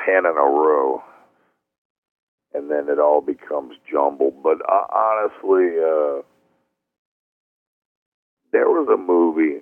ten 0.06 0.26
in 0.26 0.26
a 0.26 0.32
row, 0.32 1.04
and 2.54 2.70
then 2.70 2.88
it 2.88 3.00
all 3.00 3.22
becomes 3.22 3.76
jumbled. 3.92 4.44
But 4.44 4.58
uh, 4.70 4.86
honestly, 4.94 5.78
uh, 5.80 6.22
there 8.52 8.70
was 8.70 8.88
a 8.92 8.98
movie, 8.98 9.62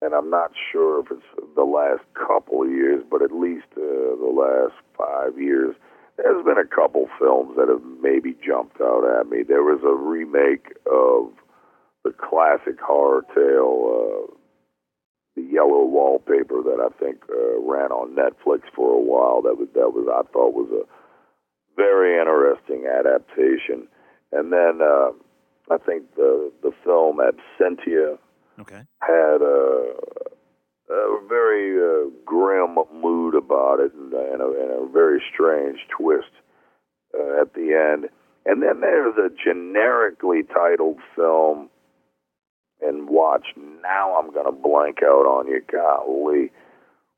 and 0.00 0.14
I'm 0.14 0.30
not 0.30 0.52
sure 0.70 1.00
if 1.00 1.10
it's 1.10 1.54
the 1.54 1.64
last 1.64 2.02
couple 2.14 2.62
of 2.62 2.70
years, 2.70 3.02
but 3.10 3.22
at 3.22 3.32
least 3.32 3.66
uh, 3.76 4.16
the 4.18 4.32
last 4.34 4.74
five 4.96 5.40
years. 5.40 5.74
There's 6.16 6.44
been 6.44 6.58
a 6.58 6.66
couple 6.66 7.08
films 7.18 7.56
that 7.56 7.68
have 7.68 7.82
maybe 8.00 8.36
jumped 8.44 8.80
out 8.80 9.04
at 9.18 9.28
me. 9.30 9.42
There 9.42 9.62
was 9.62 9.80
a 9.82 9.94
remake 9.94 10.74
of 10.86 11.32
the 12.04 12.12
classic 12.12 12.78
horror 12.80 13.22
tale, 13.34 14.28
uh, 14.28 14.34
The 15.36 15.42
Yellow 15.42 15.84
Wallpaper, 15.86 16.62
that 16.62 16.78
I 16.82 16.90
think 17.02 17.22
uh, 17.30 17.60
ran 17.60 17.92
on 17.92 18.14
Netflix 18.14 18.62
for 18.74 18.92
a 18.92 19.00
while. 19.00 19.40
That 19.42 19.56
was 19.56 19.68
that 19.74 19.90
was 19.94 20.06
I 20.10 20.22
thought 20.32 20.52
was 20.52 20.70
a 20.70 20.84
very 21.76 22.18
interesting 22.20 22.86
adaptation. 22.86 23.88
And 24.32 24.52
then 24.52 24.80
uh, 24.82 25.12
I 25.70 25.78
think 25.78 26.14
the 26.16 26.52
the 26.62 26.72
film 26.84 27.18
Absentia 27.18 28.18
Okay. 28.60 28.82
had 29.00 29.40
a, 29.42 29.94
a 30.90 31.20
very 31.26 31.76
uh, 31.78 32.10
grim 32.24 32.76
mood 32.92 33.34
about 33.34 33.80
it 33.80 33.92
and, 33.94 34.12
and, 34.12 34.42
a, 34.42 34.46
and 34.46 34.88
a 34.88 34.92
very 34.92 35.22
strange 35.32 35.78
twist 35.88 36.30
uh, 37.18 37.40
at 37.40 37.54
the 37.54 37.72
end. 37.72 38.10
And 38.44 38.62
then 38.62 38.80
there's 38.80 39.16
a 39.16 39.30
generically 39.42 40.42
titled 40.42 40.98
film, 41.16 41.70
and 42.80 43.08
watch 43.08 43.46
now 43.82 44.18
I'm 44.18 44.32
going 44.32 44.46
to 44.46 44.52
blank 44.52 44.98
out 45.02 45.26
on 45.26 45.46
you. 45.46 45.62
Golly, 45.70 46.50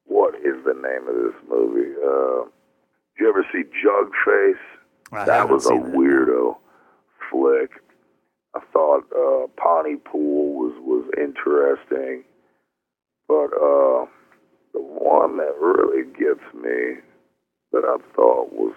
what 0.05 0.35
is 0.37 0.63
the 0.65 0.75
name 0.75 1.09
of 1.09 1.15
this 1.17 1.41
movie? 1.49 1.95
Uh, 1.97 2.45
did 3.17 3.21
you 3.23 3.29
ever 3.29 3.45
see 3.53 3.63
Jug 3.83 4.13
Face? 4.25 4.63
That 5.27 5.49
was 5.49 5.67
a 5.67 5.71
that, 5.71 5.95
weirdo 5.95 6.57
flick. 7.31 7.71
I 8.55 8.61
thought 8.73 9.05
uh, 9.13 9.47
Pontypool 9.57 10.55
was 10.55 10.75
was 10.81 11.11
interesting, 11.17 12.25
but 13.27 13.51
uh, 13.55 14.07
the 14.73 14.81
one 14.81 15.39
that 15.39 15.55
really 15.61 16.05
gets 16.13 16.45
me 16.55 17.01
that 17.73 17.85
I 17.85 17.97
thought 18.15 18.53
was 18.53 18.75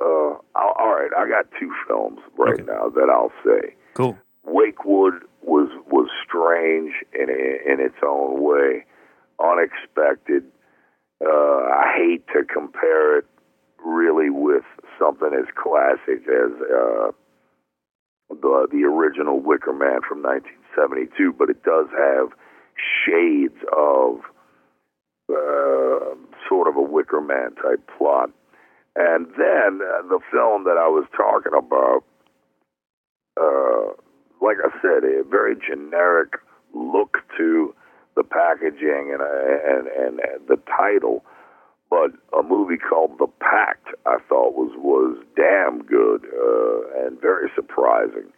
uh, 0.00 0.04
all 0.04 0.40
all 0.54 0.94
right. 0.94 1.10
I 1.16 1.28
got 1.28 1.46
two 1.58 1.72
films 1.88 2.20
right 2.36 2.64
now 2.64 2.88
that 2.90 3.08
I'll 3.10 3.32
say. 3.44 3.74
Cool. 3.94 4.16
Wakewood 4.44 5.24
was 5.42 5.68
was 5.90 6.08
strange 6.24 6.92
in 7.12 7.28
in 7.30 7.80
its 7.80 7.96
own 8.06 8.42
way, 8.42 8.84
unexpected. 9.42 10.44
Uh, 11.20 11.28
I 11.28 11.94
hate 11.96 12.24
to 12.28 12.44
compare 12.44 13.18
it 13.18 13.26
really 13.84 14.30
with 14.30 14.64
something 14.98 15.30
as 15.32 15.46
classic 15.54 16.26
as 16.28 16.52
uh, 16.62 17.10
the 18.30 18.68
the 18.70 18.84
original 18.84 19.40
Wicker 19.40 19.72
Man 19.72 20.00
from 20.06 20.22
1972, 20.22 21.32
but 21.38 21.50
it 21.50 21.62
does 21.62 21.86
have 21.96 22.28
shades 23.06 23.58
of 23.76 24.20
uh, 25.30 26.14
sort 26.48 26.68
of 26.68 26.76
a 26.76 26.82
Wicker 26.82 27.20
Man 27.20 27.54
type 27.56 27.88
plot. 27.96 28.30
And 28.96 29.26
then 29.38 29.80
uh, 29.80 30.02
the 30.08 30.18
film 30.32 30.64
that 30.64 30.76
I 30.76 30.88
was 30.88 31.06
talking 31.16 31.52
about, 31.56 32.02
uh, 33.40 33.94
like 34.42 34.56
I 34.58 34.70
said, 34.82 35.04
a 35.04 35.22
very 35.22 35.54
generic 35.54 36.34
look 36.74 37.18
to 37.36 37.74
the 38.16 38.24
packaging 38.24 39.14
and, 39.14 39.22
uh, 39.22 39.70
and 39.70 39.86
and 39.86 40.20
and 40.20 40.48
the 40.48 40.58
title, 40.66 41.24
but 41.90 42.10
a 42.38 42.42
movie 42.42 42.76
called 42.76 43.18
The 43.18 43.26
Pact 43.40 43.88
I 44.06 44.18
thought 44.28 44.54
was 44.54 44.72
was 44.76 45.16
damn 45.36 45.82
good 45.82 46.24
uh, 46.26 47.06
and 47.06 47.20
very 47.20 47.50
surprising. 47.54 48.32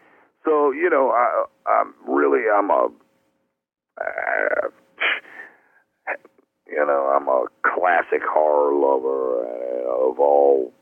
So 0.45 0.73
you 0.73 0.89
know, 0.91 1.11
I 1.11 1.45
I'm 1.67 1.95
really 2.07 2.43
I'm 2.53 2.71
a 2.71 2.89
uh, 4.01 4.69
you 6.69 6.87
know 6.87 7.13
I'm 7.17 7.29
a 7.29 7.47
classic 7.63 8.23
horror 8.29 8.75
lover 8.75 9.45
uh, 9.45 10.11
of 10.11 10.19
all 10.19 10.73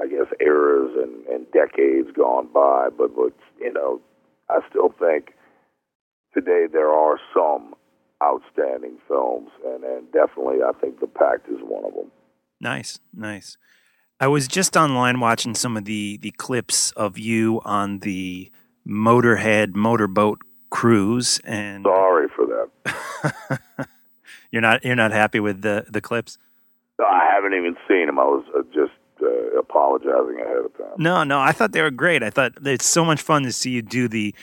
I 0.00 0.06
guess 0.06 0.26
eras 0.40 0.90
and, 1.02 1.26
and 1.26 1.46
decades 1.52 2.08
gone 2.16 2.48
by, 2.52 2.88
but 2.96 3.14
but 3.14 3.32
you 3.60 3.72
know 3.72 4.00
I 4.48 4.60
still 4.68 4.94
think 4.98 5.34
today 6.34 6.66
there 6.70 6.90
are 6.90 7.18
some 7.34 7.74
outstanding 8.24 8.98
films, 9.06 9.50
and, 9.66 9.84
and 9.84 10.10
definitely 10.12 10.56
I 10.66 10.72
think 10.80 11.00
The 11.00 11.06
Pact 11.06 11.48
is 11.48 11.58
one 11.62 11.84
of 11.84 11.92
them. 11.94 12.10
Nice, 12.60 12.98
nice. 13.12 13.58
I 14.20 14.28
was 14.28 14.48
just 14.48 14.76
online 14.76 15.20
watching 15.20 15.54
some 15.54 15.76
of 15.76 15.84
the 15.84 16.16
the 16.18 16.30
clips 16.32 16.92
of 16.92 17.18
you 17.18 17.60
on 17.64 17.98
the 18.00 18.50
Motorhead 18.86 19.74
motorboat 19.74 20.40
cruise, 20.70 21.40
and 21.44 21.84
sorry 21.84 22.28
for 22.34 22.46
that. 22.46 23.60
you're 24.50 24.62
not 24.62 24.84
you're 24.84 24.94
not 24.94 25.12
happy 25.12 25.40
with 25.40 25.62
the 25.62 25.86
the 25.88 26.00
clips. 26.00 26.38
I 26.98 27.28
haven't 27.34 27.54
even 27.54 27.76
seen 27.88 28.06
them. 28.06 28.18
I 28.18 28.24
was 28.24 28.44
uh, 28.56 28.62
just 28.72 28.92
uh, 29.22 29.58
apologizing 29.58 30.40
ahead 30.40 30.64
of 30.64 30.76
time. 30.76 30.94
No, 30.98 31.24
no, 31.24 31.40
I 31.40 31.52
thought 31.52 31.72
they 31.72 31.82
were 31.82 31.90
great. 31.90 32.22
I 32.22 32.30
thought 32.30 32.52
it's 32.64 32.86
so 32.86 33.04
much 33.04 33.20
fun 33.22 33.42
to 33.44 33.52
see 33.52 33.70
you 33.70 33.82
do 33.82 34.06
the 34.06 34.34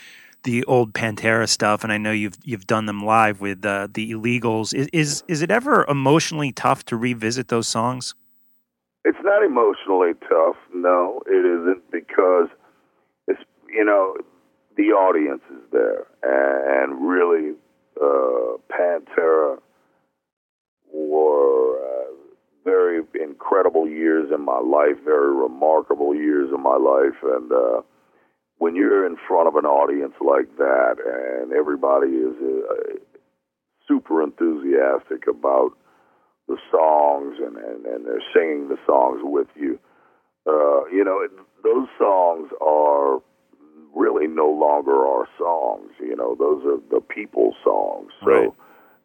the 0.43 0.63
old 0.65 0.93
Pantera 0.93 1.47
stuff, 1.47 1.83
and 1.83 1.91
I 1.93 1.97
know 1.97 2.11
you've 2.11 2.37
you've 2.43 2.67
done 2.67 2.85
them 2.85 3.03
live 3.03 3.41
with 3.41 3.65
uh, 3.65 3.87
the 3.91 4.11
Illegals. 4.11 4.73
Is, 4.73 4.87
is 4.93 5.23
is 5.27 5.41
it 5.41 5.51
ever 5.51 5.85
emotionally 5.87 6.51
tough 6.51 6.85
to 6.85 6.97
revisit 6.97 7.47
those 7.49 7.67
songs? 7.67 8.15
It's 9.03 9.17
not 9.23 9.43
emotionally 9.43 10.13
tough. 10.29 10.55
No, 10.73 11.21
it 11.25 11.45
isn't 11.45 11.91
because 11.91 12.47
it's 13.27 13.41
you 13.69 13.85
know 13.85 14.15
the 14.77 14.91
audience 14.91 15.41
is 15.51 15.63
there, 15.71 16.05
and, 16.23 16.91
and 16.93 17.07
really, 17.07 17.55
uh, 18.01 18.57
Pantera 18.71 19.59
were 20.93 21.77
uh, 21.77 22.11
very 22.63 23.01
incredible 23.21 23.87
years 23.87 24.31
in 24.33 24.43
my 24.43 24.59
life, 24.59 24.97
very 25.03 25.33
remarkable 25.35 26.15
years 26.15 26.49
in 26.53 26.61
my 26.61 26.77
life, 26.77 27.17
and 27.23 27.51
uh, 27.51 27.81
when 28.61 28.75
you're 28.75 29.07
in 29.07 29.17
front 29.27 29.47
of 29.47 29.55
an 29.55 29.65
audience 29.65 30.13
like 30.21 30.55
that, 30.57 30.97
and 31.01 31.51
everybody 31.51 32.09
is 32.09 32.35
uh, 32.37 32.93
super 33.87 34.21
enthusiastic 34.21 35.25
about 35.25 35.71
the 36.47 36.57
songs 36.69 37.37
and, 37.43 37.57
and, 37.57 37.87
and 37.87 38.05
they're 38.05 38.21
singing 38.35 38.69
the 38.69 38.77
songs 38.85 39.19
with 39.23 39.47
you. 39.55 39.79
Uh, 40.45 40.85
you 40.93 41.03
know, 41.03 41.21
it, 41.25 41.31
those 41.63 41.87
songs 41.97 42.51
are 42.61 43.19
really 43.95 44.27
no 44.27 44.51
longer 44.51 44.93
our 45.07 45.27
songs. 45.39 45.89
You 45.99 46.15
know, 46.15 46.35
those 46.35 46.63
are 46.63 46.77
the 46.93 47.01
people's 47.01 47.55
songs. 47.63 48.11
So, 48.23 48.29
Right. 48.29 48.51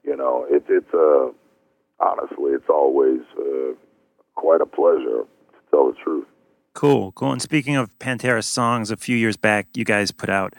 you 0.05 0.17
know, 0.17 0.47
it, 0.51 0.65
it's 0.69 0.93
uh, 0.93 1.33
honestly, 1.99 2.53
it's 2.53 2.69
always 2.69 3.21
uh, 3.39 3.73
quite 4.35 4.61
a 4.61 4.67
pleasure 4.67 5.25
to 5.25 5.59
tell 5.71 5.87
the 5.91 5.97
truth. 6.05 6.27
Cool, 6.77 7.12
cool. 7.12 7.33
And 7.33 7.41
speaking 7.41 7.74
of 7.74 7.99
Pantera 7.99 8.45
songs, 8.45 8.91
a 8.91 8.99
few 8.99 9.16
years 9.16 9.39
back, 9.39 9.66
you 9.72 9.83
guys 9.83 10.11
put 10.11 10.29
out, 10.29 10.53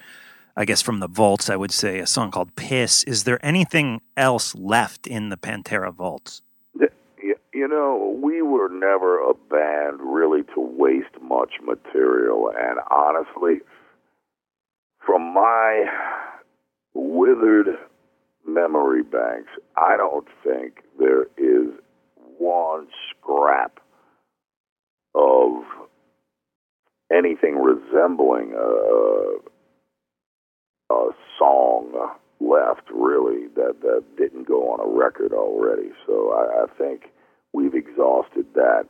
I 0.55 0.65
guess 0.65 0.81
from 0.81 0.99
the 0.99 1.07
vaults, 1.07 1.47
I 1.47 1.55
would 1.55 1.71
say, 1.71 1.99
a 1.99 2.07
song 2.07 2.31
called 2.31 2.55
"Piss." 2.55 3.03
Is 3.03 3.23
there 3.25 3.37
anything 3.45 4.01
else 4.17 4.55
left 4.55 5.05
in 5.05 5.29
the 5.29 5.37
Pantera 5.37 5.93
vaults? 5.93 6.41
You 7.53 7.67
know, 7.67 8.19
we 8.19 8.41
were 8.41 8.67
never 8.67 9.19
a 9.19 9.35
band 9.35 9.99
really 10.01 10.41
to 10.55 10.59
waste 10.59 11.21
much 11.21 11.53
material, 11.63 12.51
and 12.57 12.79
honestly, 12.89 13.61
from 15.05 15.21
my 15.21 15.85
withered 16.95 17.77
memory 18.47 19.03
banks, 19.03 19.51
I 19.75 19.97
don't 19.97 20.27
think 20.43 20.81
there 20.97 21.25
is 21.37 21.69
one 22.39 22.87
scrap 23.11 23.79
of 25.13 25.63
anything 27.11 27.55
resembling 27.55 28.53
a, 28.53 29.37
a 30.93 31.11
song 31.39 31.93
left, 32.39 32.89
really, 32.93 33.47
that, 33.55 33.81
that 33.81 34.03
didn't 34.17 34.47
go 34.47 34.71
on 34.71 34.79
a 34.79 34.87
record 34.99 35.33
already. 35.33 35.91
So 36.05 36.31
I, 36.31 36.63
I 36.63 36.77
think 36.77 37.11
we've 37.53 37.73
exhausted 37.73 38.45
that 38.53 38.87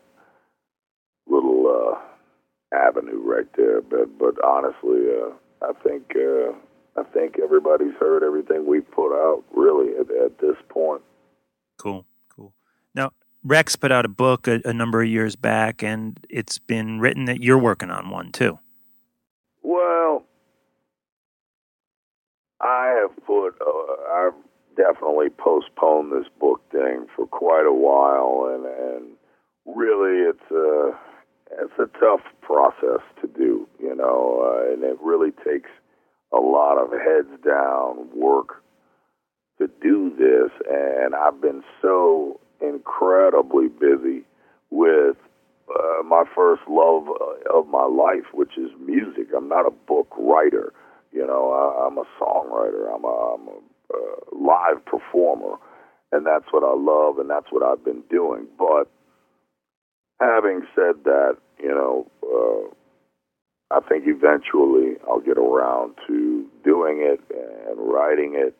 little 1.28 1.65
uh, 1.68 2.76
avenue 2.76 3.22
right 3.24 3.47
there. 3.55 3.82
But 3.82 4.18
but 4.18 4.36
honestly, 4.43 5.07
uh, 5.09 5.32
I 5.61 5.74
think 5.84 6.13
uh, 6.15 6.53
I 6.99 7.03
think 7.13 7.38
everybody's 7.41 7.93
heard 7.99 8.24
everything 8.24 8.65
we've 8.65 8.89
put 8.91 9.13
out 9.13 9.43
really 9.53 9.93
at, 9.97 10.09
at 10.11 10.39
this 10.39 10.57
point. 10.70 11.01
Cool, 11.78 12.05
cool. 12.30 12.53
Now, 12.95 13.11
Rex 13.48 13.76
put 13.76 13.91
out 13.91 14.06
a 14.06 14.10
book 14.10 14.48
a, 14.48 14.62
a 14.66 14.74
number 14.74 15.02
of 15.02 15.08
years 15.08 15.36
back, 15.36 15.82
and 15.82 16.20
it's 16.30 16.60
been 16.60 17.00
written 17.00 17.26
that 17.26 17.41
you're 17.41 17.58
working 17.58 17.89
on 17.89 18.10
one 18.10 18.32
too. 18.32 18.60
Well, 19.64 20.26
I 22.62 22.93
have 23.02 23.26
put 23.26 23.56
uh, 23.62 24.04
I've 24.14 24.34
definitely 24.76 25.30
postponed 25.30 26.12
this 26.12 26.28
book 26.39 26.62
thing 26.72 27.08
for 27.16 27.26
quite 27.26 27.66
a 27.66 27.74
while, 27.74 28.54
and 28.54 28.66
and 28.66 29.18
really 29.66 30.30
it's 30.30 30.52
a 30.52 30.91
it's 31.52 31.80
a 31.80 32.00
tough 32.00 32.22
process 32.41 33.02
to 33.22 33.28
do, 33.28 33.68
you 33.80 33.95
know, 33.95 34.43
uh, 34.43 34.74
and 34.74 34.84
it 34.84 34.98
really 35.02 35.32
takes 35.32 35.70
a 36.34 36.39
lot 36.39 36.78
of 36.78 36.91
heads 36.91 37.41
down 37.45 38.10
work 38.14 38.62
to 39.60 39.70
do 39.82 40.12
this, 40.18 40.52
and 40.70 41.16
I've 41.16 41.41
been 41.41 41.64
so 41.82 42.39
incredibly 42.62 43.68
busy 43.68 44.24
with 44.70 45.18
uh, 45.70 46.03
my 46.03 46.24
first 46.36 46.62
love 46.70 47.08
uh, 47.10 47.58
of 47.58 47.68
my 47.68 47.86
life, 47.86 48.26
which 48.34 48.58
is 48.58 48.70
music. 48.80 49.28
I'm 49.36 49.49
not 49.49 49.68
a 49.68 49.72
book 49.72 50.08
writer, 50.18 50.74
you 51.12 51.26
know. 51.26 51.51
I, 51.51 51.88
I'm 51.88 51.97
a 51.97 52.05
songwriter. 52.20 52.93
I'm 52.93 53.03
a, 53.03 53.36
I'm 53.36 53.47
a 53.47 53.58
uh, 53.93 54.38
live 54.38 54.86
performer, 54.86 55.58
and 56.12 56.26
that's 56.26 56.45
what 56.51 56.64
I 56.64 56.74
love, 56.76 57.20
and 57.20 57.30
that's 57.30 57.47
what 57.51 57.64
I've 57.64 57.84
been 57.84 58.03
doing. 58.10 58.47
But 58.58 58.89
having 60.20 60.62
said 60.76 61.03
that, 61.05 61.38
you 61.60 61.70
know, 61.70 62.08
uh, 62.24 63.76
I 63.76 63.82
think 63.88 64.05
eventually 64.08 64.95
I'll 65.10 65.20
get 65.20 65.38
around 65.38 65.95
to 66.08 66.45
doing 66.64 66.99
it 67.01 67.20
and 67.30 67.78
writing 67.78 68.36
it, 68.36 68.55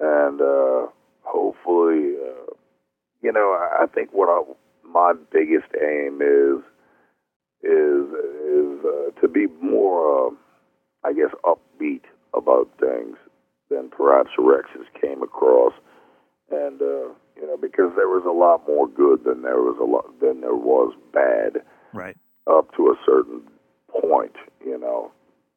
and 0.00 0.40
uh, 0.40 0.86
hopefully, 1.22 2.14
uh, 2.16 2.41
you 3.22 3.32
know, 3.32 3.58
I, 3.80 3.86
think 3.86 4.10
what 4.12 4.28
I, 4.28 4.42
my 4.86 5.12
biggest 5.32 5.68
aim 5.80 6.20
is 6.20 6.62
is 7.62 8.04
is 8.10 8.84
uh, 8.84 9.20
to 9.20 9.28
be 9.28 9.46
more, 9.62 10.28
uh, 10.28 10.30
I 11.04 11.12
guess, 11.12 11.30
upbeat 11.44 12.02
about 12.34 12.68
things 12.80 13.16
than 13.70 13.88
perhaps 13.88 14.30
Rex's 14.38 14.86
came 15.00 15.22
across, 15.22 15.72
and 16.50 16.82
uh, 16.82 17.08
you 17.36 17.46
know, 17.46 17.56
because 17.56 17.92
there 17.96 18.08
was 18.08 18.24
a 18.26 18.32
lot 18.32 18.66
more 18.66 18.88
good 18.88 19.24
than 19.24 19.42
there 19.42 19.62
was 19.62 19.78
a 19.80 19.84
lot 19.84 20.20
than 20.20 20.40
there 20.40 20.54
was 20.54 20.94
bad 21.12 21.62
Right. 21.94 22.16
up 22.46 22.74
to 22.76 22.88
a 22.88 22.96
certain 23.04 23.42
point. 23.88 24.34
You 24.64 24.78
know, 24.78 25.12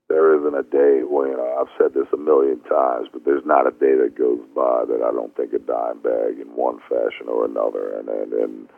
there 0.09 0.37
isn't 0.37 0.55
a 0.55 0.63
day. 0.63 1.01
Well, 1.03 1.27
you 1.27 1.35
know, 1.35 1.57
I've 1.59 1.73
said 1.77 1.93
this 1.93 2.07
a 2.13 2.17
million 2.17 2.59
times, 2.61 3.07
but 3.11 3.25
there's 3.25 3.45
not 3.45 3.67
a 3.67 3.71
day 3.71 3.95
that 3.95 4.15
goes 4.17 4.39
by 4.55 4.83
that 4.87 5.01
I 5.01 5.11
don't 5.11 5.35
think 5.35 5.53
a 5.53 5.57
Dimebag 5.57 6.41
in 6.41 6.47
one 6.55 6.79
fashion 6.89 7.27
or 7.27 7.45
another. 7.45 7.97
And 7.97 8.09
and, 8.09 8.33
and 8.33 8.69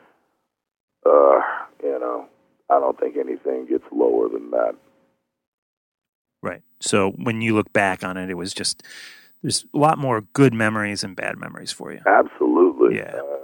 uh, 1.06 1.40
you 1.84 2.00
know, 2.00 2.28
I 2.70 2.80
don't 2.80 3.00
think 3.00 3.18
anything 3.18 3.68
gets 3.68 3.84
lower 3.92 4.30
than 4.30 4.52
that. 4.52 4.76
Right. 6.42 6.62
So 6.80 7.12
when 7.12 7.42
you 7.42 7.56
look 7.56 7.74
back 7.74 8.04
on 8.04 8.18
it, 8.18 8.30
it 8.30 8.36
was 8.36 8.54
just 8.54 8.84
there's 9.42 9.66
a 9.74 9.78
lot 9.78 9.98
more 9.98 10.22
good 10.22 10.54
memories 10.54 11.04
and 11.04 11.16
bad 11.16 11.38
memories 11.38 11.72
for 11.72 11.92
you. 11.92 12.02
Absolutely. 12.06 12.98
Yeah. 12.98 13.20
Uh, 13.20 13.38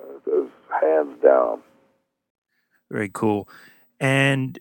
hands 0.82 1.18
down. 1.24 1.62
Very 2.92 3.10
cool. 3.14 3.50
And 4.00 4.60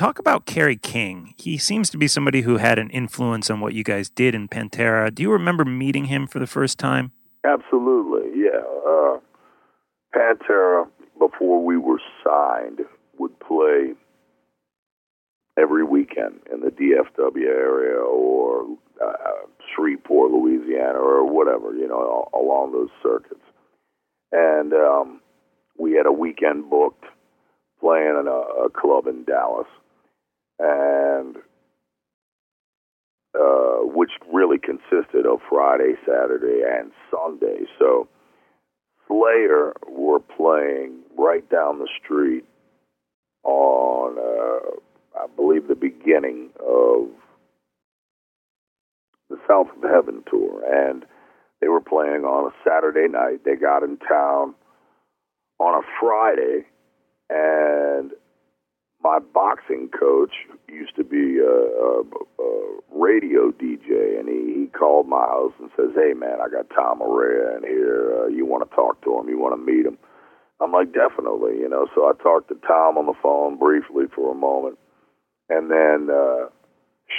talk 0.00 0.18
about 0.18 0.46
Kerry 0.46 0.78
King. 0.78 1.34
He 1.36 1.58
seems 1.58 1.90
to 1.90 1.98
be 1.98 2.08
somebody 2.08 2.40
who 2.40 2.56
had 2.56 2.78
an 2.78 2.88
influence 2.88 3.50
on 3.50 3.60
what 3.60 3.74
you 3.74 3.84
guys 3.84 4.08
did 4.08 4.34
in 4.34 4.48
Pantera. 4.48 5.14
Do 5.14 5.22
you 5.22 5.30
remember 5.30 5.62
meeting 5.62 6.06
him 6.06 6.26
for 6.26 6.38
the 6.38 6.46
first 6.46 6.78
time? 6.78 7.12
Absolutely, 7.44 8.30
yeah. 8.34 8.62
Uh, 8.86 9.18
Pantera, 10.16 10.88
before 11.18 11.62
we 11.62 11.76
were 11.76 12.00
signed, 12.24 12.80
would 13.18 13.38
play 13.40 13.92
every 15.58 15.84
weekend 15.84 16.40
in 16.50 16.60
the 16.60 16.70
DFW 16.70 17.44
area 17.44 18.00
or 18.00 18.78
uh, 19.04 19.12
Shreveport, 19.74 20.30
Louisiana, 20.30 20.98
or 20.98 21.30
whatever, 21.30 21.74
you 21.74 21.86
know, 21.86 22.26
along 22.32 22.72
those 22.72 22.88
circuits. 23.02 23.44
And 24.32 24.72
um, 24.72 25.20
we 25.78 25.92
had 25.92 26.06
a 26.06 26.12
weekend 26.12 26.70
booked 26.70 27.04
playing 27.80 28.16
in 28.18 28.26
a, 28.28 28.64
a 28.64 28.70
club 28.70 29.06
in 29.06 29.24
Dallas, 29.24 29.66
and 30.60 31.36
uh, 33.38 33.78
which 33.84 34.10
really 34.32 34.58
consisted 34.58 35.26
of 35.26 35.40
Friday, 35.48 35.94
Saturday, 36.06 36.62
and 36.66 36.92
Sunday. 37.10 37.64
So 37.78 38.08
Slayer 39.08 39.72
were 39.88 40.20
playing 40.20 41.00
right 41.16 41.48
down 41.50 41.78
the 41.78 41.88
street 42.02 42.44
on, 43.44 44.18
uh, 44.18 45.20
I 45.22 45.26
believe, 45.36 45.68
the 45.68 45.74
beginning 45.74 46.50
of 46.60 47.08
the 49.28 49.38
South 49.48 49.68
of 49.76 49.88
Heaven 49.88 50.22
tour, 50.28 50.62
and 50.66 51.04
they 51.60 51.68
were 51.68 51.80
playing 51.80 52.24
on 52.24 52.50
a 52.50 52.68
Saturday 52.68 53.08
night. 53.08 53.44
They 53.44 53.54
got 53.54 53.82
in 53.82 53.96
town 53.98 54.54
on 55.58 55.82
a 55.82 55.86
Friday, 56.00 56.66
and 57.28 58.12
my 59.02 59.18
boxing 59.18 59.88
coach 59.98 60.32
used 60.68 60.94
to 60.96 61.04
be 61.04 61.38
a, 61.38 61.44
a, 61.48 62.02
a 62.42 62.80
radio 62.92 63.50
DJ, 63.50 64.18
and 64.20 64.28
he, 64.28 64.60
he 64.60 64.66
called 64.66 65.08
my 65.08 65.20
house 65.20 65.52
and 65.58 65.70
says, 65.76 65.90
"Hey, 65.94 66.12
man, 66.14 66.38
I 66.40 66.48
got 66.48 66.68
Tom 66.70 67.00
Araya 67.00 67.56
in 67.58 67.62
here. 67.64 68.12
Uh, 68.22 68.26
you 68.28 68.44
want 68.46 68.68
to 68.68 68.76
talk 68.76 69.02
to 69.04 69.18
him? 69.18 69.28
You 69.28 69.38
want 69.38 69.54
to 69.54 69.64
meet 69.72 69.86
him?" 69.86 69.98
I'm 70.60 70.72
like, 70.72 70.92
"Definitely," 70.92 71.58
you 71.58 71.68
know. 71.68 71.86
So 71.94 72.02
I 72.08 72.12
talked 72.22 72.48
to 72.48 72.56
Tom 72.66 72.98
on 72.98 73.06
the 73.06 73.14
phone 73.22 73.56
briefly 73.58 74.04
for 74.14 74.30
a 74.30 74.34
moment, 74.34 74.78
and 75.48 75.70
then, 75.70 76.14
uh, 76.14 76.48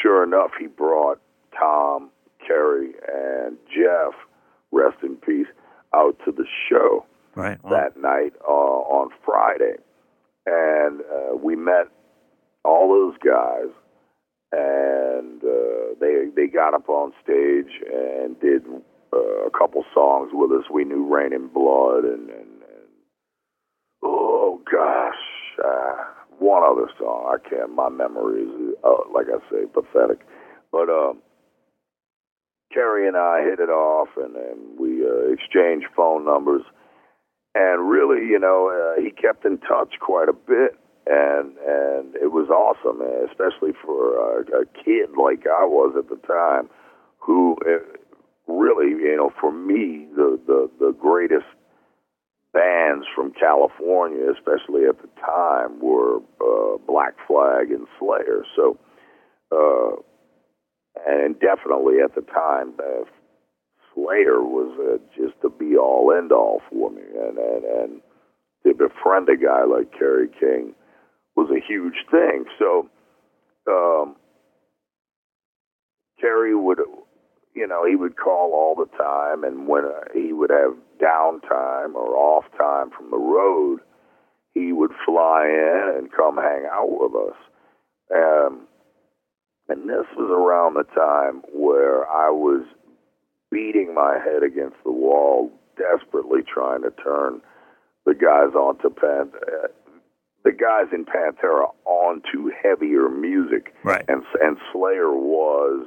sure 0.02 0.24
enough, 0.24 0.52
he 0.60 0.68
brought 0.68 1.20
Tom, 1.58 2.12
Kerry, 2.46 2.92
and 3.12 3.58
Jeff, 3.68 4.14
rest 4.72 4.98
in 5.04 5.16
peace, 5.16 5.48
out 5.94 6.18
to 6.26 6.32
the 6.32 6.46
show 6.70 7.06
Right. 7.36 7.58
that 7.70 7.98
night 7.98 8.34
uh, 8.48 8.52
on 8.52 9.10
Friday, 9.26 9.76
and 10.46 11.02
uh, 11.02 11.36
we 11.36 11.56
met 11.56 11.88
all 12.66 12.90
those 12.90 13.18
guys, 13.24 13.72
and 14.52 15.44
uh, 15.44 15.96
they 16.00 16.26
they 16.36 16.48
got 16.48 16.74
up 16.74 16.90
on 16.90 17.14
stage 17.24 17.72
and 17.94 18.40
did 18.40 18.64
uh, 19.14 19.48
a 19.48 19.52
couple 19.52 19.84
songs 19.94 20.32
with 20.34 20.52
us. 20.52 20.70
We 20.72 20.84
knew 20.86 21.06
Raining 21.08 21.50
Blood 21.54 22.06
and, 22.06 22.30
and, 22.30 22.32
and 22.32 22.90
oh 24.04 24.62
gosh, 24.72 25.16
uh, 25.64 26.04
one 26.40 26.64
other 26.64 26.92
song. 27.00 27.34
I 27.36 27.50
can't. 27.50 27.76
My 27.76 27.90
memory 27.90 28.44
is 28.44 28.76
uh, 28.84 29.10
like 29.14 29.28
I 29.28 29.40
say 29.52 29.66
pathetic, 29.74 30.20
but. 30.72 30.90
Um, 30.90 31.20
Kerry 32.74 33.08
and 33.08 33.18
I 33.18 33.42
hit 33.44 33.60
it 33.60 33.70
off, 33.70 34.10
and, 34.18 34.36
and 34.36 34.80
we 34.80 35.06
uh, 35.06 35.32
exchanged 35.34 35.88
phone 35.96 36.26
numbers. 36.26 36.64
And 37.54 37.90
really, 37.90 38.28
you 38.28 38.40
know, 38.40 38.72
uh, 38.72 39.02
he 39.02 39.12
kept 39.12 39.46
in 39.46 39.58
touch 39.58 39.96
quite 40.00 40.30
a 40.30 40.34
bit, 40.34 40.78
and 41.06 41.58
and 41.68 42.16
it 42.16 42.32
was 42.32 42.50
awesome, 42.50 43.02
uh, 43.02 43.26
especially 43.26 43.74
for 43.84 44.16
uh, 44.18 44.62
a 44.62 44.66
kid 44.84 45.10
like 45.22 45.46
I 45.46 45.66
was 45.66 45.96
at 45.98 46.08
the 46.08 46.16
time, 46.26 46.70
who 47.20 47.58
uh, 47.66 47.80
really, 48.48 48.92
you 48.92 49.18
know, 49.18 49.32
for 49.40 49.52
me, 49.52 50.08
the 50.16 50.40
the 50.48 50.70
the 50.80 50.92
greatest 50.94 51.48
bands 52.54 53.06
from 53.14 53.34
California, 53.34 54.32
especially 54.32 54.86
at 54.86 55.02
the 55.02 55.10
time, 55.20 55.80
were 55.82 56.18
uh, 56.40 56.78
Black 56.88 57.16
Flag 57.28 57.72
and 57.72 57.88
Slayer. 58.00 58.46
So. 58.56 58.78
Uh, 59.52 60.02
and 61.08 61.40
definitely 61.40 61.96
at 62.04 62.16
the 62.16 62.22
time, 62.22 62.74
uh, 62.80 63.04
Slayer 63.94 64.42
was 64.42 64.72
uh, 64.80 64.98
just 65.16 65.42
the 65.42 65.50
be 65.50 65.78
all 65.78 66.14
end 66.18 66.32
all 66.32 66.62
for 66.70 66.90
me, 66.90 67.02
and 67.02 67.38
and 67.38 67.64
and 67.64 68.02
to 68.66 68.74
befriend 68.74 69.30
a 69.30 69.38
guy 69.38 69.64
like 69.64 69.92
Kerry 69.98 70.30
King 70.40 70.74
was 71.36 71.50
a 71.50 71.66
huge 71.66 72.06
thing. 72.10 72.46
So, 72.60 72.90
um, 73.68 74.16
Kerry 76.20 76.56
would, 76.56 76.80
you 77.56 77.68
know, 77.68 77.86
he 77.86 77.96
would 77.96 78.18
call 78.18 78.54
all 78.54 78.76
the 78.76 78.98
time, 78.98 79.44
and 79.44 79.68
when 79.68 79.86
uh, 79.86 80.02
he 80.14 80.34
would 80.34 80.52
have 80.52 80.76
downtime 81.02 81.96
or 81.96 82.16
off 82.16 82.46
time 82.58 82.92
from 82.96 83.10
the 83.10 83.18
road, 83.18 83.80
he 84.54 84.72
would 84.72 84.92
fly 85.06 85.46
in 85.46 85.98
and 85.98 86.12
come 86.12 86.38
hang 86.38 86.66
out 86.72 86.90
with 86.90 87.14
us. 87.16 87.38
Um, 88.14 88.68
and 89.70 89.90
this 89.90 90.06
was 90.18 90.30
around 90.30 90.74
the 90.74 90.84
time 90.94 91.42
where 91.54 92.06
I 92.10 92.30
was 92.30 92.66
beating 93.52 93.94
my 93.94 94.18
head 94.18 94.44
against 94.44 94.78
the 94.84 94.92
wall, 94.92 95.52
desperately 95.78 96.42
trying 96.42 96.82
to 96.84 96.92
turn 96.92 97.42
the 98.06 98.14
guys 98.14 98.56
onto 98.56 98.90
Pan, 98.90 99.32
uh, 99.36 99.68
the 100.44 100.52
guys 100.52 100.88
in 100.92 101.06
Pantera 101.06 101.68
onto 101.86 102.50
heavier 102.64 103.10
music. 103.10 103.76
Right. 103.84 104.04
And 104.08 104.24
and 104.42 104.58
Slayer 104.72 105.12
was 105.12 105.86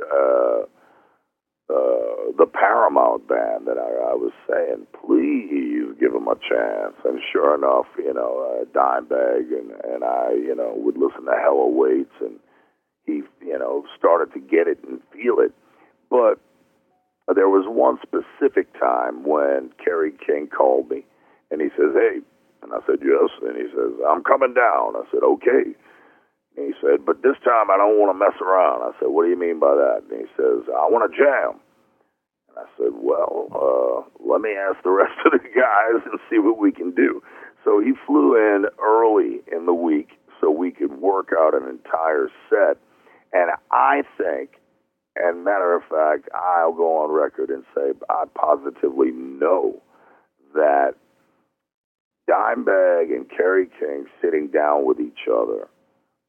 uh, 0.00 0.62
uh, 1.70 2.32
the 2.38 2.46
Paramount 2.46 3.26
band 3.28 3.66
that 3.66 3.76
I, 3.76 4.12
I 4.12 4.14
was 4.14 4.32
saying, 4.48 4.86
please 5.04 5.94
give 5.98 6.12
them 6.12 6.28
a 6.28 6.36
chance. 6.36 6.94
And 7.04 7.20
sure 7.32 7.54
enough, 7.54 7.86
you 7.98 8.14
know, 8.14 8.62
uh, 8.62 8.64
Dimebag 8.66 9.50
and 9.50 9.72
and 9.84 10.04
I, 10.04 10.32
you 10.32 10.54
know, 10.54 10.74
would 10.76 10.96
listen 10.96 11.24
to 11.24 11.36
Hell 11.42 11.58
Awaits 11.58 12.14
and 12.20 12.38
he, 13.04 13.22
you 13.44 13.58
know, 13.58 13.84
started 13.98 14.32
to 14.34 14.40
get 14.40 14.68
it 14.68 14.78
and 14.86 15.00
feel 15.12 15.40
it. 15.40 15.52
But 16.10 16.37
one 17.78 17.98
specific 18.02 18.66
time 18.74 19.22
when 19.22 19.70
Kerry 19.78 20.12
King 20.26 20.48
called 20.50 20.90
me 20.90 21.06
and 21.50 21.60
he 21.62 21.68
says, 21.78 21.94
Hey, 21.94 22.18
and 22.62 22.74
I 22.74 22.82
said, 22.86 22.98
Yes. 22.98 23.30
And 23.46 23.54
he 23.54 23.70
says, 23.70 23.94
I'm 24.02 24.24
coming 24.24 24.54
down. 24.54 24.98
I 24.98 25.06
said, 25.14 25.22
Okay. 25.22 25.78
And 26.58 26.66
he 26.66 26.74
said, 26.82 27.06
But 27.06 27.22
this 27.22 27.38
time 27.46 27.70
I 27.70 27.78
don't 27.78 27.94
want 28.02 28.10
to 28.10 28.18
mess 28.18 28.34
around. 28.42 28.82
I 28.82 28.92
said, 28.98 29.14
What 29.14 29.22
do 29.24 29.30
you 29.30 29.38
mean 29.38 29.60
by 29.62 29.74
that? 29.78 30.02
And 30.10 30.18
he 30.18 30.26
says, 30.34 30.66
I 30.74 30.90
want 30.90 31.06
to 31.06 31.14
jam. 31.14 31.62
And 32.50 32.58
I 32.58 32.66
said, 32.74 32.98
Well, 32.98 33.46
uh, 33.54 33.98
let 34.18 34.42
me 34.42 34.58
ask 34.58 34.82
the 34.82 34.90
rest 35.02 35.14
of 35.24 35.38
the 35.38 35.48
guys 35.54 36.02
and 36.02 36.18
see 36.28 36.42
what 36.42 36.58
we 36.58 36.72
can 36.72 36.90
do. 36.90 37.22
So 37.64 37.78
he 37.80 37.94
flew 38.06 38.34
in 38.34 38.66
early 38.82 39.40
in 39.54 39.66
the 39.66 39.74
week 39.74 40.18
so 40.40 40.50
we 40.50 40.70
could 40.72 40.98
work 40.98 41.30
out 41.38 41.54
an 41.54 41.68
entire 41.68 42.28
set. 42.50 42.78
And 43.32 43.50
I 43.70 44.02
think, 44.16 44.58
and 45.20 45.44
matter 45.44 45.74
of 45.74 45.82
fact, 45.82 46.28
I'll 46.34 46.72
go 46.72 47.02
on 47.02 47.12
record 47.12 47.50
and 47.50 47.64
say 47.74 47.92
I 48.08 48.24
positively 48.34 49.10
know 49.10 49.82
that 50.54 50.94
Dimebag 52.28 53.14
and 53.14 53.28
Kerry 53.30 53.68
King 53.78 54.06
sitting 54.22 54.48
down 54.48 54.84
with 54.84 55.00
each 55.00 55.28
other 55.32 55.68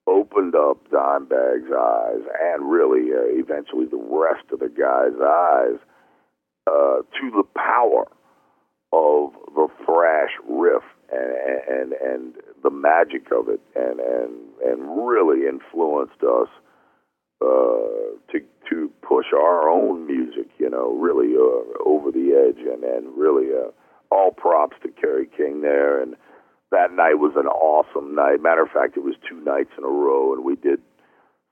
opened 0.08 0.56
up 0.56 0.90
Dimebag's 0.90 1.72
eyes 1.72 2.22
and 2.42 2.70
really 2.70 3.12
uh, 3.14 3.40
eventually 3.40 3.86
the 3.86 3.98
rest 3.98 4.46
of 4.52 4.60
the 4.60 4.70
guys' 4.70 5.20
eyes 5.22 5.80
uh, 6.68 7.02
to 7.02 7.32
the 7.32 7.44
power 7.56 8.08
of 8.92 9.34
the 9.54 9.68
thrash 9.86 10.32
riff 10.48 10.84
and, 11.12 11.92
and 11.92 11.94
and 11.94 12.34
the 12.64 12.72
magic 12.72 13.28
of 13.32 13.50
it 13.50 13.62
and 13.76 14.00
and 14.00 14.32
and 14.66 15.08
really 15.08 15.48
influenced 15.48 16.24
us 16.24 16.48
uh, 17.42 18.16
to 18.32 18.40
to 18.70 18.92
push 19.02 19.28
our 19.34 19.70
own 19.70 20.06
music, 20.06 20.48
you 20.58 20.70
know, 20.70 20.94
really 20.94 21.36
uh, 21.36 21.84
over 21.86 22.12
the 22.12 22.34
edge, 22.34 22.60
and 22.60 22.84
and 22.84 23.18
really 23.18 23.48
uh, 23.54 23.72
all 24.12 24.32
props 24.32 24.78
to 24.84 24.90
Kerry 24.90 25.28
King 25.38 25.62
there. 25.62 26.02
And 26.02 26.16
that 26.72 26.92
night 26.92 27.16
was 27.16 27.34
an 27.36 27.48
awesome 27.48 28.14
night. 28.14 28.42
Matter 28.42 28.64
of 28.64 28.70
fact, 28.72 28.98
it 28.98 29.04
was 29.04 29.16
two 29.28 29.40
nights 29.42 29.72
in 29.78 29.84
a 29.84 29.88
row, 29.88 30.34
and 30.34 30.44
we 30.44 30.56
did 30.56 30.82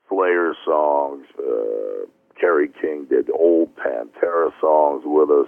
Slayer 0.09 0.53
songs. 0.65 1.25
Uh, 1.37 2.05
Kerry 2.39 2.69
King 2.81 3.07
did 3.09 3.29
old 3.31 3.75
Pantera 3.75 4.51
songs 4.61 5.03
with 5.05 5.29
us. 5.29 5.47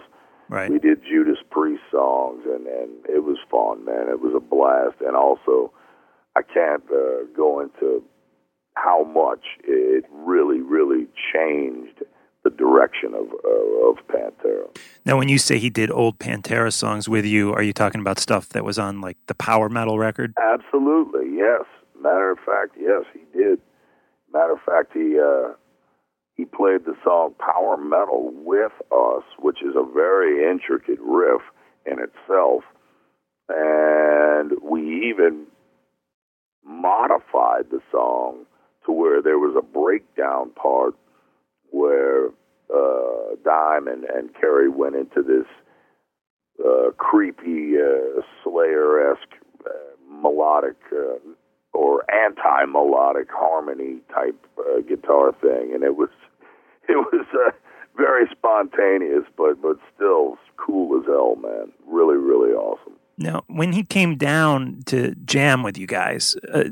Right. 0.50 0.72
We 0.72 0.80
did 0.80 1.04
Judas 1.04 1.38
Priest 1.52 1.84
songs, 1.92 2.42
and 2.46 2.66
and 2.66 2.90
it 3.08 3.24
was 3.24 3.38
fun, 3.52 3.86
man. 3.86 4.10
It 4.10 4.20
was 4.22 4.34
a 4.36 4.40
blast, 4.40 4.96
and 5.06 5.16
also 5.16 5.72
I 6.36 6.42
can't 6.42 6.84
uh, 6.92 7.26
go 7.36 7.60
into 7.60 8.04
how 8.82 9.04
much 9.04 9.46
it 9.64 10.06
really, 10.12 10.62
really 10.62 11.08
changed 11.34 12.04
the 12.44 12.50
direction 12.50 13.14
of 13.14 13.28
uh, 13.44 13.90
of 13.90 13.98
Pantera. 14.08 14.68
Now, 15.06 15.18
when 15.18 15.28
you 15.28 15.38
say 15.38 15.60
he 15.60 15.70
did 15.70 15.92
old 15.92 16.20
Pantera 16.20 16.72
songs 16.72 17.10
with 17.10 17.26
you, 17.26 17.54
are 17.54 17.64
you 17.64 17.74
talking 17.74 18.02
about 18.02 18.20
stuff 18.20 18.50
that 18.50 18.64
was 18.64 18.80
on 18.80 19.02
like 19.02 19.18
the 19.28 19.36
power 19.36 19.70
metal 19.70 20.00
record? 20.00 20.34
Absolutely, 20.42 21.36
yes. 21.36 21.64
Matter 22.02 22.32
of 22.32 22.40
fact, 22.40 22.76
yes, 22.80 23.04
he 23.14 23.20
did. 23.38 23.60
Matter 24.32 24.54
of 24.54 24.62
fact, 24.66 24.94
he 24.94 25.20
uh, 25.20 25.54
he 26.36 26.46
played 26.46 26.86
the 26.86 26.96
song 27.04 27.34
Power 27.38 27.76
Metal 27.76 28.32
with 28.34 28.72
us, 28.92 29.24
which 29.40 29.62
is 29.62 29.76
a 29.76 29.84
very 29.84 30.50
intricate 30.50 31.00
riff 31.02 31.42
in 31.86 31.98
itself, 32.00 32.64
and 33.50 34.54
we 34.62 35.10
even 35.10 35.48
modified 36.64 37.66
the 37.72 37.82
song 37.92 38.46
to 38.90 38.94
where 38.94 39.22
there 39.22 39.38
was 39.38 39.56
a 39.56 39.62
breakdown 39.62 40.50
part 40.52 40.96
where 41.70 42.28
uh, 42.74 43.36
Dime 43.46 43.88
and, 43.88 44.04
and 44.06 44.34
Kerry 44.40 44.70
went 44.70 44.96
into 44.96 45.22
this 45.22 45.46
uh, 46.66 46.92
creepy 46.98 47.76
uh, 47.78 48.22
Slayer 48.44 49.12
esque 49.12 49.36
uh, 49.66 49.70
melodic 50.22 50.76
uh, 50.92 51.20
or 51.74 52.04
anti 52.12 52.66
melodic 52.66 53.28
harmony 53.32 54.00
type 54.14 54.36
uh, 54.58 54.82
guitar 54.82 55.34
thing, 55.40 55.72
and 55.74 55.84
it 55.84 55.96
was 55.96 56.10
it 56.90 56.98
was 56.98 57.26
uh, 57.34 57.52
very 57.96 58.26
spontaneous, 58.32 59.24
but 59.38 59.62
but 59.62 59.78
still 59.96 60.38
cool 60.58 61.00
as 61.00 61.06
hell, 61.06 61.36
man. 61.36 61.72
Really, 61.88 62.18
really 62.18 62.52
awesome. 62.52 62.99
Now, 63.20 63.44
when 63.48 63.74
he 63.74 63.84
came 63.84 64.16
down 64.16 64.82
to 64.86 65.14
jam 65.26 65.62
with 65.62 65.78
you 65.78 65.88
guys, 65.88 66.38
uh, 66.54 66.64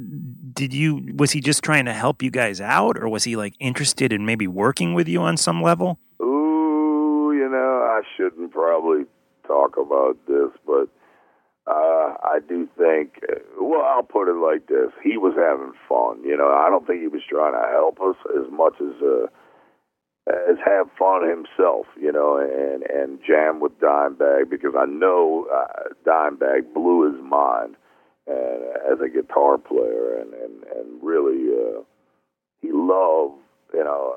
did 0.54 0.74
you 0.74 1.14
was 1.16 1.32
he 1.32 1.42
just 1.42 1.62
trying 1.62 1.84
to 1.86 1.94
help 1.94 2.24
you 2.24 2.32
guys 2.32 2.62
out, 2.62 2.98
or 2.98 3.10
was 3.10 3.26
he 3.26 3.36
like 3.36 3.54
interested 3.60 4.14
in 4.14 4.26
maybe 4.26 4.48
working 4.48 4.94
with 4.94 5.10
you 5.10 5.22
on 5.22 5.36
some 5.36 5.62
level? 5.62 6.00
Ooh, 6.22 7.34
you 7.36 7.50
know, 7.50 7.84
I 7.84 8.02
shouldn't 8.16 8.52
probably 8.52 9.04
talk 9.46 9.76
about 9.76 10.18
this, 10.26 10.50
but 10.66 10.88
uh, 11.68 12.16
I 12.24 12.40
do 12.48 12.68
think, 12.78 13.20
well, 13.60 13.84
I'll 13.86 14.04
put 14.04 14.30
it 14.30 14.40
like 14.40 14.68
this: 14.68 14.92
he 15.04 15.18
was 15.18 15.34
having 15.36 15.74
fun. 15.90 16.24
You 16.24 16.38
know, 16.38 16.48
I 16.48 16.70
don't 16.70 16.88
think 16.88 17.02
he 17.02 17.08
was 17.08 17.24
trying 17.30 17.54
to 17.54 17.68
help 17.74 18.00
us 18.00 18.16
as 18.40 18.50
much 18.50 18.76
as 18.80 19.02
uh, 19.04 19.28
as 20.28 20.58
have 20.66 20.88
fun 20.98 21.28
himself. 21.28 21.86
You 22.00 22.12
know, 22.12 22.38
and 22.38 22.84
and 22.84 23.20
jam 23.26 23.60
with 23.60 23.80
Dimebag 23.80 24.50
because 24.50 24.74
I 24.78 24.86
know 24.86 25.48
uh, 25.54 25.90
Dimebag 26.06 26.74
blew 26.74 27.12
his 27.12 27.22
mind 27.22 27.76
and 28.28 28.64
as 28.92 29.00
a 29.04 29.10
guitar 29.10 29.58
player, 29.58 30.20
and 30.20 30.34
and 30.34 30.64
and 30.76 31.04
really, 31.04 31.48
uh, 31.54 31.82
he 32.62 32.70
loved. 32.72 33.42
You 33.74 33.84
know, 33.84 34.16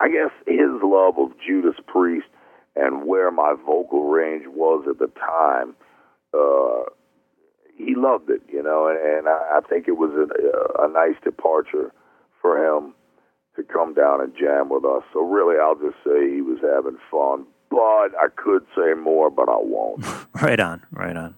I 0.00 0.08
guess 0.08 0.30
his 0.46 0.82
love 0.82 1.14
of 1.18 1.30
Judas 1.44 1.76
Priest 1.86 2.26
and 2.74 3.06
where 3.06 3.30
my 3.30 3.54
vocal 3.66 4.08
range 4.08 4.46
was 4.48 4.84
at 4.88 4.98
the 4.98 5.10
time. 5.18 5.74
Uh, 6.34 6.90
he 7.76 7.94
loved 7.94 8.30
it, 8.30 8.42
you 8.50 8.62
know, 8.62 8.88
and, 8.88 8.98
and 8.98 9.28
I, 9.28 9.58
I 9.58 9.60
think 9.68 9.88
it 9.88 9.96
was 9.96 10.10
a, 10.12 10.82
a 10.82 10.88
nice 10.88 11.20
departure 11.22 11.92
for 12.40 12.58
him 12.58 12.94
to 13.56 13.62
come 13.62 13.94
down 13.94 14.20
and 14.20 14.34
jam 14.36 14.68
with 14.68 14.84
us. 14.84 15.02
So 15.12 15.20
really, 15.20 15.56
I'll 15.60 15.74
just 15.74 15.96
say 16.04 16.30
he 16.32 16.40
was 16.40 16.58
having 16.62 16.98
fun. 17.10 17.46
But 17.70 18.14
I 18.20 18.28
could 18.36 18.66
say 18.76 18.94
more, 18.94 19.30
but 19.30 19.48
I 19.48 19.58
won't. 19.58 20.04
Right 20.42 20.58
on, 20.58 20.82
right 20.90 21.16
on. 21.16 21.36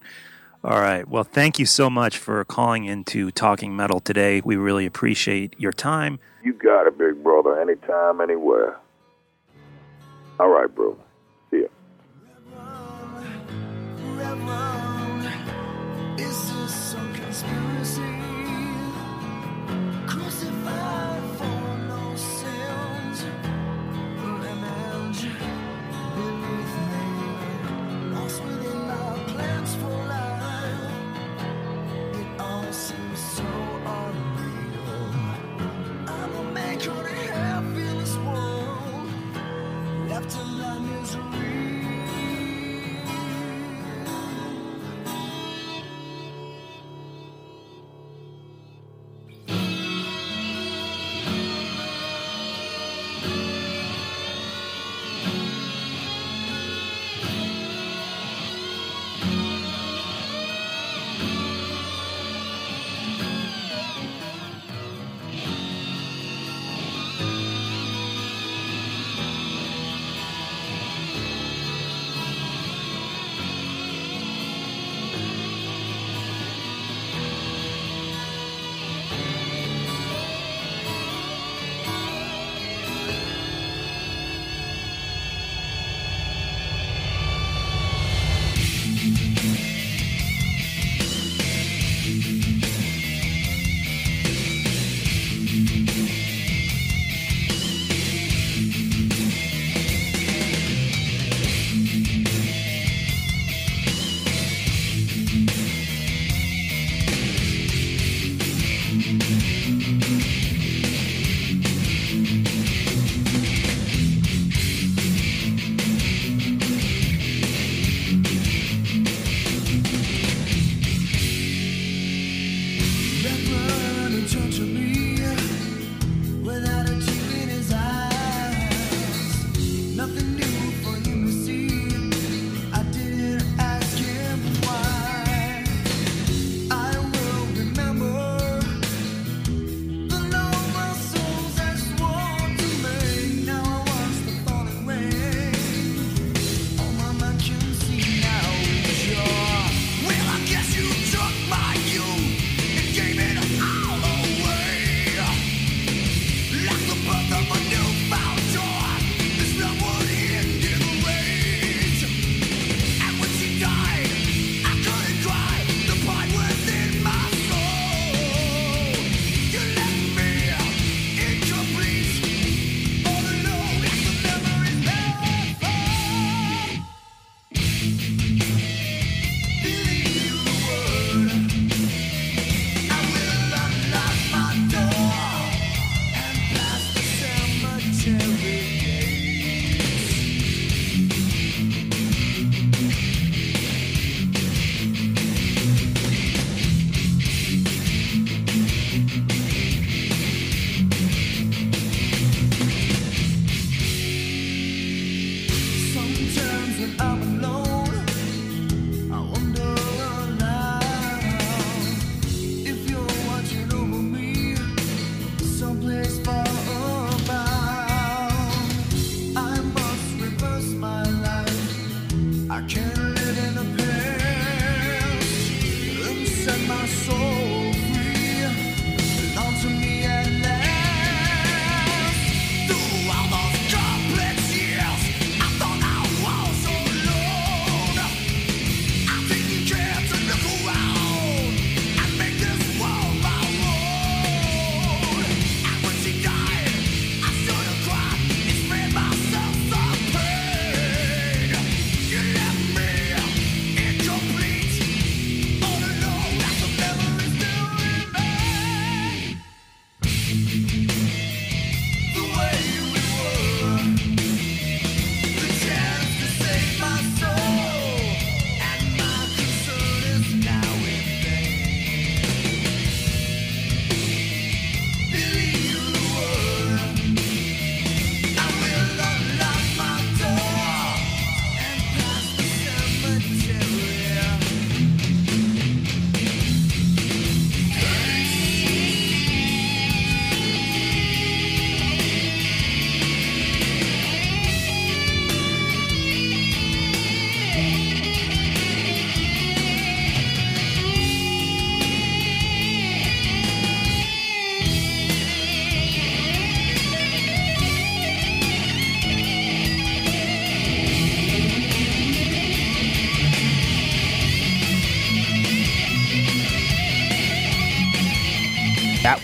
All 0.62 0.80
right. 0.80 1.06
Well, 1.06 1.24
thank 1.24 1.58
you 1.58 1.66
so 1.66 1.90
much 1.90 2.16
for 2.16 2.42
calling 2.44 2.84
into 2.84 3.30
Talking 3.30 3.76
Metal 3.76 4.00
today. 4.00 4.40
We 4.42 4.56
really 4.56 4.86
appreciate 4.86 5.54
your 5.58 5.72
time. 5.72 6.20
You 6.42 6.54
got 6.54 6.86
it, 6.86 6.96
big 6.96 7.22
brother. 7.22 7.60
Anytime, 7.60 8.22
anywhere. 8.22 8.78
All 10.40 10.48
right, 10.48 10.74
bro. 10.74 10.96
See 11.50 11.62
ya. 11.62 11.68
Is 16.16 16.52
this 16.52 16.94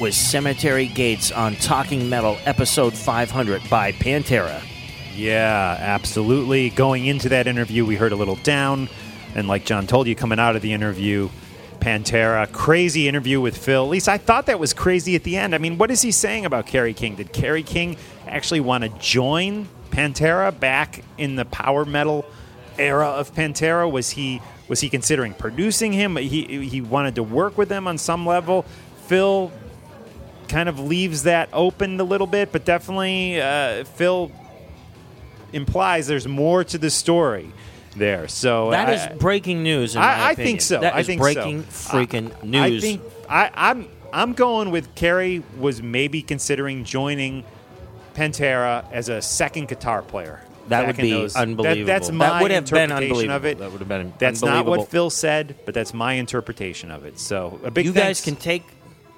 was 0.01 0.17
Cemetery 0.17 0.87
Gates 0.87 1.31
on 1.31 1.57
Talking 1.57 2.09
Metal, 2.09 2.39
episode 2.47 2.95
500 2.95 3.69
by 3.69 3.93
Pantera. 3.93 4.63
Yeah, 5.15 5.77
absolutely. 5.79 6.71
Going 6.71 7.05
into 7.05 7.29
that 7.29 7.47
interview, 7.47 7.85
we 7.85 7.97
heard 7.97 8.13
a 8.13 8.17
little 8.17 8.37
down. 8.37 8.89
And 9.35 9.47
like 9.47 9.67
John 9.67 9.87
told 9.87 10.07
you, 10.07 10.17
coming 10.17 10.39
out 10.39 10.57
of 10.57 10.63
the 10.63 10.73
interview, 10.73 11.29
Pantera, 11.81 12.51
crazy 12.51 13.09
interview 13.09 13.43
with 13.43 13.59
Phil. 13.59 13.85
At 13.85 13.91
least 13.91 14.09
I 14.09 14.17
thought 14.17 14.47
that 14.47 14.59
was 14.59 14.73
crazy 14.73 15.17
at 15.17 15.23
the 15.23 15.37
end. 15.37 15.55
I 15.55 15.59
mean, 15.59 15.77
what 15.77 15.91
is 15.91 16.01
he 16.01 16.13
saying 16.13 16.47
about 16.47 16.67
Kerry 16.67 16.95
King? 16.95 17.17
Did 17.17 17.35
Kerry 17.35 17.63
King 17.63 17.99
actually 18.27 18.61
want 18.61 18.85
to 18.85 18.91
join 18.99 19.69
Pantera 19.91 20.59
back 20.59 21.05
in 21.19 21.37
the 21.37 21.45
power 21.45 21.85
metal 21.85 22.25
era 22.79 23.09
of 23.09 23.35
Pantera? 23.35 23.91
Was 23.91 24.11
he 24.11 24.41
was 24.67 24.81
he 24.81 24.89
considering 24.89 25.35
producing 25.35 25.93
him? 25.93 26.17
He 26.17 26.67
he 26.67 26.81
wanted 26.81 27.17
to 27.17 27.23
work 27.23 27.59
with 27.59 27.69
them 27.69 27.87
on 27.87 27.99
some 27.99 28.25
level. 28.25 28.65
Phil 29.07 29.53
kind 30.51 30.69
of 30.69 30.79
leaves 30.79 31.23
that 31.23 31.49
open 31.53 31.99
a 32.01 32.05
little 32.05 32.27
bit, 32.27 32.53
but 32.53 32.65
definitely 32.65 33.41
uh, 33.41 33.85
Phil 33.85 34.31
implies 35.53 36.07
there's 36.07 36.29
more 36.29 36.65
to 36.65 36.79
the 36.79 36.91
story 36.91 37.51
there. 37.97 38.29
So 38.29 38.71
That 38.71 38.89
I- 38.89 38.93
is 38.93 39.19
breaking 39.19 39.63
news. 39.63 39.97
In 39.97 40.03
I, 40.03 40.05
my 40.17 40.27
I 40.29 40.35
think 40.35 40.61
so. 40.61 40.81
That 40.81 40.95
I 40.95 41.01
is 41.01 41.07
think 41.07 41.21
breaking 41.21 41.65
so. 41.71 41.93
freaking 41.93 42.33
I- 42.43 42.47
news. 42.47 42.85
I 42.85 42.87
think 42.87 43.03
I, 43.29 43.51
I'm 43.55 43.89
I'm 44.13 44.33
going 44.35 44.71
with 44.71 44.95
Kerry 44.95 45.43
was 45.59 45.83
maybe 45.83 46.21
considering 46.23 46.85
joining 46.85 47.45
Pantera 48.15 48.85
as 48.93 49.09
a 49.09 49.23
second 49.23 49.69
guitar 49.69 50.03
player. 50.03 50.43
That 50.69 50.87
would 50.87 50.97
be 50.97 51.11
those- 51.11 51.35
that- 51.35 51.43
unbelievable. 51.43 51.87
that's 51.87 52.09
That 52.09 52.13
my 52.15 52.43
would 52.43 52.51
have 52.53 52.71
been 52.71 52.91
interpretation 52.91 53.31
of 53.31 53.45
it. 53.45 53.59
That 53.59 53.73
would 53.73 53.81
have 53.81 53.89
been 53.89 54.13
That's 54.19 54.43
not 54.43 54.67
what 54.67 54.89
Phil 54.89 55.11
said, 55.11 55.57
but 55.65 55.75
that's 55.75 55.93
my 55.95 56.13
interpretation 56.15 56.91
of 56.93 57.05
it. 57.05 57.19
So 57.19 57.61
a 57.65 57.71
big 57.73 57.87
you 57.87 57.93
thanks. 57.93 58.21
guys 58.21 58.25
can 58.25 58.37
take 58.37 58.65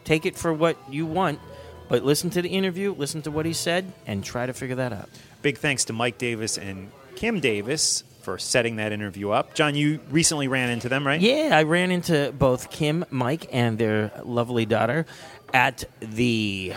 take 0.04 0.26
it 0.26 0.36
for 0.36 0.52
what 0.52 0.76
you 0.90 1.06
want, 1.06 1.40
but 1.88 2.04
listen 2.04 2.30
to 2.30 2.42
the 2.42 2.48
interview, 2.48 2.94
listen 2.94 3.22
to 3.22 3.30
what 3.30 3.46
he 3.46 3.52
said, 3.52 3.92
and 4.06 4.24
try 4.24 4.46
to 4.46 4.52
figure 4.52 4.76
that 4.76 4.92
out. 4.92 5.08
Big 5.42 5.58
thanks 5.58 5.84
to 5.86 5.92
Mike 5.92 6.18
Davis 6.18 6.58
and 6.58 6.90
Kim 7.16 7.40
Davis 7.40 8.04
for 8.22 8.38
setting 8.38 8.76
that 8.76 8.92
interview 8.92 9.30
up. 9.30 9.54
John, 9.54 9.74
you 9.74 10.00
recently 10.10 10.48
ran 10.48 10.70
into 10.70 10.88
them, 10.88 11.06
right? 11.06 11.20
Yeah, 11.20 11.50
I 11.52 11.64
ran 11.64 11.90
into 11.90 12.32
both 12.38 12.70
Kim, 12.70 13.04
Mike, 13.10 13.48
and 13.52 13.78
their 13.78 14.12
lovely 14.24 14.64
daughter 14.64 15.06
at 15.52 15.84
the 16.00 16.74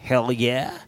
Hell 0.00 0.32
Yeah 0.32 0.78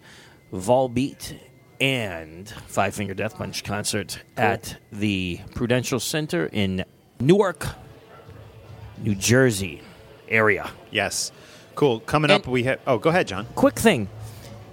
Volbeat 0.53 1.39
and 1.81 2.49
Five 2.49 2.95
Finger 2.95 3.15
Death 3.15 3.37
Punch 3.37 3.65
concert 3.65 4.21
at 4.37 4.77
the 4.91 5.41
Prudential 5.55 6.01
Center 6.01 6.47
in 6.47 6.85
Newark, 7.21 7.67
New 8.99 9.15
Jersey 9.15 9.83
area. 10.29 10.71
Yes. 10.91 11.33
Cool. 11.79 12.01
Coming 12.01 12.33
up, 12.33 12.49
we 12.49 12.65
have. 12.65 12.81
Oh, 12.89 12.99
go 12.99 13.11
ahead, 13.11 13.29
John. 13.29 13.47
Quick 13.55 13.77
thing. 13.77 14.09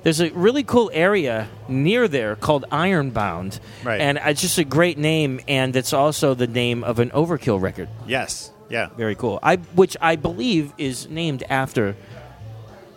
There's 0.02 0.19
a 0.22 0.32
really 0.32 0.64
cool 0.64 0.90
area 0.91 1.48
near 1.68 2.07
there 2.07 2.36
called 2.36 2.65
Ironbound. 2.72 3.60
Right. 3.84 4.02
And 4.02 4.19
it's 4.23 4.41
just 4.41 4.57
a 4.57 4.64
great 4.64 4.98
name, 4.98 5.40
and 5.48 5.76
it's 5.76 5.94
also 5.94 6.34
the 6.34 6.48
name 6.48 6.84
of 6.84 6.98
an 6.98 7.11
Overkill 7.11 7.61
record. 7.61 7.90
Yes. 8.07 8.52
Yeah. 8.69 8.90
Very 8.98 9.14
cool. 9.14 9.38
I 9.44 9.57
which 9.57 9.95
I 10.02 10.15
believe 10.15 10.73
is 10.80 11.07
named 11.07 11.44
after 11.48 11.95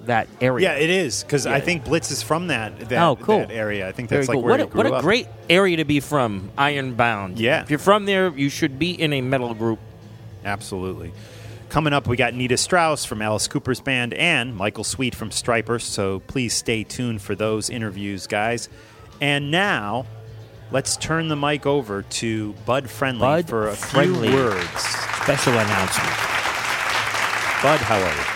that 0.01 0.27
area. 0.41 0.71
Yeah, 0.73 0.79
it 0.79 0.89
is 0.89 1.23
because 1.23 1.47
I 1.47 1.61
think 1.61 1.85
Blitz 1.85 2.11
is 2.11 2.23
from 2.23 2.47
that. 2.47 2.89
that 2.89 3.07
oh, 3.07 3.15
cool 3.17 3.41
that 3.41 3.51
area. 3.51 3.87
I 3.87 3.93
think 3.93 4.09
Very 4.09 4.21
that's 4.23 4.29
like 4.31 4.37
cool. 4.37 4.43
where 4.43 4.53
what 4.53 4.61
a, 4.61 4.77
what 4.77 4.87
a 4.87 4.95
up. 4.95 5.03
great 5.03 5.27
area 5.51 5.77
to 5.77 5.85
be 5.85 6.01
from. 6.01 6.51
Ironbound. 6.57 7.39
Yeah. 7.39 7.61
If 7.61 7.69
you're 7.69 7.79
from 7.79 8.07
there, 8.07 8.31
you 8.31 8.49
should 8.49 8.79
be 8.79 8.91
in 8.91 9.13
a 9.13 9.21
metal 9.21 9.53
group. 9.53 9.81
Absolutely. 10.47 11.13
Coming 11.69 11.93
up, 11.93 12.07
we 12.07 12.16
got 12.16 12.32
Nita 12.35 12.57
Strauss 12.57 13.05
from 13.05 13.20
Alice 13.20 13.47
Cooper's 13.47 13.81
band 13.81 14.15
and 14.15 14.57
Michael 14.57 14.85
Sweet 14.85 15.15
from 15.15 15.28
Stryper. 15.31 15.81
So 15.81 16.20
please 16.20 16.55
stay 16.55 16.82
tuned 16.82 17.20
for 17.20 17.35
those 17.35 17.69
interviews, 17.69 18.27
guys. 18.27 18.70
And 19.20 19.51
now, 19.51 20.07
let's 20.70 20.97
turn 20.97 21.28
the 21.28 21.36
mic 21.36 21.66
over 21.66 22.03
to 22.03 22.55
Bud 22.65 22.89
Friendly 22.89 23.20
Bud 23.20 23.49
for 23.49 23.69
a 23.69 23.74
Friendly. 23.74 24.28
few 24.28 24.36
words. 24.36 24.81
Special 25.23 25.53
announcement. 25.53 26.09
Bud, 27.62 27.81
how 27.81 27.99
are 27.99 28.15
you? 28.16 28.35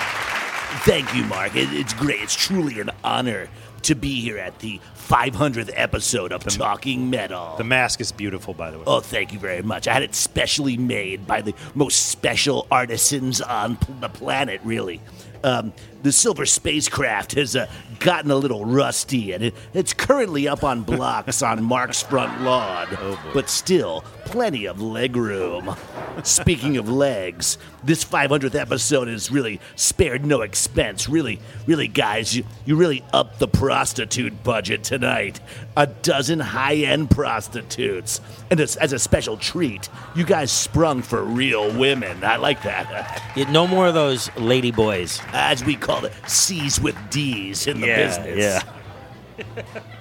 Thank 0.85 1.15
you, 1.15 1.25
Mark. 1.25 1.53
It's 1.55 1.95
great. 1.95 2.21
It's 2.21 2.35
truly 2.35 2.81
an 2.81 2.91
honor 3.03 3.49
to 3.83 3.95
be 3.95 4.21
here 4.21 4.37
at 4.39 4.59
the 4.59 4.79
500th 5.13 5.71
episode 5.75 6.33
of 6.33 6.43
Talking 6.43 7.11
Metal. 7.11 7.55
The 7.59 7.65
mask 7.65 8.01
is 8.01 8.13
beautiful, 8.13 8.55
by 8.55 8.71
the 8.71 8.79
way. 8.79 8.85
Oh, 8.87 9.01
thank 9.01 9.35
you 9.35 9.39
very 9.39 9.61
much. 9.61 9.87
I 9.87 9.93
had 9.93 10.03
it 10.03 10.15
specially 10.15 10.79
made 10.79 11.27
by 11.27 11.43
the 11.43 11.55
most 11.75 12.07
special 12.07 12.67
artisans 12.71 13.43
on 13.43 13.77
the 14.01 14.09
planet, 14.09 14.63
really. 14.65 15.03
Um, 15.45 15.75
the 16.03 16.13
silver 16.13 16.47
spacecraft 16.47 17.33
has 17.33 17.55
uh, 17.57 17.67
gotten 18.01 18.31
a 18.31 18.37
little 18.37 18.65
rusty, 18.65 19.33
and 19.33 19.45
it, 19.45 19.55
it's 19.73 19.93
currently 19.93 20.49
up 20.49 20.65
on 20.65 20.83
blocks 20.83 21.43
on 21.43 21.63
Mark's 21.63 22.03
front 22.03 22.43
lawn. 22.43 22.89
but 23.33 23.49
still, 23.49 24.05
plenty 24.25 24.67
of 24.67 24.81
leg 24.81 25.17
room. 25.17 25.77
Speaking 26.25 26.77
of 26.77 26.89
legs, 26.89 27.59
this 27.85 28.05
500th 28.05 28.55
episode 28.55 29.09
has 29.09 29.31
really 29.31 29.61
spared 29.77 30.27
no 30.27 30.43
expense. 30.43 31.09
Really, 31.09 31.39
really, 31.67 31.89
guys, 31.89 32.37
you, 32.37 32.45
you 32.65 32.77
really 32.77 33.05
upped 33.13 33.39
the 33.39 33.49
prostitute 33.49 34.43
budget 34.43 34.85
tonight. 34.85 35.41
A 35.77 35.87
dozen 35.87 36.41
high 36.41 36.77
end 36.77 37.11
prostitutes. 37.11 38.21
And 38.51 38.61
as, 38.61 38.77
as 38.77 38.93
a 38.93 38.99
special 38.99 39.37
treat, 39.37 39.89
you 40.15 40.25
guys 40.25 40.51
sprung 40.53 41.03
for 41.03 41.23
real 41.23 41.77
women. 41.79 42.25
I 42.25 42.37
like 42.37 42.63
that. 42.65 43.21
No 43.53 43.67
more 43.67 43.89
of 43.89 43.95
those 43.95 44.35
lady 44.37 44.71
boys. 44.71 45.21
As 45.33 45.63
we 45.65 45.75
call 45.75 45.92
it, 46.01 46.13
C's 46.27 46.81
with 46.81 46.97
D's 47.11 47.67
in 47.67 47.81
the 47.81 47.87
Yeah, 47.89 48.07
business. 48.07 48.39
yeah. 48.39 48.63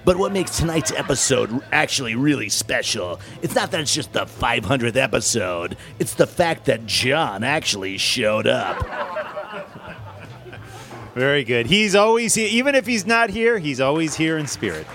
But 0.04 0.18
what 0.18 0.32
makes 0.34 0.58
tonight's 0.58 0.92
episode 0.92 1.62
actually 1.72 2.16
really 2.16 2.50
special, 2.50 3.20
it's 3.44 3.54
not 3.54 3.70
that 3.72 3.80
it's 3.82 3.94
just 3.94 4.14
the 4.14 4.26
500th 4.26 4.96
episode, 4.96 5.78
it's 6.00 6.16
the 6.16 6.26
fact 6.26 6.66
that 6.66 6.88
John 6.88 7.44
actually 7.44 7.98
showed 8.00 8.48
up. 8.48 8.84
Very 11.14 11.44
good. 11.44 11.68
He's 11.68 11.94
always 11.94 12.34
here. 12.34 12.48
Even 12.50 12.74
if 12.74 12.88
he's 12.88 13.06
not 13.06 13.30
here, 13.30 13.60
he's 13.60 13.80
always 13.80 14.16
here 14.16 14.40
in 14.40 14.48
spirit. 14.48 14.88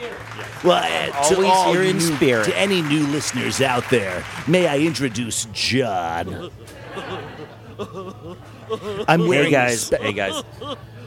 Well, 0.65 0.83
uh, 0.83 1.07
to 1.29 1.35
Always 1.37 1.51
all 1.51 1.73
here 1.73 1.83
in 1.83 1.99
new- 1.99 2.17
spirit. 2.17 2.45
To 2.47 2.59
any 2.59 2.83
new 2.83 3.07
listeners 3.09 3.61
out 3.61 3.89
there, 3.91 4.25
may 4.49 4.67
I 4.67 4.79
introduce 4.79 5.45
John? 5.53 6.51
I'm 9.09 9.21
Hey, 9.23 9.29
wearing 9.29 9.51
guys. 9.51 9.83
spe- 9.83 9.95
Hey, 10.01 10.13
guys. 10.13 10.43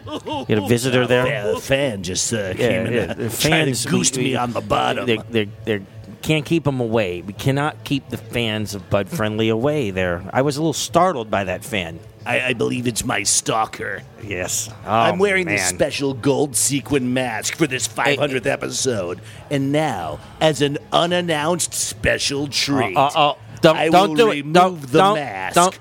You 0.06 0.46
got 0.48 0.50
a 0.50 0.68
visitor 0.68 1.06
there? 1.06 1.28
Yeah, 1.28 1.48
the 1.52 1.60
fan 1.60 2.02
just 2.04 2.34
uh, 2.34 2.38
Yeah, 2.38 2.54
came 2.54 2.86
in, 2.88 2.94
yeah, 2.94 3.00
uh, 3.02 3.14
the 3.14 3.30
fans 3.30 3.86
to 3.86 4.20
we- 4.20 4.24
me 4.24 4.36
on 4.36 4.54
the 4.54 4.62
bottom. 4.62 5.06
They're, 5.06 5.24
they're, 5.30 5.46
they're, 5.66 5.82
can't 6.24 6.46
keep 6.46 6.64
them 6.64 6.80
away. 6.80 7.22
We 7.22 7.34
cannot 7.34 7.84
keep 7.84 8.10
the 8.10 8.18
fans 8.18 8.74
of 8.76 8.90
Bud 8.90 9.08
Friendly 9.08 9.50
away. 9.50 9.92
There, 9.92 10.24
I 10.34 10.42
was 10.42 10.58
a 10.58 10.62
little 10.62 10.74
startled 10.74 11.30
by 11.30 11.44
that 11.46 11.64
fan. 11.64 12.00
I, 12.26 12.42
I 12.48 12.54
believe 12.54 12.88
it's 12.88 13.06
my 13.06 13.24
stalker. 13.24 14.02
Yes, 14.24 14.70
I'm 14.86 15.16
Oh, 15.16 15.18
wearing 15.22 15.46
this 15.48 15.66
special 15.68 16.14
gold 16.14 16.56
sequin 16.56 17.14
mask 17.14 17.56
for 17.56 17.68
this 17.68 17.88
500th 17.88 18.46
episode. 18.48 19.22
And 19.50 19.72
now, 19.72 20.20
as 20.42 20.62
an 20.62 20.78
unannounced 20.92 21.74
special 21.74 22.48
treat, 22.48 22.98
uh, 22.98 23.06
uh, 23.16 23.34
don't- 23.62 23.78
I 23.78 23.90
don't 23.90 24.10
will 24.10 24.16
do 24.16 24.28
it. 24.32 24.36
remove 24.38 24.54
Don't- 24.54 24.82
the 24.82 24.98
don't- 24.98 25.16
mask, 25.16 25.56
don't. 25.56 25.80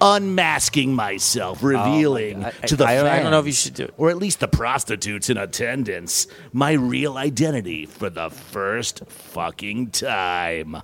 Unmasking 0.00 0.94
myself, 0.94 1.62
oh 1.62 1.66
revealing 1.68 2.42
God. 2.42 2.54
I- 2.62 2.66
to 2.66 2.76
the 2.76 2.84
I- 2.86 2.92
I 2.92 3.00
fans, 3.02 3.22
don't 3.22 3.30
know 3.32 3.40
if 3.40 3.46
you 3.46 3.52
should 3.52 3.74
do 3.74 3.84
it. 3.84 3.94
or 3.96 4.10
at 4.10 4.16
least 4.18 4.40
the 4.40 4.48
prostitutes 4.48 5.28
in 5.30 5.36
attendance, 5.36 6.26
my 6.52 6.72
real 6.72 7.16
identity 7.18 7.86
for 7.86 8.10
the 8.10 8.30
first 8.30 9.02
fucking 9.08 9.90
time. 9.90 10.82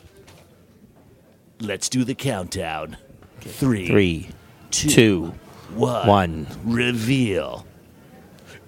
Let's 1.60 1.88
do 1.88 2.04
the 2.04 2.14
countdown. 2.14 2.96
Three, 3.40 3.86
Three, 3.86 4.28
two, 4.70 4.88
two, 4.88 5.34
one. 5.74 6.08
one. 6.08 6.46
Reveal. 6.64 7.66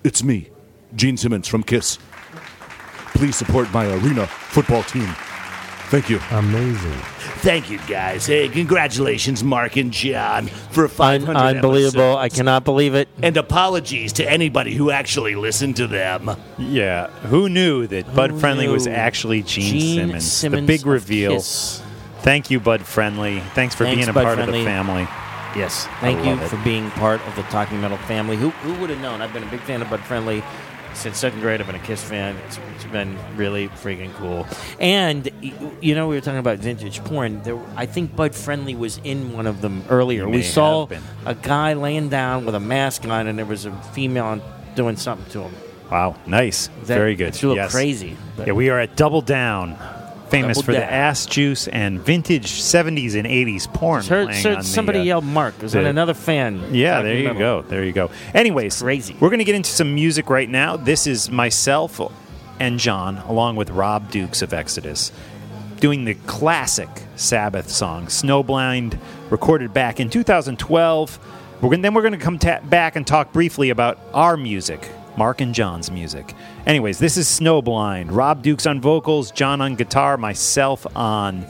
It's 0.05 0.23
me, 0.23 0.51
Gene 0.95 1.17
Simmons 1.17 1.49
from 1.49 1.63
Kiss. 1.63 1.99
Please 3.15 3.35
support 3.37 3.73
my 3.73 3.87
arena 3.87 4.27
football 4.27 4.83
team. 4.85 5.09
Thank 5.89 6.11
you. 6.11 6.19
Amazing. 6.33 6.93
Thank 7.43 7.71
you, 7.71 7.79
guys. 7.87 8.27
Hey, 8.27 8.49
congratulations, 8.49 9.45
Mark 9.45 9.77
and 9.77 9.93
John, 9.93 10.49
for 10.49 10.89
500 10.89 11.37
Unbelievable! 11.37 12.17
I 12.17 12.29
cannot 12.29 12.65
believe 12.65 12.95
it. 12.95 13.09
And 13.23 13.37
apologies 13.37 14.13
to 14.15 14.29
anybody 14.29 14.75
who 14.75 14.91
actually 14.91 15.37
listened 15.37 15.77
to 15.77 15.87
them. 15.87 16.31
Yeah. 16.59 17.07
Who 17.29 17.49
knew 17.49 17.87
that 17.87 18.13
Bud 18.17 18.33
Who 18.33 18.39
Friendly 18.41 18.67
was 18.69 18.87
knew? 18.87 18.93
actually 18.95 19.43
Gene, 19.43 19.71
Gene 19.81 19.97
Simmons? 20.09 20.33
Simmons 20.33 20.63
The 20.63 20.67
big 20.67 20.81
of 20.81 20.87
reveal. 20.87 21.33
Kiss. 21.35 21.83
Thank 22.23 22.51
you, 22.51 22.59
Bud 22.59 22.83
Friendly. 22.83 23.39
Thanks 23.55 23.77
for 23.77 23.85
Thanks, 23.85 23.97
being 23.99 24.09
a 24.09 24.13
Bud 24.13 24.25
part 24.25 24.37
Friendly. 24.39 24.59
of 24.61 24.65
the 24.65 24.71
family. 24.71 25.03
Yes, 25.55 25.87
thank 26.01 26.19
I 26.19 26.23
you 26.25 26.31
love 26.31 26.43
it. 26.43 26.49
for 26.49 26.57
being 26.65 26.91
part 26.93 27.21
of 27.29 27.37
the 27.37 27.43
Talking 27.45 27.81
Metal 27.81 27.97
family. 27.99 28.37
Who 28.37 28.51
who 28.51 28.75
would 28.81 28.91
have 28.91 29.01
known? 29.01 29.23
I've 29.23 29.33
been 29.33 29.45
a 29.45 29.51
big 29.51 29.61
fan 29.61 29.81
of 29.83 29.89
Bud 29.89 30.01
Friendly 30.01 30.43
since 30.97 31.19
second 31.19 31.41
grade. 31.41 31.61
I've 31.61 31.67
been 31.67 31.77
a 31.77 31.81
Kiss 31.81 32.03
fan. 32.03 32.37
It's, 32.47 32.59
it's 32.75 32.85
been 32.85 33.17
really 33.37 33.69
freaking 33.69 34.13
cool. 34.15 34.47
And 34.81 35.31
you 35.81 35.95
know, 35.95 36.09
we 36.09 36.17
were 36.17 36.21
talking 36.21 36.39
about 36.39 36.59
vintage 36.59 37.03
porn. 37.05 37.43
There, 37.43 37.59
I 37.77 37.87
think 37.87 38.17
Bud 38.17 38.35
Friendly 38.35 38.75
was 38.75 38.99
in 39.05 39.33
one 39.33 39.47
of 39.47 39.61
them 39.61 39.85
earlier. 39.89 40.29
We 40.29 40.43
saw 40.43 40.89
a 41.25 41.35
guy 41.35 41.75
laying 41.75 42.09
down 42.09 42.45
with 42.45 42.55
a 42.55 42.61
mask 42.61 43.05
on, 43.07 43.27
and 43.27 43.39
there 43.39 43.47
was 43.47 43.67
a 43.67 43.73
female 43.93 44.41
doing 44.75 44.97
something 44.97 45.31
to 45.33 45.43
him. 45.43 45.55
Wow, 45.91 46.17
nice. 46.27 46.67
That- 46.85 46.97
Very 46.99 47.15
good. 47.15 47.29
it's 47.29 47.43
a 47.43 47.47
little 47.47 47.63
Yes. 47.63 47.71
crazy, 47.73 48.17
but- 48.37 48.47
Yeah, 48.49 48.55
we 48.55 48.71
are 48.71 48.81
at 48.81 48.97
Double 48.97 49.21
Down, 49.21 49.79
famous 50.29 50.57
Double 50.59 50.65
for 50.67 50.73
the 50.73 50.85
ass 50.85 51.27
juice 51.27 51.69
and 51.69 52.01
vintage 52.01 52.53
70s 52.53 53.15
and 53.17 53.27
80s 53.27 53.73
porn. 53.73 54.01
Just 54.01 54.09
heard, 54.11 54.35
heard 54.35 54.47
on 54.47 54.59
the, 54.59 54.65
somebody 54.65 54.99
uh, 55.01 55.05
yell 55.05 55.21
Mark. 55.23 55.61
Was 55.63 55.73
the- 55.73 55.81
that 55.83 55.89
another 55.89 56.15
fan? 56.15 56.75
Yeah, 56.75 57.03
there 57.03 57.17
you 57.17 57.35
go. 57.35 57.63
There 57.63 57.85
you 57.85 57.93
go. 57.93 58.11
Anyways, 58.35 58.81
crazy. 58.83 59.15
We're 59.21 59.29
going 59.29 59.39
to 59.39 59.45
get 59.45 59.55
into 59.55 59.71
some 59.71 59.95
music 59.95 60.29
right 60.31 60.49
now. 60.49 60.77
This 60.77 61.07
is 61.07 61.31
myself 61.31 62.01
and 62.59 62.79
John, 62.79 63.19
along 63.19 63.57
with 63.57 63.71
Rob 63.71 64.11
Dukes 64.11 64.43
of 64.43 64.53
Exodus, 64.55 65.13
doing 65.79 66.05
the 66.05 66.15
classic 66.27 66.89
Sabbath 67.17 67.69
song 67.71 68.07
"Snowblind," 68.07 68.99
recorded 69.31 69.73
back 69.75 70.01
in 70.01 70.09
2012. 70.11 71.19
We're 71.61 71.71
gonna, 71.71 71.83
then 71.83 71.95
we're 71.95 72.03
going 72.03 72.13
to 72.13 72.19
come 72.19 72.39
ta- 72.39 72.61
back 72.65 72.97
and 72.97 73.07
talk 73.07 73.33
briefly 73.33 73.71
about 73.71 73.99
our 74.13 74.37
music, 74.37 74.89
Mark 75.17 75.41
and 75.41 75.55
John's 75.55 75.91
music. 75.91 76.35
Anyways, 76.67 76.99
this 76.99 77.17
is 77.17 77.27
Snowblind. 77.27 78.09
Rob 78.11 78.43
Dukes 78.43 78.67
on 78.67 78.81
vocals, 78.81 79.31
John 79.31 79.61
on 79.61 79.75
guitar, 79.75 80.17
myself 80.17 80.87
on 80.97 81.47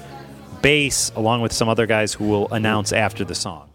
bass, 0.62 1.12
along 1.16 1.42
with 1.42 1.52
some 1.52 1.68
other 1.68 1.86
guys 1.86 2.14
who 2.14 2.26
will 2.26 2.52
announce 2.52 2.92
after 2.92 3.24
the 3.24 3.34
song. 3.34 3.70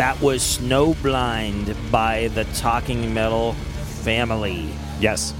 That 0.00 0.18
was 0.22 0.40
Snowblind 0.40 1.76
by 1.90 2.28
the 2.28 2.44
Talking 2.54 3.12
Metal 3.12 3.52
family. 4.02 4.70
Yes. 4.98 5.34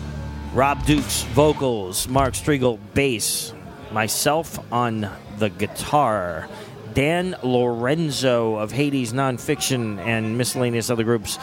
Rob 0.53 0.85
Dukes, 0.85 1.23
vocals. 1.23 2.07
Mark 2.09 2.35
Strigl, 2.35 2.79
bass. 2.93 3.55
Myself 3.91 4.59
on 4.71 5.09
the 5.39 5.49
guitar. 5.49 6.47
Dan 6.93 7.37
Lorenzo 7.43 8.57
of 8.57 8.71
Hades 8.71 9.15
Nonfiction 9.15 9.99
and 9.99 10.37
miscellaneous 10.37 10.91
other 10.91 11.05
groups 11.05 11.39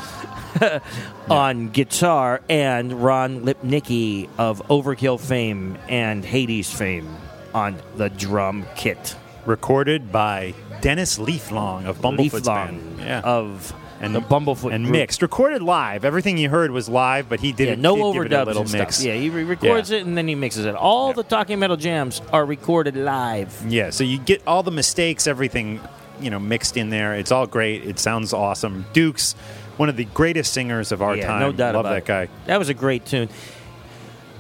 on 1.28 1.70
guitar. 1.70 2.44
And 2.48 3.04
Ron 3.04 3.42
Lipnicki 3.42 4.30
of 4.38 4.62
Overkill 4.68 5.20
fame 5.20 5.80
and 5.90 6.24
Hades 6.24 6.72
fame 6.72 7.18
on 7.56 7.82
the 7.96 8.12
drum 8.12 8.68
kit. 8.76 9.16
Recorded 9.48 10.12
by 10.12 10.54
Dennis 10.82 11.18
Leeflang 11.18 11.86
of 11.86 12.00
Bumblefoot's 12.00 12.48
Leeflang 12.48 12.98
band. 12.98 13.00
Yeah. 13.00 13.22
of 13.24 13.74
and 14.00 14.14
the 14.14 14.22
Bumblefoot 14.22 14.74
and 14.74 14.86
group. 14.86 14.92
mixed, 14.92 15.22
recorded 15.22 15.62
live. 15.62 16.06
Everything 16.06 16.38
you 16.38 16.50
heard 16.50 16.70
was 16.72 16.88
live, 16.88 17.30
but 17.30 17.40
he 17.40 17.52
did 17.52 17.68
yeah, 17.68 17.74
it. 17.74 17.80
no 17.80 17.96
did 17.96 18.14
give 18.14 18.24
it 18.24 18.34
a 18.34 18.36
overdubs 18.36 18.46
little 18.46 18.64
mix. 18.66 19.04
Yeah, 19.04 19.16
he 19.16 19.30
re- 19.30 19.44
records 19.44 19.90
it 19.92 20.06
and 20.06 20.18
then 20.18 20.28
he 20.28 20.36
mixes 20.36 20.66
it. 20.66 20.76
All 20.76 21.14
the 21.14 21.24
Talking 21.24 21.60
Metal 21.60 21.78
jams 21.78 22.22
are 22.32 22.46
recorded 22.46 22.96
live. 22.96 23.66
Yeah, 23.68 23.90
so 23.90 24.04
you 24.04 24.20
get 24.20 24.46
all 24.46 24.64
the 24.64 24.72
mistakes, 24.72 25.26
everything, 25.26 25.80
you 26.20 26.30
know, 26.30 26.40
mixed 26.40 26.78
in 26.78 26.90
there. 26.90 27.16
It's 27.16 27.32
all 27.32 27.48
great. 27.48 27.86
It 27.86 28.00
sounds 28.00 28.34
awesome. 28.34 28.86
Duke's 28.94 29.34
one 29.78 29.90
of 29.90 29.96
the 29.96 30.06
greatest 30.06 30.54
singers 30.54 30.92
of 30.92 31.02
our 31.02 31.16
yeah, 31.16 31.28
time. 31.28 31.40
no 31.40 31.52
doubt 31.52 31.76
Love 31.76 31.86
about 31.86 31.94
that 31.94 32.06
guy. 32.06 32.24
it. 32.24 32.30
That 32.46 32.60
was 32.60 32.70
a 32.70 32.74
great 32.74 33.06
tune. 33.06 33.30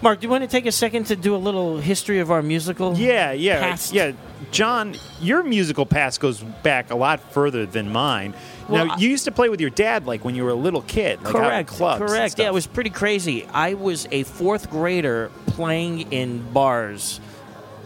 Mark, 0.01 0.19
do 0.19 0.25
you 0.25 0.29
want 0.29 0.43
to 0.43 0.47
take 0.47 0.65
a 0.67 0.71
second 0.71 1.05
to 1.05 1.15
do 1.15 1.35
a 1.35 1.37
little 1.37 1.77
history 1.77 2.19
of 2.19 2.29
our 2.29 2.43
musical? 2.43 2.95
Yeah, 2.95 3.31
yeah, 3.31 3.59
past? 3.61 3.93
yeah. 3.93 4.11
John, 4.51 4.95
your 5.19 5.41
musical 5.43 5.85
past 5.85 6.19
goes 6.19 6.41
back 6.41 6.91
a 6.91 6.95
lot 6.95 7.19
further 7.33 7.65
than 7.65 7.91
mine. 7.91 8.35
Well, 8.69 8.85
now, 8.85 8.97
you 8.97 9.09
used 9.09 9.25
to 9.25 9.31
play 9.31 9.49
with 9.49 9.59
your 9.59 9.71
dad 9.71 10.05
like 10.05 10.23
when 10.23 10.35
you 10.35 10.43
were 10.43 10.51
a 10.51 10.55
little 10.55 10.83
kid, 10.83 11.21
like 11.23 11.33
correct, 11.33 11.69
clubs. 11.69 11.99
correct. 11.99 12.37
Yeah, 12.37 12.47
it 12.47 12.53
was 12.53 12.67
pretty 12.67 12.91
crazy. 12.91 13.45
I 13.47 13.73
was 13.73 14.07
a 14.11 14.23
fourth 14.23 14.69
grader 14.69 15.31
playing 15.47 16.11
in 16.11 16.43
bars, 16.53 17.19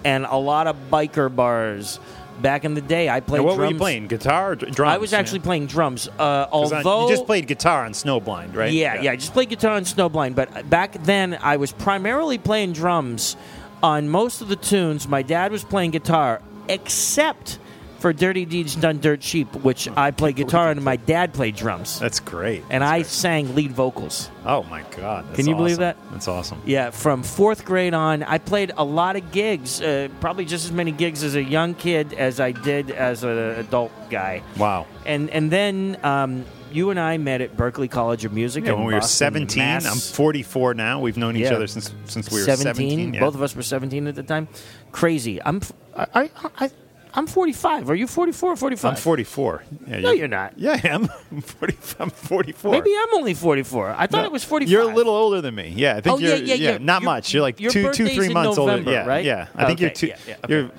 and 0.04 0.26
a 0.26 0.38
lot 0.38 0.68
of 0.68 0.76
biker 0.92 1.34
bars. 1.34 2.00
Back 2.42 2.66
in 2.66 2.74
the 2.74 2.82
day, 2.82 3.08
I 3.10 3.20
played. 3.20 3.40
Now, 3.42 3.48
what 3.48 3.58
were 3.58 3.68
you 3.68 3.78
playing? 3.78 4.08
Guitar, 4.08 4.52
or 4.52 4.56
drums? 4.56 4.94
I 4.94 4.98
was 4.98 5.14
actually 5.14 5.40
playing 5.40 5.68
drums. 5.68 6.08
Uh, 6.08 6.46
'Cause 6.48 6.72
on- 6.74 6.86
although 6.86 7.04
you 7.08 7.14
just 7.16 7.26
played 7.26 7.48
guitar 7.48 7.86
on 7.86 7.92
Snowblind, 7.94 8.56
right? 8.56 8.72
Yeah, 8.72 9.02
yeah, 9.02 9.12
I 9.12 9.16
just 9.16 9.34
played 9.34 9.50
guitar 9.50 9.74
on 9.74 9.84
Snowblind. 9.84 10.36
But 10.36 10.70
back 10.70 11.04
then, 11.04 11.38
I 11.42 11.58
was 11.58 11.72
primarily 11.72 12.38
playing 12.38 12.74
drums 12.74 13.36
on 13.84 14.10
most 14.10 14.42
of 14.42 14.48
the 14.48 14.56
tunes. 14.56 15.08
My 15.08 15.22
dad 15.22 15.52
was 15.52 15.64
playing 15.64 15.92
guitar, 15.92 16.42
except 16.68 17.60
for 18.02 18.12
Dirty 18.12 18.46
Deeds 18.46 18.76
Done 18.76 19.00
Dirt 19.00 19.22
Cheap, 19.22 19.54
which 19.58 19.88
I 19.96 20.10
played 20.12 20.36
guitar 20.36 20.72
and 20.72 20.84
my 20.84 20.96
dad 20.96 21.34
played 21.34 21.56
drums. 21.56 22.00
That's 22.00 22.20
great. 22.20 22.64
And 22.72 22.84
I 22.84 23.04
sang 23.04 23.54
lead 23.54 23.72
vocals. 23.72 24.30
Oh 24.44 24.64
my 24.64 24.82
God! 24.98 25.26
that's 25.28 25.36
Can 25.38 25.48
you 25.48 25.56
believe 25.56 25.80
awesome. 25.80 25.82
that? 26.02 26.12
That's 26.12 26.28
awesome. 26.28 26.62
Yeah, 26.66 26.90
from 26.90 27.22
fourth 27.22 27.64
grade 27.64 27.94
on, 27.94 28.24
I 28.24 28.40
played 28.40 28.72
a 28.76 28.84
lot 28.84 29.16
of 29.16 29.32
gigs, 29.32 29.82
uh, 29.82 30.10
probably 30.20 30.46
just 30.46 30.66
as 30.66 30.72
many 30.72 30.92
gigs 30.92 31.24
as 31.24 31.36
a 31.36 31.44
young 31.44 31.76
kid 31.76 32.14
as 32.14 32.40
I 32.40 32.52
did 32.52 32.90
as 32.90 33.24
an 33.24 33.38
adult 33.38 33.92
guy. 34.10 34.42
Wow. 34.58 34.88
And 35.06 35.30
and 35.30 35.52
then 35.52 35.98
um, 36.04 36.44
you 36.72 36.90
and 36.90 37.00
I 37.00 37.18
met 37.18 37.42
at 37.42 37.56
Berklee 37.56 37.92
College 37.92 38.26
of 38.26 38.34
Music. 38.34 38.66
Yeah, 38.66 38.74
when 38.74 38.86
we 38.86 38.96
were 38.96 39.02
17, 39.02 39.62
Mass. 39.62 39.86
I'm 39.86 39.98
44 40.16 40.74
now. 40.74 41.00
We've 41.02 41.18
known 41.18 41.36
each 41.36 41.44
Yeah. 41.50 41.56
other 41.56 41.68
since 41.68 41.94
since 42.06 42.32
we 42.32 42.40
were 42.40 42.46
17. 42.46 43.14
yeah. 43.14 43.20
Both 43.20 43.36
of 43.36 43.44
us 43.44 43.56
were 43.56 43.62
17 43.64 44.08
at 44.08 44.16
the 44.16 44.24
time. 44.24 44.48
Crazy. 44.92 45.40
I'm 45.44 45.58
f- 45.58 45.72
I, 45.96 46.08
I, 46.24 46.30
I, 46.66 46.72
I'm 47.14 47.28
45. 47.28 47.90
Are 47.90 47.96
you 47.96 48.08
44 48.08 48.54
or 48.54 48.56
45? 48.56 48.90
I'm 48.92 48.96
44. 48.98 49.64
Yeah, 49.88 50.00
No, 50.00 50.12
you're 50.12 50.28
not. 50.28 50.58
Yeah, 50.58 50.80
I 50.84 50.88
am. 50.88 51.10
I'm 51.32 51.42
40, 51.42 51.78
I'm 52.00 52.10
44. 52.10 52.72
Maybe 52.72 52.96
I'm 52.98 53.14
only 53.16 53.34
44. 53.34 53.90
I 53.98 54.08
thought 54.08 54.20
No, 54.22 54.26
it 54.26 54.32
was 54.32 54.44
45. 54.44 54.72
You're 54.72 54.90
a 54.90 54.94
little 54.96 55.14
older 55.14 55.42
than 55.42 55.56
me. 55.56 55.74
Yeah, 55.76 55.98
I 55.98 56.02
think 56.02 56.16
Oh, 56.16 56.20
yeah, 56.20 56.36
you're. 56.36 56.46
yeah, 56.46 56.54
yeah. 56.56 56.78
not 56.80 57.02
Your- 57.02 57.12
much. 57.12 57.34
You're 57.34 57.42
like 57.42 57.58
two, 57.58 57.92
two, 57.92 58.08
three 58.08 58.30
months 58.30 58.58
November, 58.58 58.90
older. 58.90 58.92
Yeah, 58.92 59.06
right? 59.06 59.26
yeah. 59.26 59.48
I 59.56 59.66
think 59.66 59.82
you're 59.82 59.90
two. 59.90 60.08
yeah, 60.08 60.18
yeah, 60.28 60.36
okay. 60.46 60.54
You're 60.54 60.72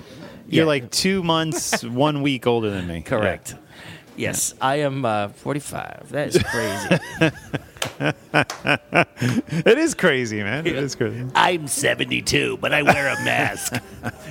you're 0.49 0.67
like 0.67 0.91
two 0.91 1.23
months, 1.23 1.83
one 1.85 2.23
week 2.23 2.47
older 2.47 2.71
than 2.71 2.87
me. 2.87 3.03
Correct. 3.03 3.55
Yes, 4.17 4.55
I 4.61 4.77
am 4.77 5.05
uh, 5.05 5.29
45. 5.29 6.11
That 6.11 6.29
is 6.35 6.43
crazy. 6.43 7.37
it 8.35 9.79
is 9.79 9.95
crazy, 9.95 10.43
man. 10.43 10.67
It 10.67 10.77
is 10.77 10.95
crazy. 10.95 11.27
I'm 11.35 11.67
72, 11.67 12.59
but 12.59 12.73
I 12.73 12.83
wear 12.83 13.09
a 13.09 13.25
mask. 13.25 13.75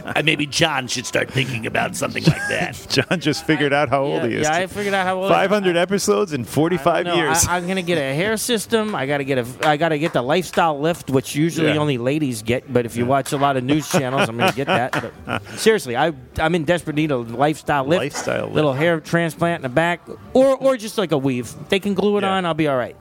Uh, 0.04 0.22
Maybe 0.26 0.48
John 0.48 0.88
should 0.88 1.06
start 1.06 1.30
thinking 1.32 1.68
about 1.68 1.96
something 1.96 2.24
like 2.24 2.42
that. 2.50 2.88
John 3.08 3.20
just 3.20 3.46
figured 3.46 3.72
out 3.72 3.88
how 3.90 4.02
old 4.02 4.24
yeah, 4.24 4.28
he 4.30 4.36
is. 4.38 4.42
yeah, 4.48 4.56
I 4.56 4.66
figured 4.66 4.96
out 4.96 5.06
how 5.06 5.22
old. 5.22 5.30
500 5.30 5.78
episodes 5.78 6.34
in 6.34 6.44
45 6.44 7.06
No, 7.06 7.16
years. 7.16 7.46
I, 7.46 7.58
I'm 7.58 7.68
gonna 7.68 7.84
get 7.84 8.00
a 8.00 8.14
hair 8.16 8.36
system. 8.36 8.96
I 8.96 9.06
gotta 9.06 9.24
get 9.24 9.38
a. 9.38 9.46
I 9.64 9.78
gotta 9.78 10.00
get 10.00 10.12
the 10.14 10.24
lifestyle 10.24 10.80
lift, 10.80 11.12
which 11.12 11.36
usually 11.36 11.68
Yeah. 11.70 11.78
only 11.78 12.00
ladies 12.00 12.42
get. 12.42 12.74
But 12.74 12.88
if 12.88 12.98
you 12.98 13.06
watch 13.06 13.32
a 13.32 13.38
lot 13.38 13.58
of 13.58 13.64
news 13.64 13.88
channels, 13.90 14.28
I'm 14.28 14.38
gonna 14.38 14.52
get 14.54 14.66
that. 14.68 15.14
But 15.28 15.48
seriously, 15.60 15.96
I 15.96 16.14
I'm 16.40 16.56
in 16.56 16.64
desperate 16.66 16.96
need 16.96 17.12
of 17.12 17.32
lifestyle 17.36 17.86
lift. 17.86 18.02
Lifestyle 18.02 18.46
lift. 18.46 18.56
Little 18.56 18.74
hair 18.74 19.00
transplant 19.00 19.60
in 19.60 19.64
the 19.64 19.70
back, 19.70 20.02
or 20.34 20.58
or 20.58 20.78
just 20.78 20.98
like 20.98 21.12
a 21.12 21.18
weave. 21.18 21.54
They 21.70 21.80
can 21.80 21.94
glue 21.94 22.18
it 22.18 22.24
on. 22.24 22.44
I'll 22.46 22.56
be 22.56 22.68
all 22.68 22.78
right. 22.78 22.96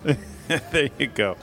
there 0.70 0.90
you 0.98 1.06
go. 1.06 1.36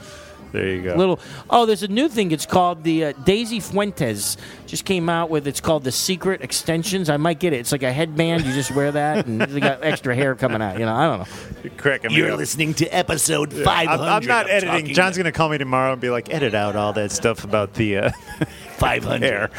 There 0.50 0.66
you 0.66 0.82
go. 0.82 0.94
Little. 0.94 1.20
Oh, 1.50 1.66
there's 1.66 1.82
a 1.82 1.88
new 1.88 2.08
thing. 2.08 2.30
It's 2.30 2.46
called 2.46 2.82
the 2.82 3.04
uh, 3.06 3.12
Daisy 3.24 3.60
Fuentes. 3.60 4.38
Just 4.66 4.86
came 4.86 5.10
out 5.10 5.28
with. 5.28 5.46
It's 5.46 5.60
called 5.60 5.84
the 5.84 5.92
Secret 5.92 6.40
Extensions. 6.40 7.10
I 7.10 7.18
might 7.18 7.38
get 7.38 7.52
it. 7.52 7.56
It's 7.58 7.70
like 7.70 7.82
a 7.82 7.92
headband. 7.92 8.46
You 8.46 8.54
just 8.54 8.70
wear 8.70 8.90
that, 8.92 9.26
and 9.26 9.42
they 9.42 9.60
got 9.60 9.84
extra 9.84 10.14
hair 10.14 10.34
coming 10.34 10.62
out. 10.62 10.78
You 10.78 10.86
know, 10.86 10.94
I 10.94 11.06
don't 11.06 11.18
know. 11.64 11.70
Correct. 11.76 12.10
You're 12.10 12.34
listening 12.34 12.72
to 12.74 12.86
episode 12.86 13.52
Yeah, 13.52 13.64
500. 13.64 14.02
I'm, 14.02 14.22
I'm 14.22 14.26
not 14.26 14.46
of 14.46 14.50
editing. 14.52 14.94
John's 14.94 15.18
going 15.18 15.26
to 15.26 15.32
call 15.32 15.50
me 15.50 15.58
tomorrow 15.58 15.92
and 15.92 16.00
be 16.00 16.08
like, 16.08 16.32
edit 16.32 16.54
out 16.54 16.76
all 16.76 16.94
that 16.94 17.12
stuff 17.12 17.44
about 17.44 17.74
the 17.74 17.98
uh, 17.98 18.10
500. 18.78 19.22
hair. 19.22 19.50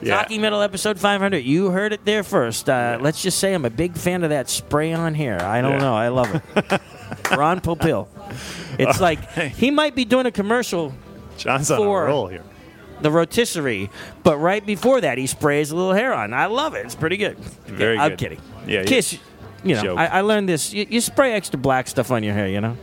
Yeah. 0.00 0.16
Talking 0.16 0.40
Metal 0.40 0.62
episode 0.62 0.98
500. 0.98 1.44
You 1.44 1.70
heard 1.70 1.92
it 1.92 2.04
there 2.04 2.24
first. 2.24 2.68
Uh, 2.68 2.98
Let's 3.00 3.22
just 3.22 3.38
say 3.38 3.54
I'm 3.54 3.64
a 3.64 3.70
big 3.70 3.96
fan 3.96 4.24
of 4.24 4.30
that 4.30 4.48
spray 4.50 4.92
on 4.92 5.14
hair. 5.14 5.40
I 5.40 5.60
don't 5.60 5.74
Yeah. 5.74 5.78
know. 5.78 5.94
I 5.94 6.08
love 6.08 6.34
it. 6.34 6.80
Ron 7.36 7.60
Popeil. 7.60 8.08
It's 8.78 9.00
like 9.00 9.30
he 9.32 9.70
might 9.70 9.94
be 9.94 10.04
doing 10.04 10.26
a 10.26 10.30
commercial 10.32 10.92
John's 11.36 11.70
on 11.70 11.78
for 11.78 12.04
a 12.04 12.06
roll 12.08 12.28
here. 12.28 12.42
the 13.00 13.10
rotisserie, 13.10 13.90
but 14.22 14.38
right 14.38 14.64
before 14.64 15.00
that, 15.00 15.18
he 15.18 15.26
sprays 15.26 15.70
a 15.70 15.76
little 15.76 15.92
hair 15.92 16.12
on. 16.14 16.32
I 16.32 16.46
love 16.46 16.74
it. 16.74 16.84
It's 16.86 16.94
pretty 16.94 17.16
good. 17.16 17.38
Very 17.66 17.98
I'm 17.98 18.10
good. 18.10 18.18
kidding. 18.18 18.40
Yeah, 18.66 18.84
Kiss. 18.84 19.18
You 19.64 19.76
know, 19.76 19.82
Joke. 19.82 19.98
I, 19.98 20.06
I 20.06 20.20
learned 20.22 20.48
this. 20.48 20.72
You, 20.72 20.86
you 20.88 21.00
spray 21.00 21.32
extra 21.32 21.58
black 21.58 21.86
stuff 21.88 22.10
on 22.10 22.22
your 22.22 22.34
hair. 22.34 22.48
You 22.48 22.60
know, 22.60 22.76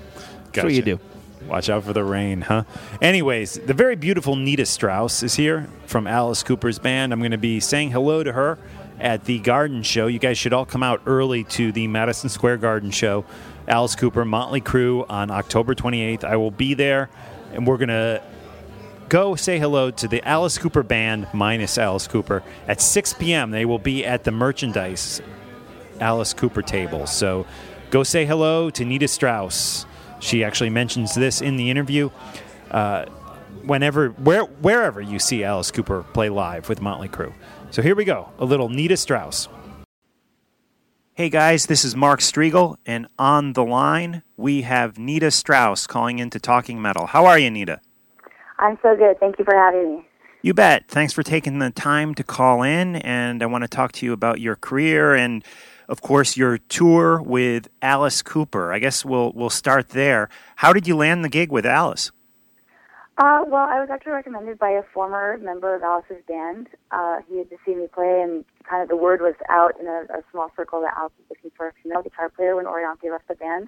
that's 0.54 0.64
what 0.64 0.74
you 0.74 0.82
do. 0.82 1.00
Watch 1.48 1.70
out 1.70 1.84
for 1.84 1.94
the 1.94 2.04
rain, 2.04 2.42
huh? 2.42 2.64
Anyways, 3.02 3.54
the 3.66 3.74
very 3.74 3.96
beautiful 3.96 4.36
Nita 4.36 4.66
Strauss 4.66 5.24
is 5.24 5.36
here 5.36 5.68
from 5.88 6.06
Alice 6.06 6.44
Cooper's 6.44 6.78
band. 6.80 7.12
I'm 7.12 7.20
going 7.20 7.32
to 7.32 7.38
be 7.40 7.60
saying 7.60 7.90
hello 7.92 8.24
to 8.24 8.34
her 8.34 8.60
at 9.00 9.26
the 9.26 9.40
Garden 9.40 9.82
Show. 9.82 10.08
You 10.08 10.20
guys 10.20 10.38
should 10.38 10.54
all 10.54 10.66
come 10.66 10.84
out 10.84 11.02
early 11.08 11.44
to 11.46 11.72
the 11.72 11.88
Madison 11.88 12.30
Square 12.30 12.58
Garden 12.58 12.92
Show. 12.92 13.26
Alice 13.70 13.96
Cooper, 13.96 14.26
Motley 14.26 14.62
Crue 14.62 15.06
on 15.10 15.30
October 15.30 15.76
28th. 15.76 16.24
I 16.24 16.36
will 16.36 16.52
be 16.52 16.74
there, 16.74 17.10
and 17.54 17.68
we're 17.68 17.78
going 17.78 17.90
to 17.90 18.22
go 19.10 19.36
say 19.36 19.60
hello 19.60 19.92
to 19.92 20.08
the 20.08 20.28
Alice 20.28 20.58
Cooper 20.58 20.84
band 20.84 21.28
minus 21.34 21.78
Alice 21.78 22.08
Cooper 22.08 22.44
at 22.68 22.82
6 22.82 23.14
p.m. 23.14 23.52
They 23.52 23.66
will 23.66 23.80
be 23.80 24.04
at 24.04 24.24
the 24.24 24.32
merchandise 24.32 25.22
Alice 26.00 26.34
Cooper 26.34 26.62
table. 26.64 27.06
So 27.06 27.46
go 27.92 28.04
say 28.04 28.26
hello 28.26 28.70
to 28.72 28.84
Nita 28.84 29.08
Strauss. 29.08 29.86
She 30.20 30.44
actually 30.44 30.72
mentions 30.72 31.14
this 31.14 31.40
in 31.42 31.56
the 31.56 31.70
interview. 31.70 32.10
Uh, 32.72 33.06
whenever, 33.64 34.10
where, 34.10 34.44
wherever 34.44 35.02
you 35.02 35.20
see 35.20 35.44
Alice 35.44 35.72
Cooper 35.72 36.04
play 36.14 36.30
live 36.30 36.70
with 36.70 36.82
Motley 36.82 37.08
Crue. 37.08 37.34
So 37.72 37.82
here 37.82 37.96
we 37.96 38.04
go, 38.04 38.30
a 38.40 38.46
little 38.46 38.70
Nita 38.70 38.98
Strauss. 38.98 39.48
Hey 41.20 41.28
guys, 41.28 41.66
this 41.66 41.84
is 41.84 41.98
Mark 41.98 42.22
Strigl, 42.22 42.78
and 42.86 43.06
on 43.20 43.52
the 43.52 43.66
line 43.66 44.24
we 44.38 44.62
have 44.62 44.98
Nita 44.98 45.32
Strauss 45.32 45.86
calling 45.86 46.18
into 46.18 46.40
Talking 46.40 46.82
Metal. 46.82 47.08
How 47.08 47.26
are 47.26 47.38
you, 47.38 47.52
Nita? 47.52 47.82
I'm 48.58 48.80
so 48.82 48.96
good. 48.96 49.20
Thank 49.20 49.38
you 49.38 49.44
for 49.44 49.54
having 49.54 49.98
me. 49.98 50.08
You 50.42 50.54
bet. 50.54 50.88
Thanks 50.88 51.12
for 51.12 51.22
taking 51.22 51.60
the 51.60 51.72
time 51.72 52.16
to 52.16 52.24
call 52.24 52.64
in, 52.64 52.96
and 52.96 53.44
I 53.44 53.48
want 53.48 53.66
to 53.66 53.68
talk 53.68 53.92
to 53.96 54.06
you 54.06 54.14
about 54.14 54.40
your 54.40 54.56
career 54.56 55.14
and, 55.14 55.44
of 55.90 56.02
course, 56.02 56.38
your 56.38 56.58
tour 56.58 57.22
with 57.22 57.68
Alice 57.82 58.22
Cooper. 58.22 58.72
I 58.72 58.80
guess 58.80 59.04
we'll 59.04 59.34
we'll 59.34 59.50
start 59.50 59.90
there. 59.90 60.30
How 60.56 60.72
did 60.72 60.88
you 60.88 60.96
land 60.96 61.26
the 61.26 61.30
gig 61.30 61.52
with 61.52 61.66
Alice? 61.66 62.14
Uh, 63.18 63.44
well, 63.46 63.68
I 63.70 63.82
was 63.82 63.90
actually 63.92 64.14
recommended 64.14 64.58
by 64.58 64.70
a 64.70 64.84
former 64.94 65.38
member 65.40 65.76
of 65.76 65.84
Alice's 65.84 66.24
band. 66.30 66.70
Uh, 66.92 67.18
he 67.28 67.40
had 67.40 67.50
just 67.50 67.66
seen 67.66 67.82
me 67.82 67.88
play, 67.94 68.22
and 68.24 68.46
kind 68.70 68.84
of 68.84 68.90
the 68.90 68.96
word 68.96 69.22
was 69.22 69.36
out 69.50 69.74
in 69.80 69.88
a, 69.88 70.04
a 70.14 70.22
small 70.32 70.52
circle 70.56 70.82
that 70.82 70.94
Alice 70.98 71.14
was 71.18 71.28
looking 71.30 71.52
for 71.58 71.68
a 71.68 71.74
female 71.82 72.02
guitar 72.04 72.30
player 72.30 72.56
when 72.56 72.66
Orianthi 72.66 73.12
left 73.12 73.28
the 73.28 73.36
band. 73.36 73.68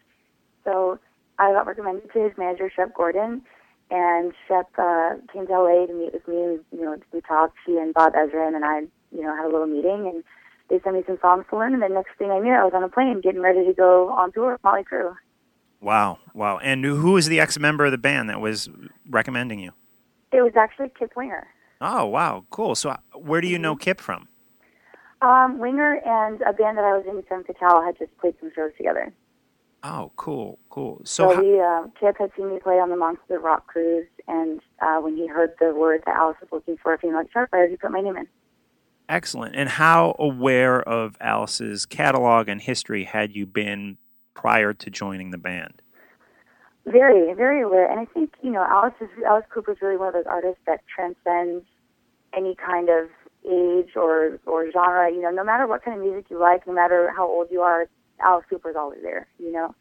So 0.63 0.99
I 1.39 1.51
got 1.53 1.65
recommended 1.65 2.11
to 2.13 2.19
his 2.23 2.31
manager, 2.37 2.71
Shep 2.73 2.93
Gordon, 2.95 3.41
and 3.89 4.31
Shep 4.47 4.67
uh, 4.77 5.15
came 5.33 5.47
to 5.47 5.53
LA 5.53 5.85
to 5.87 5.93
meet 5.93 6.13
with 6.13 6.27
me. 6.27 6.37
And, 6.43 6.59
you 6.71 6.81
know, 6.83 6.95
we 7.11 7.21
talked. 7.21 7.57
She 7.65 7.77
and 7.77 7.93
Bob 7.93 8.13
Ezrin 8.13 8.55
and 8.55 8.63
I, 8.63 8.81
you 9.11 9.23
know, 9.23 9.35
had 9.35 9.45
a 9.45 9.51
little 9.51 9.67
meeting, 9.67 10.07
and 10.13 10.23
they 10.69 10.79
sent 10.83 10.95
me 10.95 11.03
some 11.07 11.17
songs 11.21 11.45
to 11.49 11.57
learn, 11.57 11.73
and 11.73 11.81
the 11.81 11.89
next 11.89 12.11
thing 12.17 12.31
I 12.31 12.39
knew, 12.39 12.53
I 12.53 12.63
was 12.63 12.73
on 12.73 12.83
a 12.83 12.89
plane 12.89 13.19
getting 13.21 13.41
ready 13.41 13.65
to 13.65 13.73
go 13.73 14.09
on 14.11 14.31
tour 14.31 14.53
with 14.53 14.63
Motley 14.63 14.83
Crue. 14.83 15.15
Wow, 15.81 16.19
wow. 16.33 16.59
And 16.59 16.85
who 16.85 17.13
was 17.13 17.27
the 17.27 17.39
ex 17.39 17.57
member 17.57 17.85
of 17.85 17.91
the 17.91 17.97
band 17.97 18.29
that 18.29 18.39
was 18.39 18.69
recommending 19.09 19.59
you? 19.59 19.71
It 20.31 20.41
was 20.41 20.53
actually 20.55 20.91
Kip 20.97 21.11
Winger. 21.17 21.47
Oh, 21.81 22.05
wow, 22.05 22.45
cool. 22.51 22.75
So, 22.75 22.91
uh, 22.91 22.97
where 23.15 23.41
do 23.41 23.47
you 23.47 23.57
Mm-hmm. 23.57 23.63
know 23.63 23.75
Kip 23.75 23.99
from? 23.99 24.27
Um, 25.21 25.59
Winger 25.59 26.01
and 26.05 26.41
a 26.41 26.53
band 26.53 26.77
that 26.77 26.83
I 26.85 26.97
was 26.97 27.05
in, 27.07 27.21
Femme 27.23 27.43
Fatale, 27.43 27.83
had 27.85 27.97
just 27.97 28.15
played 28.17 28.35
some 28.39 28.51
shows 28.55 28.71
together. 28.77 29.13
Oh, 29.83 30.11
cool, 30.15 30.59
cool. 30.69 31.01
So, 31.05 31.29
So, 31.29 31.35
how- 31.35 31.41
we, 31.41 31.59
uh, 31.59 31.87
Kip 31.99 32.17
had 32.19 32.31
seen 32.35 32.49
me 32.53 32.59
play 32.59 32.79
on 32.79 32.89
the 32.89 32.95
Monster 32.95 33.39
Rock 33.39 33.67
cruise, 33.67 34.07
and 34.27 34.61
uh, 34.81 34.97
when 34.99 35.15
he 35.15 35.27
heard 35.27 35.53
the 35.59 35.73
word 35.75 36.03
that 36.05 36.15
Alice 36.15 36.37
was 36.41 36.49
looking 36.51 36.77
for 36.77 36.93
a 36.93 36.97
female 36.97 37.23
guitar 37.23 37.47
player, 37.47 37.67
he 37.67 37.77
put 37.77 37.91
my 37.91 38.01
name 38.01 38.17
in. 38.17 38.27
excellent. 39.09 39.55
And 39.55 39.67
how 39.69 40.15
aware 40.19 40.81
of 40.81 41.17
Alice's 41.19 41.85
catalog 41.85 42.47
and 42.47 42.61
history 42.61 43.03
had 43.03 43.35
you 43.35 43.45
been 43.45 43.97
prior 44.35 44.73
to 44.73 44.89
joining 44.89 45.31
the 45.31 45.37
band? 45.37 45.81
Very, 46.85 47.33
very 47.33 47.61
aware. 47.61 47.89
And 47.91 47.99
I 47.99 48.05
think, 48.05 48.33
you 48.41 48.51
know, 48.51 48.63
Alice 48.63 48.93
is 49.01 49.09
Alice 49.27 49.45
Cooper 49.53 49.73
is 49.73 49.81
really 49.81 49.97
one 49.97 50.07
of 50.07 50.13
those 50.13 50.25
artists 50.27 50.61
that 50.65 50.79
transcends 50.87 51.65
any 52.35 52.55
kind 52.55 52.89
of 52.89 53.09
age 53.45 53.95
or 53.95 54.39
or 54.45 54.71
genre. 54.71 55.11
You 55.11 55.21
know, 55.21 55.31
no 55.31 55.43
matter 55.43 55.67
what 55.67 55.83
kind 55.83 55.97
of 55.97 56.03
music 56.03 56.25
you 56.29 56.39
like, 56.39 56.65
no 56.67 56.73
matter 56.73 57.11
how 57.15 57.27
old 57.27 57.47
you 57.51 57.61
are, 57.61 57.87
Alice 58.19 58.45
Cooper 58.49 58.69
is 58.69 58.75
always 58.75 58.99
there. 59.01 59.27
You 59.39 59.51
know, 59.51 59.75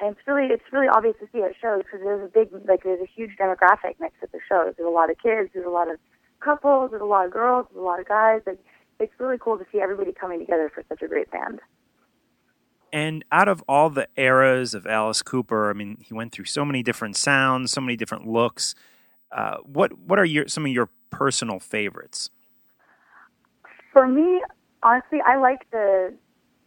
and 0.00 0.16
it's 0.16 0.26
really 0.26 0.46
it's 0.52 0.64
really 0.72 0.88
obvious 0.88 1.16
to 1.20 1.28
see 1.32 1.42
at 1.42 1.52
shows 1.60 1.82
because 1.84 2.00
there's 2.02 2.24
a 2.24 2.32
big 2.32 2.48
like 2.68 2.82
there's 2.82 3.00
a 3.00 3.10
huge 3.14 3.36
demographic 3.38 3.94
mix 4.00 4.14
at 4.22 4.32
the 4.32 4.40
shows. 4.48 4.74
There's 4.76 4.86
a 4.86 4.90
lot 4.90 5.10
of 5.10 5.16
kids, 5.18 5.50
there's 5.54 5.66
a 5.66 5.70
lot 5.70 5.90
of 5.90 5.98
couples, 6.40 6.90
there's 6.90 7.02
a 7.02 7.06
lot 7.06 7.26
of 7.26 7.32
girls, 7.32 7.66
there's 7.70 7.82
a 7.82 7.84
lot 7.84 8.00
of 8.00 8.08
guys. 8.08 8.42
Like 8.46 8.58
it's 9.00 9.12
really 9.18 9.38
cool 9.38 9.58
to 9.58 9.64
see 9.72 9.80
everybody 9.80 10.12
coming 10.12 10.38
together 10.38 10.70
for 10.74 10.84
such 10.88 11.02
a 11.02 11.08
great 11.08 11.30
band. 11.30 11.60
And 12.92 13.24
out 13.32 13.48
of 13.48 13.62
all 13.68 13.90
the 13.90 14.08
eras 14.16 14.72
of 14.72 14.86
Alice 14.86 15.22
Cooper, 15.22 15.68
I 15.68 15.72
mean, 15.72 15.98
he 16.00 16.14
went 16.14 16.32
through 16.32 16.44
so 16.46 16.64
many 16.64 16.82
different 16.82 17.16
sounds, 17.16 17.72
so 17.72 17.80
many 17.80 17.96
different 17.96 18.26
looks. 18.26 18.74
Uh, 19.32 19.56
what 19.64 19.98
what 19.98 20.18
are 20.18 20.24
your 20.24 20.48
some 20.48 20.64
of 20.64 20.72
your 20.72 20.88
personal 21.10 21.58
favorites? 21.58 22.30
For 23.96 24.06
me, 24.06 24.42
honestly, 24.82 25.20
I 25.24 25.38
like 25.38 25.70
the 25.70 26.12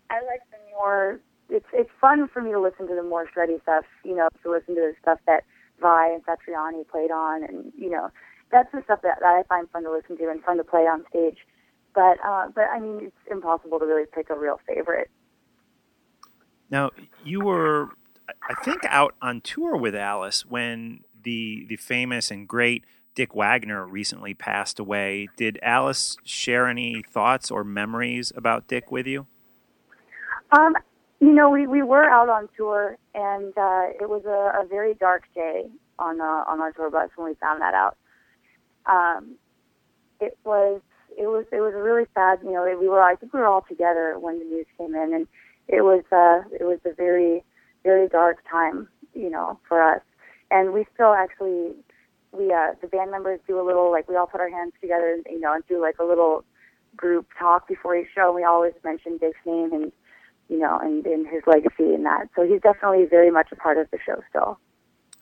I 0.10 0.16
like 0.26 0.42
the 0.50 0.58
more 0.72 1.20
it's 1.48 1.68
it's 1.72 1.92
fun 2.02 2.28
for 2.28 2.42
me 2.42 2.52
to 2.54 2.60
listen 2.60 2.88
to 2.88 2.96
the 2.96 3.04
more 3.04 3.28
shreddy 3.28 3.62
stuff, 3.62 3.86
you 4.04 4.16
know, 4.16 4.30
to 4.42 4.50
listen 4.50 4.74
to 4.74 4.82
the 4.82 4.94
stuff 5.00 5.20
that 5.28 5.44
Vai 5.80 6.12
and 6.12 6.26
Satriani 6.26 6.88
played 6.88 7.12
on 7.12 7.44
and 7.44 7.72
you 7.78 7.92
know, 7.92 8.10
that's 8.52 8.72
the 8.74 8.82
stuff 8.84 9.04
that, 9.04 9.20
that 9.20 9.28
I 9.28 9.44
find 9.44 9.70
fun 9.70 9.84
to 9.84 9.92
listen 9.92 10.18
to 10.18 10.32
and 10.32 10.44
fun 10.44 10.58
to 10.58 10.64
play 10.64 10.88
on 10.88 11.06
stage. 11.12 11.38
But 11.94 12.18
uh 12.26 12.48
but 12.48 12.66
I 12.74 12.80
mean 12.80 13.00
it's 13.04 13.16
impossible 13.30 13.78
to 13.78 13.86
really 13.86 14.08
pick 14.12 14.32
a 14.32 14.36
real 14.36 14.60
favorite. 14.68 15.12
Now, 16.72 16.90
you 17.24 17.42
were, 17.42 17.90
I 18.28 18.56
think, 18.64 18.80
out 18.86 19.14
on 19.22 19.42
tour 19.42 19.78
with 19.78 19.96
Alice 19.96 20.48
when 20.48 21.02
the 21.22 21.68
the 21.70 21.76
famous 21.76 22.32
and 22.32 22.48
great 22.48 22.86
Dick 23.16 23.36
Wagner 23.36 23.86
recently 23.86 24.34
passed 24.34 24.80
away. 24.80 25.28
Did 25.36 25.60
Alice 25.62 26.18
share 26.24 26.68
any 26.68 27.04
thoughts 27.10 27.52
or 27.52 27.64
memories 27.64 28.32
about 28.36 28.68
Dick 28.68 28.92
with 28.92 29.08
you? 29.08 29.28
Um, 30.52 30.74
you 31.20 31.34
know, 31.34 31.50
we, 31.50 31.68
we 31.68 31.84
were 31.84 32.10
out 32.10 32.30
on 32.30 32.48
tour, 32.56 32.98
and 33.14 33.56
uh, 33.58 33.88
it 34.00 34.10
was 34.10 34.24
a, 34.26 34.64
a 34.64 34.68
very 34.68 34.94
dark 34.94 35.24
day 35.36 35.70
on 36.00 36.22
uh, 36.22 36.44
on 36.48 36.62
our 36.62 36.72
tour 36.72 36.90
bus 36.90 37.10
when 37.16 37.28
we 37.28 37.36
found 37.36 37.62
that 37.62 37.74
out. 37.74 37.98
Um, 38.86 39.36
it 40.22 40.38
was 40.44 40.82
it 41.18 41.28
was 41.28 41.46
it 41.52 41.60
was 41.60 41.74
really 41.76 42.06
sad. 42.16 42.40
You 42.44 42.54
know, 42.54 42.78
we 42.80 42.88
were 42.88 43.02
I 43.02 43.16
think 43.16 43.34
we 43.34 43.40
were 43.40 43.48
all 43.48 43.66
together 43.68 44.16
when 44.18 44.40
the 44.40 44.46
news 44.46 44.66
came 44.78 44.96
in, 44.96 45.14
and 45.14 45.28
it 45.68 45.82
was 45.82 46.04
uh, 46.12 46.48
it 46.58 46.64
was 46.64 46.80
a 46.86 46.94
very 46.94 47.44
very 47.84 48.08
dark 48.08 48.38
time. 48.50 48.88
You 49.14 49.30
know, 49.30 49.60
for 49.68 49.82
us, 49.82 50.02
and 50.52 50.72
we 50.74 50.86
still 50.94 51.14
actually 51.14 51.74
we 52.32 52.52
uh, 52.54 52.74
the 52.82 52.88
band 52.88 53.12
members 53.12 53.40
do 53.48 53.60
a 53.60 53.66
little 53.66 53.92
like 53.92 54.08
we 54.08 54.16
all 54.16 54.28
put 54.28 54.42
our 54.42 54.50
hands 54.50 54.74
together, 54.82 55.14
and, 55.14 55.26
you 55.30 55.40
know, 55.40 55.54
and 55.54 55.64
do 55.68 55.82
like 55.82 56.00
a 56.00 56.06
little 56.06 56.44
group 56.96 57.28
talk 57.38 57.68
before 57.68 57.96
each 57.96 58.08
show. 58.14 58.28
And 58.28 58.36
we 58.36 58.44
always 58.44 58.74
mention 58.84 59.18
Dick's 59.18 59.40
name 59.46 59.74
and 59.74 59.92
you 60.50 60.58
know, 60.58 60.80
and, 60.82 61.06
and 61.06 61.28
his 61.28 61.44
legacy 61.46 61.94
and 61.94 62.06
that. 62.06 62.28
So 62.36 62.44
he's 62.44 62.62
definitely 62.62 63.06
very 63.06 63.30
much 63.30 63.50
a 63.52 63.56
part 63.56 63.78
of 63.78 63.90
the 63.92 64.00
show 64.04 64.22
still. 64.30 64.60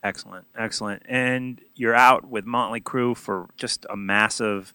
Excellent, 0.01 0.47
excellent. 0.57 1.03
And 1.05 1.59
you're 1.75 1.95
out 1.95 2.25
with 2.29 2.45
Motley 2.45 2.79
Crue 2.79 3.15
for 3.15 3.49
just 3.57 3.85
a 3.89 3.97
massive, 3.97 4.73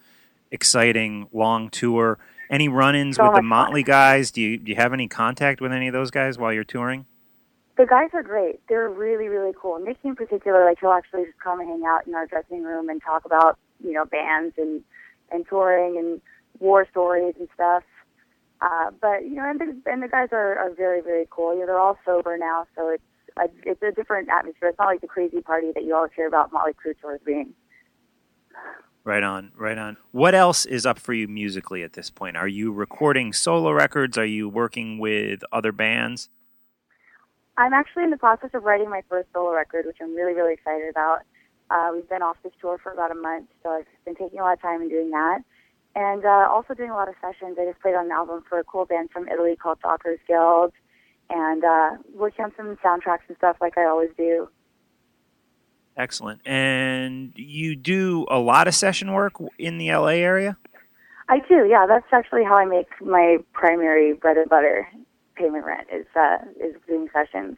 exciting, 0.51 1.29
long 1.33 1.71
tour. 1.71 2.19
Any 2.51 2.69
run-ins 2.69 3.17
So 3.17 3.25
with 3.25 3.31
the 3.31 3.37
much 3.37 3.41
fun. 3.41 3.47
Motley 3.47 3.83
guys? 3.83 4.31
Do 4.31 4.43
you 4.43 4.59
do 4.59 4.71
you 4.71 4.77
have 4.77 4.93
any 4.93 5.09
contact 5.09 5.63
with 5.63 5.73
any 5.73 5.89
of 5.89 5.95
those 5.95 6.11
guys 6.11 6.37
while 6.37 6.53
you're 6.53 6.65
touring? 6.65 7.07
The 7.77 7.86
guys 7.86 8.11
are 8.12 8.23
great. 8.23 8.61
They're 8.69 8.90
really, 8.90 9.28
really 9.28 9.53
cool. 9.61 9.78
Nicky 9.78 10.09
in 10.09 10.16
particular, 10.16 10.65
like 10.65 10.78
he'll 10.81 10.90
actually 10.90 11.24
just 11.24 11.39
come 11.43 11.61
and 11.61 11.69
hang 11.69 11.85
out 11.86 12.07
in 12.07 12.15
our 12.15 12.27
dressing 12.27 12.62
room 12.62 12.89
and 12.89 13.03
talk 13.03 13.24
about, 13.24 13.59
you 13.82 13.93
know, 13.93 14.05
bands 14.05 14.55
and 14.59 14.82
and 15.31 15.47
touring 15.49 15.97
and 15.97 16.20
war 16.59 16.86
stories 16.90 17.35
and 17.39 17.49
stuff. 17.55 17.82
Uh, 18.61 18.90
but 19.01 19.24
you 19.24 19.35
know, 19.35 19.49
and 19.49 19.61
the, 19.61 19.90
and 19.90 20.03
the 20.03 20.09
guys 20.09 20.28
are, 20.32 20.57
are 20.59 20.70
very, 20.70 21.01
very 21.01 21.27
cool. 21.31 21.55
You 21.55 21.61
know, 21.61 21.66
they're 21.66 21.81
all 21.81 21.99
sober 22.05 22.36
now, 22.39 22.66
so 22.77 22.90
it's 22.90 23.03
a, 23.39 23.49
it's 23.69 23.82
a 23.82 23.90
different 23.90 24.28
atmosphere. 24.28 24.69
It's 24.69 24.78
not 24.78 24.86
like 24.86 25.01
the 25.01 25.09
crazy 25.09 25.40
party 25.40 25.73
that 25.74 25.82
you 25.85 25.97
always 25.97 26.12
hear 26.15 26.28
about 26.28 26.53
Motley 26.53 26.73
Crue 26.73 26.94
tours 27.01 27.20
being. 27.24 27.55
Right 29.05 29.24
on, 29.24 29.51
right 29.57 29.78
on. 29.78 29.97
What 30.12 30.35
else 30.35 30.65
is 30.65 30.86
up 30.86 30.99
for 30.99 31.12
you 31.12 31.27
musically 31.27 31.82
at 31.82 31.94
this 31.94 32.09
point? 32.09 32.36
Are 32.36 32.47
you 32.47 32.70
recording 32.70 33.32
solo 33.32 33.73
records? 33.73 34.16
Are 34.16 34.24
you 34.24 34.49
working 34.49 34.99
with 34.99 35.43
other 35.51 35.73
bands? 35.73 36.28
I'm 37.57 37.73
actually 37.73 38.05
in 38.05 38.11
the 38.11 38.16
process 38.16 38.51
of 38.55 38.65
writing 38.65 38.89
my 38.89 39.03
first 39.09 39.29
solo 39.33 39.53
record, 39.53 39.85
which 39.87 39.99
I'm 40.01 40.15
really, 40.15 40.33
really 40.33 40.55
excited 40.55 40.89
about. 40.89 41.20
Uh, 41.70 41.91
we've 41.95 42.09
been 42.09 42.23
off 42.23 42.37
this 42.43 42.53
tour 42.61 42.79
for 42.83 42.93
about 42.93 43.11
a 43.11 43.15
month, 43.15 43.49
so 43.62 43.70
I've 43.70 43.87
been 44.05 44.15
taking 44.15 44.39
a 44.39 44.43
lot 44.43 44.55
of 44.55 44.62
time 44.62 44.81
and 44.81 44.91
doing 44.91 45.11
that. 45.11 45.41
And 45.95 46.24
uh, 46.24 46.49
also 46.51 46.73
doing 46.74 46.91
a 46.91 46.95
lot 46.95 47.09
of 47.09 47.15
sessions. 47.20 47.59
I 47.61 47.66
just 47.66 47.81
played 47.81 47.95
on 47.95 48.07
an 48.07 48.12
album 48.12 48.43
for 48.49 48.59
a 48.59 48.65
cool 48.65 48.87
band 48.87 49.11
from 49.11 49.29
Italy 49.29 49.57
called 49.57 49.79
Docker's 49.83 50.20
Guild, 50.27 50.73
and 51.29 51.62
uh, 51.65 51.91
working 52.15 52.47
on 52.47 52.53
some 52.57 52.77
soundtracks 52.85 53.29
and 53.29 53.37
stuff 53.37 53.57
like 53.61 53.77
I 53.77 53.85
always 53.85 54.11
do. 54.16 54.49
Excellent. 55.95 56.41
And 56.47 57.33
you 57.37 57.77
do 57.77 58.27
a 58.31 58.39
lot 58.39 58.66
of 58.66 58.74
session 58.74 59.12
work 59.12 59.35
in 59.59 59.77
the 59.77 59.93
LA 59.93 60.16
area? 60.23 60.57
I 61.29 61.41
do, 61.41 61.66
yeah. 61.69 61.87
That's 61.87 62.07
actually 62.12 62.45
how 62.45 62.57
I 62.57 62.65
make 62.65 62.89
my 63.03 63.39
primary 63.53 64.15
bread 64.15 64.39
and 64.39 64.49
butter 64.49 64.89
payment 65.35 65.65
rent 65.65 65.89
is 65.93 66.07
uh, 66.17 66.39
is 66.61 66.75
doing 66.87 67.09
sessions. 67.13 67.57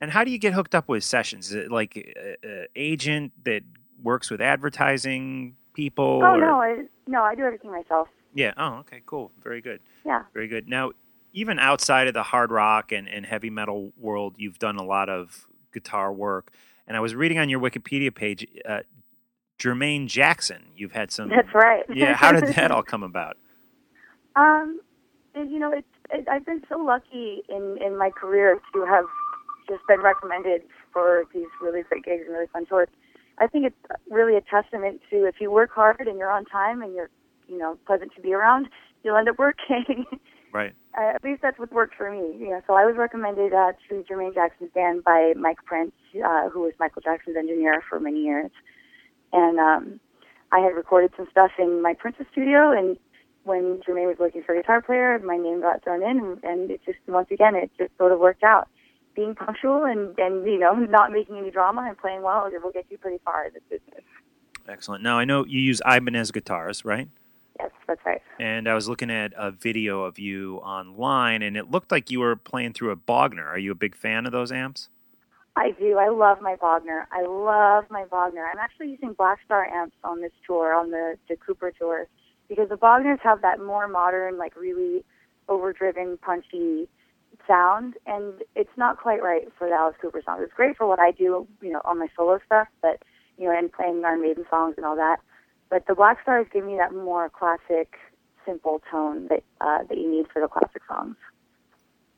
And 0.00 0.10
how 0.10 0.24
do 0.24 0.30
you 0.30 0.38
get 0.38 0.52
hooked 0.52 0.74
up 0.74 0.88
with 0.88 1.02
sessions? 1.02 1.48
Is 1.48 1.54
it 1.54 1.72
like 1.72 1.96
an 2.44 2.66
agent 2.76 3.32
that 3.44 3.62
works 4.02 4.30
with 4.30 4.40
advertising 4.40 5.56
people? 5.74 6.20
Oh 6.22 6.34
or- 6.34 6.40
no, 6.40 6.62
I, 6.62 6.84
no, 7.06 7.22
I 7.22 7.34
do 7.34 7.42
everything 7.42 7.70
myself. 7.70 8.08
Yeah. 8.34 8.52
Oh, 8.56 8.74
okay, 8.80 9.02
cool. 9.06 9.32
Very 9.42 9.60
good. 9.60 9.80
Yeah. 10.04 10.22
Very 10.34 10.48
good. 10.48 10.68
Now, 10.68 10.92
even 11.32 11.58
outside 11.58 12.06
of 12.06 12.14
the 12.14 12.22
hard 12.22 12.50
rock 12.50 12.92
and, 12.92 13.08
and 13.08 13.26
heavy 13.26 13.50
metal 13.50 13.92
world, 13.96 14.34
you've 14.36 14.58
done 14.58 14.76
a 14.76 14.84
lot 14.84 15.08
of 15.08 15.46
guitar 15.72 16.12
work. 16.12 16.52
And 16.86 16.96
I 16.96 17.00
was 17.00 17.14
reading 17.14 17.38
on 17.38 17.48
your 17.48 17.60
Wikipedia 17.60 18.14
page, 18.14 18.46
uh, 18.66 18.80
Jermaine 19.58 20.06
Jackson. 20.06 20.62
You've 20.76 20.92
had 20.92 21.10
some. 21.10 21.28
That's 21.30 21.52
right. 21.54 21.84
Yeah. 21.92 22.14
How 22.14 22.32
did 22.32 22.54
that 22.54 22.70
all 22.70 22.82
come 22.82 23.02
about? 23.02 23.36
Um, 24.36 24.80
and, 25.34 25.50
you 25.50 25.58
know, 25.58 25.72
it's 25.72 25.86
it, 25.88 25.97
I've 26.30 26.46
been 26.46 26.62
so 26.68 26.78
lucky 26.78 27.42
in 27.48 27.78
in 27.84 27.96
my 27.98 28.10
career 28.10 28.60
to 28.74 28.84
have 28.86 29.04
just 29.68 29.82
been 29.86 30.00
recommended 30.00 30.62
for 30.92 31.24
these 31.34 31.48
really 31.60 31.82
great 31.82 32.04
gigs 32.04 32.22
and 32.26 32.34
really 32.34 32.46
fun 32.52 32.66
tours. 32.66 32.88
I 33.38 33.46
think 33.46 33.66
it's 33.66 34.00
really 34.10 34.36
a 34.36 34.40
testament 34.40 35.00
to 35.10 35.26
if 35.26 35.36
you 35.40 35.50
work 35.50 35.70
hard 35.72 36.06
and 36.06 36.18
you're 36.18 36.30
on 36.30 36.44
time 36.46 36.82
and 36.82 36.94
you're 36.94 37.10
you 37.46 37.58
know 37.58 37.78
pleasant 37.86 38.12
to 38.16 38.20
be 38.20 38.32
around, 38.32 38.68
you'll 39.02 39.16
end 39.16 39.28
up 39.28 39.38
working. 39.38 40.06
Right. 40.50 40.72
uh, 40.98 41.12
at 41.14 41.22
least 41.22 41.42
that's 41.42 41.58
what 41.58 41.70
worked 41.74 41.94
for 41.94 42.10
me. 42.10 42.34
You 42.38 42.48
know, 42.48 42.62
so 42.66 42.72
I 42.72 42.86
was 42.86 42.96
recommended 42.96 43.52
uh, 43.52 43.72
to 43.90 44.02
Jermaine 44.10 44.32
Jackson's 44.32 44.70
band 44.72 45.04
by 45.04 45.34
Mike 45.36 45.58
Prince, 45.66 45.92
uh, 46.24 46.48
who 46.48 46.60
was 46.60 46.72
Michael 46.80 47.02
Jackson's 47.02 47.36
engineer 47.36 47.84
for 47.86 48.00
many 48.00 48.22
years, 48.22 48.50
and 49.34 49.58
um, 49.58 50.00
I 50.52 50.60
had 50.60 50.74
recorded 50.74 51.12
some 51.16 51.26
stuff 51.30 51.50
in 51.58 51.82
Mike 51.82 51.98
Prince's 51.98 52.26
studio. 52.32 52.70
And 52.70 52.96
when 53.48 53.80
Jermaine 53.86 54.06
was 54.06 54.16
looking 54.20 54.42
for 54.44 54.54
a 54.54 54.60
guitar 54.60 54.80
player, 54.80 55.18
my 55.18 55.36
name 55.36 55.60
got 55.60 55.82
thrown 55.82 56.02
in, 56.02 56.18
and, 56.20 56.44
and 56.44 56.70
it 56.70 56.80
just 56.86 56.98
once 57.08 57.28
again 57.32 57.56
it 57.56 57.70
just 57.76 57.90
sort 57.98 58.12
of 58.12 58.20
worked 58.20 58.44
out. 58.44 58.68
Being 59.16 59.34
punctual 59.34 59.84
and 59.84 60.16
and 60.18 60.46
you 60.46 60.58
know 60.58 60.74
not 60.74 61.10
making 61.10 61.38
any 61.38 61.50
drama 61.50 61.86
and 61.88 61.98
playing 61.98 62.22
well 62.22 62.46
it 62.46 62.62
will 62.62 62.70
get 62.70 62.86
you 62.88 62.98
pretty 62.98 63.18
far 63.24 63.46
in 63.46 63.54
this 63.54 63.62
business. 63.68 64.04
Excellent. 64.68 65.02
Now, 65.02 65.18
I 65.18 65.24
know 65.24 65.44
you 65.46 65.58
use 65.58 65.80
Ibanez 65.84 66.30
guitars, 66.30 66.84
right? 66.84 67.08
Yes, 67.58 67.70
that's 67.86 68.00
right. 68.04 68.22
And 68.38 68.68
I 68.68 68.74
was 68.74 68.88
looking 68.88 69.10
at 69.10 69.32
a 69.36 69.50
video 69.50 70.04
of 70.04 70.18
you 70.18 70.58
online, 70.58 71.42
and 71.42 71.56
it 71.56 71.70
looked 71.70 71.90
like 71.90 72.10
you 72.10 72.20
were 72.20 72.36
playing 72.36 72.74
through 72.74 72.90
a 72.90 72.96
Bogner. 72.96 73.46
Are 73.46 73.58
you 73.58 73.72
a 73.72 73.74
big 73.74 73.96
fan 73.96 74.26
of 74.26 74.32
those 74.32 74.52
amps? 74.52 74.90
I 75.56 75.72
do. 75.72 75.98
I 75.98 76.08
love 76.08 76.40
my 76.40 76.54
Bogner. 76.54 77.06
I 77.10 77.22
love 77.22 77.86
my 77.90 78.04
Bogner. 78.04 78.48
I'm 78.48 78.58
actually 78.60 78.90
using 78.90 79.12
Black 79.14 79.40
Star 79.44 79.64
amps 79.64 79.96
on 80.04 80.20
this 80.20 80.30
tour, 80.46 80.72
on 80.72 80.90
the, 80.90 81.16
the 81.28 81.36
Cooper 81.36 81.72
tour, 81.76 82.06
because 82.48 82.68
the 82.68 82.76
Bogners 82.76 83.20
have 83.22 83.42
that 83.42 83.60
more 83.60 83.88
modern, 83.88 84.38
like 84.38 84.56
really 84.56 85.04
overdriven, 85.48 86.18
punchy 86.18 86.88
sound, 87.46 87.94
and 88.06 88.34
it's 88.54 88.70
not 88.76 88.98
quite 88.98 89.22
right 89.22 89.48
for 89.58 89.68
the 89.68 89.74
Alice 89.74 89.96
Cooper 90.00 90.22
songs. 90.24 90.42
It's 90.44 90.52
great 90.54 90.76
for 90.76 90.86
what 90.86 90.98
I 90.98 91.10
do, 91.10 91.46
you 91.60 91.70
know, 91.72 91.80
on 91.84 91.98
my 91.98 92.08
solo 92.16 92.38
stuff, 92.46 92.68
but 92.82 93.02
you 93.36 93.46
know, 93.46 93.56
and 93.56 93.72
playing 93.72 94.02
Iron 94.04 94.22
Maiden 94.22 94.44
songs 94.50 94.74
and 94.76 94.84
all 94.84 94.96
that. 94.96 95.18
But 95.70 95.86
the 95.86 95.94
Black 95.94 96.18
Stars 96.22 96.46
give 96.52 96.64
me 96.64 96.76
that 96.78 96.92
more 96.94 97.28
classic, 97.30 97.94
simple 98.44 98.80
tone 98.90 99.28
that 99.28 99.44
uh, 99.60 99.84
that 99.88 99.96
you 99.98 100.10
need 100.10 100.26
for 100.32 100.40
the 100.40 100.48
classic 100.48 100.82
songs. 100.88 101.16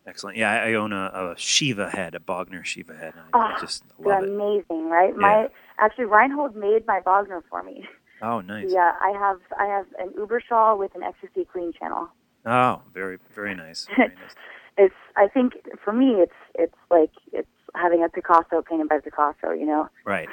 Excellent. 0.07 0.39
Yeah, 0.39 0.51
I 0.51 0.73
own 0.75 0.93
a, 0.93 1.11
a 1.13 1.35
Shiva 1.37 1.91
head, 1.91 2.15
a 2.15 2.19
Bogner 2.19 2.65
Shiva 2.65 2.97
head. 2.97 3.15
I, 3.17 3.37
I 3.39 3.55
Oh, 3.55 3.61
just 3.61 3.85
they're 4.03 4.25
it. 4.25 4.29
amazing, 4.31 4.89
right? 4.89 5.15
My 5.17 5.49
actually 5.79 6.07
Reinhold 6.07 6.57
made 6.57 6.87
my 6.87 7.01
Bogner 7.01 7.43
for 7.51 7.63
me. 7.63 7.87
Oh, 8.23 8.41
nice. 8.41 8.67
Yeah, 8.69 8.93
I 9.01 9.11
have 9.11 9.39
I 9.59 9.67
have 9.67 9.87
an 9.99 10.11
Uberschall 10.19 10.79
with 10.79 10.95
an 10.95 11.03
ecstasy 11.03 11.47
clean 11.51 11.73
channel. 11.73 12.09
Oh, 12.47 12.83
very, 12.93 13.19
very 13.35 13.55
nice. 13.55 13.87
Very 13.97 14.09
nice. 14.23 14.35
it's 14.79 14.95
I 15.17 15.29
think 15.29 15.55
for 15.85 15.93
me 15.93 16.17
it's 16.23 16.33
it's 16.55 16.75
like 16.91 17.13
it's 17.33 17.49
having 17.75 18.03
a 18.05 18.09
Picasso 18.09 18.63
painted 18.63 18.89
by 18.89 18.99
Picasso, 19.01 19.53
you 19.53 19.67
know. 19.67 19.89
Right. 20.05 20.29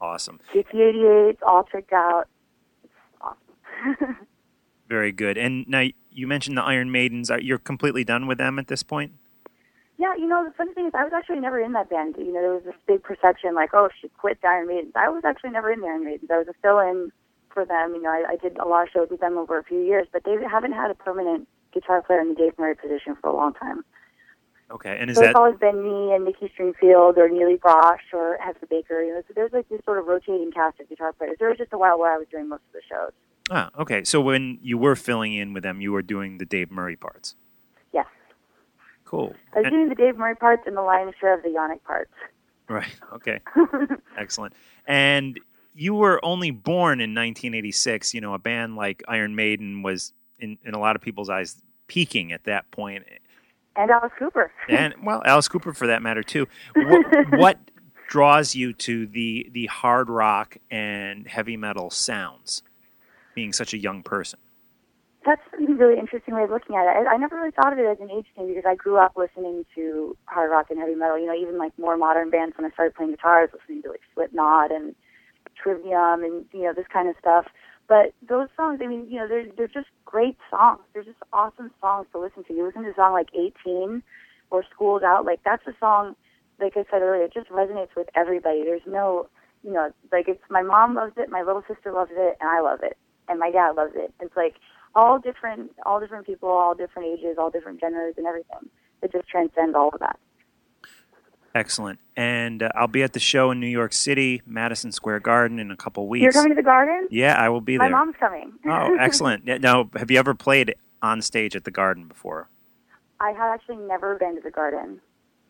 Awesome. 0.00 0.40
GT88, 0.54 1.38
all 1.46 1.62
tricked 1.64 1.92
out. 1.92 2.24
It's 2.82 2.92
awesome. 3.20 4.16
Very 4.88 5.12
good. 5.12 5.38
And 5.38 5.66
now 5.68 5.84
you 6.10 6.26
mentioned 6.26 6.56
the 6.58 6.62
Iron 6.62 6.90
Maidens. 6.90 7.30
Are 7.30 7.40
you're 7.40 7.58
completely 7.58 8.04
done 8.04 8.26
with 8.26 8.38
them 8.38 8.58
at 8.58 8.68
this 8.68 8.82
point? 8.82 9.12
You 10.22 10.28
know 10.28 10.44
the 10.44 10.54
funny 10.56 10.72
thing 10.72 10.86
is 10.86 10.92
I 10.94 11.02
was 11.02 11.12
actually 11.12 11.40
never 11.40 11.58
in 11.58 11.72
that 11.72 11.90
band. 11.90 12.14
You 12.16 12.32
know 12.32 12.40
there 12.40 12.54
was 12.54 12.62
this 12.62 12.78
big 12.86 13.02
perception 13.02 13.56
like 13.56 13.70
oh 13.74 13.88
she 14.00 14.08
quit 14.08 14.38
the 14.40 14.46
Iron 14.46 14.68
Maidens. 14.68 14.92
I 14.94 15.08
was 15.08 15.24
actually 15.24 15.50
never 15.50 15.72
in 15.72 15.80
the 15.80 15.88
Iron 15.88 16.04
Maidens. 16.04 16.30
I 16.30 16.38
was 16.38 16.46
a 16.46 16.54
fill-in 16.62 17.10
for 17.52 17.64
them. 17.64 17.94
You 17.96 18.02
know 18.02 18.10
I, 18.10 18.34
I 18.34 18.36
did 18.36 18.56
a 18.58 18.68
lot 18.68 18.84
of 18.84 18.88
shows 18.90 19.08
with 19.10 19.18
them 19.18 19.36
over 19.36 19.58
a 19.58 19.64
few 19.64 19.80
years, 19.82 20.06
but 20.12 20.22
they 20.22 20.36
haven't 20.48 20.74
had 20.74 20.92
a 20.92 20.94
permanent 20.94 21.48
guitar 21.74 22.02
player 22.02 22.20
in 22.20 22.28
the 22.28 22.34
Dave 22.36 22.56
Murray 22.56 22.76
position 22.76 23.16
for 23.20 23.30
a 23.30 23.34
long 23.34 23.52
time. 23.54 23.84
Okay. 24.70 24.96
And 24.96 25.10
is 25.10 25.16
so 25.16 25.22
that 25.22 25.30
it's 25.30 25.36
always 25.36 25.58
been 25.58 25.82
me 25.82 26.14
and 26.14 26.24
Nikki 26.24 26.52
Stringfield 26.56 27.16
or 27.16 27.28
Nili 27.28 27.58
Brosh 27.58 28.12
or 28.12 28.38
Heather 28.40 28.66
Baker. 28.70 29.02
You 29.02 29.14
know, 29.14 29.22
so 29.26 29.34
there's 29.34 29.52
like 29.52 29.68
this 29.68 29.80
sort 29.84 29.98
of 29.98 30.06
rotating 30.06 30.52
cast 30.52 30.78
of 30.78 30.88
guitar 30.88 31.12
players. 31.12 31.36
There 31.40 31.48
was 31.48 31.58
just 31.58 31.72
a 31.72 31.78
while 31.78 31.98
where 31.98 32.12
I 32.12 32.16
was 32.16 32.28
doing 32.30 32.48
most 32.48 32.62
of 32.68 32.74
the 32.74 32.82
shows. 32.88 33.10
ah 33.50 33.70
okay? 33.78 34.04
So 34.04 34.20
when 34.20 34.60
you 34.62 34.78
were 34.78 34.94
filling 34.94 35.34
in 35.34 35.52
with 35.52 35.64
them, 35.64 35.80
you 35.80 35.92
were 35.92 36.00
doing 36.02 36.38
the 36.38 36.46
Dave 36.46 36.70
Murray 36.70 36.96
parts. 36.96 37.34
Cool. 39.12 39.34
I 39.54 39.58
was 39.58 39.66
And- 39.66 39.72
doing 39.74 39.88
the 39.90 39.94
Dave 39.94 40.16
Murray 40.16 40.34
parts 40.34 40.62
and 40.66 40.74
the 40.74 40.80
lion's 40.80 41.12
share 41.20 41.34
of 41.34 41.42
the 41.42 41.50
Janick 41.50 41.84
parts. 41.84 42.10
Right. 42.66 42.98
Okay. 43.12 43.40
Excellent. 44.16 44.54
And 44.86 45.38
you 45.74 45.92
were 45.92 46.18
only 46.24 46.50
born 46.50 46.98
in 46.98 47.10
1986. 47.10 48.14
You 48.14 48.22
know, 48.22 48.32
a 48.32 48.38
band 48.38 48.74
like 48.74 49.02
Iron 49.08 49.34
Maiden 49.36 49.82
was, 49.82 50.14
in, 50.38 50.56
in 50.64 50.72
a 50.72 50.78
lot 50.78 50.96
of 50.96 51.02
people's 51.02 51.28
eyes, 51.28 51.60
peaking 51.88 52.32
at 52.32 52.44
that 52.44 52.70
point. 52.70 53.04
And 53.76 53.90
Alice 53.90 54.12
Cooper. 54.18 54.50
And 54.70 54.94
well, 55.04 55.20
Alice 55.26 55.46
Cooper 55.48 55.74
for 55.74 55.88
that 55.88 56.00
matter 56.00 56.22
too. 56.22 56.46
What, 56.74 57.28
what 57.38 57.58
draws 58.08 58.54
you 58.54 58.72
to 58.74 59.06
the 59.06 59.50
the 59.52 59.66
hard 59.66 60.08
rock 60.08 60.56
and 60.70 61.26
heavy 61.26 61.58
metal 61.58 61.90
sounds, 61.90 62.62
being 63.34 63.52
such 63.52 63.74
a 63.74 63.78
young 63.78 64.02
person? 64.02 64.38
That's 65.24 65.40
a 65.54 65.72
really 65.74 65.98
interesting 65.98 66.34
way 66.34 66.42
of 66.42 66.50
looking 66.50 66.74
at 66.76 66.82
it. 66.82 67.06
I, 67.06 67.14
I 67.14 67.16
never 67.16 67.36
really 67.36 67.52
thought 67.52 67.72
of 67.72 67.78
it 67.78 67.86
as 67.86 67.98
an 68.00 68.10
age 68.10 68.26
thing 68.34 68.48
because 68.48 68.64
I 68.66 68.74
grew 68.74 68.96
up 68.98 69.12
listening 69.16 69.64
to 69.74 70.16
hard 70.26 70.50
rock 70.50 70.66
and 70.70 70.80
heavy 70.80 70.94
metal. 70.96 71.18
You 71.18 71.26
know, 71.26 71.34
even 71.34 71.58
like 71.58 71.72
more 71.78 71.96
modern 71.96 72.30
bands. 72.30 72.56
When 72.56 72.66
I 72.66 72.74
started 72.74 72.94
playing 72.94 73.12
guitar, 73.12 73.38
I 73.38 73.42
was 73.42 73.50
listening 73.54 73.82
to 73.82 73.90
like 73.90 74.00
Slipknot 74.14 74.72
and 74.72 74.94
Trivium 75.54 76.24
and 76.24 76.44
you 76.52 76.62
know 76.62 76.72
this 76.74 76.86
kind 76.92 77.08
of 77.08 77.14
stuff. 77.20 77.46
But 77.88 78.14
those 78.26 78.48
songs, 78.56 78.80
I 78.82 78.86
mean, 78.86 79.06
you 79.08 79.18
know, 79.18 79.28
they're 79.28 79.46
they're 79.56 79.68
just 79.68 79.88
great 80.04 80.38
songs. 80.50 80.80
They're 80.92 81.04
just 81.04 81.22
awesome 81.32 81.70
songs 81.80 82.06
to 82.12 82.18
listen 82.18 82.42
to. 82.44 82.52
You 82.54 82.66
listen 82.66 82.82
to 82.82 82.90
a 82.90 82.94
song 82.94 83.12
like 83.12 83.28
18 83.34 84.02
or 84.50 84.64
School's 84.74 85.02
Out, 85.02 85.24
like 85.24 85.40
that's 85.44 85.66
a 85.66 85.74
song. 85.78 86.16
Like 86.60 86.76
I 86.76 86.84
said 86.90 87.02
earlier, 87.02 87.24
it 87.24 87.34
just 87.34 87.48
resonates 87.48 87.94
with 87.96 88.08
everybody. 88.14 88.62
There's 88.64 88.86
no, 88.86 89.28
you 89.62 89.72
know, 89.72 89.90
like 90.10 90.28
it's 90.28 90.42
my 90.50 90.62
mom 90.62 90.94
loves 90.94 91.12
it, 91.16 91.30
my 91.30 91.42
little 91.42 91.62
sister 91.66 91.92
loves 91.92 92.10
it, 92.12 92.36
and 92.40 92.48
I 92.48 92.60
love 92.60 92.80
it, 92.82 92.96
and 93.28 93.38
my 93.38 93.50
dad 93.50 93.76
loves 93.76 93.92
it. 93.96 94.12
It's 94.20 94.36
like 94.36 94.54
all 94.94 95.18
different, 95.18 95.70
all 95.86 96.00
different 96.00 96.26
people, 96.26 96.48
all 96.48 96.74
different 96.74 97.08
ages, 97.08 97.36
all 97.38 97.50
different 97.50 97.80
genders, 97.80 98.14
and 98.16 98.26
everything. 98.26 98.68
It 99.02 99.12
just 99.12 99.28
transcends 99.28 99.74
all 99.74 99.88
of 99.88 100.00
that. 100.00 100.18
Excellent. 101.54 101.98
And 102.16 102.62
uh, 102.62 102.70
I'll 102.74 102.88
be 102.88 103.02
at 103.02 103.12
the 103.12 103.20
show 103.20 103.50
in 103.50 103.60
New 103.60 103.66
York 103.66 103.92
City, 103.92 104.42
Madison 104.46 104.92
Square 104.92 105.20
Garden, 105.20 105.58
in 105.58 105.70
a 105.70 105.76
couple 105.76 106.08
weeks. 106.08 106.22
You're 106.22 106.32
coming 106.32 106.50
to 106.50 106.54
the 106.54 106.62
garden? 106.62 107.08
Yeah, 107.10 107.34
I 107.34 107.48
will 107.48 107.60
be 107.60 107.76
there. 107.76 107.90
My 107.90 107.98
mom's 107.98 108.16
coming. 108.18 108.52
Oh, 108.66 108.96
excellent. 109.00 109.44
Now, 109.44 109.90
have 109.96 110.10
you 110.10 110.18
ever 110.18 110.34
played 110.34 110.74
on 111.02 111.20
stage 111.20 111.54
at 111.54 111.64
the 111.64 111.70
Garden 111.70 112.06
before? 112.06 112.48
I 113.20 113.32
have 113.32 113.52
actually 113.54 113.76
never 113.76 114.16
been 114.16 114.34
to 114.36 114.40
the 114.40 114.50
garden. 114.50 115.00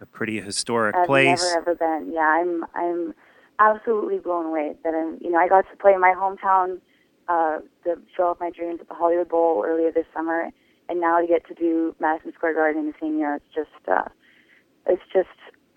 A 0.01 0.07
pretty 0.07 0.41
historic 0.41 0.95
place. 1.07 1.29
I've 1.29 1.39
place. 1.39 1.55
never 1.55 1.71
ever 1.71 1.75
been. 1.77 2.13
Yeah, 2.13 2.21
I'm 2.21 2.65
I'm 2.75 3.15
absolutely 3.59 4.19
blown 4.19 4.47
away 4.47 4.75
that 4.83 4.95
I'm 4.95 5.19
you 5.21 5.31
know, 5.31 5.39
I 5.39 5.49
got 5.49 5.65
to 5.71 5.77
play 5.77 5.95
in 5.95 6.01
my 6.01 6.13
hometown 6.17 6.81
uh 7.29 7.59
the 7.85 8.01
show 8.17 8.31
of 8.31 8.41
my 8.41 8.51
dreams 8.51 8.81
at 8.81 8.89
the 8.89 8.95
Hollywood 8.95 9.29
Bowl 9.29 9.65
earlier 9.67 9.93
this 9.93 10.07
summer 10.15 10.51
and 10.89 11.01
now 11.01 11.21
to 11.21 11.27
get 11.27 11.47
to 11.49 11.55
do 11.55 11.95
Madison 12.01 12.33
Square 12.35 12.55
Garden 12.55 12.83
in 12.83 12.87
the 12.89 12.95
same 13.01 13.19
year, 13.19 13.37
it's 13.37 13.55
just 13.55 13.89
uh 13.89 14.09
it's 14.87 15.03
just 15.13 15.29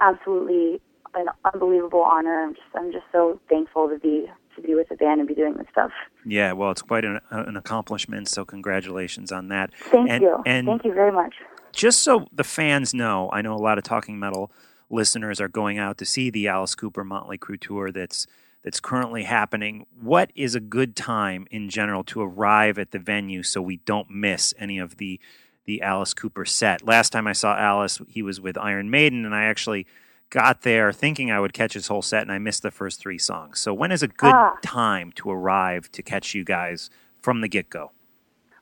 absolutely 0.02 0.82
an 1.14 1.28
unbelievable 1.54 2.02
honor. 2.02 2.44
I'm 2.44 2.54
just 2.54 2.68
I'm 2.76 2.92
just 2.92 3.06
so 3.12 3.40
thankful 3.50 3.90
to 3.90 3.98
be 3.98 4.28
to 4.56 4.62
be 4.62 4.76
with 4.76 4.90
the 4.90 4.96
band 4.96 5.20
and 5.20 5.28
be 5.28 5.36
doing 5.36 5.54
this 5.54 5.68
stuff. 5.72 5.92
Yeah, 6.26 6.54
well, 6.54 6.72
it's 6.72 6.82
quite 6.82 7.06
an, 7.06 7.20
an 7.30 7.58
accomplishment, 7.58 8.28
so 8.30 8.46
congratulations 8.46 9.32
on 9.32 9.50
that. 9.50 9.74
Thank 9.76 10.10
and, 10.10 10.22
you. 10.22 10.44
And 10.46 10.66
Thank 10.66 10.86
you 10.86 10.94
very 10.94 11.12
much. 11.12 11.36
just 11.74 12.02
so 12.02 12.28
the 12.32 12.44
fans 12.44 12.94
know, 12.94 13.30
I 13.34 13.42
know 13.42 13.54
a 13.54 13.58
lot 13.58 13.78
of 13.78 13.84
Talking 13.84 14.18
Metal 14.18 14.52
listeners 14.90 15.42
are 15.42 15.48
going 15.48 15.78
out 15.78 15.98
to 15.98 16.06
see 16.06 16.30
the 16.30 16.48
Alice 16.48 16.76
Cooper 16.76 17.04
Motley 17.04 17.38
Crue 17.38 17.60
tour 17.60 17.92
that's 17.92 18.28
that's 18.66 18.80
currently 18.80 19.24
happening. 19.24 19.86
What 20.02 20.32
is 20.34 20.56
a 20.56 20.60
good 20.60 20.96
time 20.96 21.46
in 21.52 21.70
general 21.70 22.04
to 22.06 22.22
arrive 22.22 22.80
at 22.80 22.90
the 22.90 22.98
venue 22.98 23.44
so 23.44 23.62
we 23.62 23.78
don't 23.78 24.10
miss 24.10 24.54
any 24.58 24.80
of 24.80 24.98
the 24.98 25.20
the 25.66 25.82
Alice 25.84 26.16
Cooper 26.16 26.46
set? 26.46 26.84
Last 26.86 27.12
time 27.12 27.28
I 27.28 27.34
saw 27.34 27.56
Alice, 27.56 28.02
he 28.08 28.22
was 28.24 28.42
with 28.42 28.58
Iron 28.58 28.90
Maiden, 28.90 29.24
and 29.24 29.34
I 29.36 29.46
actually 29.46 29.86
got 30.32 30.64
there 30.64 30.92
thinking 30.92 31.32
I 31.32 31.40
would 31.40 31.54
catch 31.54 31.74
his 31.74 31.88
whole 31.88 32.02
set, 32.02 32.24
and 32.24 32.32
I 32.32 32.40
missed 32.40 32.64
the 32.64 32.72
first 32.72 33.00
three 33.00 33.20
songs. 33.20 33.60
So 33.60 33.72
when 33.72 33.92
is 33.92 34.02
a 34.02 34.08
good 34.08 34.34
Ah. 34.34 34.58
time 34.64 35.12
to 35.14 35.30
arrive 35.30 35.92
to 35.92 36.02
catch 36.02 36.34
you 36.34 36.44
guys 36.44 36.90
from 37.22 37.42
the 37.42 37.48
get 37.48 37.70
go? 37.70 37.92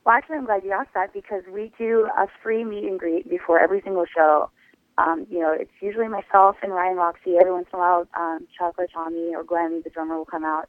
Well, 0.04 0.14
actually, 0.14 0.36
I'm 0.36 0.44
glad 0.44 0.64
you 0.64 0.72
asked 0.72 0.92
that 0.92 1.14
because 1.14 1.44
we 1.50 1.72
do 1.78 2.06
a 2.18 2.26
free 2.42 2.62
meet 2.62 2.84
and 2.84 2.98
greet 3.00 3.28
before 3.28 3.58
every 3.58 3.80
single 3.80 4.04
show. 4.04 4.50
Um, 4.96 5.26
you 5.28 5.40
know, 5.40 5.52
it's 5.52 5.72
usually 5.80 6.08
myself 6.08 6.56
and 6.62 6.72
Ryan 6.72 6.96
Roxie. 6.96 7.36
Every 7.40 7.52
once 7.52 7.66
in 7.72 7.78
a 7.78 7.82
while, 7.82 8.06
um, 8.16 8.46
Chocolate 8.56 8.90
Tommy 8.92 9.34
or 9.34 9.42
Glenn, 9.42 9.82
the 9.82 9.90
drummer, 9.90 10.16
will 10.16 10.24
come 10.24 10.44
out. 10.44 10.68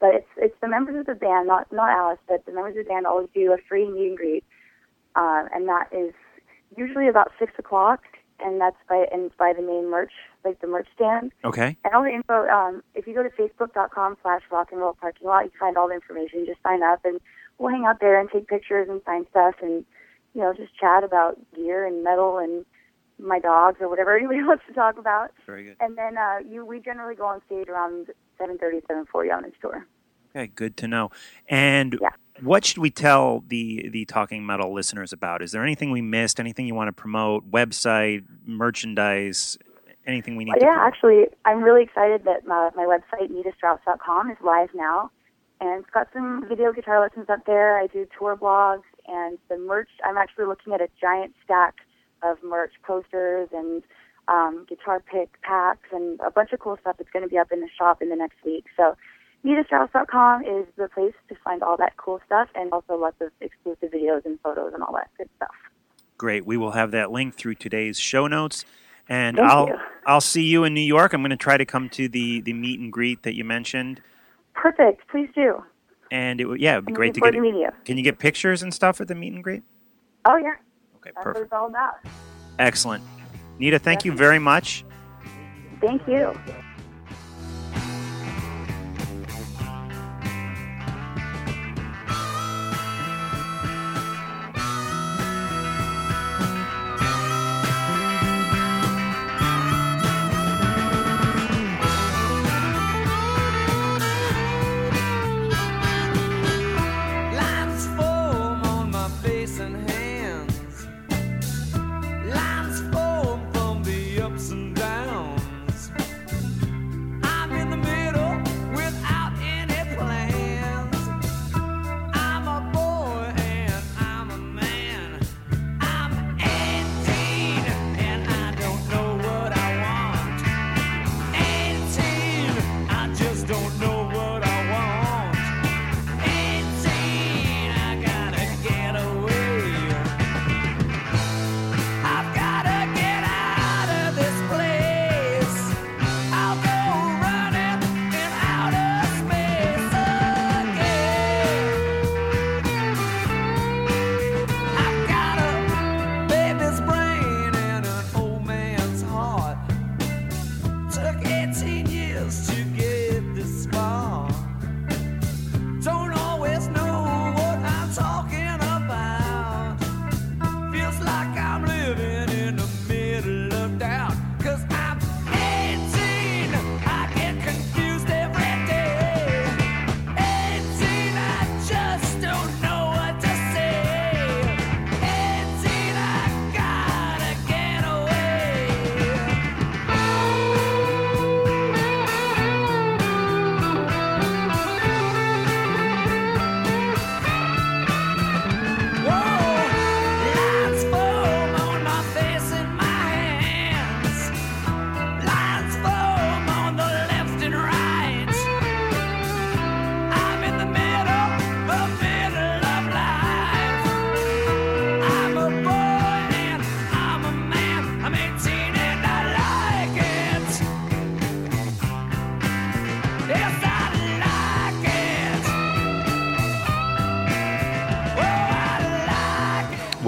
But 0.00 0.14
it's 0.14 0.28
it's 0.36 0.56
the 0.60 0.68
members 0.68 0.96
of 0.98 1.06
the 1.06 1.14
band, 1.14 1.48
not 1.48 1.72
not 1.72 1.90
Alice, 1.90 2.18
but 2.28 2.44
the 2.46 2.52
members 2.52 2.76
of 2.76 2.84
the 2.84 2.88
band 2.88 3.06
always 3.06 3.28
do 3.34 3.52
a 3.52 3.56
free 3.68 3.88
meet 3.88 4.08
and 4.08 4.16
greet, 4.16 4.44
uh, 5.16 5.44
and 5.54 5.68
that 5.68 5.88
is 5.92 6.12
usually 6.76 7.08
about 7.08 7.32
six 7.38 7.52
o'clock, 7.58 8.02
and 8.40 8.60
that's 8.60 8.76
by 8.88 9.06
and 9.12 9.30
by 9.38 9.52
the 9.52 9.62
main 9.62 9.90
merch, 9.90 10.12
like 10.44 10.60
the 10.60 10.66
merch 10.66 10.88
stand. 10.94 11.32
Okay. 11.44 11.76
And 11.84 11.94
all 11.94 12.02
the 12.02 12.10
info, 12.10 12.46
um, 12.48 12.82
if 12.94 13.06
you 13.06 13.14
go 13.14 13.22
to 13.22 13.30
facebook.com 13.30 14.16
slash 14.22 14.42
rock 14.50 14.68
and 14.72 14.80
roll 14.80 14.96
parking 15.00 15.26
lot, 15.26 15.44
you 15.44 15.50
can 15.50 15.60
find 15.60 15.76
all 15.76 15.88
the 15.88 15.94
information. 15.94 16.44
Just 16.46 16.62
sign 16.62 16.82
up 16.82 17.04
and 17.04 17.20
we'll 17.58 17.70
hang 17.70 17.84
out 17.84 18.00
there 18.00 18.18
and 18.20 18.28
take 18.30 18.48
pictures 18.48 18.88
and 18.90 19.00
sign 19.06 19.26
stuff 19.30 19.54
and, 19.62 19.84
you 20.34 20.40
know, 20.40 20.52
just 20.52 20.74
chat 20.78 21.04
about 21.04 21.38
gear 21.54 21.86
and 21.86 22.02
metal 22.02 22.38
and 22.38 22.64
my 23.18 23.38
dogs 23.38 23.78
or 23.80 23.88
whatever 23.88 24.16
anybody 24.18 24.42
wants 24.42 24.64
to 24.68 24.74
talk 24.74 24.98
about. 24.98 25.30
Very 25.46 25.64
good. 25.64 25.76
And 25.80 25.96
then 25.96 26.18
uh, 26.18 26.38
you, 26.48 26.64
we 26.64 26.80
generally 26.80 27.14
go 27.14 27.26
on 27.26 27.40
stage 27.46 27.68
around 27.68 28.08
7.30, 28.40 28.82
7.40 28.90 29.36
on 29.36 29.46
each 29.46 29.54
tour. 29.60 29.86
Okay, 30.36 30.48
good 30.48 30.76
to 30.78 30.88
know. 30.88 31.10
And 31.48 31.98
what 32.42 32.64
should 32.64 32.78
we 32.78 32.90
tell 32.90 33.44
the 33.46 33.88
the 33.90 34.04
talking 34.04 34.44
metal 34.44 34.74
listeners 34.74 35.12
about? 35.12 35.42
Is 35.42 35.52
there 35.52 35.62
anything 35.62 35.92
we 35.92 36.00
missed? 36.02 36.40
Anything 36.40 36.66
you 36.66 36.74
want 36.74 36.88
to 36.88 36.92
promote? 36.92 37.48
Website, 37.52 38.24
merchandise, 38.44 39.56
anything 40.06 40.34
we 40.34 40.44
need 40.44 40.50
Well, 40.50 40.58
to 40.60 40.66
yeah, 40.66 40.74
promote? 40.74 40.88
actually, 40.88 41.24
I'm 41.44 41.62
really 41.62 41.84
excited 41.84 42.24
that 42.24 42.44
my, 42.46 42.70
my 42.74 42.84
website, 42.84 43.30
nitastrauss.com, 43.30 44.30
is 44.32 44.36
live 44.42 44.70
now. 44.74 45.12
And 45.60 45.80
it's 45.82 45.90
got 45.90 46.08
some 46.12 46.44
video 46.48 46.72
guitar 46.72 47.00
lessons 47.00 47.26
up 47.30 47.46
there. 47.46 47.78
I 47.78 47.86
do 47.86 48.04
tour 48.18 48.36
blogs 48.36 48.82
and 49.06 49.38
the 49.48 49.56
merch. 49.56 49.88
I'm 50.04 50.16
actually 50.16 50.46
looking 50.46 50.72
at 50.72 50.80
a 50.80 50.88
giant 51.00 51.34
stack 51.44 51.76
of 52.24 52.42
merch 52.42 52.72
posters 52.82 53.48
and 53.52 53.82
um, 54.28 54.66
guitar 54.68 55.00
pick 55.00 55.40
packs 55.42 55.88
and 55.92 56.18
a 56.26 56.30
bunch 56.30 56.52
of 56.52 56.60
cool 56.60 56.78
stuff 56.80 56.96
that's 56.98 57.10
going 57.10 57.22
to 57.22 57.28
be 57.28 57.38
up 57.38 57.52
in 57.52 57.60
the 57.60 57.68
shop 57.76 58.00
in 58.00 58.08
the 58.08 58.16
next 58.16 58.36
week. 58.44 58.64
So 58.76 58.96
nitastrauss.com 59.44 60.42
is 60.42 60.66
the 60.76 60.88
place 60.88 61.12
to 61.28 61.34
find 61.44 61.62
all 61.62 61.76
that 61.76 61.96
cool 61.96 62.20
stuff 62.26 62.48
and 62.54 62.72
also 62.72 62.96
lots 62.96 63.20
of 63.20 63.30
exclusive 63.40 63.90
videos 63.90 64.24
and 64.24 64.40
photos 64.40 64.72
and 64.72 64.82
all 64.82 64.94
that 64.94 65.10
good 65.18 65.28
stuff. 65.36 65.54
Great. 66.16 66.46
We 66.46 66.56
will 66.56 66.72
have 66.72 66.92
that 66.92 67.10
link 67.10 67.34
through 67.34 67.56
today's 67.56 67.98
show 67.98 68.26
notes. 68.26 68.64
And 69.08 69.36
Thank 69.36 69.50
I'll 69.50 69.66
you. 69.68 69.76
I'll 70.06 70.20
see 70.22 70.44
you 70.44 70.64
in 70.64 70.72
New 70.72 70.80
York. 70.80 71.12
I'm 71.12 71.20
going 71.20 71.30
to 71.30 71.36
try 71.36 71.58
to 71.58 71.66
come 71.66 71.90
to 71.90 72.08
the 72.08 72.40
the 72.40 72.54
meet 72.54 72.80
and 72.80 72.90
greet 72.90 73.22
that 73.24 73.34
you 73.34 73.44
mentioned. 73.44 74.00
Perfect. 74.54 75.06
Please 75.10 75.28
do. 75.34 75.62
And 76.10 76.40
it 76.40 76.46
would 76.46 76.60
yeah, 76.60 76.74
it'd 76.74 76.86
be 76.86 76.92
I'm 76.92 76.94
great 76.94 77.14
to 77.14 77.20
get. 77.20 77.32
to 77.32 77.40
meeting 77.40 77.60
you. 77.60 77.68
Can 77.84 77.98
you 77.98 78.04
get 78.04 78.18
pictures 78.18 78.62
and 78.62 78.72
stuff 78.72 79.02
at 79.02 79.08
the 79.08 79.14
meet 79.14 79.34
and 79.34 79.44
greet? 79.44 79.62
Oh, 80.26 80.36
yeah. 80.36 80.54
That's 81.04 81.16
what 81.16 81.34
perfect. 81.34 81.52
all 81.52 81.66
about. 81.66 81.94
Excellent. 82.58 83.04
Nita, 83.58 83.78
thank 83.78 84.04
you 84.04 84.12
very 84.12 84.38
much. 84.38 84.84
Thank 85.80 86.06
you. 86.08 86.32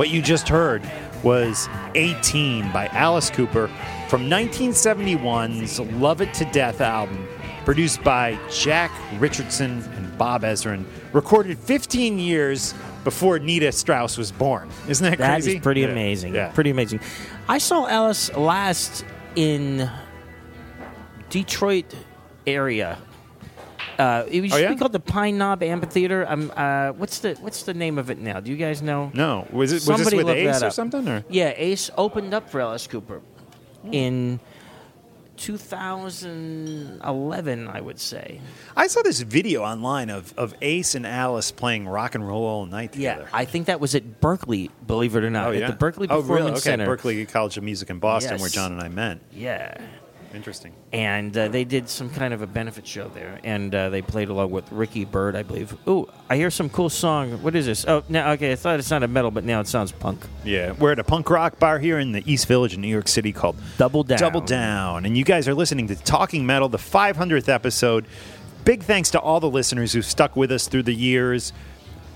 What 0.07 0.15
you 0.15 0.23
just 0.23 0.49
heard 0.49 0.89
was 1.25 1.69
18 1.97 2.71
by 2.71 2.87
Alice 2.93 3.29
Cooper 3.29 3.67
from 4.09 4.31
1971's 4.31 5.81
Love 5.81 6.21
It 6.21 6.33
to 6.35 6.45
Death 6.45 6.81
album, 6.81 7.27
produced 7.65 8.05
by 8.05 8.39
Jack 8.49 8.93
Richardson 9.19 9.83
and 9.97 10.17
Bob 10.17 10.43
Ezrin, 10.43 10.85
recorded 11.13 11.59
15 11.59 12.21
years 12.21 12.73
before 13.03 13.41
Nita 13.41 13.73
Strauss 13.73 14.17
was 14.17 14.31
born. 14.31 14.71
Isn't 14.89 15.11
that 15.11 15.19
That 15.19 15.33
crazy? 15.33 15.57
is 15.57 15.61
pretty 15.61 15.81
Yeah. 15.81 15.89
amazing. 15.89 16.37
Yeah. 16.37 16.53
Pretty 16.53 16.71
amazing. 16.71 17.01
I 17.49 17.59
saw 17.59 17.89
Alice 17.89 18.33
last 18.37 19.05
in 19.35 19.91
Detroit 21.31 21.93
area. 22.47 22.97
Uh, 23.99 24.25
it 24.29 24.43
used 24.43 24.55
Oh, 24.55 24.63
to 24.63 24.69
be 24.69 24.77
called 24.77 24.93
the 24.93 25.01
Pine 25.01 25.39
Knob 25.39 25.63
Amphitheater. 25.63 26.27
Um, 26.29 26.53
uh, 26.57 26.93
what's 26.93 27.21
the 27.21 27.35
what's 27.41 27.63
the 27.63 27.75
name 27.75 27.99
of 27.99 28.11
it 28.11 28.19
now? 28.19 28.41
Do 28.41 28.51
you 28.51 28.57
guys 28.57 28.83
know? 28.83 29.11
No. 29.15 29.47
Was 29.51 29.73
it 29.73 29.77
was 29.77 29.85
Somebody 29.85 30.17
this 30.19 30.25
with 30.25 30.37
Ace 30.37 30.63
or 30.63 30.71
something? 30.71 31.09
Or? 31.09 31.25
Yeah, 31.29 31.53
Ace 31.57 31.91
opened 31.97 32.35
up 32.35 32.51
for 32.51 32.61
Alice 32.61 32.87
Cooper 32.87 33.23
in 33.91 34.41
2011, 35.37 37.69
I 37.69 37.81
would 37.81 37.99
say. 37.99 38.41
I 38.77 38.87
saw 38.87 39.03
this 39.03 39.21
video 39.21 39.63
online 39.63 40.11
of, 40.11 40.35
of 40.37 40.55
Ace 40.63 40.95
and 40.95 41.07
Alice 41.07 41.51
playing 41.51 41.89
rock 41.89 42.15
and 42.15 42.27
roll 42.27 42.45
all 42.45 42.67
night 42.67 42.93
together. 42.93 43.23
Yeah, 43.23 43.29
I 43.33 43.45
think 43.45 43.67
that 43.67 43.81
was 43.81 43.95
at 43.95 44.21
Berklee. 44.21 44.71
Believe 44.87 45.17
it 45.17 45.25
or 45.25 45.31
not, 45.31 45.49
oh, 45.49 45.51
yeah. 45.53 45.69
at 45.69 45.79
the 45.79 45.87
Berklee 45.87 46.07
oh, 46.11 46.21
Performance 46.21 46.29
really? 46.29 46.51
Okay, 46.53 46.61
Center. 46.61 46.97
Berklee 46.97 47.29
College 47.29 47.57
of 47.59 47.65
Music 47.65 47.91
in 47.91 47.99
Boston, 47.99 48.33
Yes. 48.33 48.41
where 48.41 48.51
John 48.51 48.73
and 48.73 48.81
I 48.81 48.89
met. 48.89 49.19
Yeah. 49.33 49.77
Interesting. 50.37 50.75
and 50.93 51.37
uh, 51.37 51.49
they 51.49 51.65
did 51.65 51.89
some 51.89 52.11
kind 52.11 52.33
of 52.35 52.43
a 52.43 52.47
benefit 52.47 52.87
show 52.87 53.09
there, 53.09 53.41
and 53.43 53.75
uh, 53.75 53.89
they 53.89 54.03
played 54.03 54.29
along 54.29 54.51
with 54.51 54.71
Ricky 54.71 55.05
Byrd, 55.05 55.35
I 55.35 55.43
believe. 55.43 55.75
Ooh, 55.89 56.07
I 56.29 56.37
hear 56.37 56.51
some 56.51 56.69
cool 56.69 56.91
song. 56.91 57.43
What 57.43 57.57
is 57.57 57.65
this? 57.67 57.87
Oh, 57.89 58.05
now 58.09 58.31
okay, 58.33 58.53
I 58.53 58.57
thought 58.57 58.79
it 58.79 58.85
sounded 58.85 59.09
metal, 59.09 59.31
but 59.31 59.45
now 59.45 59.61
it 59.61 59.67
sounds 59.67 59.91
punk. 59.93 60.25
Yeah, 60.45 60.73
we're 60.73 60.93
at 60.93 60.99
a 60.99 61.05
punk 61.05 61.31
rock 61.31 61.59
bar 61.59 61.79
here 61.79 61.99
in 61.99 62.13
the 62.13 62.23
East 62.31 62.47
Village 62.47 62.75
in 62.75 62.81
New 62.83 62.89
York 62.89 63.09
City 63.09 63.33
called 63.33 63.57
Double 63.79 64.05
Down. 64.05 64.19
Double 64.19 64.43
Down. 64.43 65.07
And 65.07 65.17
you 65.17 65.25
guys 65.25 65.49
are 65.49 65.55
listening 65.55 65.89
to 65.89 65.97
Talking 65.97 66.45
Metal, 66.47 66.69
the 66.69 66.79
500th 66.79 67.49
episode. 67.49 68.05
Big 68.65 68.83
thanks 68.83 69.11
to 69.13 69.21
all 69.21 69.41
the 69.41 69.49
listeners 69.51 69.93
who've 69.93 70.05
stuck 70.05 70.37
with 70.37 70.53
us 70.53 70.69
through 70.69 70.83
the 70.83 70.95
years, 70.95 71.53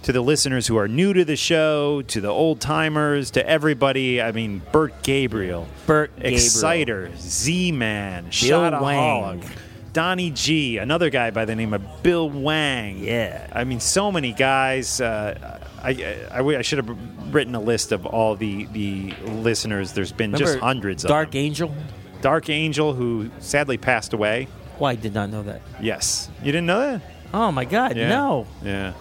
to 0.02 0.12
the 0.12 0.20
listeners 0.20 0.66
who 0.66 0.76
are 0.78 0.88
new 0.88 1.12
to 1.12 1.24
the 1.24 1.36
show, 1.36 2.02
to 2.02 2.20
the 2.20 2.28
old 2.28 2.60
timers, 2.60 3.30
to 3.32 3.46
everybody. 3.46 4.20
I 4.20 4.32
mean, 4.32 4.62
Bert 4.72 5.02
Gabriel, 5.02 5.68
Bert 5.86 6.14
Gabriel. 6.16 6.34
Exciter, 6.34 7.10
Z 7.16 7.72
Man, 7.72 8.24
Bill 8.24 8.30
Shotaholic, 8.30 8.80
Wang. 8.82 9.44
Donnie 9.92 10.30
G, 10.30 10.78
another 10.78 11.10
guy 11.10 11.30
by 11.30 11.44
the 11.44 11.54
name 11.54 11.74
of 11.74 12.02
Bill 12.02 12.30
Wang. 12.30 12.98
Yeah. 12.98 13.46
I 13.52 13.64
mean, 13.64 13.80
so 13.80 14.12
many 14.12 14.32
guys. 14.32 15.00
Uh, 15.00 15.58
I, 15.82 15.90
I, 16.30 16.40
I, 16.40 16.62
should 16.62 16.78
have 16.78 17.34
written 17.34 17.54
a 17.54 17.60
list 17.60 17.90
of 17.90 18.06
all 18.06 18.36
the, 18.36 18.66
the 18.66 19.14
listeners. 19.26 19.92
There's 19.92 20.12
been 20.12 20.34
just 20.34 20.58
hundreds 20.58 21.02
Dark 21.02 21.28
of 21.28 21.32
them. 21.32 21.40
Angel? 21.40 21.74
Dark 22.20 22.50
Angel, 22.50 22.92
who 22.92 23.30
sadly 23.38 23.78
passed 23.78 24.12
away. 24.12 24.46
Well, 24.78 24.90
I 24.90 24.94
did 24.94 25.14
not 25.14 25.30
know 25.30 25.42
that. 25.42 25.62
Yes. 25.80 26.30
You 26.40 26.52
didn't 26.52 26.66
know 26.66 26.80
that? 26.80 27.02
Oh 27.32 27.50
my 27.50 27.64
God, 27.64 27.96
Yeah. 27.96 28.08
no. 28.08 28.46
Yeah. 28.62 28.92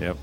Yep. 0.00 0.16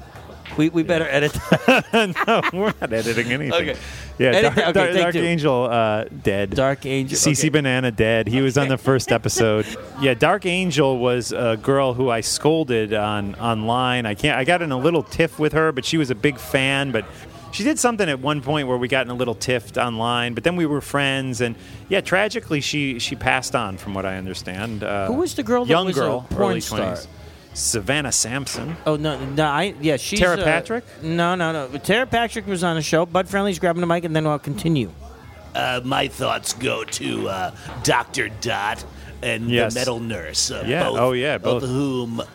We, 0.57 0.67
we 0.69 0.83
better 0.83 1.07
edit. 1.07 1.33
no, 1.93 2.41
we're 2.51 2.73
not 2.81 2.91
editing 2.91 3.27
anything. 3.31 3.53
Okay. 3.53 3.77
Yeah, 4.19 4.29
Edit 4.29 4.41
Dark, 4.41 4.55
that- 4.55 4.63
okay, 4.67 4.73
Dark- 4.73 4.91
take 4.91 5.01
Dark 5.01 5.13
two. 5.13 5.21
Angel 5.21 5.63
uh, 5.63 6.03
dead. 6.05 6.49
Dark 6.51 6.85
Angel. 6.85 7.17
CC 7.17 7.39
okay. 7.39 7.49
Banana 7.49 7.89
dead. 7.91 8.27
He 8.27 8.41
was 8.41 8.57
on 8.57 8.67
the 8.67 8.77
first 8.77 9.11
episode. 9.13 9.65
Yeah, 10.01 10.13
Dark 10.13 10.45
Angel 10.45 10.97
was 10.99 11.31
a 11.31 11.57
girl 11.61 11.93
who 11.93 12.09
I 12.09 12.19
scolded 12.21 12.93
on 12.93 13.35
online. 13.35 14.05
I 14.05 14.13
can't. 14.13 14.37
I 14.37 14.43
got 14.43 14.61
in 14.61 14.71
a 14.73 14.77
little 14.77 15.03
tiff 15.03 15.39
with 15.39 15.53
her, 15.53 15.71
but 15.71 15.85
she 15.85 15.97
was 15.97 16.09
a 16.09 16.15
big 16.15 16.37
fan. 16.37 16.91
But 16.91 17.05
she 17.53 17.63
did 17.63 17.79
something 17.79 18.09
at 18.09 18.19
one 18.19 18.41
point 18.41 18.67
where 18.67 18.77
we 18.77 18.89
got 18.89 19.05
in 19.05 19.11
a 19.11 19.15
little 19.15 19.35
tiff 19.35 19.77
online. 19.77 20.33
But 20.33 20.43
then 20.43 20.57
we 20.57 20.65
were 20.65 20.81
friends, 20.81 21.39
and 21.39 21.55
yeah, 21.87 22.01
tragically 22.01 22.59
she 22.59 22.99
she 22.99 23.15
passed 23.15 23.55
on, 23.55 23.77
from 23.77 23.93
what 23.93 24.05
I 24.05 24.17
understand. 24.17 24.83
Uh, 24.83 25.07
Who 25.07 25.13
was 25.13 25.33
the 25.33 25.43
girl 25.43 25.63
that 25.63 25.71
Young 25.71 25.85
was 25.87 25.97
a 25.97 26.01
girl, 26.01 26.27
porn 26.29 26.51
early 26.51 26.61
star? 26.61 26.95
20s. 26.95 27.07
Savannah 27.53 28.11
Sampson. 28.11 28.77
Oh 28.85 28.95
no, 28.95 29.19
no, 29.31 29.45
I 29.45 29.75
yeah, 29.81 29.97
she's 29.97 30.19
Tara 30.19 30.39
uh, 30.39 30.43
Patrick? 30.43 30.83
No, 31.03 31.35
no, 31.35 31.51
no. 31.51 31.77
Tara 31.79 32.05
Patrick 32.05 32.47
was 32.47 32.63
on 32.63 32.75
the 32.75 32.81
show. 32.81 33.05
Bud 33.05 33.27
Friendly's 33.27 33.59
grabbing 33.59 33.81
the 33.81 33.87
mic, 33.87 34.03
and 34.05 34.15
then 34.15 34.25
I'll 34.25 34.39
continue. 34.39 34.91
Uh, 35.53 35.81
my 35.83 36.07
thoughts 36.07 36.53
go 36.53 36.83
to 36.85 37.27
uh, 37.27 37.51
Doctor 37.83 38.29
Dot 38.39 38.83
and 39.21 39.49
Yes. 39.49 39.73
the 39.73 39.79
metal 39.81 39.99
nurse. 39.99 40.49
Uh, 40.49 40.63
Yeah, 40.65 40.83
both 40.85 40.97
oh, 40.99 41.11
yeah, 41.11 41.37
both. 41.37 41.63
Of 41.63 41.69
whom 41.69 42.21
uh, 42.21 42.25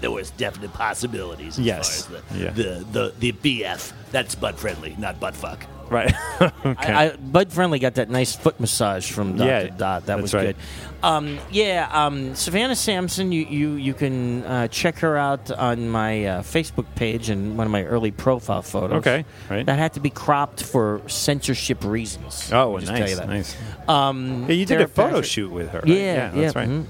there 0.00 0.10
was 0.10 0.30
definite 0.32 0.72
possibilities. 0.74 1.58
As 1.58 1.64
Yes. 1.64 2.06
far 2.06 2.16
as 2.18 2.22
the, 2.28 2.38
Yeah. 2.38 2.50
the 2.50 2.84
the 2.92 3.14
the 3.18 3.32
BF. 3.32 3.92
That's 4.12 4.34
butt 4.34 4.58
friendly, 4.58 4.94
not 4.98 5.18
butt 5.20 5.34
fuck. 5.34 5.64
Right. 5.90 6.14
okay. 6.40 6.92
I, 6.92 7.06
I, 7.06 7.16
Bud 7.16 7.52
Friendly 7.52 7.80
got 7.80 7.96
that 7.96 8.08
nice 8.08 8.36
foot 8.36 8.60
massage 8.60 9.10
from 9.10 9.36
Dr. 9.36 9.48
Yeah, 9.48 9.76
Dot. 9.76 10.06
That 10.06 10.22
was 10.22 10.32
right. 10.32 10.54
good. 10.54 10.56
Um, 11.02 11.38
yeah, 11.50 11.88
um, 11.92 12.34
Savannah 12.36 12.76
Sampson, 12.76 13.32
you, 13.32 13.44
you, 13.44 13.72
you 13.72 13.92
can 13.94 14.44
uh, 14.44 14.68
check 14.68 14.98
her 14.98 15.16
out 15.16 15.50
on 15.50 15.88
my 15.88 16.24
uh, 16.26 16.42
Facebook 16.42 16.86
page 16.94 17.28
and 17.28 17.58
one 17.58 17.66
of 17.66 17.72
my 17.72 17.84
early 17.84 18.12
profile 18.12 18.62
photos. 18.62 18.98
Okay, 18.98 19.24
right. 19.50 19.66
That 19.66 19.78
had 19.78 19.94
to 19.94 20.00
be 20.00 20.10
cropped 20.10 20.62
for 20.62 21.02
censorship 21.08 21.82
reasons. 21.84 22.50
Oh, 22.52 22.78
just 22.78 22.92
nice, 22.92 22.98
tell 23.00 23.08
you 23.08 23.16
that. 23.16 23.28
nice. 23.28 23.56
Um, 23.88 24.44
Yeah, 24.46 24.54
you 24.54 24.66
did 24.66 24.80
a 24.80 24.86
photo 24.86 25.08
Patrick- 25.08 25.24
shoot 25.24 25.50
with 25.50 25.70
her, 25.70 25.80
right? 25.80 25.88
Yeah, 25.88 25.96
Yeah, 25.96 26.34
yeah, 26.34 26.40
that's 26.42 26.54
right. 26.54 26.68
mhm. 26.68 26.84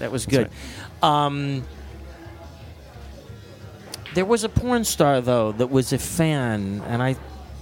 That 0.00 0.10
was 0.10 0.26
good. 0.26 0.50
Um, 1.02 1.62
there 4.14 4.24
was 4.24 4.42
a 4.42 4.48
porn 4.48 4.84
star 4.84 5.20
though 5.20 5.52
that 5.52 5.68
was 5.68 5.92
a 5.92 5.98
fan, 5.98 6.82
and 6.86 7.02
I, 7.02 7.16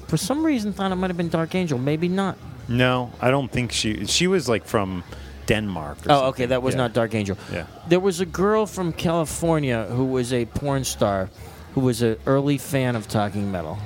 for 0.09 0.17
some 0.17 0.45
reason, 0.45 0.73
thought 0.73 0.91
it 0.91 0.97
might 0.97 1.09
have 1.11 1.17
been 1.17 1.29
Dark 1.29 1.55
Angel. 1.55 1.79
Maybe 1.79 2.09
not. 2.09 2.37
No, 2.69 3.13
I 3.21 3.31
don't 3.31 3.51
think 3.51 3.73
she. 3.73 4.05
She 4.07 4.27
was 4.27 4.49
like 4.49 4.65
from 4.67 5.05
Denmark. 5.47 5.99
Or 5.99 6.01
Oh, 6.01 6.15
something. 6.15 6.29
okay, 6.29 6.47
that 6.47 6.63
was 6.63 6.75
Yeah. 6.75 6.79
not 6.83 6.93
Dark 6.93 7.15
Angel. 7.15 7.39
Yeah. 7.53 7.65
There 7.89 8.01
was 8.01 8.21
a 8.21 8.27
girl 8.27 8.67
from 8.67 8.93
California 8.93 9.85
who 9.91 10.05
was 10.05 10.33
a 10.33 10.45
porn 10.47 10.85
star, 10.85 11.31
who 11.75 11.81
was 11.81 12.03
an 12.03 12.17
early 12.27 12.59
fan 12.59 12.97
of 12.97 13.09
Talking 13.09 13.51
Metal. 13.53 13.79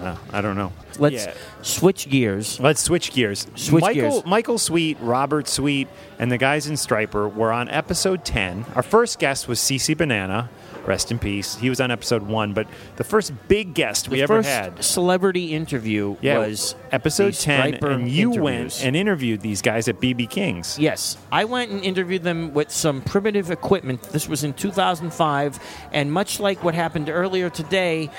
Uh, 0.00 0.16
I 0.32 0.40
don't 0.40 0.56
know. 0.56 0.72
Let's 0.98 1.26
Yeah. 1.26 1.32
switch 1.62 2.08
gears. 2.10 2.58
Let's 2.58 2.82
switch 2.82 3.12
gears. 3.12 3.46
Switch 3.54 3.82
Michael, 3.82 4.10
gears. 4.10 4.26
Michael 4.26 4.58
Sweet, 4.58 4.96
Robert 5.00 5.46
Sweet, 5.48 5.86
and 6.18 6.30
the 6.32 6.38
guys 6.38 6.66
in 6.66 6.74
Stryper 6.74 7.32
were 7.32 7.52
on 7.52 7.68
episode 7.68 8.24
10. 8.24 8.64
Our 8.74 8.82
first 8.82 9.18
guest 9.18 9.46
was 9.46 9.60
CC 9.60 9.94
Banana. 9.94 10.48
Rest 10.86 11.12
in 11.12 11.18
peace. 11.18 11.56
He 11.56 11.68
was 11.68 11.80
on 11.80 11.90
episode 11.90 12.22
one, 12.22 12.54
but 12.54 12.66
the 12.96 13.04
first 13.04 13.32
big 13.48 13.74
guest 13.74 14.08
we 14.08 14.20
ever 14.20 14.42
had 14.42 14.82
celebrity 14.82 15.54
interview 15.54 16.16
yeah, 16.20 16.38
was 16.38 16.74
episode 16.90 17.34
the 17.34 17.36
10, 17.36 17.72
Stryper 17.74 17.94
and 17.94 18.08
you 18.08 18.32
interviews. 18.32 18.42
went 18.42 18.84
and 18.84 18.96
interviewed 18.96 19.40
these 19.40 19.62
guys 19.62 19.86
at 19.88 20.00
BB 20.00 20.28
King's. 20.28 20.78
Yes, 20.78 21.16
I 21.30 21.44
went 21.44 21.70
and 21.70 21.84
interviewed 21.84 22.24
them 22.24 22.52
with 22.52 22.70
some 22.70 23.00
primitive 23.02 23.50
equipment. 23.50 24.02
This 24.02 24.28
was 24.28 24.42
in 24.42 24.54
2005, 24.54 25.60
and 25.92 26.12
much 26.12 26.40
like 26.40 26.64
what 26.64 26.74
happened 26.74 27.08
earlier 27.08 27.48
today, 27.48 28.10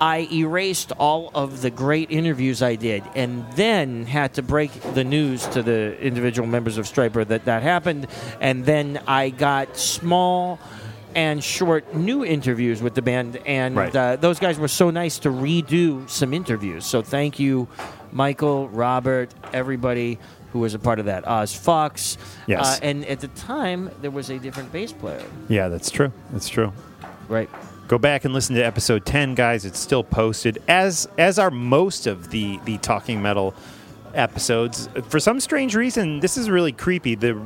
I 0.00 0.28
erased 0.32 0.90
all 0.98 1.30
of 1.34 1.62
the 1.62 1.70
great 1.70 2.10
interviews 2.10 2.60
I 2.62 2.74
did, 2.74 3.04
and 3.14 3.44
then 3.52 4.04
had 4.06 4.34
to 4.34 4.42
break 4.42 4.72
the 4.94 5.04
news 5.04 5.46
to 5.48 5.62
the 5.62 5.96
individual 6.00 6.48
members 6.48 6.76
of 6.78 6.86
Stryper 6.86 7.26
that 7.28 7.44
that 7.44 7.62
happened, 7.62 8.08
and 8.40 8.64
then 8.64 9.00
I 9.06 9.30
got 9.30 9.76
small 9.76 10.58
and 11.14 11.42
short 11.42 11.94
new 11.94 12.24
interviews 12.24 12.82
with 12.82 12.94
the 12.94 13.02
band, 13.02 13.38
and 13.46 13.76
Right. 13.76 13.94
uh, 13.94 14.16
those 14.16 14.38
guys 14.38 14.58
were 14.58 14.68
so 14.68 14.90
nice 14.90 15.18
to 15.20 15.28
redo 15.30 16.08
some 16.08 16.32
interviews. 16.34 16.84
So 16.86 17.02
thank 17.02 17.38
you, 17.38 17.68
Michael, 18.12 18.68
Robert, 18.68 19.30
everybody 19.52 20.18
who 20.52 20.58
was 20.58 20.74
a 20.74 20.78
part 20.78 20.98
of 20.98 21.06
that. 21.06 21.26
Oz 21.26 21.54
Fox. 21.54 22.18
Yes. 22.46 22.76
Uh, 22.78 22.80
and 22.84 23.06
at 23.06 23.20
the 23.20 23.28
time, 23.28 23.90
there 24.02 24.10
was 24.10 24.28
a 24.30 24.38
different 24.38 24.70
bass 24.72 24.92
player. 24.92 25.22
Yeah, 25.48 25.68
that's 25.68 25.90
true. 25.90 26.12
That's 26.30 26.48
true. 26.48 26.72
Right. 27.28 27.48
Go 27.88 27.98
back 27.98 28.24
and 28.24 28.32
listen 28.34 28.54
to 28.56 28.62
episode 28.62 29.04
10, 29.06 29.34
guys. 29.34 29.64
It's 29.64 29.78
still 29.78 30.04
posted, 30.04 30.62
as 30.68 31.08
as 31.18 31.38
are 31.38 31.50
most 31.50 32.06
of 32.06 32.30
the 32.30 32.58
the 32.64 32.78
Talking 32.78 33.20
Metal 33.22 33.54
episodes. 34.14 34.88
For 35.08 35.18
some 35.20 35.40
strange 35.40 35.74
reason, 35.74 36.20
this 36.20 36.36
is 36.36 36.48
really 36.50 36.72
creepy. 36.72 37.14
The 37.14 37.40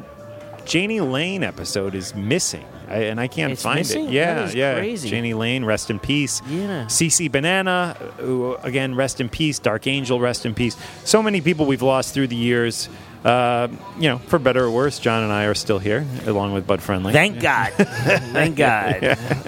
Janie 0.64 1.00
Lane 1.00 1.42
episode 1.44 1.94
is 1.94 2.14
missing, 2.14 2.64
I, 2.88 2.96
and 3.04 3.18
I 3.20 3.26
can't 3.28 3.52
It's 3.52 3.62
find 3.62 3.78
missing? 3.80 4.06
it. 4.06 4.12
Yeah, 4.12 4.34
That 4.34 4.44
is 4.48 4.54
yeah. 4.54 4.74
crazy. 4.74 5.08
Janie 5.08 5.34
Lane, 5.34 5.64
rest 5.64 5.90
in 5.90 5.98
peace. 5.98 6.40
Yeah. 6.48 6.84
CC 6.86 7.30
Banana, 7.30 7.94
who, 8.18 8.54
again, 8.62 8.94
rest 8.94 9.20
in 9.20 9.28
peace. 9.28 9.58
Dark 9.58 9.86
Angel, 9.86 10.20
rest 10.20 10.46
in 10.46 10.54
peace. 10.54 10.76
So 11.04 11.22
many 11.22 11.40
people 11.40 11.66
we've 11.66 11.82
lost 11.82 12.14
through 12.14 12.28
the 12.28 12.36
years. 12.36 12.88
Uh, 13.24 13.66
you 13.98 14.08
know, 14.08 14.18
for 14.18 14.38
better 14.38 14.64
or 14.64 14.70
worse, 14.70 15.00
John 15.00 15.24
and 15.24 15.32
I 15.32 15.46
are 15.46 15.54
still 15.54 15.80
here, 15.80 16.06
along 16.26 16.52
with 16.52 16.64
Bud 16.66 16.80
Friendly. 16.80 17.12
Thank 17.12 17.40
God. 17.40 17.72
Thank 17.76 18.54
God. 18.56 18.98
Yeah. 19.02 19.42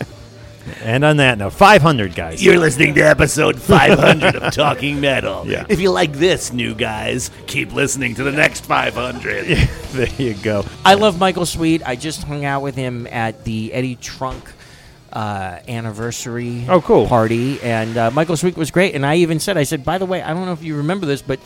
And 0.82 1.04
on 1.04 1.16
that 1.18 1.38
note, 1.38 1.52
500 1.52 2.14
guys. 2.14 2.44
You're 2.44 2.58
listening 2.58 2.94
to 2.94 3.00
episode 3.00 3.60
500 3.60 4.36
of 4.36 4.52
Talking 4.54 5.00
Metal. 5.00 5.46
Yeah. 5.46 5.66
If 5.68 5.80
you 5.80 5.90
like 5.90 6.12
this, 6.12 6.52
new 6.52 6.74
guys, 6.74 7.30
keep 7.46 7.72
listening 7.72 8.14
to 8.16 8.24
the 8.24 8.32
next 8.32 8.64
500. 8.64 9.46
there 9.92 10.08
you 10.18 10.34
go. 10.34 10.64
I 10.84 10.94
love 10.94 11.18
Michael 11.18 11.46
Sweet. 11.46 11.82
I 11.86 11.96
just 11.96 12.22
hung 12.24 12.44
out 12.44 12.62
with 12.62 12.74
him 12.74 13.06
at 13.08 13.44
the 13.44 13.72
Eddie 13.72 13.96
Trunk 13.96 14.50
uh, 15.12 15.58
anniversary 15.66 16.66
Oh, 16.68 16.80
cool. 16.82 17.06
party, 17.06 17.60
and 17.62 17.96
uh, 17.96 18.10
Michael 18.10 18.36
Sweet 18.36 18.56
was 18.56 18.70
great. 18.70 18.94
And 18.94 19.06
I 19.06 19.16
even 19.16 19.40
said, 19.40 19.56
I 19.56 19.62
said, 19.62 19.84
by 19.84 19.98
the 19.98 20.06
way, 20.06 20.22
I 20.22 20.34
don't 20.34 20.44
know 20.46 20.52
if 20.52 20.62
you 20.62 20.76
remember 20.76 21.06
this, 21.06 21.22
but 21.22 21.40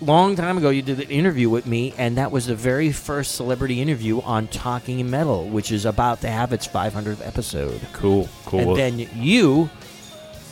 long 0.00 0.36
time 0.36 0.58
ago 0.58 0.70
you 0.70 0.82
did 0.82 1.00
an 1.00 1.10
interview 1.10 1.48
with 1.48 1.66
me, 1.66 1.94
and 1.96 2.16
that 2.18 2.30
was 2.30 2.46
the 2.46 2.54
very 2.54 2.92
first 2.92 3.34
celebrity 3.34 3.80
interview 3.80 4.20
on 4.20 4.48
Talking 4.48 5.08
Metal, 5.08 5.48
which 5.48 5.72
is 5.72 5.84
about 5.84 6.20
to 6.22 6.28
have 6.28 6.52
its 6.52 6.66
500th 6.66 7.26
episode. 7.26 7.80
Cool, 7.92 8.28
cool. 8.46 8.60
And 8.60 8.76
then 8.76 9.08
you 9.14 9.70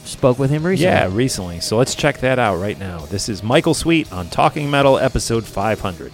spoke 0.05 0.39
with 0.39 0.51
him 0.51 0.67
recently. 0.67 0.93
Yeah, 0.93 1.09
recently. 1.11 1.61
So 1.61 1.77
let's 1.77 1.95
check 1.95 2.19
that 2.19 2.39
out 2.39 2.57
right 2.57 2.79
now. 2.79 3.01
This 3.07 3.29
is 3.29 3.43
Michael 3.43 3.75
Sweet 3.75 4.13
on 4.13 4.29
Talking 4.29 4.71
Metal, 4.71 4.99
episode 4.99 5.45
500. 5.45 6.13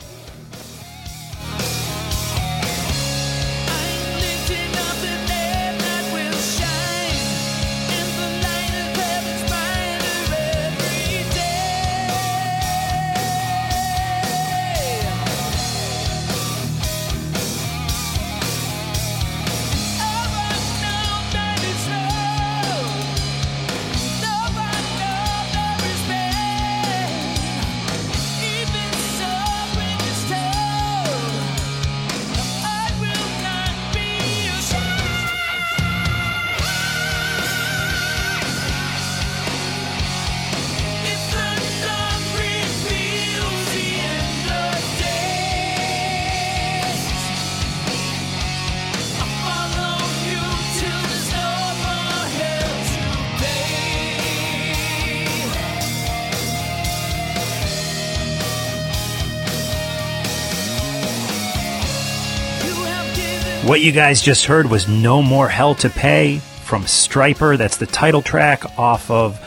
What 63.68 63.82
you 63.82 63.92
guys 63.92 64.22
just 64.22 64.46
heard 64.46 64.70
was 64.70 64.88
No 64.88 65.20
More 65.20 65.46
Hell 65.46 65.74
to 65.74 65.90
Pay 65.90 66.38
from 66.38 66.84
Stryper. 66.84 67.58
That's 67.58 67.76
the 67.76 67.84
title 67.84 68.22
track 68.22 68.78
off 68.78 69.10
of 69.10 69.38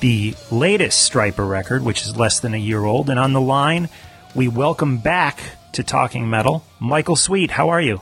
the 0.00 0.34
latest 0.50 1.12
Stryper 1.12 1.46
record, 1.46 1.84
which 1.84 2.00
is 2.00 2.16
less 2.16 2.40
than 2.40 2.54
a 2.54 2.56
year 2.56 2.82
old. 2.82 3.10
And 3.10 3.18
on 3.18 3.34
the 3.34 3.40
line, 3.42 3.90
we 4.34 4.48
welcome 4.48 4.96
back 4.96 5.40
to 5.72 5.82
Talking 5.82 6.30
Metal, 6.30 6.64
Michael 6.80 7.16
Sweet. 7.16 7.50
How 7.50 7.68
are 7.68 7.80
you? 7.82 8.00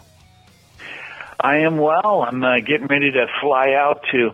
I 1.41 1.57
am 1.67 1.79
well. 1.79 2.25
I'm 2.25 2.45
uh, 2.45 2.61
getting 2.61 2.87
ready 2.87 3.11
to 3.11 3.27
fly 3.43 3.73
out 3.77 3.99
to 4.13 4.31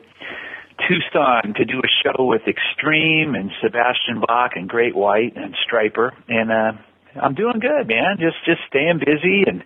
Tucson 0.86 1.54
to 1.54 1.64
do 1.64 1.78
a 1.78 1.88
show 2.04 2.22
with 2.26 2.42
Extreme 2.46 3.34
and 3.34 3.50
Sebastian 3.62 4.20
Bach 4.26 4.56
and 4.56 4.68
Great 4.68 4.94
White 4.94 5.36
and 5.36 5.56
Stryper, 5.66 6.10
and 6.28 6.52
uh, 6.52 6.72
I'm 7.18 7.32
doing 7.32 7.60
good, 7.60 7.88
man. 7.88 8.18
Just 8.18 8.44
just 8.44 8.60
staying 8.68 8.98
busy 8.98 9.44
and 9.46 9.64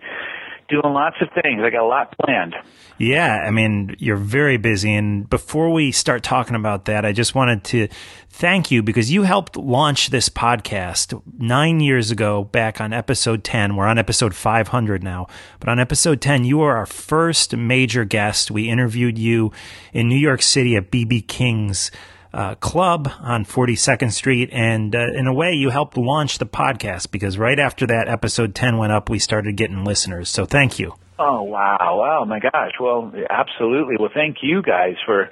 doing 0.67 0.93
lots 0.93 1.17
of 1.21 1.29
things. 1.41 1.61
I 1.63 1.69
got 1.69 1.83
a 1.83 1.87
lot 1.87 2.15
planned. 2.17 2.55
Yeah, 2.97 3.43
I 3.45 3.51
mean, 3.51 3.95
you're 3.99 4.15
very 4.15 4.57
busy. 4.57 4.93
And 4.93 5.29
before 5.29 5.71
we 5.71 5.91
start 5.91 6.23
talking 6.23 6.55
about 6.55 6.85
that, 6.85 7.05
I 7.05 7.11
just 7.11 7.35
wanted 7.35 7.63
to 7.65 7.87
thank 8.29 8.71
you 8.71 8.81
because 8.81 9.11
you 9.11 9.23
helped 9.23 9.57
launch 9.57 10.09
this 10.09 10.29
podcast 10.29 11.21
nine 11.37 11.81
years 11.81 12.09
ago 12.09 12.45
back 12.45 12.79
on 12.79 12.93
episode 12.93 13.43
10. 13.43 13.75
We're 13.75 13.87
on 13.87 13.97
episode 13.97 14.33
500 14.33 15.03
now. 15.03 15.27
But 15.59 15.69
on 15.69 15.79
episode 15.79 16.21
10, 16.21 16.45
you 16.45 16.59
were 16.59 16.75
our 16.75 16.85
first 16.85 17.55
major 17.55 18.05
guest. 18.05 18.49
We 18.49 18.69
interviewed 18.69 19.17
you 19.17 19.51
in 19.91 20.07
New 20.07 20.17
York 20.17 20.41
City 20.41 20.75
at 20.75 20.89
BB 20.89 21.27
King's. 21.27 21.91
Uh, 22.35 22.53
club 22.55 23.09
on 23.21 23.45
42nd 23.45 24.11
Street. 24.11 24.49
And 24.51 24.93
uh, 24.93 25.05
in 25.15 25.25
a 25.25 25.33
way, 25.33 25.53
you 25.53 25.69
helped 25.69 25.95
launch 25.95 26.37
the 26.37 26.45
podcast 26.45 27.09
because 27.09 27.37
right 27.37 27.57
after 27.57 27.87
that 27.87 28.09
episode 28.09 28.53
10 28.53 28.77
went 28.77 28.91
up, 28.91 29.09
we 29.09 29.19
started 29.19 29.55
getting 29.55 29.85
listeners. 29.85 30.27
So 30.27 30.45
thank 30.45 30.77
you. 30.77 30.95
Oh 31.17 31.43
wow! 31.43 32.19
Oh 32.19 32.25
my 32.25 32.39
gosh! 32.39 32.73
Well, 32.77 33.13
absolutely. 33.29 33.95
Well, 33.97 34.09
thank 34.13 34.39
you 34.41 34.61
guys 34.61 34.95
for 35.05 35.29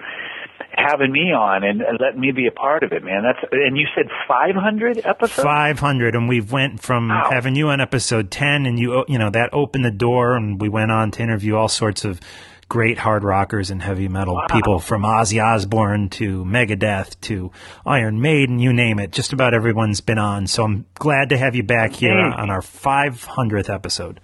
having 0.75 1.11
me 1.11 1.31
on 1.31 1.63
and 1.63 1.81
letting 1.99 2.19
me 2.19 2.31
be 2.31 2.47
a 2.47 2.51
part 2.51 2.84
of 2.84 2.91
it, 2.91 3.03
man. 3.03 3.23
That's 3.23 3.51
and 3.51 3.77
you 3.77 3.85
said 3.95 4.07
500 4.27 5.05
episodes. 5.05 5.43
500 5.43 6.15
and 6.15 6.27
we 6.27 6.41
went 6.41 6.81
from 6.81 7.09
having 7.09 7.55
you 7.55 7.69
on 7.69 7.81
episode 7.81 8.31
10 8.31 8.65
and 8.65 8.80
you 8.80 9.03
you 9.07 9.19
know 9.19 9.30
that 9.30 9.49
opened 9.53 9.85
the 9.85 9.91
door 9.91 10.35
and 10.35 10.59
we 10.59 10.69
went 10.69 10.91
on 10.91 11.11
to 11.11 11.21
interview 11.21 11.55
all 11.55 11.67
sorts 11.67 12.05
of 12.05 12.19
great 12.73 12.97
hard 12.97 13.23
rockers 13.23 13.69
and 13.69 13.83
heavy 13.83 14.07
metal 14.07 14.41
people 14.49 14.79
from 14.79 15.03
Ozzy 15.03 15.39
Osbourne 15.39 16.09
to 16.09 16.43
Megadeth 16.43 17.21
to 17.21 17.51
Iron 17.85 18.19
Maiden 18.19 18.57
you 18.57 18.73
name 18.73 18.97
it 18.97 19.11
just 19.11 19.31
about 19.31 19.53
everyone's 19.53 20.01
been 20.01 20.17
on 20.17 20.47
so 20.47 20.63
I'm 20.63 20.87
glad 20.95 21.29
to 21.29 21.37
have 21.37 21.53
you 21.55 21.61
back 21.61 21.93
here 21.93 22.17
on 22.17 22.49
our 22.49 22.61
500th 22.61 23.71
episode 23.71 24.19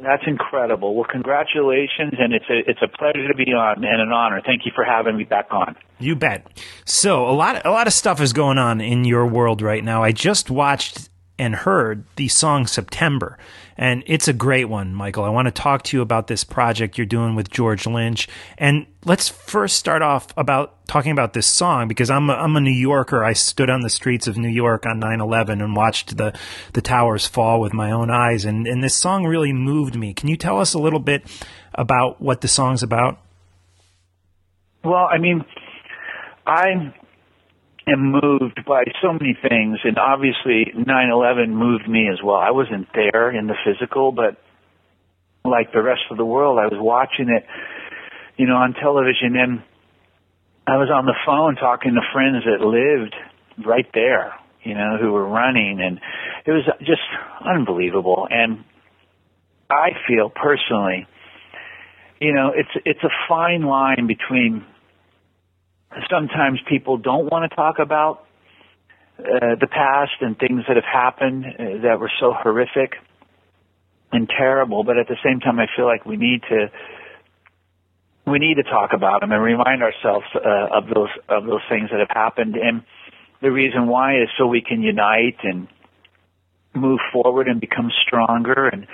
That's 0.00 0.22
incredible. 0.26 0.94
Well, 0.94 1.06
congratulations, 1.08 2.14
and 2.18 2.32
it's 2.32 2.46
a 2.48 2.58
it's 2.66 2.80
a 2.82 2.88
pleasure 2.88 3.28
to 3.28 3.34
be 3.34 3.52
on 3.52 3.84
and 3.84 4.00
an 4.00 4.10
honor. 4.10 4.40
Thank 4.44 4.62
you 4.64 4.72
for 4.74 4.84
having 4.84 5.18
me 5.18 5.24
back 5.24 5.48
on. 5.52 5.76
You 6.00 6.16
bet. 6.16 6.46
So 6.86 7.28
a 7.28 7.30
lot, 7.30 7.64
a 7.66 7.70
lot 7.70 7.86
of 7.86 7.92
stuff 7.92 8.20
is 8.22 8.32
going 8.32 8.56
on 8.58 8.80
in 8.80 9.04
your 9.04 9.26
world 9.26 9.60
right 9.60 9.84
now. 9.84 10.02
I 10.02 10.12
just 10.12 10.50
watched 10.50 11.10
and 11.38 11.54
heard 11.54 12.04
the 12.16 12.28
song 12.28 12.66
September, 12.66 13.38
and 13.76 14.02
it's 14.06 14.28
a 14.28 14.32
great 14.32 14.66
one, 14.66 14.94
Michael. 14.94 15.24
I 15.24 15.28
want 15.28 15.46
to 15.46 15.52
talk 15.52 15.82
to 15.84 15.96
you 15.96 16.02
about 16.02 16.26
this 16.26 16.44
project 16.44 16.98
you're 16.98 17.06
doing 17.06 17.34
with 17.34 17.50
George 17.50 17.86
Lynch, 17.86 18.28
and 18.58 18.86
let's 19.04 19.28
first 19.28 19.76
start 19.76 20.02
off 20.02 20.28
about 20.36 20.86
talking 20.86 21.12
about 21.12 21.32
this 21.32 21.46
song 21.46 21.88
because 21.88 22.10
I'm 22.10 22.30
a, 22.30 22.34
I'm 22.34 22.56
a 22.56 22.60
New 22.60 22.70
Yorker. 22.70 23.24
I 23.24 23.32
stood 23.32 23.70
on 23.70 23.80
the 23.80 23.90
streets 23.90 24.26
of 24.26 24.36
New 24.36 24.48
York 24.48 24.86
on 24.86 25.00
9/11 25.00 25.62
and 25.62 25.76
watched 25.76 26.16
the 26.16 26.38
the 26.72 26.82
towers 26.82 27.26
fall 27.26 27.60
with 27.60 27.72
my 27.72 27.90
own 27.90 28.10
eyes, 28.10 28.44
and 28.44 28.66
and 28.66 28.82
this 28.82 28.94
song 28.94 29.24
really 29.24 29.52
moved 29.52 29.96
me. 29.96 30.14
Can 30.14 30.28
you 30.28 30.36
tell 30.36 30.60
us 30.60 30.74
a 30.74 30.78
little 30.78 31.00
bit 31.00 31.24
about 31.74 32.20
what 32.20 32.40
the 32.40 32.48
song's 32.48 32.82
about? 32.82 33.18
Well, 34.84 35.08
I 35.10 35.18
mean, 35.18 35.44
I 36.46 36.92
am 37.86 38.12
moved 38.12 38.64
by 38.66 38.84
so 39.02 39.12
many 39.12 39.36
things, 39.48 39.78
and 39.84 39.98
obviously 39.98 40.72
9/11 40.74 41.50
moved 41.54 41.88
me 41.88 42.08
as 42.08 42.22
well. 42.22 42.36
I 42.36 42.50
wasn't 42.50 42.88
there 42.94 43.30
in 43.30 43.46
the 43.46 43.56
physical, 43.64 44.12
but 44.12 44.36
like 45.44 45.72
the 45.72 45.82
rest 45.82 46.02
of 46.10 46.16
the 46.16 46.24
world, 46.24 46.58
I 46.58 46.66
was 46.66 46.78
watching 46.78 47.28
it, 47.28 47.44
you 48.36 48.46
know, 48.46 48.56
on 48.56 48.74
television, 48.74 49.36
and 49.36 49.62
I 50.66 50.76
was 50.76 50.90
on 50.90 51.06
the 51.06 51.16
phone 51.26 51.56
talking 51.56 51.94
to 51.94 52.00
friends 52.12 52.44
that 52.44 52.64
lived 52.64 53.16
right 53.66 53.88
there, 53.92 54.34
you 54.62 54.74
know, 54.74 54.96
who 55.00 55.10
were 55.12 55.26
running, 55.26 55.80
and 55.80 56.00
it 56.46 56.52
was 56.52 56.64
just 56.80 57.02
unbelievable. 57.44 58.28
And 58.30 58.64
I 59.68 59.90
feel 60.06 60.30
personally, 60.30 61.06
you 62.20 62.32
know, 62.32 62.52
it's 62.54 62.70
it's 62.84 63.02
a 63.02 63.10
fine 63.28 63.62
line 63.62 64.06
between 64.06 64.64
sometimes 66.10 66.60
people 66.68 66.96
don't 66.96 67.30
want 67.30 67.50
to 67.50 67.56
talk 67.56 67.76
about 67.78 68.24
uh, 69.18 69.54
the 69.60 69.66
past 69.66 70.12
and 70.20 70.38
things 70.38 70.62
that 70.68 70.76
have 70.76 70.84
happened 70.90 71.44
uh, 71.44 71.82
that 71.82 72.00
were 72.00 72.10
so 72.20 72.32
horrific 72.32 72.94
and 74.10 74.28
terrible, 74.28 74.84
but 74.84 74.98
at 74.98 75.08
the 75.08 75.16
same 75.24 75.40
time, 75.40 75.58
I 75.58 75.66
feel 75.76 75.86
like 75.86 76.04
we 76.04 76.16
need 76.16 76.42
to 76.48 76.70
we 78.26 78.38
need 78.38 78.54
to 78.54 78.62
talk 78.62 78.90
about 78.94 79.20
them 79.20 79.32
and 79.32 79.42
remind 79.42 79.82
ourselves 79.82 80.26
uh, 80.34 80.78
of 80.78 80.86
those 80.86 81.08
of 81.28 81.44
those 81.44 81.62
things 81.68 81.90
that 81.90 81.98
have 81.98 82.10
happened. 82.10 82.56
And 82.56 82.82
the 83.40 83.50
reason 83.50 83.88
why 83.88 84.22
is 84.22 84.28
so 84.38 84.46
we 84.46 84.62
can 84.62 84.82
unite 84.82 85.38
and 85.42 85.66
move 86.74 87.00
forward 87.12 87.48
and 87.48 87.60
become 87.60 87.90
stronger 88.06 88.68
and 88.68 88.86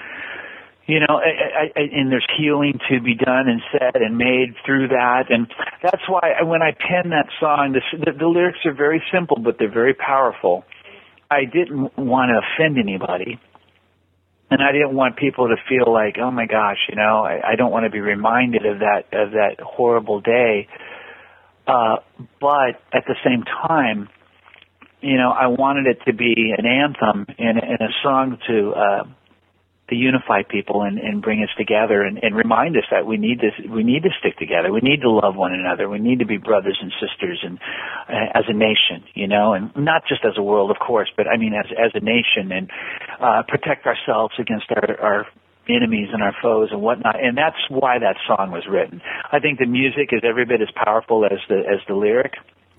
you 0.89 1.01
know, 1.01 1.21
I, 1.21 1.69
I, 1.77 1.81
and 1.93 2.11
there's 2.11 2.27
healing 2.41 2.81
to 2.91 3.01
be 3.03 3.15
done 3.15 3.47
and 3.47 3.61
said 3.71 4.01
and 4.01 4.17
made 4.17 4.55
through 4.65 4.89
that, 4.89 5.25
and 5.29 5.47
that's 5.83 6.03
why 6.09 6.33
when 6.43 6.63
I 6.63 6.73
penned 6.73 7.13
that 7.13 7.29
song, 7.39 7.75
the, 7.75 7.99
the, 7.99 8.19
the 8.19 8.27
lyrics 8.27 8.61
are 8.65 8.73
very 8.73 9.03
simple, 9.13 9.37
but 9.39 9.57
they're 9.59 9.71
very 9.71 9.93
powerful. 9.93 10.65
I 11.31 11.45
didn't 11.45 11.99
want 11.99 12.31
to 12.33 12.41
offend 12.41 12.79
anybody, 12.79 13.39
and 14.51 14.63
I 14.63 14.73
didn't 14.73 14.95
want 14.95 15.19
people 15.19 15.49
to 15.49 15.57
feel 15.69 15.93
like, 15.93 16.17
oh 16.19 16.31
my 16.31 16.47
gosh, 16.47 16.79
you 16.89 16.97
know, 16.97 17.23
I, 17.23 17.53
I 17.53 17.57
don't 17.57 17.71
want 17.71 17.85
to 17.85 17.91
be 17.91 18.01
reminded 18.01 18.65
of 18.65 18.79
that 18.79 19.13
of 19.13 19.33
that 19.33 19.57
horrible 19.61 20.23
day. 20.23 20.69
Uh, 21.67 21.97
but 22.41 22.81
at 22.95 23.05
the 23.07 23.17
same 23.23 23.45
time, 23.45 24.09
you 25.03 25.19
know, 25.19 25.33
I 25.33 25.49
wanted 25.49 25.87
it 25.87 25.99
to 26.07 26.15
be 26.17 26.55
an 26.57 26.65
anthem 26.65 27.27
and, 27.39 27.59
and 27.59 27.79
a 27.79 27.93
song 28.03 28.39
to. 28.49 28.71
Uh, 28.71 29.05
to 29.89 29.95
unify 29.95 30.43
people 30.43 30.83
and, 30.83 30.99
and 30.99 31.23
bring 31.23 31.43
us 31.43 31.49
together 31.57 32.03
and, 32.03 32.19
and 32.23 32.37
remind 32.37 32.77
us 32.77 32.85
that 32.91 33.07
we 33.07 33.17
need 33.17 33.41
to 33.41 33.51
we 33.69 33.83
need 33.83 34.03
to 34.03 34.11
stick 34.21 34.37
together. 34.39 34.73
We 34.73 34.81
need 34.81 35.01
to 35.01 35.11
love 35.11 35.37
one 35.37 35.53
another. 35.53 35.89
We 35.89 35.99
need 35.99 36.19
to 36.21 36.27
be 36.27 36.37
brothers 36.37 36.79
and 36.81 36.93
sisters 37.01 37.41
and 37.43 37.59
uh, 38.09 38.39
as 38.39 38.45
a 38.49 38.53
nation, 38.53 39.05
you 39.15 39.27
know, 39.27 39.55
and 39.55 39.71
not 39.77 40.03
just 40.09 40.25
as 40.25 40.35
a 40.37 40.43
world, 40.43 40.71
of 40.71 40.79
course, 40.79 41.09
but 41.17 41.27
I 41.27 41.37
mean 41.37 41.55
as 41.55 41.67
as 41.73 41.93
a 41.95 42.05
nation 42.05 42.53
and 42.53 42.71
uh, 43.21 43.43
protect 43.49 43.87
ourselves 43.87 44.35
against 44.39 44.67
our, 44.71 45.01
our 45.01 45.27
enemies 45.69 46.09
and 46.13 46.23
our 46.23 46.35
foes 46.43 46.69
and 46.71 46.81
whatnot. 46.81 47.23
And 47.23 47.37
that's 47.37 47.61
why 47.69 47.99
that 47.99 48.17
song 48.27 48.51
was 48.51 48.65
written. 48.69 49.01
I 49.33 49.39
think 49.39 49.59
the 49.59 49.67
music 49.67 50.11
is 50.13 50.21
every 50.25 50.45
bit 50.45 50.61
as 50.61 50.69
powerful 50.75 51.25
as 51.25 51.39
the 51.49 51.61
as 51.65 51.81
the 51.89 51.95
lyric 51.95 52.35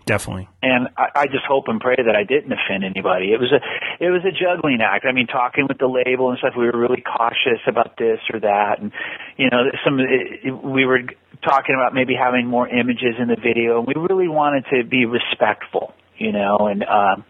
Definitely. 0.09 0.49
and 0.63 0.89
I, 0.97 1.05
I 1.13 1.25
just 1.27 1.45
hope 1.47 1.65
and 1.67 1.79
pray 1.79 1.93
that 1.95 2.15
I 2.15 2.23
didn't 2.23 2.51
offend 2.51 2.83
anybody. 2.83 3.31
It 3.31 3.39
was 3.39 3.53
a 3.53 3.61
it 4.03 4.09
was 4.09 4.25
a 4.25 4.33
juggling 4.33 4.81
act. 4.81 5.05
I 5.05 5.11
mean, 5.11 5.27
talking 5.27 5.67
with 5.69 5.77
the 5.77 5.85
label 5.85 6.31
and 6.31 6.39
stuff, 6.39 6.53
we 6.57 6.65
were 6.65 6.79
really 6.79 7.03
cautious 7.05 7.61
about 7.67 7.93
this 7.99 8.17
or 8.33 8.39
that, 8.39 8.81
and 8.81 8.91
you 9.37 9.51
know, 9.51 9.69
some 9.85 9.99
it, 9.99 10.49
we 10.49 10.85
were 10.85 11.01
talking 11.45 11.75
about 11.77 11.93
maybe 11.93 12.15
having 12.17 12.47
more 12.47 12.67
images 12.67 13.21
in 13.21 13.27
the 13.27 13.37
video. 13.37 13.81
We 13.85 13.93
really 13.95 14.27
wanted 14.27 14.65
to 14.73 14.83
be 14.83 15.05
respectful, 15.05 15.93
you 16.17 16.31
know, 16.31 16.57
and 16.65 16.81
um, 16.85 17.23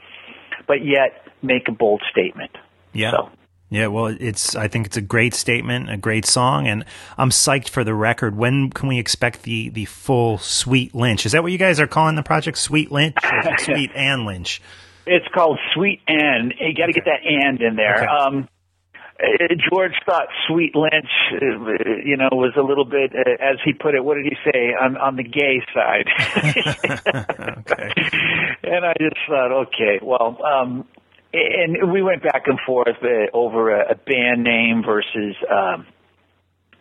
but 0.65 0.79
yet 0.79 1.27
make 1.43 1.67
a 1.67 1.73
bold 1.73 2.01
statement. 2.09 2.55
Yeah. 2.93 3.27
Yeah, 3.69 3.87
well, 3.87 4.07
it's. 4.07 4.55
I 4.55 4.67
think 4.67 4.87
it's 4.87 4.97
a 4.97 5.01
great 5.01 5.35
statement, 5.35 5.91
a 5.91 5.97
great 5.97 6.25
song, 6.25 6.67
and 6.67 6.85
I'm 7.17 7.29
psyched 7.29 7.69
for 7.69 7.83
the 7.83 7.93
record. 7.93 8.35
When 8.35 8.71
can 8.71 8.89
we 8.89 8.97
expect 8.97 9.43
the 9.43 9.69
the 9.69 9.85
full 9.85 10.39
Sweet 10.39 10.95
Lynch? 10.95 11.25
Is 11.25 11.33
that 11.33 11.43
what 11.43 11.51
you 11.51 11.59
guys 11.59 11.79
are 11.79 11.85
calling 11.85 12.15
the 12.15 12.23
project, 12.23 12.57
Sweet 12.57 12.91
Lynch, 12.91 13.15
or 13.23 13.57
Sweet 13.59 13.91
and 13.93 14.25
Lynch? 14.25 14.61
It's 15.05 15.27
called 15.33 15.59
Sweet 15.73 16.01
and 16.07 16.53
you 16.59 16.73
got 16.75 16.87
to 16.87 16.93
get 16.93 17.05
that 17.05 17.21
and 17.23 17.61
in 17.61 17.75
there. 17.75 17.97
Okay. 17.97 18.05
Um, 18.05 18.47
uh, 19.21 19.55
George 19.69 19.93
thought 20.05 20.27
Sweet 20.47 20.75
Lynch, 20.75 21.09
uh, 21.33 21.37
you 22.05 22.15
know, 22.15 22.29
was 22.31 22.53
a 22.57 22.61
little 22.61 22.85
bit, 22.85 23.11
uh, 23.13 23.43
as 23.43 23.57
he 23.65 23.73
put 23.73 23.93
it. 23.93 24.03
What 24.03 24.15
did 24.15 24.25
he 24.25 24.37
say? 24.45 24.73
On 24.79 24.97
on 24.97 25.15
the 25.15 25.23
gay 25.23 25.61
side. 25.73 26.07
And 28.69 28.85
I 28.85 28.93
just 28.99 29.17
thought, 29.27 29.51
okay, 29.67 29.99
well, 30.01 30.37
um, 30.45 30.85
and 31.33 31.91
we 31.91 32.01
went 32.01 32.23
back 32.23 32.43
and 32.47 32.59
forth 32.65 32.97
uh, 33.03 33.35
over 33.37 33.71
a, 33.71 33.91
a 33.91 33.95
band 33.95 34.43
name 34.43 34.83
versus, 34.85 35.35
um, 35.49 35.85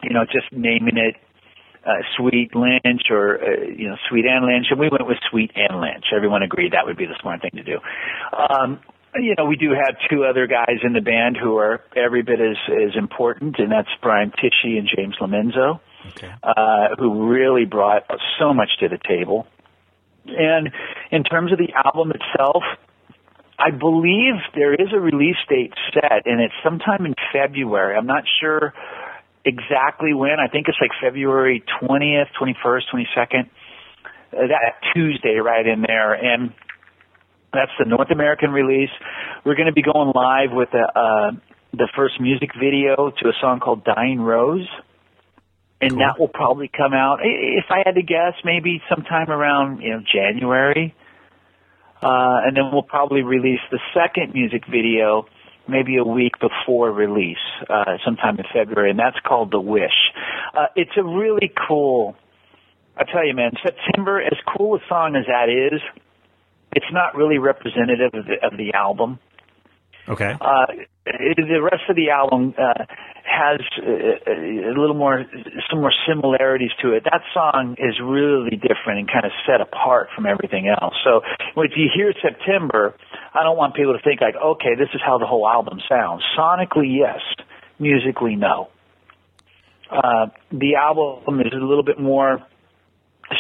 you 0.03 0.11
know, 0.11 0.25
just 0.25 0.53
naming 0.53 0.97
it 0.97 1.17
uh, 1.89 2.03
Sweet 2.17 2.55
Lynch 2.55 3.03
or 3.11 3.39
uh, 3.43 3.65
you 3.75 3.89
know 3.89 3.97
Sweet 4.09 4.27
and 4.27 4.45
Lynch, 4.45 4.67
and 4.71 4.79
we 4.79 4.89
went 4.91 5.07
with 5.07 5.19
Sweet 5.31 5.53
and 5.55 5.81
Lynch. 5.81 6.05
Everyone 6.15 6.43
agreed 6.43 6.73
that 6.73 6.87
would 6.87 6.97
be 6.97 7.07
the 7.07 7.17
smart 7.21 7.41
thing 7.41 7.53
to 7.55 7.63
do. 7.63 7.79
Um, 8.37 8.81
you 9.15 9.35
know, 9.39 9.47
we 9.47 9.57
do 9.57 9.71
have 9.71 9.97
two 10.11 10.25
other 10.25 10.47
guys 10.47 10.79
in 10.85 10.93
the 10.93 11.01
band 11.01 11.39
who 11.41 11.57
are 11.57 11.83
every 11.97 12.23
bit 12.23 12.41
as 12.41 12.57
as 12.69 12.97
important, 12.97 13.57
and 13.59 13.73
that's 13.73 13.89
Brian 14.03 14.31
Tichy 14.33 14.79
and 14.79 14.89
James 14.95 15.17
Lomenzo, 15.21 15.81
uh, 16.43 16.97
who 16.99 17.29
really 17.29 17.65
brought 17.65 18.03
so 18.39 18.53
much 18.53 18.71
to 18.81 18.89
the 18.89 18.99
table. 19.09 19.47
And 20.27 20.69
in 21.11 21.25
terms 21.25 21.53
of 21.53 21.59
the 21.59 21.73
album 21.73 22.13
itself, 22.13 22.63
I 23.59 23.71
believe 23.71 24.35
there 24.55 24.75
is 24.75 24.89
a 24.95 25.01
release 25.01 25.37
date 25.49 25.73
set, 25.93 26.27
and 26.27 26.41
it's 26.41 26.55
sometime 26.63 27.05
in 27.07 27.15
February. 27.33 27.97
I'm 27.97 28.07
not 28.07 28.23
sure 28.41 28.73
exactly 29.45 30.15
when. 30.15 30.37
I 30.39 30.49
think 30.49 30.69
it's 30.69 30.79
like 30.81 30.93
February 31.03 31.65
20th, 31.83 32.29
21st, 32.41 32.83
22nd. 32.95 33.51
Uh, 34.31 34.47
that 34.47 34.75
Tuesday, 34.95 35.37
right 35.37 35.67
in 35.67 35.83
there, 35.83 36.13
and 36.13 36.53
that's 37.53 37.73
the 37.79 37.87
North 37.87 38.11
American 38.11 38.51
release. 38.51 38.91
We're 39.45 39.57
going 39.57 39.67
to 39.67 39.73
be 39.73 39.83
going 39.83 40.13
live 40.15 40.51
with 40.53 40.69
the 40.71 40.85
uh, 40.85 41.33
the 41.73 41.89
first 41.97 42.21
music 42.21 42.51
video 42.55 43.11
to 43.11 43.29
a 43.29 43.33
song 43.41 43.61
called 43.61 43.85
"Dying 43.85 44.21
Rose." 44.21 44.69
and 45.81 46.01
that 46.01 46.19
will 46.19 46.29
probably 46.29 46.69
come 46.69 46.93
out. 46.93 47.21
If 47.23 47.67
I 47.71 47.83
had 47.85 47.95
to 47.95 48.03
guess, 48.03 48.35
maybe 48.45 48.83
sometime 48.89 49.31
around 49.31 49.81
you 49.81 49.91
know 49.91 50.03
January, 50.13 50.95
uh, 52.03 52.47
and 52.47 52.57
then 52.57 52.71
we'll 52.73 52.83
probably 52.83 53.23
release 53.23 53.61
the 53.71 53.81
second 53.95 54.35
music 54.35 54.65
video 54.71 55.27
maybe 55.69 55.99
a 55.99 56.05
week 56.05 56.33
before 56.41 56.91
release, 56.91 57.37
uh, 57.69 57.99
sometime 58.05 58.39
in 58.39 58.45
February, 58.53 58.91
and 58.91 58.99
that's 58.99 59.19
called 59.27 59.51
"The 59.51 59.61
Wish." 59.61 60.13
Uh, 60.55 60.67
it's 60.77 60.97
a 60.97 61.05
really 61.05 61.53
cool. 61.69 62.17
I 62.97 63.05
tell 63.05 63.25
you, 63.27 63.35
man, 63.35 63.53
September, 63.63 64.21
as 64.21 64.37
cool 64.57 64.77
a 64.77 64.81
song 64.89 65.15
as 65.15 65.27
that 65.27 65.49
is, 65.49 65.81
it's 66.73 66.93
not 66.93 67.15
really 67.15 67.39
representative 67.39 68.13
of 68.13 68.27
the, 68.27 68.47
of 68.47 68.57
the 68.57 68.75
album. 68.75 69.21
Okay. 70.09 70.35
Uh, 70.41 70.67
the 71.05 71.61
rest 71.63 71.85
of 71.89 71.97
the 71.97 72.11
album 72.11 72.55
uh, 72.59 72.85
has 73.25 73.61
a, 73.85 74.71
a 74.71 74.75
little 74.79 74.95
more, 74.95 75.25
some 75.71 75.81
more 75.81 75.93
similarities 76.09 76.71
to 76.83 76.93
it. 76.93 77.05
That 77.05 77.23
song 77.35 77.77
is 77.79 78.01
really 78.03 78.57
different 78.57 79.01
and 79.01 79.09
kind 79.09 79.25
of 79.25 79.33
set 79.47 79.61
apart 79.61 80.09
from 80.15 80.27
everything 80.27 80.69
else. 80.69 80.95
So 81.05 81.21
if 81.57 81.73
you 81.77 81.89
hear 81.95 82.13
September, 82.23 82.95
I 83.35 83.43
don't 83.43 83.57
want 83.57 83.75
people 83.75 83.93
to 83.97 84.03
think 84.03 84.21
like, 84.21 84.35
okay, 84.37 84.75
this 84.79 84.89
is 84.95 85.01
how 85.05 85.19
the 85.19 85.27
whole 85.27 85.47
album 85.47 85.79
sounds. 85.89 86.23
Sonically, 86.37 86.97
yes. 86.99 87.21
Musically, 87.79 88.35
no. 88.35 88.69
Uh, 89.91 90.27
the 90.51 90.75
album 90.77 91.41
is 91.41 91.53
a 91.53 91.65
little 91.65 91.85
bit 91.85 91.99
more 91.99 92.41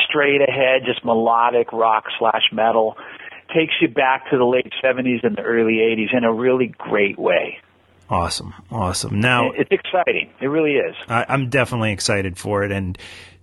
straight 0.08 0.40
ahead, 0.40 0.82
just 0.86 1.04
melodic 1.04 1.72
rock 1.72 2.04
slash 2.18 2.42
metal. 2.52 2.96
Takes 3.54 3.74
you 3.80 3.88
back 3.88 4.30
to 4.30 4.36
the 4.36 4.44
late 4.44 4.72
70s 4.84 5.24
and 5.24 5.36
the 5.36 5.42
early 5.42 5.74
80s 5.74 6.16
in 6.16 6.24
a 6.24 6.32
really 6.32 6.66
great 6.66 7.18
way. 7.18 7.58
Awesome, 8.10 8.54
awesome. 8.70 9.20
Now 9.20 9.50
it's 9.52 9.70
exciting. 9.70 10.30
It 10.40 10.46
really 10.46 10.76
is. 10.76 10.94
I, 11.08 11.26
I'm 11.28 11.50
definitely 11.50 11.92
excited 11.92 12.38
for 12.38 12.64
it, 12.64 12.72
and 12.72 12.96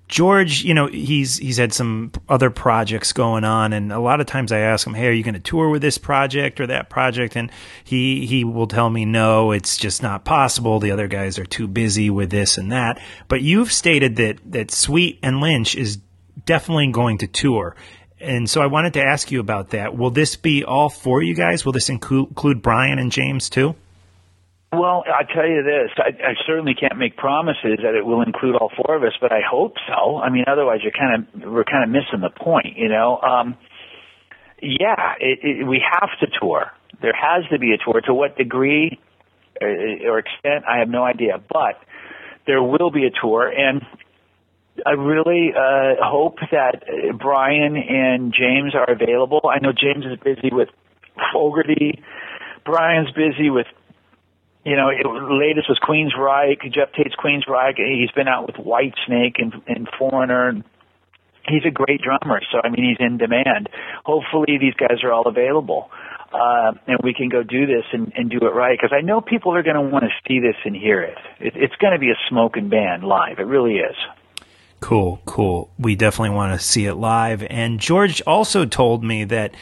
George, 0.08 0.64
you 0.64 0.76
know, 0.76 0.86
he's 0.86 1.38
he's 1.38 1.58
had 1.58 1.74
some 1.74 2.12
other 2.30 2.52
projects 2.52 3.12
going 3.12 3.44
on, 3.44 3.74
and 3.74 3.92
a 3.92 4.00
lot 4.00 4.22
of 4.22 4.28
times 4.28 4.52
I 4.52 4.60
ask 4.60 4.86
him, 4.86 4.94
"Hey, 4.94 5.08
are 5.08 5.12
you 5.12 5.24
going 5.24 5.34
to 5.34 5.40
tour 5.40 5.70
with 5.70 5.82
this 5.82 5.98
project 5.98 6.60
or 6.60 6.68
that 6.68 6.90
project?" 6.90 7.36
And 7.36 7.52
he 7.84 8.28
he 8.28 8.44
will 8.44 8.68
tell 8.68 8.90
me, 8.90 9.04
"No, 9.06 9.52
it's 9.52 9.78
just 9.78 10.04
not 10.04 10.24
possible. 10.24 10.80
The 10.80 10.92
other 10.92 11.08
guys 11.08 11.40
are 11.40 11.46
too 11.46 11.68
busy 11.68 12.12
with 12.12 12.30
this 12.30 12.60
and 12.60 12.72
that." 12.72 13.00
But 13.28 13.42
you've 13.42 13.72
stated 13.72 14.16
that 14.18 14.40
that 14.52 14.70
Sweet 14.70 15.18
and 15.24 15.42
Lynch 15.42 15.76
is 15.76 15.98
definitely 16.46 16.92
going 16.92 17.18
to 17.20 17.28
tour. 17.28 17.76
And 18.20 18.50
so 18.50 18.62
I 18.62 18.68
wanted 18.68 18.94
to 18.94 19.04
ask 19.04 19.32
you 19.32 19.40
about 19.40 19.72
that. 19.72 19.98
Will 19.98 20.10
this 20.10 20.36
be 20.36 20.64
all 20.64 20.90
for 20.90 21.22
you 21.22 21.36
guys? 21.36 21.66
Will 21.66 21.74
this 21.74 21.90
include, 21.90 22.62
Brian 22.62 22.98
and 22.98 23.12
James 23.12 23.50
too? 23.50 23.76
Well, 24.72 25.04
I 25.08 25.24
tell 25.24 25.48
you 25.48 25.64
this, 25.64 25.92
I, 25.98 26.32
I 26.32 26.34
certainly 26.46 26.74
can't 26.74 26.98
make 26.98 27.16
promises 27.16 27.80
that 27.84 27.96
it 27.96 28.06
will 28.06 28.22
include 28.22 28.56
all 28.56 28.72
four 28.76 28.96
of 28.96 29.04
us, 29.04 29.14
but 29.22 29.32
I 29.32 29.40
hope 29.50 29.76
so. 29.88 30.18
I 30.18 30.30
mean, 30.30 30.46
otherwise, 30.48 30.80
you're 30.84 30.92
kind 30.92 31.24
of 31.24 31.52
we're 31.52 31.64
kind 31.64 31.84
of 31.84 31.90
missing 31.90 32.20
the 32.22 32.30
point, 32.30 32.76
you 32.76 32.90
know. 32.90 33.20
Um, 33.22 33.58
yeah, 34.62 35.14
it, 35.20 35.40
it, 35.44 35.68
we 35.68 35.82
have 35.92 36.10
to 36.20 36.28
tour. 36.40 36.72
There 37.02 37.14
has 37.14 37.48
to 37.52 37.60
be 37.60 37.74
a 37.74 37.78
tour. 37.78 38.02
To 38.02 38.14
what 38.14 38.38
degree 38.38 39.00
uh, 39.62 39.66
or 40.10 40.20
extent, 40.20 40.66
I 40.68 40.80
have 40.80 40.90
no 40.90 41.04
idea, 41.04 41.42
but 41.48 41.80
there 42.48 42.62
will 42.62 42.92
be 42.92 43.06
a 43.06 43.12
tour, 43.22 43.48
and 43.48 43.82
I 44.86 44.92
really 44.92 45.54
uh, 45.56 46.04
hope 46.04 46.38
that 46.52 46.84
Brian 47.20 47.78
and 47.78 48.34
James 48.34 48.74
are 48.76 48.90
available. 48.90 49.42
I 49.50 49.60
know 49.60 49.72
James 49.72 50.06
is 50.06 50.20
busy 50.24 50.50
with 50.52 50.70
Fogerty. 51.34 52.02
Brian's 52.66 53.12
busy 53.12 53.50
with 53.50 53.68
you 54.66 54.76
know, 54.76 54.90
it, 54.90 55.06
latest 55.06 55.70
was 55.70 55.78
Queensryche, 55.78 56.74
Geoff 56.74 56.90
Tate's 56.98 57.14
Queen's 57.16 57.46
Queensryche. 57.46 57.78
He's 57.78 58.10
been 58.12 58.28
out 58.28 58.48
with 58.48 58.56
Whitesnake 58.56 59.36
and, 59.38 59.54
and 59.68 59.88
Foreigner. 60.00 60.50
And 60.50 60.64
he's 61.48 61.64
a 61.68 61.72
great 61.72 62.02
drummer, 62.02 62.42
so 62.52 62.60
I 62.64 62.70
mean, 62.70 62.84
he's 62.84 63.06
in 63.06 63.18
demand. 63.18 63.70
Hopefully, 64.04 64.58
these 64.60 64.74
guys 64.74 65.04
are 65.04 65.14
all 65.14 65.28
available, 65.28 65.92
uh, 66.34 66.74
and 66.88 66.98
we 67.04 67.14
can 67.14 67.30
go 67.30 67.44
do 67.44 67.68
this 67.68 67.86
and, 67.94 68.12
and 68.16 68.30
do 68.30 68.38
it 68.42 68.56
right. 68.56 68.76
Because 68.76 68.96
I 68.98 69.02
know 69.02 69.22
people 69.22 69.54
are 69.54 69.62
going 69.62 69.76
to 69.76 69.84
want 69.84 70.04
to 70.06 70.12
see 70.28 70.40
this 70.40 70.56
and 70.66 70.76
hear 70.76 71.02
it. 71.02 71.18
it 71.40 71.54
it's 71.56 71.76
going 71.76 71.94
to 71.94 72.00
be 72.00 72.10
a 72.10 72.18
smoking 72.28 72.70
band 72.70 73.04
live. 73.04 73.38
It 73.38 73.46
really 73.46 73.76
is. 73.76 73.96
Cool, 74.86 75.20
cool. 75.26 75.72
We 75.80 75.96
definitely 75.96 76.36
want 76.36 76.54
to 76.54 76.64
see 76.64 76.86
it 76.86 76.94
live. 76.94 77.42
And 77.50 77.80
George 77.80 78.22
also 78.28 78.66
told 78.66 79.04
me 79.04 79.24
that 79.24 79.56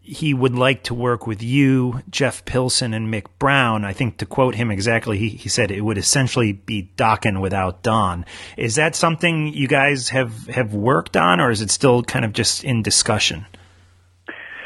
he 0.00 0.34
would 0.34 0.56
like 0.56 0.82
to 0.84 0.94
work 0.94 1.28
with 1.28 1.44
you, 1.44 2.02
Jeff 2.10 2.44
Pilson, 2.44 2.92
and 2.92 3.06
Mick 3.06 3.26
Brown. 3.38 3.84
I 3.84 3.92
think 3.92 4.16
to 4.16 4.26
quote 4.26 4.56
him 4.56 4.72
exactly, 4.72 5.16
he, 5.16 5.28
he 5.28 5.48
said 5.48 5.70
it 5.70 5.82
would 5.82 5.96
essentially 5.96 6.50
be 6.50 6.90
Dokken 6.96 7.40
without 7.40 7.84
Don. 7.84 8.26
Is 8.56 8.74
that 8.74 8.96
something 8.96 9.46
you 9.54 9.68
guys 9.68 10.08
have, 10.08 10.48
have 10.48 10.74
worked 10.74 11.16
on, 11.16 11.40
or 11.40 11.52
is 11.52 11.60
it 11.60 11.70
still 11.70 12.02
kind 12.02 12.24
of 12.24 12.32
just 12.32 12.64
in 12.64 12.82
discussion? 12.82 13.46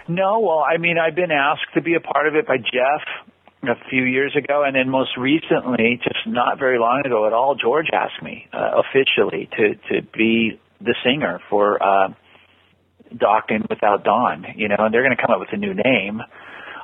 No, 0.08 0.40
well, 0.40 0.64
I 0.66 0.78
mean, 0.78 0.96
I've 0.96 1.16
been 1.16 1.32
asked 1.32 1.74
to 1.74 1.82
be 1.82 1.96
a 1.96 2.00
part 2.00 2.26
of 2.26 2.34
it 2.34 2.46
by 2.46 2.56
Jeff 2.56 3.04
a 3.62 3.74
few 3.90 4.04
years 4.04 4.34
ago, 4.36 4.62
and 4.64 4.74
then 4.76 4.88
most 4.88 5.16
recently, 5.16 6.00
just 6.02 6.26
not 6.26 6.58
very 6.58 6.78
long 6.78 7.02
ago 7.04 7.26
at 7.26 7.32
all, 7.32 7.54
George 7.54 7.88
asked 7.92 8.22
me 8.22 8.46
uh, 8.52 8.80
officially 8.82 9.48
to 9.56 9.74
to 9.90 10.06
be 10.16 10.60
the 10.80 10.94
singer 11.04 11.40
for. 11.50 11.82
Uh, 11.82 12.08
Dokken 13.14 13.68
without 13.70 14.04
Don, 14.04 14.44
you 14.56 14.68
know, 14.68 14.76
and 14.78 14.92
they're 14.92 15.02
going 15.02 15.16
to 15.16 15.20
come 15.20 15.32
up 15.32 15.40
with 15.40 15.48
a 15.52 15.56
new 15.56 15.72
name. 15.72 16.20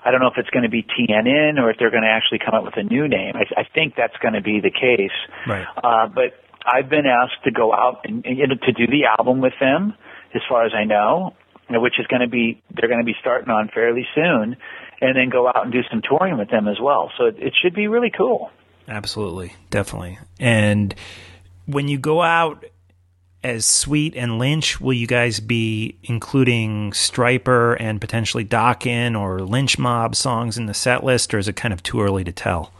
I 0.04 0.10
don't 0.10 0.20
know 0.20 0.28
if 0.28 0.36
it's 0.36 0.50
going 0.50 0.64
to 0.64 0.70
be 0.70 0.82
TNN 0.82 1.58
or 1.58 1.70
if 1.70 1.76
they're 1.78 1.90
going 1.90 2.02
to 2.02 2.08
actually 2.08 2.38
come 2.44 2.54
up 2.54 2.64
with 2.64 2.76
a 2.76 2.82
new 2.82 3.08
name. 3.08 3.34
I, 3.36 3.60
I 3.60 3.64
think 3.74 3.94
that's 3.96 4.16
going 4.20 4.34
to 4.34 4.42
be 4.42 4.60
the 4.60 4.70
case. 4.70 5.16
Right. 5.48 5.66
Uh, 5.76 6.08
but 6.08 6.36
I've 6.64 6.90
been 6.90 7.06
asked 7.06 7.44
to 7.44 7.50
go 7.50 7.72
out 7.72 8.04
and, 8.04 8.24
and 8.24 8.60
to 8.60 8.72
do 8.72 8.86
the 8.86 9.04
album 9.18 9.40
with 9.40 9.54
them, 9.60 9.94
as 10.34 10.42
far 10.48 10.66
as 10.66 10.72
I 10.74 10.84
know, 10.84 11.34
which 11.70 11.98
is 11.98 12.06
going 12.06 12.20
to 12.20 12.28
be 12.28 12.62
they're 12.74 12.88
going 12.88 13.00
to 13.00 13.06
be 13.06 13.16
starting 13.20 13.50
on 13.50 13.70
fairly 13.72 14.06
soon, 14.14 14.56
and 15.00 15.16
then 15.16 15.30
go 15.30 15.48
out 15.48 15.64
and 15.64 15.72
do 15.72 15.80
some 15.90 16.02
touring 16.02 16.38
with 16.38 16.50
them 16.50 16.68
as 16.68 16.78
well. 16.80 17.10
So 17.18 17.26
it, 17.26 17.36
it 17.38 17.54
should 17.60 17.74
be 17.74 17.88
really 17.88 18.10
cool. 18.16 18.50
Absolutely, 18.88 19.54
definitely. 19.70 20.18
And 20.38 20.94
when 21.66 21.88
you 21.88 21.98
go 21.98 22.22
out 22.22 22.64
as 23.42 23.66
Sweet 23.66 24.14
and 24.16 24.38
Lynch, 24.38 24.80
will 24.80 24.94
you 24.94 25.06
guys 25.06 25.40
be 25.40 25.98
including 26.02 26.92
Stryper 26.92 27.76
and 27.78 28.00
potentially 28.00 28.44
Dokken 28.44 29.18
or 29.18 29.40
Lynch 29.40 29.78
Mob 29.78 30.14
songs 30.16 30.56
in 30.56 30.66
the 30.66 30.74
set 30.74 31.04
list, 31.04 31.34
or 31.34 31.38
is 31.38 31.48
it 31.48 31.54
kind 31.56 31.74
of 31.74 31.82
too 31.82 32.00
early 32.00 32.24
to 32.24 32.32
tell? 32.32 32.72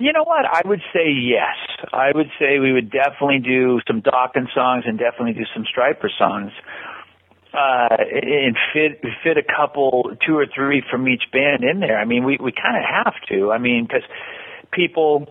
You 0.00 0.12
know 0.12 0.24
what? 0.24 0.44
I 0.44 0.62
would 0.64 0.80
say 0.92 1.10
yes. 1.10 1.56
I 1.92 2.12
would 2.14 2.30
say 2.38 2.58
we 2.60 2.72
would 2.72 2.90
definitely 2.90 3.40
do 3.40 3.80
some 3.86 4.02
Dokken 4.02 4.46
songs 4.54 4.84
and 4.86 4.98
definitely 4.98 5.32
do 5.32 5.44
some 5.54 5.64
Stryper 5.64 6.08
songs. 6.16 6.52
Uh, 7.52 7.96
and 7.98 8.56
fit 8.74 9.00
fit 9.24 9.38
a 9.38 9.42
couple, 9.42 10.14
two 10.26 10.36
or 10.36 10.46
three 10.54 10.82
from 10.90 11.08
each 11.08 11.24
band 11.32 11.64
in 11.64 11.80
there. 11.80 11.98
I 11.98 12.04
mean, 12.04 12.24
we 12.24 12.36
we 12.38 12.52
kind 12.52 12.76
of 12.76 12.84
have 12.84 13.14
to. 13.30 13.50
I 13.50 13.58
mean, 13.58 13.86
because 13.88 14.04
people 14.70 15.28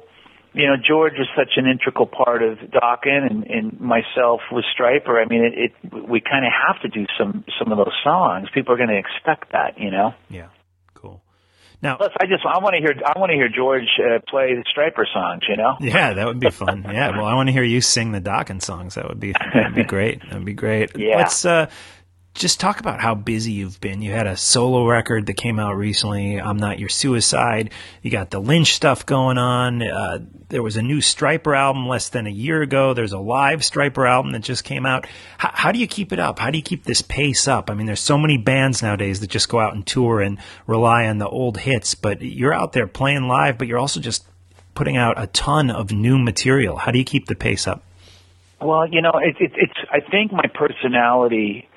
you 0.57 0.65
know, 0.65 0.75
George 0.75 1.13
is 1.13 1.27
such 1.37 1.51
an 1.57 1.67
integral 1.67 2.07
part 2.07 2.41
of 2.41 2.57
Dokken 2.57 3.29
and, 3.29 3.43
and 3.45 3.79
myself 3.79 4.41
with 4.51 4.65
Stryper. 4.73 5.23
I 5.23 5.29
mean, 5.29 5.43
it, 5.43 5.71
it 5.93 6.09
we 6.09 6.19
kind 6.19 6.45
of 6.45 6.51
have 6.51 6.81
to 6.81 6.87
do 6.87 7.05
some 7.17 7.45
some 7.59 7.71
of 7.71 7.77
those 7.77 7.93
songs. 8.03 8.47
People 8.53 8.73
are 8.73 8.77
going 8.77 8.89
to 8.89 8.97
expect 8.97 9.51
that, 9.51 9.77
you 9.77 9.91
know. 9.91 10.15
Yeah, 10.31 10.47
cool. 10.95 11.21
Now, 11.83 11.97
plus, 11.97 12.11
I 12.19 12.25
just 12.25 12.43
I 12.43 12.57
want 12.57 12.73
to 12.73 12.79
hear 12.79 12.95
I 13.05 13.19
want 13.19 13.29
to 13.29 13.35
hear 13.35 13.49
George 13.55 13.87
uh, 13.99 14.17
play 14.27 14.55
the 14.55 14.63
Stryper 14.63 15.05
songs, 15.13 15.43
you 15.47 15.57
know. 15.57 15.75
Yeah, 15.79 16.13
that 16.13 16.25
would 16.25 16.39
be 16.39 16.49
fun. 16.49 16.83
yeah, 16.91 17.11
well, 17.11 17.25
I 17.25 17.35
want 17.35 17.49
to 17.49 17.53
hear 17.53 17.63
you 17.63 17.79
sing 17.79 18.11
the 18.11 18.21
Dokken 18.21 18.59
songs. 18.59 18.95
That 18.95 19.07
would 19.07 19.19
be 19.19 19.33
that'd 19.33 19.75
be 19.75 19.83
great. 19.95 20.21
That'd 20.23 20.43
be 20.43 20.53
great. 20.53 20.97
Yeah. 20.97 21.17
Let's 21.17 21.45
uh, 21.45 21.69
just 22.37 22.59
talk 22.59 22.79
about 22.79 23.01
how 23.01 23.15
busy 23.15 23.51
you've 23.51 23.81
been. 23.81 24.01
You 24.01 24.11
had 24.11 24.27
a 24.27 24.37
solo 24.37 24.85
record 24.85 25.25
that 25.25 25.33
came 25.33 25.59
out 25.59 25.75
recently, 25.75 26.39
I'm 26.39 26.57
Not 26.57 26.77
Your 26.77 26.87
Suicide. 26.87 27.71
You 28.03 28.11
got 28.11 28.29
the 28.29 28.39
Lynch 28.39 28.75
stuff 28.75 29.05
going 29.05 29.39
on. 29.39 29.81
Uh, 29.81 30.19
there 30.49 30.61
was 30.61 30.77
a 30.77 30.83
new 30.83 30.99
Stryper 30.99 31.57
album 31.57 31.87
less 31.87 32.09
than 32.09 32.27
a 32.27 32.31
year 32.31 32.61
ago. 32.61 32.93
There's 32.93 33.11
a 33.11 33.19
live 33.19 33.61
Stryper 33.61 34.07
album 34.07 34.33
that 34.33 34.43
just 34.43 34.63
came 34.63 34.85
out. 34.85 35.05
H- 35.43 35.51
how 35.53 35.71
do 35.71 35.79
you 35.79 35.87
keep 35.87 36.13
it 36.13 36.19
up? 36.19 36.37
How 36.37 36.51
do 36.51 36.57
you 36.57 36.63
keep 36.63 36.83
this 36.83 37.01
pace 37.01 37.47
up? 37.47 37.71
I 37.71 37.73
mean, 37.73 37.87
there's 37.87 37.99
so 37.99 38.19
many 38.19 38.37
bands 38.37 38.83
nowadays 38.83 39.19
that 39.21 39.31
just 39.31 39.49
go 39.49 39.59
out 39.59 39.73
and 39.73 39.85
tour 39.85 40.21
and 40.21 40.37
rely 40.67 41.07
on 41.07 41.17
the 41.17 41.27
old 41.27 41.57
hits, 41.57 41.95
but 41.95 42.21
you're 42.21 42.53
out 42.53 42.71
there 42.71 42.87
playing 42.87 43.27
live, 43.27 43.57
but 43.57 43.67
you're 43.67 43.79
also 43.79 43.99
just 43.99 44.25
putting 44.75 44.95
out 44.95 45.19
a 45.19 45.25
ton 45.27 45.71
of 45.71 45.91
new 45.91 46.19
material. 46.19 46.77
How 46.77 46.91
do 46.91 46.99
you 46.99 47.05
keep 47.05 47.25
the 47.25 47.35
pace 47.35 47.65
up? 47.67 47.83
Well, 48.61 48.87
you 48.87 49.01
know, 49.01 49.13
it, 49.15 49.37
it, 49.39 49.51
it's 49.55 49.79
I 49.91 50.01
think 50.01 50.31
my 50.31 50.45
personality 50.53 51.67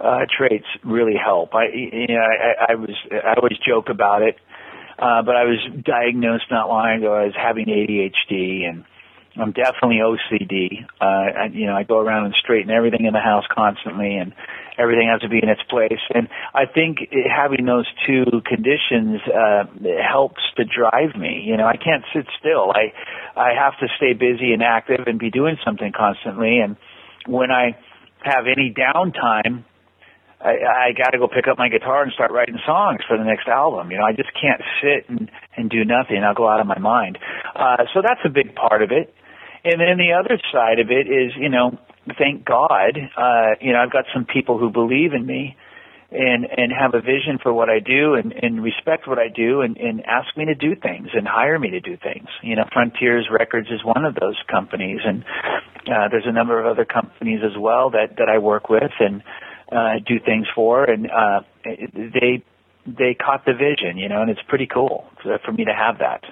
uh, 0.00 0.26
traits 0.36 0.66
really 0.84 1.16
help. 1.22 1.54
I, 1.54 1.66
you 1.72 2.08
know, 2.08 2.20
I, 2.20 2.72
I 2.72 2.74
was, 2.74 2.96
I 3.10 3.34
always 3.36 3.58
joke 3.66 3.88
about 3.88 4.22
it, 4.22 4.36
uh, 4.98 5.22
but 5.22 5.36
I 5.36 5.44
was 5.44 5.58
diagnosed 5.84 6.44
not 6.50 6.68
long 6.68 6.98
ago 6.98 7.14
as 7.14 7.32
having 7.34 7.66
ADHD 7.66 8.68
and 8.68 8.84
I'm 9.36 9.52
definitely 9.52 9.98
OCD. 9.98 10.84
Uh, 11.00 11.04
I, 11.04 11.46
you 11.52 11.66
know, 11.66 11.74
I 11.74 11.82
go 11.82 11.98
around 11.98 12.26
and 12.26 12.34
straighten 12.38 12.70
everything 12.70 13.04
in 13.04 13.12
the 13.12 13.20
house 13.20 13.44
constantly 13.52 14.16
and 14.16 14.32
everything 14.78 15.08
has 15.10 15.22
to 15.22 15.28
be 15.28 15.38
in 15.42 15.48
its 15.48 15.62
place. 15.68 15.98
And 16.14 16.28
I 16.54 16.66
think 16.66 16.98
having 17.28 17.66
those 17.66 17.86
two 18.06 18.24
conditions, 18.46 19.20
uh, 19.26 19.64
helps 20.08 20.42
to 20.56 20.64
drive 20.64 21.16
me. 21.18 21.42
You 21.44 21.56
know, 21.56 21.66
I 21.66 21.76
can't 21.76 22.04
sit 22.14 22.26
still. 22.38 22.70
I, 22.70 22.92
I 23.38 23.54
have 23.58 23.78
to 23.80 23.86
stay 23.96 24.12
busy 24.12 24.52
and 24.52 24.62
active 24.62 25.06
and 25.06 25.18
be 25.18 25.30
doing 25.30 25.56
something 25.64 25.92
constantly. 25.96 26.58
And 26.58 26.76
when 27.26 27.50
I 27.50 27.76
have 28.22 28.46
any 28.46 28.72
downtime, 28.72 29.64
I, 30.44 30.90
I 30.90 30.92
got 30.92 31.10
to 31.10 31.18
go 31.18 31.26
pick 31.26 31.48
up 31.48 31.56
my 31.56 31.68
guitar 31.68 32.02
and 32.02 32.12
start 32.12 32.30
writing 32.30 32.58
songs 32.66 33.00
for 33.08 33.16
the 33.16 33.24
next 33.24 33.48
album. 33.48 33.90
You 33.90 33.98
know, 33.98 34.04
I 34.04 34.12
just 34.12 34.30
can't 34.36 34.60
sit 34.82 35.08
and 35.08 35.30
and 35.56 35.70
do 35.70 35.84
nothing. 35.84 36.22
I'll 36.22 36.34
go 36.34 36.48
out 36.48 36.60
of 36.60 36.66
my 36.66 36.78
mind. 36.78 37.18
Uh, 37.56 37.84
so 37.94 38.02
that's 38.02 38.20
a 38.24 38.28
big 38.28 38.54
part 38.54 38.82
of 38.82 38.90
it. 38.92 39.14
And 39.64 39.80
then 39.80 39.96
the 39.96 40.12
other 40.12 40.38
side 40.52 40.78
of 40.78 40.90
it 40.90 41.08
is, 41.08 41.32
you 41.40 41.48
know, 41.48 41.78
thank 42.18 42.44
God, 42.44 43.00
uh, 43.16 43.56
you 43.60 43.72
know, 43.72 43.78
I've 43.80 43.92
got 43.92 44.04
some 44.12 44.26
people 44.26 44.58
who 44.58 44.70
believe 44.70 45.14
in 45.14 45.24
me 45.24 45.56
and 46.12 46.44
and 46.44 46.70
have 46.70 46.92
a 46.94 47.00
vision 47.00 47.38
for 47.42 47.52
what 47.52 47.70
I 47.70 47.80
do 47.80 48.14
and, 48.14 48.32
and 48.32 48.62
respect 48.62 49.08
what 49.08 49.18
I 49.18 49.28
do 49.34 49.62
and, 49.62 49.76
and 49.78 50.04
ask 50.04 50.36
me 50.36 50.44
to 50.44 50.54
do 50.54 50.76
things 50.76 51.08
and 51.14 51.26
hire 51.26 51.58
me 51.58 51.70
to 51.70 51.80
do 51.80 51.96
things. 51.96 52.28
You 52.42 52.56
know, 52.56 52.64
Frontiers 52.72 53.28
Records 53.32 53.68
is 53.68 53.82
one 53.82 54.04
of 54.04 54.14
those 54.14 54.36
companies, 54.50 55.00
and 55.04 55.24
uh, 55.88 56.08
there's 56.10 56.26
a 56.26 56.32
number 56.32 56.60
of 56.60 56.66
other 56.66 56.84
companies 56.84 57.40
as 57.42 57.56
well 57.58 57.90
that 57.90 58.16
that 58.18 58.28
I 58.28 58.38
work 58.38 58.68
with 58.68 58.92
and 59.00 59.22
do 59.70 60.18
things 60.20 60.46
for, 60.54 60.84
and 60.84 61.10
uh, 61.10 61.40
they 61.64 62.42
they 62.86 63.14
caught 63.14 63.44
the 63.46 63.54
vision, 63.54 63.96
you 63.96 64.08
know, 64.08 64.22
and 64.22 64.30
it's 64.30 64.42
pretty 64.48 64.66
cool 64.66 65.06
for, 65.22 65.38
for 65.44 65.52
me 65.52 65.64
to 65.64 65.72
have 65.72 65.98
that. 65.98 66.22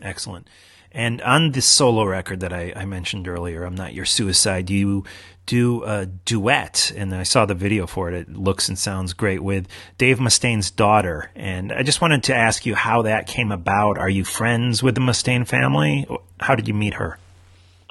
Excellent. 0.00 0.48
And 0.92 1.20
on 1.20 1.52
the 1.52 1.60
solo 1.60 2.04
record 2.04 2.40
that 2.40 2.54
I, 2.54 2.72
I, 2.74 2.86
mentioned 2.86 3.28
earlier, 3.28 3.64
I'm 3.64 3.74
Not 3.74 3.92
Your 3.92 4.06
Suicide, 4.06 4.70
you 4.70 5.04
do 5.44 5.84
a 5.84 6.06
duet, 6.06 6.90
and 6.96 7.14
I 7.14 7.22
saw 7.22 7.44
the 7.44 7.54
video 7.54 7.86
for 7.86 8.10
it. 8.10 8.14
It 8.14 8.34
looks 8.34 8.68
and 8.68 8.78
sounds 8.78 9.12
great 9.12 9.42
with 9.42 9.68
Dave 9.98 10.18
Mustaine's 10.18 10.70
daughter. 10.70 11.30
And 11.34 11.70
I 11.70 11.82
just 11.82 12.00
wanted 12.00 12.22
to 12.24 12.34
ask 12.34 12.64
you 12.64 12.74
how 12.74 13.02
that 13.02 13.26
came 13.26 13.52
about. 13.52 13.98
Are 13.98 14.08
you 14.08 14.24
friends 14.24 14.82
with 14.82 14.94
the 14.94 15.02
Mustaine 15.02 15.46
family? 15.46 16.06
How 16.40 16.54
did 16.54 16.66
you 16.66 16.74
meet 16.74 16.94
her? 16.94 17.18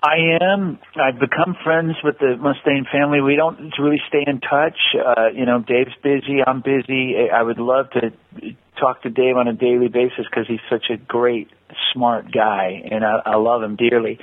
I 0.06 0.38
am. 0.40 0.78
I've 1.02 1.20
become 1.20 1.58
friends 1.64 1.96
with 2.04 2.20
the 2.20 2.36
Mustaine 2.38 2.86
family. 2.92 3.22
We 3.22 3.36
don't 3.36 3.74
really 3.80 4.00
stay 4.08 4.24
in 4.28 4.40
touch. 4.40 4.78
Uh, 4.94 5.30
you 5.34 5.48
know, 5.48 5.64
Dave's 5.66 5.96
busy. 6.04 6.46
I'm 6.46 6.62
busy. 6.62 7.16
I 7.34 7.42
would 7.42 7.58
love 7.58 7.90
to 7.92 8.12
talk 8.80 9.02
to 9.02 9.10
Dave 9.10 9.36
on 9.36 9.48
a 9.48 9.54
daily 9.54 9.88
basis 9.88 10.26
because 10.30 10.46
he's 10.48 10.62
such 10.70 10.92
a 10.94 10.98
great, 10.98 11.50
smart 11.92 12.32
guy, 12.32 12.84
and 12.92 13.04
I, 13.04 13.20
I 13.26 13.36
love 13.38 13.64
him 13.64 13.78
dearly. 13.78 14.20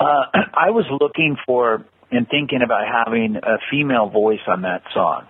Uh, 0.00 0.26
I 0.54 0.70
was 0.70 0.86
looking 1.00 1.36
for 1.46 1.84
and 2.10 2.26
thinking 2.28 2.60
about 2.64 2.82
having 2.90 3.36
a 3.36 3.58
female 3.70 4.10
voice 4.10 4.42
on 4.48 4.62
that 4.62 4.82
song. 4.92 5.26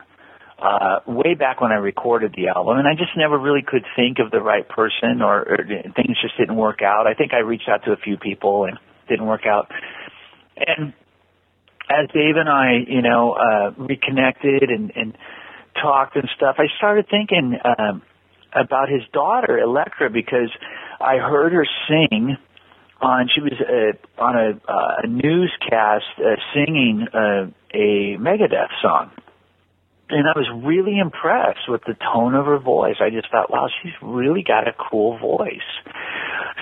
Uh, 0.59 1.01
way 1.07 1.35
back 1.35 1.61
when 1.61 1.71
I 1.71 1.77
recorded 1.77 2.35
the 2.35 2.49
album, 2.49 2.79
and 2.79 2.89
I 2.89 2.95
just 2.95 3.13
never 3.17 3.37
really 3.37 3.63
could 3.67 3.85
think 3.95 4.21
of 4.25 4.31
the 4.31 4.41
right 4.41 4.67
person, 4.67 5.21
or, 5.21 5.41
or 5.41 5.59
things 5.67 6.17
just 6.23 6.39
didn't 6.39 6.57
work 6.57 6.81
out. 6.83 7.07
I 7.07 7.13
think 7.13 7.35
I 7.35 7.41
reached 7.41 7.69
out 7.69 7.85
to 7.85 7.93
a 7.93 7.97
few 7.97 8.17
people 8.17 8.65
and 8.65 8.79
didn't 9.09 9.27
work 9.27 9.47
out. 9.47 9.71
And 10.57 10.93
as 11.91 12.09
Dave 12.13 12.37
and 12.37 12.49
I, 12.49 12.85
you 12.87 13.03
know, 13.03 13.33
uh, 13.33 13.71
reconnected 13.77 14.71
and, 14.71 14.93
and 14.95 15.17
talked 15.81 16.17
and 16.17 16.29
stuff, 16.37 16.57
I 16.59 16.67
started 16.79 17.07
thinking 17.11 17.59
um, 17.65 18.03
about 18.55 18.89
his 18.89 19.03
daughter 19.13 19.59
Elektra 19.59 20.11
because 20.11 20.51
I 21.01 21.17
heard 21.17 21.53
her 21.53 21.67
sing 21.89 22.37
on. 23.01 23.29
She 23.35 23.41
was 23.41 23.53
uh, 23.61 24.23
on 24.23 24.37
a, 24.37 24.71
uh, 24.71 25.03
a 25.03 25.07
newscast 25.07 26.05
uh, 26.19 26.37
singing 26.55 27.07
uh, 27.13 27.51
a 27.75 28.17
Megadeth 28.19 28.69
song. 28.81 29.11
And 30.09 30.27
I 30.29 30.39
was 30.39 30.47
really 30.63 30.99
impressed 30.99 31.69
with 31.69 31.83
the 31.87 31.95
tone 32.13 32.35
of 32.35 32.45
her 32.45 32.59
voice. 32.59 32.97
I 33.01 33.09
just 33.09 33.31
thought, 33.31 33.51
wow, 33.51 33.69
she's 33.83 33.93
really 34.03 34.45
got 34.47 34.69
a 34.69 34.73
cool 34.91 35.19
voice. 35.19 35.61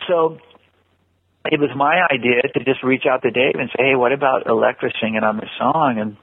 So 0.06 0.38
it 1.46 1.60
was 1.60 1.70
my 1.74 2.06
idea 2.10 2.42
to 2.42 2.64
just 2.64 2.82
reach 2.82 3.04
out 3.10 3.22
to 3.22 3.30
Dave 3.30 3.54
and 3.54 3.70
say, 3.70 3.90
hey, 3.90 3.96
what 3.96 4.12
about 4.12 4.46
Elektra 4.46 4.90
singing 5.00 5.22
on 5.22 5.36
this 5.36 5.50
song? 5.58 5.96
And 5.98 6.16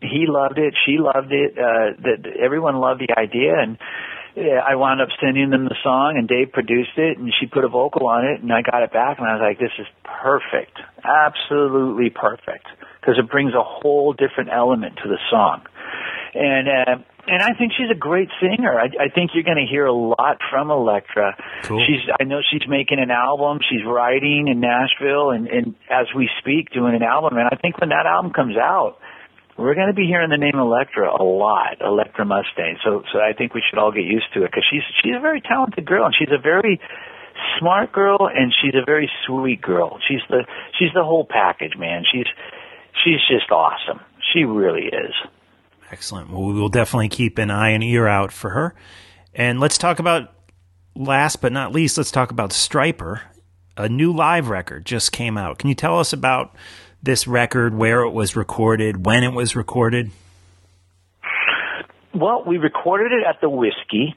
he 0.00 0.26
loved 0.28 0.58
it. 0.58 0.74
She 0.84 0.98
loved 0.98 1.32
it. 1.32 1.56
Uh, 1.56 1.96
that 2.04 2.26
everyone 2.38 2.76
loved 2.76 3.00
the 3.00 3.18
idea. 3.18 3.54
And 3.56 3.78
yeah, 4.36 4.60
I 4.66 4.74
wound 4.74 5.00
up 5.00 5.08
sending 5.22 5.50
them 5.50 5.64
the 5.64 5.76
song, 5.82 6.16
and 6.18 6.26
Dave 6.26 6.50
produced 6.52 6.98
it, 6.98 7.18
and 7.18 7.32
she 7.38 7.46
put 7.46 7.64
a 7.64 7.68
vocal 7.68 8.08
on 8.08 8.26
it, 8.26 8.42
and 8.42 8.52
I 8.52 8.62
got 8.62 8.82
it 8.82 8.92
back, 8.92 9.18
and 9.18 9.28
I 9.28 9.34
was 9.34 9.42
like, 9.42 9.58
"This 9.60 9.70
is 9.78 9.86
perfect, 10.02 10.74
absolutely 11.04 12.10
perfect," 12.10 12.66
because 13.00 13.14
it 13.16 13.30
brings 13.30 13.54
a 13.54 13.62
whole 13.62 14.12
different 14.12 14.50
element 14.52 14.98
to 15.04 15.08
the 15.08 15.18
song, 15.30 15.62
and 16.34 16.68
uh, 16.68 17.02
and 17.26 17.42
I 17.42 17.56
think 17.56 17.72
she's 17.72 17.90
a 17.90 17.98
great 17.98 18.28
singer. 18.40 18.78
I, 18.78 18.86
I 19.00 19.08
think 19.08 19.30
you're 19.32 19.48
going 19.48 19.60
to 19.64 19.70
hear 19.70 19.86
a 19.86 19.92
lot 19.94 20.38
from 20.50 20.70
Elektra. 20.70 21.32
Cool. 21.62 21.80
She's, 21.86 22.04
I 22.20 22.24
know 22.24 22.40
she's 22.52 22.68
making 22.68 22.98
an 23.00 23.10
album. 23.10 23.60
She's 23.64 23.80
writing 23.86 24.48
in 24.48 24.60
Nashville, 24.60 25.30
and, 25.30 25.46
and 25.48 25.74
as 25.88 26.06
we 26.14 26.28
speak, 26.40 26.70
doing 26.72 26.94
an 26.94 27.02
album. 27.02 27.38
And 27.38 27.48
I 27.50 27.56
think 27.56 27.80
when 27.80 27.88
that 27.90 28.04
album 28.04 28.32
comes 28.32 28.56
out, 28.56 28.98
we're 29.56 29.74
going 29.74 29.88
to 29.88 29.94
be 29.94 30.04
hearing 30.04 30.28
the 30.28 30.36
name 30.36 30.58
Elektra 30.58 31.08
a 31.08 31.24
lot, 31.24 31.80
Elektra 31.80 32.26
Mustaine. 32.26 32.76
So, 32.84 33.02
so 33.12 33.20
I 33.20 33.32
think 33.32 33.54
we 33.54 33.62
should 33.70 33.78
all 33.78 33.92
get 33.92 34.04
used 34.04 34.28
to 34.34 34.44
it 34.44 34.50
because 34.50 34.66
she's 34.68 34.82
she's 35.02 35.14
a 35.16 35.20
very 35.20 35.40
talented 35.40 35.86
girl 35.86 36.04
and 36.04 36.14
she's 36.18 36.32
a 36.34 36.42
very 36.42 36.80
smart 37.58 37.92
girl 37.92 38.28
and 38.28 38.52
she's 38.60 38.74
a 38.74 38.84
very 38.84 39.08
sweet 39.26 39.62
girl. 39.62 39.98
She's 40.08 40.22
the 40.28 40.44
she's 40.78 40.92
the 40.92 41.04
whole 41.04 41.26
package, 41.28 41.78
man. 41.78 42.02
She's 42.10 42.26
she's 43.04 43.22
just 43.30 43.50
awesome. 43.50 44.00
She 44.32 44.44
really 44.44 44.86
is. 44.86 45.14
Excellent. 45.94 46.30
Well, 46.30 46.42
we 46.42 46.54
will 46.54 46.68
definitely 46.68 47.08
keep 47.08 47.38
an 47.38 47.50
eye 47.50 47.70
and 47.70 47.82
ear 47.82 48.06
out 48.06 48.32
for 48.32 48.50
her. 48.50 48.74
And 49.34 49.60
let's 49.60 49.78
talk 49.78 49.98
about 49.98 50.32
last 50.94 51.40
but 51.40 51.52
not 51.52 51.72
least. 51.72 51.96
Let's 51.96 52.10
talk 52.10 52.30
about 52.30 52.50
Stryper. 52.50 53.20
A 53.76 53.88
new 53.88 54.12
live 54.12 54.48
record 54.48 54.84
just 54.84 55.12
came 55.12 55.38
out. 55.38 55.58
Can 55.58 55.68
you 55.68 55.74
tell 55.74 55.98
us 55.98 56.12
about? 56.12 56.54
this 57.04 57.26
record, 57.26 57.74
where 57.74 58.00
it 58.00 58.10
was 58.10 58.34
recorded, 58.34 59.04
when 59.04 59.22
it 59.22 59.32
was 59.32 59.54
recorded? 59.54 60.10
Well, 62.14 62.44
we 62.46 62.56
recorded 62.56 63.12
it 63.12 63.26
at 63.28 63.40
the 63.40 63.50
Whisky, 63.50 64.16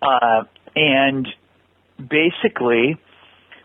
uh, 0.00 0.44
and 0.76 1.26
basically, 1.98 3.00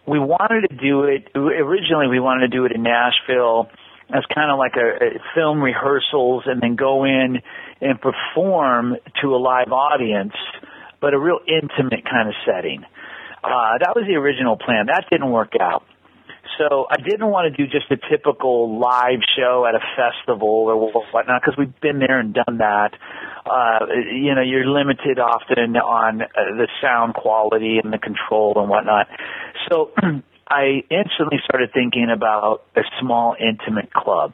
we 0.08 0.18
wanted 0.18 0.70
to 0.70 0.76
do 0.76 1.04
it. 1.04 1.30
Originally, 1.36 2.08
we 2.08 2.20
wanted 2.20 2.52
to 2.52 2.58
do 2.58 2.66
it 2.66 2.72
in 2.72 2.82
Nashville 2.82 3.70
as 4.10 4.24
kind 4.34 4.52
of 4.52 4.58
like 4.58 4.74
a, 4.76 5.06
a 5.06 5.10
film 5.36 5.62
rehearsals, 5.62 6.44
and 6.46 6.62
then 6.62 6.76
go 6.76 7.06
in 7.06 7.40
and 7.82 8.00
perform 8.00 8.96
to 9.22 9.36
a 9.36 9.38
live 9.38 9.72
audience, 9.72 10.34
but 11.02 11.14
a 11.14 11.20
real 11.20 11.40
intimate 11.48 12.04
kind 12.10 12.30
of 12.30 12.36
setting. 12.46 12.84
Uh, 13.44 13.78
that 13.80 13.94
was 13.96 14.06
the 14.08 14.16
original 14.16 14.58
plan. 14.58 14.88
That 14.88 15.06
didn't 15.12 15.32
work 15.32 15.54
out. 15.60 15.84
So 16.58 16.86
I 16.90 16.98
didn't 17.02 17.28
want 17.28 17.54
to 17.54 17.58
do 17.58 17.70
just 17.72 17.90
a 17.90 17.98
typical 18.10 18.80
live 18.80 19.20
show 19.36 19.66
at 19.68 19.76
a 19.76 19.82
festival 19.98 20.70
or 20.70 21.04
whatnot 21.12 21.42
because 21.42 21.58
we've 21.58 21.80
been 21.82 22.00
there 22.00 22.20
and 22.20 22.34
done 22.34 22.58
that. 22.60 22.92
Uh, 23.46 23.86
you 24.12 24.36
know, 24.36 24.42
you're 24.42 24.68
limited 24.68 25.20
often 25.20 25.76
on 25.78 26.22
uh, 26.22 26.26
the 26.56 26.68
sound 26.82 27.16
quality 27.16 27.80
and 27.84 27.92
the 27.92 27.98
control 27.98 28.54
and 28.58 28.70
whatnot. 28.70 29.08
So 29.70 29.92
I 30.48 30.84
instantly 30.90 31.40
started 31.46 31.72
thinking 31.74 32.08
about 32.14 32.64
a 32.76 32.82
small 33.00 33.36
intimate 33.40 33.92
club. 33.94 34.34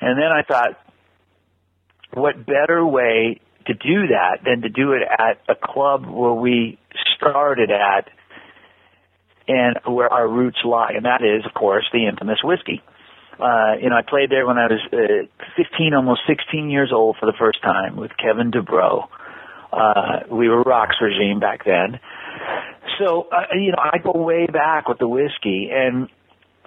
And 0.00 0.18
then 0.18 0.30
I 0.30 0.42
thought, 0.42 0.78
what 2.12 2.46
better 2.46 2.84
way 2.84 3.40
to 3.66 3.74
do 3.74 4.08
that 4.08 4.38
than 4.44 4.62
to 4.62 4.68
do 4.68 4.92
it 4.92 5.02
at 5.02 5.40
a 5.48 5.54
club 5.54 6.06
where 6.06 6.32
we 6.32 6.78
started 7.16 7.70
at 7.70 8.08
and 9.48 9.76
where 9.86 10.12
our 10.12 10.26
roots 10.26 10.58
lie, 10.64 10.92
and 10.96 11.04
that 11.04 11.22
is, 11.22 11.46
of 11.46 11.54
course, 11.54 11.84
the 11.92 12.06
infamous 12.08 12.38
whisky. 12.42 12.82
Uh, 13.38 13.76
you 13.80 13.90
know, 13.90 13.96
I 13.96 14.02
played 14.02 14.30
there 14.30 14.46
when 14.46 14.56
I 14.56 14.66
was 14.66 14.80
uh, 14.92 15.26
15, 15.56 15.94
almost 15.94 16.22
16 16.26 16.70
years 16.70 16.90
old 16.92 17.16
for 17.20 17.26
the 17.26 17.36
first 17.38 17.62
time 17.62 17.96
with 17.96 18.10
Kevin 18.16 18.50
DuBrow. 18.50 19.08
Uh, 19.72 20.20
we 20.30 20.48
were 20.48 20.64
Roxx 20.64 21.00
Regime 21.00 21.38
back 21.38 21.64
then. 21.64 22.00
So, 22.98 23.28
uh, 23.30 23.54
you 23.54 23.72
know, 23.72 23.78
I 23.78 23.98
go 23.98 24.12
way 24.12 24.46
back 24.46 24.88
with 24.88 24.98
the 24.98 25.08
whisky, 25.08 25.70
and 25.72 26.08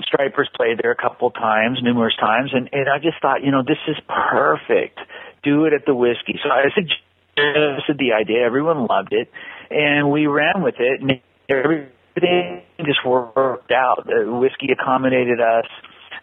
Stryper's 0.02 0.50
played 0.56 0.80
there 0.82 0.92
a 0.92 0.96
couple 0.96 1.32
times, 1.32 1.80
numerous 1.82 2.16
times, 2.20 2.52
and, 2.54 2.70
and 2.72 2.88
I 2.90 3.00
just 3.00 3.22
thought, 3.22 3.44
you 3.44 3.52
know, 3.52 3.64
this 3.64 3.78
is 3.88 3.98
perfect. 4.08 5.00
Do 5.44 5.66
it 5.66 5.74
at 5.74 5.86
the 5.86 5.96
whisky. 5.96 6.40
So 6.44 6.50
I 6.50 6.70
suggested 6.74 7.98
the 7.98 8.14
idea. 8.14 8.46
Everyone 8.46 8.88
loved 8.88 9.14
it, 9.14 9.32
and 9.70 10.12
we 10.12 10.28
ran 10.28 10.62
with 10.62 10.76
it. 10.80 11.02
And 11.02 11.22
everything 11.50 12.64
just 12.86 13.06
worked 13.06 13.72
out. 13.72 14.06
The 14.06 14.32
whisky 14.32 14.70
accommodated 14.72 15.40
us. 15.40 15.66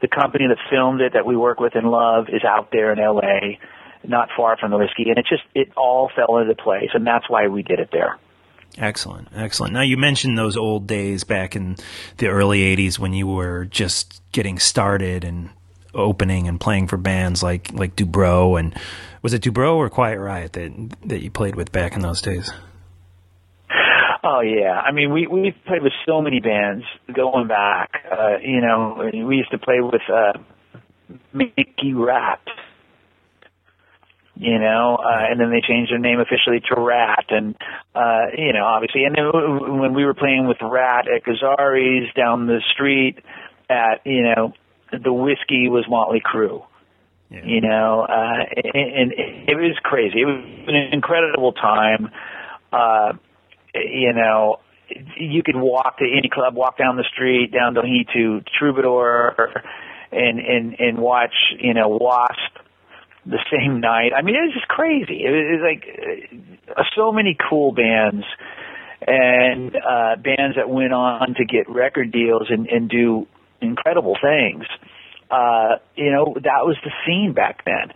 The 0.02 0.09
company 0.09 0.44
that 0.48 0.59
filmed 0.70 1.01
it, 1.01 1.14
that 1.14 1.24
we 1.24 1.36
work 1.36 1.59
with 1.59 1.74
and 1.74 1.89
love, 1.89 2.27
is 2.28 2.44
out 2.44 2.68
there 2.70 2.93
in 2.93 2.98
L.A., 2.98 3.59
not 4.05 4.28
far 4.36 4.56
from 4.59 4.70
the 4.70 4.78
whisky, 4.78 5.09
and 5.09 5.18
it 5.18 5.27
just 5.28 5.43
it 5.55 5.73
all 5.77 6.10
fell 6.14 6.39
into 6.39 6.55
place, 6.55 6.90
and 6.93 7.06
that's 7.06 7.28
why 7.28 7.48
we 7.48 7.62
did 7.62 7.81
it 7.81 7.89
there. 7.90 8.18
Excellent, 8.78 9.28
excellent. 9.35 9.73
Now 9.73 9.81
you 9.82 9.97
mentioned 9.97 10.36
those 10.36 10.57
old 10.57 10.86
days 10.86 11.24
back 11.24 11.57
in 11.57 11.77
the 12.19 12.28
early 12.28 12.61
'80s 12.77 12.98
when 12.98 13.12
you 13.15 13.27
were 13.27 13.65
just 13.65 14.20
getting 14.32 14.59
started 14.59 15.24
and 15.24 15.51
opening 15.94 16.47
and 16.47 16.61
playing 16.61 16.86
for 16.86 16.98
bands 16.98 17.43
like 17.43 17.73
like 17.73 17.97
DuBrow 17.97 18.61
and 18.61 18.78
was 19.23 19.32
it 19.32 19.43
DuBrow 19.43 19.77
or 19.77 19.89
Quiet 19.89 20.19
Riot 20.19 20.53
that 20.53 20.73
that 21.07 21.23
you 21.23 21.31
played 21.31 21.55
with 21.55 21.73
back 21.73 21.94
in 21.94 22.01
those 22.01 22.20
days? 22.20 22.53
Oh 24.23 24.40
yeah, 24.40 24.81
I 24.81 24.93
mean 24.93 25.12
we 25.12 25.27
we 25.27 25.55
played 25.66 25.82
with 25.82 25.93
so 26.07 26.20
many 26.20 26.40
bands 26.40 26.85
going 27.15 27.47
back. 27.47 28.05
Uh, 28.11 28.39
you 28.43 28.61
know, 28.61 29.11
we 29.27 29.36
used 29.36 29.53
to 29.53 29.59
play 29.59 29.81
with 29.81 30.03
uh, 30.12 30.32
Mickey 31.32 31.94
Ratt. 31.94 32.40
You 34.38 34.58
know, 34.58 34.98
uh, 35.00 35.30
and 35.30 35.40
then 35.40 35.50
they 35.50 35.62
changed 35.66 35.90
their 35.90 35.98
name 35.98 36.20
officially 36.20 36.60
to 36.68 36.78
Ratt, 36.78 37.24
and 37.30 37.56
uh, 37.94 38.26
you 38.36 38.52
know, 38.52 38.64
obviously, 38.64 39.04
and 39.04 39.14
then 39.16 39.78
when 39.80 39.94
we 39.94 40.04
were 40.04 40.12
playing 40.12 40.46
with 40.46 40.58
Ratt 40.60 41.06
at 41.08 41.24
Gazzarri's 41.24 42.12
down 42.14 42.46
the 42.46 42.60
street, 42.74 43.16
at 43.70 44.04
you 44.04 44.22
know, 44.22 44.52
the 44.92 45.12
whisky 45.12 45.68
was 45.68 45.86
Motley 45.88 46.20
Crue. 46.20 46.62
You 47.28 47.60
know, 47.60 48.06
uh, 48.08 48.44
and, 48.72 49.12
and 49.12 49.12
it 49.48 49.56
was 49.56 49.76
crazy. 49.82 50.20
It 50.20 50.26
was 50.26 50.44
an 50.68 50.92
incredible 50.92 51.52
time. 51.52 52.10
Uh, 52.72 53.12
you 53.74 54.12
know, 54.12 54.60
you 55.18 55.42
could 55.42 55.56
walk 55.56 55.98
to 55.98 56.04
any 56.04 56.28
club, 56.28 56.54
walk 56.54 56.78
down 56.78 56.96
the 56.96 57.04
street, 57.12 57.52
down 57.52 57.74
the 57.74 57.82
to 58.14 58.40
Troubadour, 58.58 59.62
and 60.12 60.38
and 60.38 60.76
and 60.78 60.98
watch, 60.98 61.34
you 61.58 61.74
know, 61.74 61.88
Wasp 61.88 62.65
the 63.27 63.43
same 63.51 63.81
night. 63.81 64.12
I 64.16 64.23
mean, 64.23 64.36
it 64.36 64.40
was 64.40 64.55
just 64.55 64.69
crazy. 64.69 65.24
It 65.24 65.31
was, 65.31 65.61
like 65.62 66.77
uh, 66.77 66.82
so 66.97 67.12
many 67.12 67.36
cool 67.48 67.73
bands 67.73 68.24
and 69.07 69.74
uh, 69.77 70.16
bands 70.16 70.57
that 70.57 70.69
went 70.69 70.93
on 70.93 71.35
to 71.35 71.44
get 71.44 71.69
record 71.69 72.12
deals 72.12 72.47
and, 72.48 72.66
and 72.69 72.89
do 72.89 73.27
incredible 73.61 74.16
things. 74.20 74.65
Uh, 75.31 75.77
you 75.97 76.12
know, 76.12 76.35
that 76.35 76.62
was 76.65 76.77
the 76.85 76.93
scene 77.05 77.32
back 77.35 77.65
then. 77.65 77.93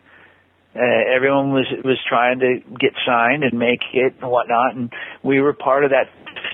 Uh, 0.74 1.14
everyone 1.14 1.50
was 1.50 1.66
was 1.84 1.98
trying 2.08 2.38
to 2.38 2.60
get 2.78 2.92
signed 3.04 3.42
and 3.42 3.58
make 3.58 3.80
it 3.92 4.14
and 4.20 4.30
whatnot, 4.30 4.76
and 4.76 4.92
we 5.22 5.40
were 5.40 5.52
part 5.52 5.84
of 5.84 5.90
that 5.90 6.08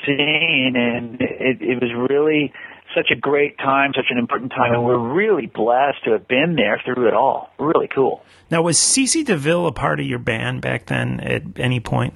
scene, 0.07 0.73
and 0.75 1.21
it, 1.21 1.61
it 1.61 1.83
was 1.83 1.93
really 2.11 2.53
such 2.97 3.11
a 3.13 3.17
great 3.17 3.59
time, 3.59 3.93
such 3.95 4.07
an 4.11 4.19
important 4.19 4.53
time, 4.53 4.73
and 4.73 4.85
we're 4.85 4.99
really 4.99 5.47
blessed 5.47 6.05
to 6.05 6.13
have 6.13 6.27
been 6.27 6.57
there 6.57 6.81
through 6.85 7.09
it 7.09 7.15
all. 7.15 7.51
Really 7.59 7.89
cool. 7.89 8.23
Now, 8.51 8.63
was 8.63 8.79
CC 8.79 9.25
DeVille 9.25 9.67
a 9.67 9.73
part 9.73 10.01
of 10.01 10.07
your 10.07 10.19
band 10.19 10.63
back 10.63 10.87
then 10.87 11.21
at 11.21 11.43
any 11.59 11.81
point? 11.81 12.15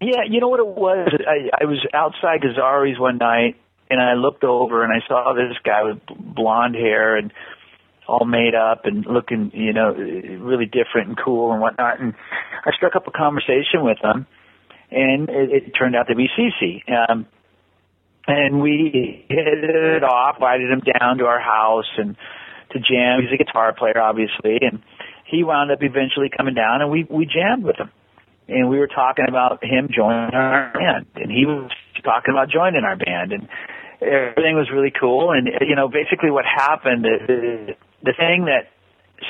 Yeah, 0.00 0.22
you 0.28 0.40
know 0.40 0.48
what 0.48 0.60
it 0.60 0.66
was? 0.66 1.08
I, 1.26 1.62
I 1.62 1.66
was 1.66 1.84
outside 1.92 2.40
Gazzarri's 2.40 2.98
one 2.98 3.18
night, 3.18 3.56
and 3.90 4.00
I 4.00 4.14
looked 4.14 4.44
over 4.44 4.82
and 4.82 4.92
I 4.92 5.06
saw 5.06 5.34
this 5.34 5.58
guy 5.62 5.82
with 5.82 5.98
blonde 6.34 6.74
hair 6.74 7.16
and 7.16 7.32
all 8.08 8.24
made 8.24 8.54
up 8.54 8.86
and 8.86 9.04
looking, 9.06 9.50
you 9.52 9.72
know, 9.72 9.92
really 9.92 10.64
different 10.64 11.08
and 11.08 11.18
cool 11.22 11.52
and 11.52 11.60
whatnot. 11.60 12.00
And 12.00 12.14
I 12.64 12.70
struck 12.76 12.96
up 12.96 13.06
a 13.06 13.10
conversation 13.10 13.82
with 13.82 13.98
him, 14.02 14.26
and 14.90 15.28
it, 15.28 15.50
it 15.52 15.70
turned 15.78 15.94
out 15.94 16.08
to 16.08 16.14
be 16.14 16.28
Cece. 16.28 17.10
Um, 17.10 17.26
and 18.30 18.60
we 18.62 19.24
hit 19.28 19.64
it 19.64 20.04
off, 20.04 20.36
invited 20.36 20.70
him 20.70 20.82
down 20.98 21.18
to 21.18 21.26
our 21.26 21.40
house 21.40 21.90
and 21.96 22.16
to 22.72 22.78
jam. 22.78 23.20
He's 23.22 23.32
a 23.32 23.42
guitar 23.42 23.74
player, 23.76 24.00
obviously, 24.00 24.58
and 24.60 24.82
he 25.26 25.44
wound 25.44 25.70
up 25.70 25.78
eventually 25.82 26.30
coming 26.34 26.54
down, 26.54 26.82
and 26.82 26.90
we 26.90 27.06
we 27.08 27.26
jammed 27.26 27.64
with 27.64 27.76
him. 27.76 27.90
And 28.48 28.68
we 28.68 28.78
were 28.78 28.88
talking 28.88 29.26
about 29.28 29.62
him 29.62 29.88
joining 29.94 30.34
our 30.34 30.72
band, 30.72 31.06
and 31.14 31.30
he 31.30 31.46
was 31.46 31.70
talking 32.02 32.34
about 32.34 32.50
joining 32.50 32.82
our 32.82 32.96
band, 32.96 33.32
and 33.32 33.48
everything 34.02 34.56
was 34.56 34.68
really 34.72 34.92
cool. 34.98 35.30
And 35.30 35.48
you 35.60 35.76
know, 35.76 35.88
basically, 35.88 36.30
what 36.30 36.44
happened, 36.44 37.04
the, 37.04 37.76
the 38.02 38.14
thing 38.18 38.46
that 38.46 38.70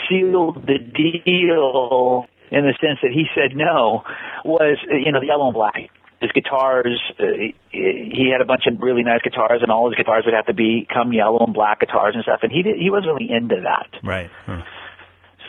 sealed 0.08 0.66
the 0.66 0.78
deal 0.78 2.26
in 2.50 2.62
the 2.64 2.74
sense 2.80 2.98
that 3.02 3.12
he 3.12 3.26
said 3.34 3.56
no 3.56 4.02
was, 4.44 4.78
you 4.88 5.12
know, 5.12 5.20
the 5.20 5.26
yellow 5.26 5.46
and 5.46 5.54
black 5.54 5.90
his 6.20 6.30
guitars 6.32 7.00
uh, 7.18 7.24
he 7.70 8.30
had 8.30 8.40
a 8.40 8.44
bunch 8.44 8.66
of 8.66 8.80
really 8.80 9.02
nice 9.02 9.22
guitars 9.22 9.60
and 9.62 9.70
all 9.70 9.88
his 9.88 9.96
guitars 9.96 10.24
would 10.24 10.34
have 10.34 10.46
to 10.46 10.54
become 10.54 11.12
yellow 11.12 11.44
and 11.44 11.54
black 11.54 11.80
guitars 11.80 12.14
and 12.14 12.22
stuff 12.22 12.40
and 12.42 12.52
he 12.52 12.62
did, 12.62 12.76
he 12.76 12.90
wasn't 12.90 13.12
really 13.12 13.30
into 13.30 13.56
that. 13.64 13.88
Right 14.02 14.30
huh. 14.46 14.62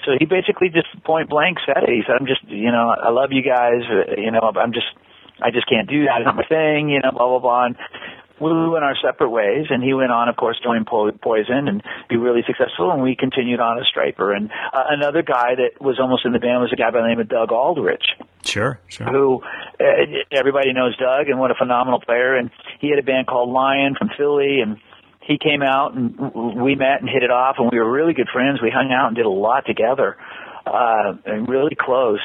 so 0.05 0.11
he 0.17 0.25
basically 0.25 0.69
just 0.69 0.87
point 1.03 1.29
blank 1.29 1.57
said 1.65 1.83
it. 1.83 1.89
He 1.89 2.03
said 2.07 2.15
i'm 2.19 2.27
just 2.27 2.43
you 2.47 2.71
know 2.71 2.89
i 2.89 3.09
love 3.09 3.31
you 3.31 3.43
guys 3.43 3.83
uh, 3.89 4.19
you 4.19 4.31
know 4.31 4.39
i'm 4.55 4.73
just 4.73 4.87
i 5.41 5.51
just 5.51 5.67
can't 5.67 5.89
do 5.89 6.05
that. 6.05 6.21
It's 6.21 6.25
not 6.25 6.35
my 6.35 6.47
thing 6.47 6.89
you 6.89 6.99
know 7.03 7.11
blah 7.11 7.27
blah 7.27 7.39
blah. 7.39 7.65
And 7.65 7.75
we 8.49 8.69
went 8.69 8.83
our 8.83 8.95
separate 9.01 9.29
ways, 9.29 9.67
and 9.69 9.83
he 9.83 9.93
went 9.93 10.11
on, 10.11 10.27
of 10.29 10.35
course, 10.35 10.59
join 10.63 10.85
po- 10.85 11.11
Poison 11.11 11.67
and 11.67 11.83
be 12.09 12.17
really 12.17 12.41
successful, 12.45 12.91
and 12.91 13.01
we 13.01 13.15
continued 13.15 13.59
on 13.59 13.77
as 13.77 13.85
Stryper. 13.93 14.35
And 14.35 14.49
uh, 14.51 14.83
another 14.89 15.21
guy 15.21 15.55
that 15.55 15.81
was 15.81 15.99
almost 15.99 16.25
in 16.25 16.33
the 16.33 16.39
band 16.39 16.61
was 16.61 16.71
a 16.73 16.75
guy 16.75 16.89
by 16.89 17.01
the 17.01 17.07
name 17.07 17.19
of 17.19 17.29
Doug 17.29 17.51
Aldrich. 17.51 18.03
Sure, 18.43 18.79
sure. 18.87 19.07
Who 19.07 19.41
uh, 19.79 19.83
everybody 20.31 20.73
knows 20.73 20.97
Doug, 20.97 21.27
and 21.27 21.39
what 21.39 21.51
a 21.51 21.55
phenomenal 21.55 22.01
player. 22.01 22.35
And 22.35 22.49
he 22.79 22.89
had 22.89 22.97
a 22.97 23.03
band 23.03 23.27
called 23.27 23.49
Lion 23.49 23.95
from 23.97 24.09
Philly, 24.17 24.61
and 24.61 24.77
he 25.21 25.37
came 25.37 25.61
out, 25.61 25.93
and 25.93 26.17
we 26.61 26.75
met 26.75 27.01
and 27.01 27.09
hit 27.09 27.23
it 27.23 27.31
off, 27.31 27.57
and 27.59 27.69
we 27.71 27.77
were 27.77 27.91
really 27.91 28.13
good 28.13 28.29
friends. 28.33 28.59
We 28.61 28.71
hung 28.71 28.91
out 28.91 29.07
and 29.07 29.15
did 29.15 29.25
a 29.25 29.29
lot 29.29 29.65
together, 29.67 30.17
uh, 30.65 31.13
and 31.25 31.47
really 31.47 31.75
close 31.79 32.21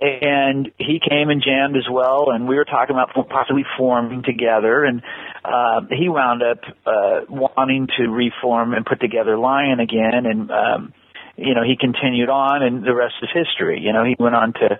and 0.00 0.70
he 0.78 1.00
came 1.00 1.28
and 1.28 1.42
jammed 1.42 1.76
as 1.76 1.86
well 1.90 2.30
and 2.30 2.48
we 2.48 2.56
were 2.56 2.64
talking 2.64 2.94
about 2.94 3.10
possibly 3.28 3.64
forming 3.76 4.22
together 4.22 4.84
and 4.84 5.02
uh 5.44 5.80
he 5.90 6.08
wound 6.08 6.42
up 6.42 6.60
uh 6.86 7.20
wanting 7.28 7.88
to 7.96 8.08
reform 8.08 8.74
and 8.74 8.84
put 8.84 9.00
together 9.00 9.36
lion 9.38 9.80
again 9.80 10.26
and 10.26 10.50
um 10.50 10.92
you 11.36 11.54
know 11.54 11.62
he 11.62 11.76
continued 11.78 12.28
on 12.28 12.62
and 12.62 12.84
the 12.84 12.94
rest 12.94 13.14
is 13.22 13.28
history. 13.32 13.80
You 13.80 13.92
know 13.92 14.04
he 14.04 14.16
went 14.18 14.34
on 14.34 14.52
to 14.54 14.78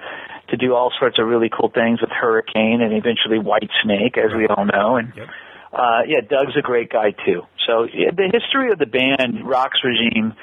to 0.50 0.56
do 0.56 0.74
all 0.74 0.92
sorts 0.98 1.18
of 1.18 1.26
really 1.26 1.50
cool 1.50 1.70
things 1.72 2.00
with 2.00 2.10
hurricane 2.10 2.80
and 2.80 2.92
eventually 2.92 3.38
white 3.38 3.70
snake 3.82 4.16
as 4.16 4.34
we 4.34 4.46
all 4.46 4.64
know 4.64 4.96
and 4.96 5.12
yep. 5.16 5.28
uh 5.72 6.00
yeah 6.06 6.20
doug's 6.20 6.56
a 6.56 6.62
great 6.62 6.90
guy 6.90 7.12
too. 7.24 7.42
So 7.66 7.84
yeah, 7.84 8.10
the 8.10 8.30
history 8.32 8.72
of 8.72 8.78
the 8.78 8.86
band 8.86 9.44
Roxx 9.44 9.84
Regime 9.84 10.34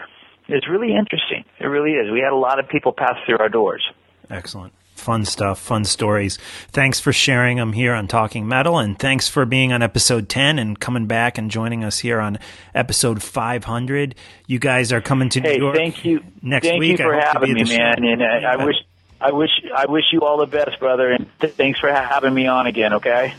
is 0.47 0.63
really 0.69 0.95
interesting. 0.95 1.43
It 1.59 1.65
really 1.65 1.91
is. 1.91 2.11
We 2.11 2.19
had 2.19 2.31
a 2.31 2.37
lot 2.37 2.59
of 2.59 2.69
people 2.69 2.93
pass 2.93 3.15
through 3.25 3.39
our 3.39 3.49
doors. 3.49 3.83
Excellent. 4.29 4.73
Fun 5.05 5.23
stuff, 5.23 5.59
fun 5.59 5.85
stories. 5.85 6.39
Thanks 6.71 6.99
for 6.99 7.13
sharing 7.13 7.57
them 7.57 7.73
here 7.73 7.93
on 7.93 8.07
Talking 8.07 8.47
Metal, 8.47 8.79
and 8.79 8.97
thanks 8.97 9.27
for 9.27 9.45
being 9.45 9.71
on 9.71 9.83
episode 9.83 10.29
10 10.29 10.57
and 10.57 10.79
coming 10.79 11.05
back 11.05 11.37
and 11.37 11.51
joining 11.51 11.83
us 11.83 11.99
here 11.99 12.19
on 12.19 12.39
episode 12.73 13.21
500. 13.21 14.15
You 14.47 14.57
guys 14.57 14.91
are 14.91 15.01
coming 15.01 15.29
to 15.29 15.41
hey, 15.41 15.57
New 15.57 15.65
York 15.65 15.75
thank 15.75 16.03
you. 16.05 16.23
next 16.41 16.65
thank 16.65 16.79
week. 16.79 16.97
you 16.97 17.05
for 17.05 17.13
I 17.13 17.23
having 17.23 17.53
me, 17.53 17.65
man. 17.65 17.97
show. 17.99 18.03
And 18.03 18.19
uh, 18.19 18.47
I 18.47 18.65
wish, 18.65 18.77
I 19.21 19.31
wish, 19.31 19.51
I 19.77 19.85
wish 19.85 20.05
you 20.11 20.21
all 20.21 20.39
the 20.39 20.47
best, 20.47 20.79
brother. 20.79 21.11
And 21.11 21.27
th- 21.39 21.53
thanks 21.53 21.79
for 21.79 21.93
having 21.93 22.33
me 22.33 22.47
on 22.47 22.65
again. 22.65 22.93
Okay. 22.93 23.35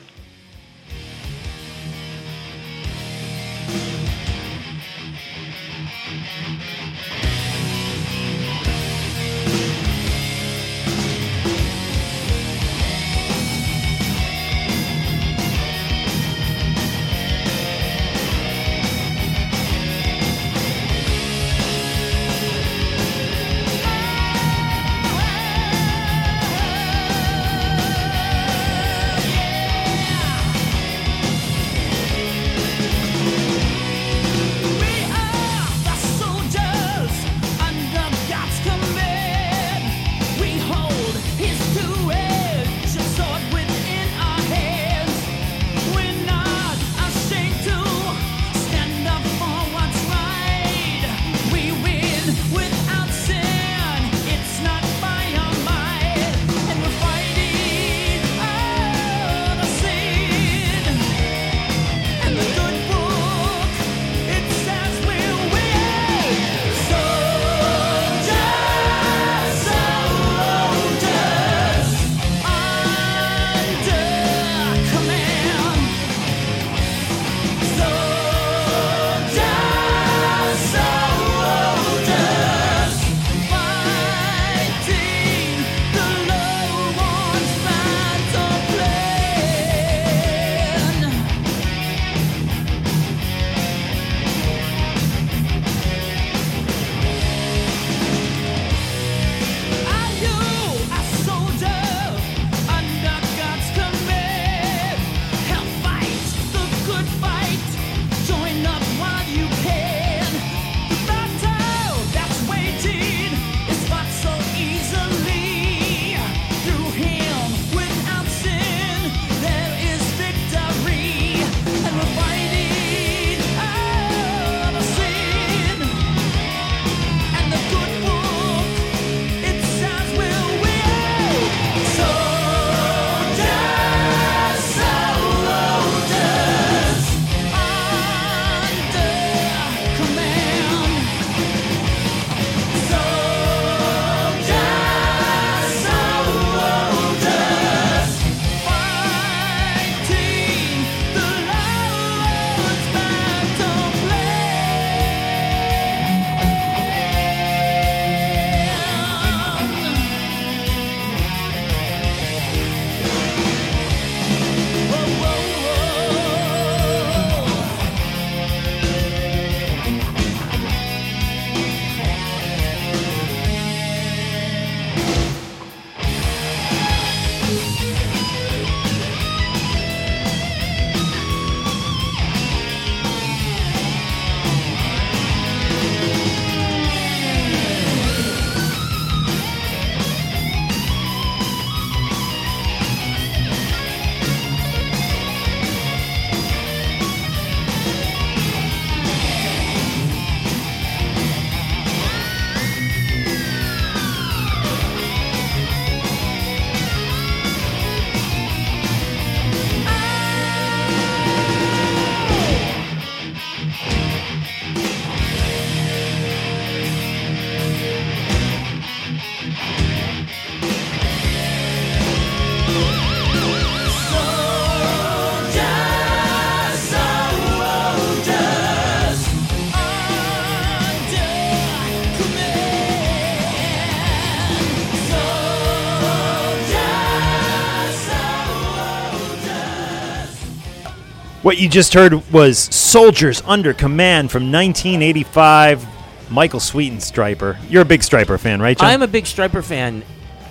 What 241.56 241.62
you 241.62 241.70
just 241.70 241.94
heard 241.94 242.12
was 242.30 242.58
Soldiers 242.58 243.42
Under 243.46 243.72
Command 243.72 244.30
from 244.30 244.52
1985. 244.52 245.86
Michael 246.30 246.60
Sweeten 246.60 246.98
Stryper. 246.98 247.56
You're 247.70 247.80
a 247.80 247.86
big 247.86 248.02
Stryper 248.02 248.38
fan, 248.38 248.60
right, 248.60 248.76
John? 248.76 248.86
I'm 248.90 249.00
a 249.00 249.06
big 249.06 249.24
Stryper 249.24 249.64
fan. 249.64 250.02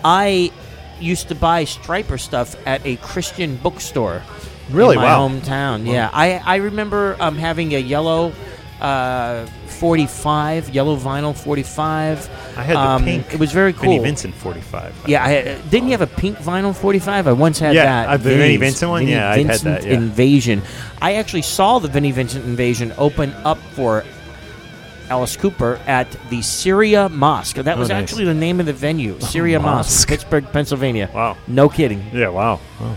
I 0.03 0.51
used 0.99 1.27
to 1.27 1.35
buy 1.35 1.65
Stryper 1.65 2.19
stuff 2.19 2.55
at 2.65 2.83
a 2.87 2.95
Christian 2.95 3.57
bookstore. 3.57 4.23
Really? 4.71 4.95
In 4.95 5.01
my 5.03 5.15
Wow. 5.15 5.27
hometown. 5.29 5.85
Yeah, 5.85 6.09
I 6.11 6.39
I 6.43 6.55
remember 6.55 7.15
um, 7.19 7.37
having 7.37 7.75
a 7.75 7.79
yellow. 7.79 8.33
Uh, 8.81 9.45
45 9.67 10.69
yellow 10.71 10.97
vinyl 10.97 11.37
45 11.37 12.27
I 12.57 12.63
had 12.63 12.75
the 12.75 12.79
um, 12.79 13.03
pink 13.03 13.33
it 13.33 13.39
was 13.39 13.51
very 13.51 13.73
cool 13.73 13.81
Vinnie 13.83 13.99
Vincent 13.99 14.33
45. 14.35 14.93
yeah 15.07 15.23
I 15.23 15.29
had, 15.29 15.69
didn't 15.69 15.87
you 15.89 15.91
have 15.97 16.01
a 16.01 16.07
pink 16.07 16.37
vinyl 16.37 16.75
45 16.75 17.27
i 17.27 17.31
once 17.33 17.59
had 17.59 17.75
Yeah, 17.75 17.83
that 17.85 18.07
uh, 18.09 18.17
the 18.17 18.23
Vinnie 18.29 18.37
Vinnie's- 18.57 18.59
Vincent 18.61 18.89
one? 18.91 18.99
Vinnie 19.01 19.11
Yeah, 19.11 19.29
I 19.31 19.43
had 19.43 19.59
that, 19.61 19.83
yeah. 19.85 19.93
invasion 19.93 20.61
i 21.01 21.15
actually 21.15 21.41
saw 21.41 21.79
the 21.79 21.87
vinnie 21.89 22.11
vincent 22.11 22.45
invasion 22.45 22.93
open 22.97 23.31
up 23.43 23.57
for 23.57 24.03
Alice 25.09 25.37
Cooper 25.37 25.79
at 25.85 26.07
the 26.31 26.41
Syria 26.41 27.09
Mosque. 27.09 27.57
That 27.57 27.77
Oh, 27.77 27.79
was 27.81 27.89
nice. 27.89 28.01
actually 28.01 28.25
the 28.25 28.33
name 28.33 28.59
of 28.59 28.65
the 28.65 28.73
venue, 28.73 29.19
Syria 29.19 29.59
Mosque, 29.59 29.87
Mosque. 29.91 30.07
Pittsburgh, 30.07 30.45
Pennsylvania. 30.51 31.11
Wow. 31.13 31.37
No 31.47 31.69
kidding. 31.69 32.03
Yeah, 32.11 32.29
wow. 32.29 32.59
wow. 32.81 32.95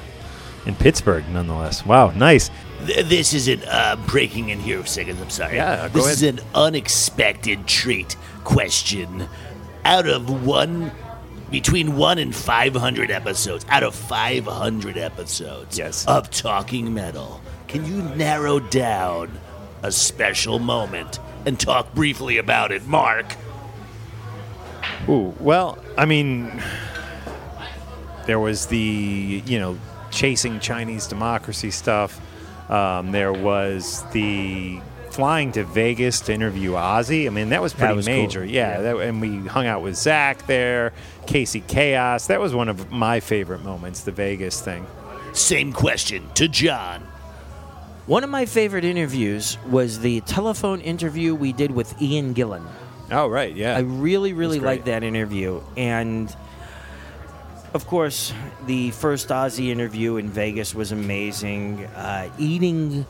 In 0.65 0.75
Pittsburgh, 0.75 1.29
nonetheless. 1.29 1.85
Wow, 1.85 2.09
nice. 2.13 2.49
This 2.81 3.35
is 3.35 3.47
an 3.49 3.63
uh, 3.69 3.97
breaking 4.07 4.49
in 4.49 4.59
here 4.59 4.81
for 4.81 4.87
a. 4.87 5.19
I'm 5.21 5.29
sorry. 5.29 5.57
Yeah, 5.57 5.89
go 5.89 6.01
this 6.03 6.07
ahead. 6.07 6.13
is 6.15 6.23
an 6.23 6.41
unexpected 6.55 7.67
treat 7.67 8.17
question. 8.43 9.29
Out 9.89 10.07
of 10.07 10.45
one, 10.47 10.93
between 11.51 11.97
one 11.97 12.19
and 12.19 12.37
five 12.37 12.75
hundred 12.77 13.11
episodes, 13.11 13.65
out 13.71 13.83
of 13.83 13.95
five 13.95 14.45
hundred 14.45 14.99
episodes 14.99 15.79
Yes. 15.79 16.07
of 16.07 16.31
Talking 16.31 16.93
Metal, 16.93 17.41
can 17.69 17.87
you 17.87 18.03
narrow 18.15 18.61
down 18.61 19.39
a 19.83 19.91
special 19.91 20.59
moment 20.59 21.19
and 21.47 21.59
talk 21.59 21.95
briefly 21.95 22.37
about 22.37 22.71
it, 22.71 22.87
Mark? 22.87 23.35
Ooh, 25.09 25.35
well, 25.41 25.79
I 25.97 26.05
mean, 26.05 26.63
there 28.27 28.39
was 28.39 28.67
the 28.67 29.43
you 29.47 29.59
know 29.59 29.79
chasing 30.11 30.61
Chinese 30.61 31.07
democracy 31.07 31.71
stuff. 31.71 32.21
Um, 32.71 33.13
there 33.13 33.33
was 33.33 34.05
the 34.13 34.83
flying 35.19 35.51
to 35.51 35.65
Vegas 35.65 36.21
to 36.21 36.33
interview 36.33 36.75
Ozzy. 36.75 37.27
I 37.27 37.31
mean, 37.31 37.49
that 37.49 37.61
was 37.61 37.73
That 37.73 37.79
pretty 37.81 37.97
was 37.97 38.07
cool. 38.07 38.15
major. 38.15 38.45
Yeah, 38.45 38.83
That, 38.83 38.97
and 38.99 39.21
we 39.21 39.49
hung 39.49 39.67
out 39.67 39.83
with 39.83 39.95
Zakk 39.95 40.47
there, 40.47 40.93
Casey 41.27 41.61
Chaos. 41.61 42.29
That 42.29 42.39
was 42.39 42.55
one 42.55 42.69
of 42.69 42.93
my 42.93 43.19
favorite 43.19 43.65
moments, 43.65 44.03
the 44.03 44.13
Vegas 44.13 44.61
thing. 44.61 44.87
Same 45.33 45.73
question 45.73 46.29
to 46.35 46.47
John. 46.47 47.01
One 48.07 48.23
of 48.23 48.31
my 48.31 48.47
favorite 48.47 48.85
interviews 48.85 49.59
was 49.69 49.99
the 49.99 50.21
telephone 50.21 50.81
interview 50.83 51.35
we 51.35 51.53
did 51.53 51.73
with 51.73 52.01
Ian 52.01 52.33
Gillan. 52.33 52.65
Oh, 53.11 53.27
right, 53.27 53.53
yeah. 53.57 53.75
I 53.77 53.81
really, 53.81 54.33
really 54.35 54.61
liked 54.61 54.85
that 54.85 55.03
interview. 55.03 55.61
And 55.77 56.33
of 57.75 57.89
course, 57.89 58.33
the 58.67 58.93
first 58.93 59.31
Ozzy 59.31 59.71
interview 59.71 60.15
in 60.19 60.31
Vegas 60.31 60.77
was 60.77 60.93
amazing. 60.93 61.85
Uh, 61.87 62.31
eating 62.39 63.05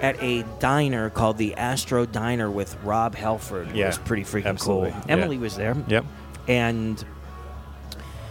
at 0.00 0.20
a 0.22 0.44
diner 0.58 1.10
called 1.10 1.36
the 1.38 1.54
Astro 1.56 2.06
Diner 2.06 2.50
with 2.50 2.76
Rob 2.82 3.14
Halford 3.14 3.74
Yeah, 3.74 3.86
was 3.88 3.98
pretty 3.98 4.22
freaking 4.24 4.46
absolutely, 4.46 4.90
cool. 4.92 5.00
yeah. 5.06 5.12
Emily 5.12 5.38
was 5.38 5.56
there. 5.56 5.76
Yep. 5.88 6.04
And 6.48 7.04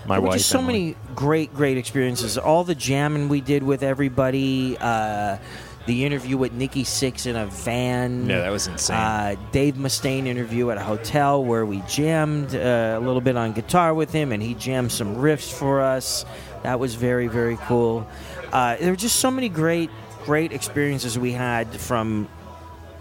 My 0.08 0.16
there 0.16 0.22
wife. 0.28 0.38
just 0.38 0.50
so 0.50 0.60
Emily. 0.60 0.74
many 0.74 0.96
great, 1.16 1.54
great 1.54 1.78
experiences. 1.78 2.38
All 2.38 2.64
the 2.64 2.76
jamming 2.76 3.30
we 3.30 3.42
did 3.42 3.64
with 3.64 3.84
everybody. 3.84 4.78
Uh, 4.80 5.38
the 5.86 6.06
interview 6.06 6.38
with 6.38 6.52
Nikki 6.54 6.84
Sixx 6.84 7.26
in 7.26 7.36
a 7.36 7.48
van. 7.48 8.30
Yeah, 8.30 8.42
that 8.42 8.52
was 8.52 8.68
insane. 8.68 8.96
Uh, 8.96 9.36
Dave 9.52 9.74
Mustaine 9.76 10.28
interview 10.28 10.70
at 10.70 10.78
a 10.78 10.84
hotel 10.84 11.44
where 11.44 11.66
we 11.66 11.82
jammed 11.88 12.54
uh, 12.54 12.98
a 12.98 13.00
little 13.00 13.22
bit 13.22 13.36
on 13.36 13.54
guitar 13.54 13.94
with 13.96 14.12
him, 14.12 14.32
and 14.32 14.44
he 14.44 14.54
jammed 14.54 14.92
some 14.92 15.16
riffs 15.16 15.52
for 15.52 15.82
us. 15.82 16.26
That 16.62 16.80
was 16.80 16.94
very, 16.94 17.26
very 17.28 17.58
cool. 17.62 18.06
Uh, 18.52 18.76
there 18.78 18.92
were 18.92 18.96
just 18.98 19.16
so 19.16 19.32
many 19.32 19.50
great, 19.50 19.90
great 20.26 20.52
experiences 20.52 21.18
we 21.18 21.32
had 21.32 21.68
from 21.80 22.28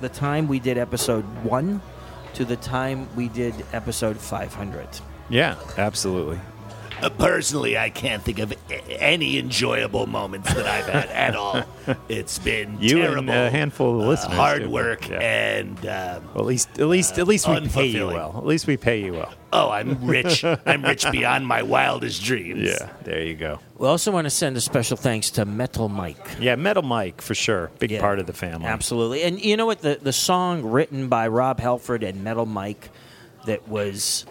the 0.01 0.09
time 0.09 0.49
we 0.49 0.61
did 0.61 0.79
episode 0.79 1.25
one 1.43 1.81
to 2.35 2.45
the 2.45 2.57
time 2.57 3.09
we 3.17 3.29
did 3.29 3.55
episode 3.73 4.17
500. 4.17 4.89
Yeah, 5.29 5.57
absolutely. 5.77 6.41
Uh, 7.03 7.11
personally, 7.11 7.79
I 7.79 7.91
can't 7.91 8.23
think 8.23 8.39
of 8.39 8.53
any 8.89 9.39
enjoyable 9.39 10.07
moments 10.07 10.53
that 10.55 10.67
I've 10.67 10.87
had 10.87 11.09
at 11.11 11.37
all. 11.37 11.63
It's 12.09 12.39
been 12.39 12.77
You 12.81 12.99
terrible, 12.99 13.19
and 13.21 13.31
a 13.31 13.51
handful 13.51 14.03
of 14.11 14.19
uh, 14.19 14.29
hard 14.29 14.63
too. 14.65 14.69
work, 14.71 15.09
Yeah. 15.09 15.21
and 15.21 15.79
um, 15.87 16.25
Well, 16.35 16.41
at 16.41 16.45
least, 16.45 16.79
at 16.79 16.87
least, 16.87 17.19
at 17.19 17.27
least 17.27 17.49
we 17.49 17.67
pay 17.67 17.87
you 17.87 18.09
well. 18.09 18.35
At 18.37 18.45
least 18.45 18.67
we 18.67 18.77
pay 18.77 19.01
you 19.03 19.15
well. 19.15 19.33
oh, 19.55 19.71
I'm 19.71 20.05
rich. 20.07 20.45
I'm 20.67 20.83
rich 20.83 21.11
beyond 21.11 21.47
my 21.47 21.63
wildest 21.63 22.23
dreams. 22.23 22.69
Yeah, 22.69 22.91
there 23.05 23.23
you 23.23 23.35
go. 23.37 23.61
We 23.79 23.87
also 23.87 24.11
want 24.13 24.27
to 24.27 24.31
send 24.31 24.59
a 24.59 24.61
special 24.61 24.99
thanks 24.99 25.31
to 25.33 25.47
Metal 25.47 25.89
Mike. 25.89 26.19
Yeah, 26.39 26.57
Metal 26.57 26.83
Mike 26.83 27.23
for 27.23 27.35
sure. 27.35 27.71
Big 27.79 27.93
Yeah. 27.93 28.01
part 28.01 28.19
of 28.19 28.27
the 28.27 28.35
family. 28.35 28.67
Absolutely. 28.67 29.23
And 29.23 29.41
you 29.43 29.57
know 29.57 29.65
what? 29.67 29.81
The, 29.81 29.99
the 30.03 30.13
song 30.13 30.63
written 30.67 31.09
by 31.09 31.29
Rob 31.29 31.59
Halford 31.59 32.03
and 32.03 32.23
Metal 32.23 32.45
Mike 32.45 32.91
that 33.47 33.67
was 33.67 34.27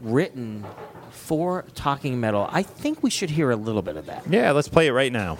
written 0.00 0.64
for 1.26 1.64
Talking 1.74 2.20
Metal, 2.20 2.48
I 2.52 2.62
think 2.62 3.02
we 3.02 3.10
should 3.10 3.30
hear 3.30 3.50
a 3.50 3.56
little 3.56 3.82
bit 3.82 3.96
of 3.96 4.06
that. 4.06 4.22
Yeah, 4.30 4.52
let's 4.52 4.68
play 4.68 4.86
it 4.86 4.92
right 4.92 5.10
now. 5.12 5.38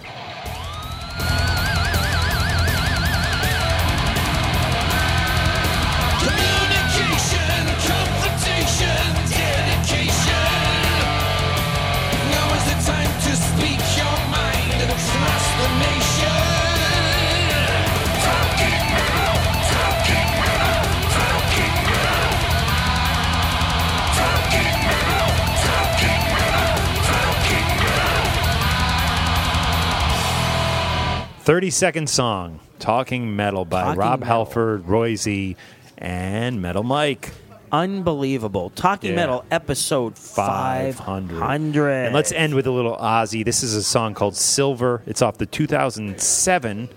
30 31.47 31.69
second 31.69 32.09
song, 32.09 32.59
Talking 32.77 33.37
Metal 33.37 33.63
by 33.63 33.83
Talking 33.83 33.99
Rob 33.99 34.19
Metal. 34.19 34.35
Halford, 34.35 34.85
Roy 34.85 35.15
Z, 35.15 35.55
and 35.97 36.61
Metal 36.61 36.83
Mike. 36.83 37.31
Unbelievable. 37.71 38.69
Talking 38.71 39.11
Yeah. 39.11 39.15
Metal 39.15 39.45
episode 39.49 40.17
500. 40.17 41.39
500. 41.39 41.89
And 42.07 42.13
let's 42.13 42.33
end 42.33 42.53
with 42.53 42.67
a 42.67 42.71
little 42.71 42.97
Ozzy. 42.97 43.45
This 43.45 43.63
is 43.63 43.75
a 43.75 43.81
song 43.81 44.13
called 44.13 44.35
Silver. 44.35 45.01
It's 45.05 45.21
off 45.21 45.37
the 45.37 45.45
2007 45.45 46.89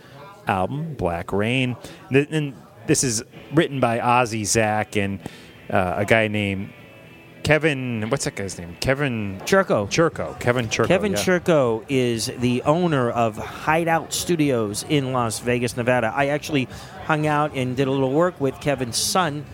album, 0.49 0.95
Black 0.95 1.33
Rain. 1.33 1.77
And 2.11 2.55
this 2.89 3.05
is 3.05 3.23
written 3.55 3.79
by 3.79 4.01
Ozzy, 4.01 4.43
Zakk, 4.43 5.01
and 5.01 5.21
uh, 5.71 5.95
a 5.99 6.05
guy 6.05 6.27
named 6.27 6.73
Kevin. 7.43 8.09
What's 8.11 8.25
that 8.25 8.37
guy's 8.37 8.59
name? 8.59 8.77
Kevin 8.81 9.41
Churko. 9.45 9.89
Churko. 9.89 10.39
Kevin 10.41 10.69
Churko. 10.69 10.87
Kevin 10.87 11.13
yeah. 11.13 11.19
Churko 11.19 11.85
is 11.89 12.27
the 12.39 12.63
owner 12.63 13.11
of 13.11 13.37
Hideout 13.37 14.13
Studios 14.13 14.85
in 14.89 15.13
Las 15.13 15.41
Vegas, 15.41 15.77
Nevada. 15.77 16.13
I 16.15 16.27
actually 16.27 16.69
hung 17.05 17.27
out 17.27 17.55
and 17.55 17.77
did 17.77 17.89
a 17.89 17.91
little 17.91 18.13
work 18.13 18.41
with 18.41 18.61
Kevin's 18.61 18.99
son 18.99 19.45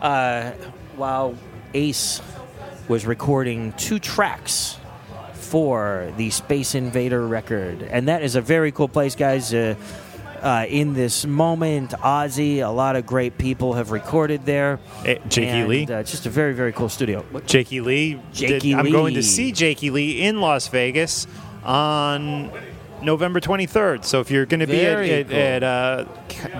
uh, 0.00 0.52
while 0.96 1.34
Ace 1.74 2.20
was 2.88 3.06
recording 3.06 3.72
two 3.74 3.98
tracks 3.98 4.76
for 5.32 6.12
the 6.16 6.30
Space 6.30 6.74
Invader 6.74 7.26
record. 7.26 7.82
And 7.82 8.08
that 8.08 8.22
is 8.22 8.36
a 8.36 8.40
very 8.40 8.70
cool 8.72 8.88
place, 8.88 9.16
guys. 9.16 9.52
Uh, 9.52 9.74
uh, 10.42 10.66
in 10.68 10.94
this 10.94 11.26
moment, 11.26 11.90
Ozzy, 11.90 12.58
a 12.66 12.70
lot 12.70 12.96
of 12.96 13.06
great 13.06 13.38
people 13.38 13.74
have 13.74 13.90
recorded 13.90 14.44
there. 14.46 14.78
Eh, 15.04 15.18
Jakey 15.28 15.46
And, 15.48 15.68
Lee? 15.68 15.82
Uh, 15.84 16.02
just 16.02 16.26
a 16.26 16.30
very, 16.30 16.54
very 16.54 16.72
cool 16.72 16.88
studio. 16.88 17.24
What- 17.30 17.46
Jakey 17.46 17.80
Lee. 17.80 18.20
Jakey 18.32 18.70
did- 18.70 18.78
I'm 18.78 18.90
going 18.90 19.14
to 19.14 19.22
see 19.22 19.52
Jakey 19.52 19.90
Lee 19.90 20.20
in 20.22 20.40
Las 20.40 20.68
Vegas 20.68 21.26
on 21.64 22.50
November 23.02 23.40
23rd. 23.40 24.04
So 24.04 24.20
if 24.20 24.30
you're 24.30 24.46
going 24.46 24.60
to 24.60 24.66
be 24.66 24.80
at, 24.84 25.28
cool. 25.28 25.36
at 25.38 25.62
uh, 25.62 26.04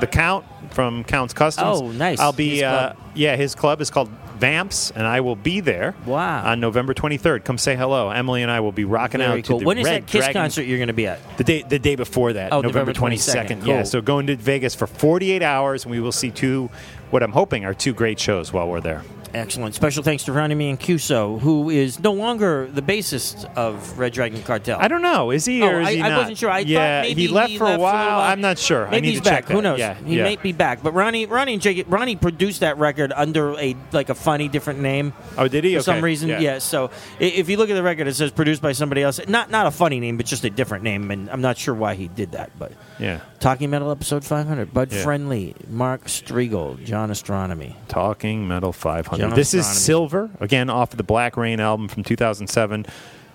the 0.00 0.06
Count 0.06 0.44
from 0.70 1.04
Count's 1.04 1.34
Kustoms, 1.34 1.80
Oh, 1.82 1.90
nice. 1.90 2.20
I'll 2.20 2.32
be. 2.32 2.50
His 2.56 2.62
Uh, 2.62 2.94
yeah, 3.14 3.36
his 3.36 3.54
club 3.54 3.80
is 3.80 3.90
called 3.90 4.08
Vamps, 4.40 4.90
and 4.90 5.06
I 5.06 5.20
will 5.20 5.36
be 5.36 5.60
there. 5.60 5.94
Wow. 6.06 6.44
On 6.50 6.58
November 6.60 6.94
23rd. 6.94 7.44
Come 7.44 7.58
say 7.58 7.76
hello. 7.76 8.10
Emily 8.10 8.42
and 8.42 8.50
I 8.50 8.60
will 8.60 8.72
be 8.72 8.84
rocking 8.84 9.18
Very 9.18 9.40
out 9.40 9.44
cool. 9.44 9.58
to 9.58 9.62
the 9.62 9.66
When 9.66 9.78
is 9.78 9.84
Red 9.84 10.02
that 10.02 10.06
Kiss 10.08 10.24
Dragon- 10.24 10.42
concert 10.42 10.62
you're 10.62 10.78
going 10.78 10.88
to 10.88 10.92
be 10.94 11.06
at? 11.06 11.18
The 11.36 11.44
day, 11.44 11.62
the 11.68 11.78
day 11.78 11.94
before 11.94 12.32
that, 12.32 12.52
Oh, 12.52 12.60
November 12.62 12.92
November 12.92 13.16
22nd. 13.16 13.46
22nd. 13.60 13.66
Yeah, 13.66 13.76
Cool. 13.78 13.84
so 13.86 14.00
going 14.00 14.26
to 14.28 14.36
Vegas 14.36 14.74
for 14.74 14.86
48 14.86 15.42
hours, 15.42 15.84
and 15.84 15.90
we 15.92 16.00
will 16.00 16.12
see 16.12 16.30
two, 16.30 16.70
what 17.10 17.22
I'm 17.22 17.32
hoping 17.32 17.64
are 17.64 17.74
two 17.74 17.92
great 17.94 18.18
shows 18.18 18.52
while 18.52 18.68
we're 18.68 18.80
there. 18.80 19.02
Excellent. 19.32 19.76
Special 19.76 20.02
thanks 20.02 20.24
to 20.24 20.32
Ronnie 20.32 20.70
and 20.70 20.76
Mancuso, 20.76 21.38
who 21.40 21.70
is 21.70 22.00
no 22.00 22.10
longer 22.12 22.66
the 22.66 22.82
bassist 22.82 23.44
of 23.54 23.96
Red 23.96 24.12
Dragon 24.12 24.42
Cartel. 24.42 24.76
I 24.80 24.88
don't 24.88 25.02
know. 25.02 25.30
Is 25.30 25.44
he 25.44 25.62
Oh, 25.62 25.68
or 25.68 25.80
is 25.82 25.86
I, 25.86 25.92
he 25.92 26.02
I 26.02 26.18
wasn't 26.18 26.36
sure. 26.36 26.50
I 26.50 26.58
yeah, 26.60 27.02
thought 27.02 27.08
maybe 27.08 27.22
he 27.22 27.28
left 27.28 27.56
for 27.56 27.72
a 27.72 27.78
while. 27.78 28.18
I'm 28.22 28.40
not 28.40 28.58
sure. 28.58 28.88
I 28.88 28.90
Maybe 28.90 29.06
need 29.06 29.10
he's 29.12 29.20
to 29.20 29.24
back. 29.26 29.32
check 29.42 29.46
that. 29.46 29.54
Who 29.54 29.62
knows? 29.62 29.78
Yeah, 29.78 29.94
he 29.94 30.16
yeah. 30.16 30.24
may 30.24 30.34
be 30.34 30.50
back. 30.50 30.82
But 30.82 30.94
Ronnie, 30.94 31.26
Ronnie, 31.26 31.52
and 31.52 31.62
Jake, 31.62 31.84
Ronnie 31.86 32.16
produced 32.16 32.58
that 32.62 32.76
record 32.78 33.12
under 33.14 33.56
a 33.56 33.76
like 33.92 34.08
a 34.08 34.16
funny 34.16 34.48
different 34.48 34.80
name. 34.80 35.12
Oh, 35.38 35.46
did 35.46 35.62
he? 35.62 35.76
For 35.76 35.82
some 35.82 36.02
reason, 36.02 36.28
Yeah. 36.30 36.58
So 36.58 36.90
if 37.20 37.48
you 37.48 37.56
look 37.56 37.70
at 37.70 37.74
the 37.74 37.84
record, 37.84 38.08
it 38.08 38.16
says 38.16 38.32
produced 38.32 38.62
by 38.62 38.72
somebody 38.72 39.04
else. 39.04 39.20
Not 39.28 39.48
not 39.48 39.68
a 39.68 39.70
funny 39.70 40.00
name, 40.00 40.16
but 40.16 40.26
just 40.26 40.42
a 40.42 40.50
different 40.50 40.82
name. 40.82 41.08
And 41.12 41.30
I'm 41.30 41.40
not 41.40 41.56
sure 41.56 41.72
why 41.74 41.94
he 41.94 42.08
did 42.08 42.32
that. 42.32 42.50
But 42.58 42.72
Yeah. 43.00 43.20
Talking 43.40 43.70
Metal 43.70 43.90
episode 43.90 44.24
500. 44.24 44.72
Bud 44.72 44.92
Yeah. 44.92 45.02
Friendly, 45.02 45.54
Mark 45.68 46.04
Strigl, 46.04 46.82
John 46.84 47.10
Ostronomy. 47.10 47.74
Talking 47.88 48.46
Metal 48.46 48.72
500. 48.72 49.20
John 49.20 49.34
this 49.34 49.54
is 49.54 49.66
Silver, 49.66 50.30
again, 50.40 50.70
off 50.70 50.92
of 50.92 50.96
the 50.98 51.02
Black 51.02 51.36
Rain 51.36 51.60
album 51.60 51.88
from 51.88 52.04
2007. 52.04 52.86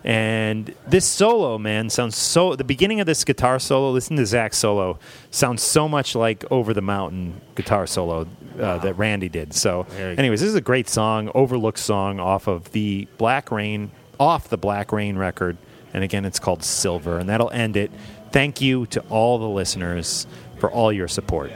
And 0.04 0.72
this 0.88 1.04
solo, 1.04 1.58
man, 1.58 1.90
sounds 1.90 2.16
so. 2.16 2.56
The 2.56 2.64
beginning 2.64 3.00
of 3.00 3.08
this 3.08 3.24
guitar 3.24 3.58
solo, 3.58 3.90
listen 3.90 4.16
to 4.18 4.22
Zakk's 4.28 4.56
solo, 4.56 5.00
sounds 5.32 5.64
so 5.64 5.90
much 5.90 6.14
like 6.14 6.46
Over 6.52 6.76
the 6.76 6.82
Mountain 6.84 7.42
guitar 7.56 7.88
solo 7.88 8.28
uh, 8.60 8.78
that 8.78 8.94
Randy 9.00 9.30
did. 9.30 9.56
So, 9.56 9.88
anyways, 9.98 10.42
this 10.42 10.50
is 10.50 10.54
a 10.54 10.62
great 10.62 10.88
song, 10.88 11.32
overlooked 11.34 11.80
song 11.80 12.20
off 12.20 12.46
of 12.48 12.72
the 12.72 13.08
Black 13.18 13.50
Rain, 13.50 13.90
off 14.20 14.48
the 14.48 14.60
Black 14.60 14.92
Rain 14.92 15.18
record. 15.18 15.58
And 15.92 16.04
again, 16.04 16.24
it's 16.24 16.40
called 16.40 16.62
Silver. 16.64 17.18
And 17.18 17.28
that'll 17.30 17.50
end 17.52 17.76
it. 17.76 17.90
Thank 18.36 18.60
you 18.60 18.86
to 18.88 19.00
all 19.10 19.40
the 19.40 19.48
listeners 19.48 20.28
for 20.60 20.70
all 20.70 20.92
your 20.92 21.08
support. 21.08 21.54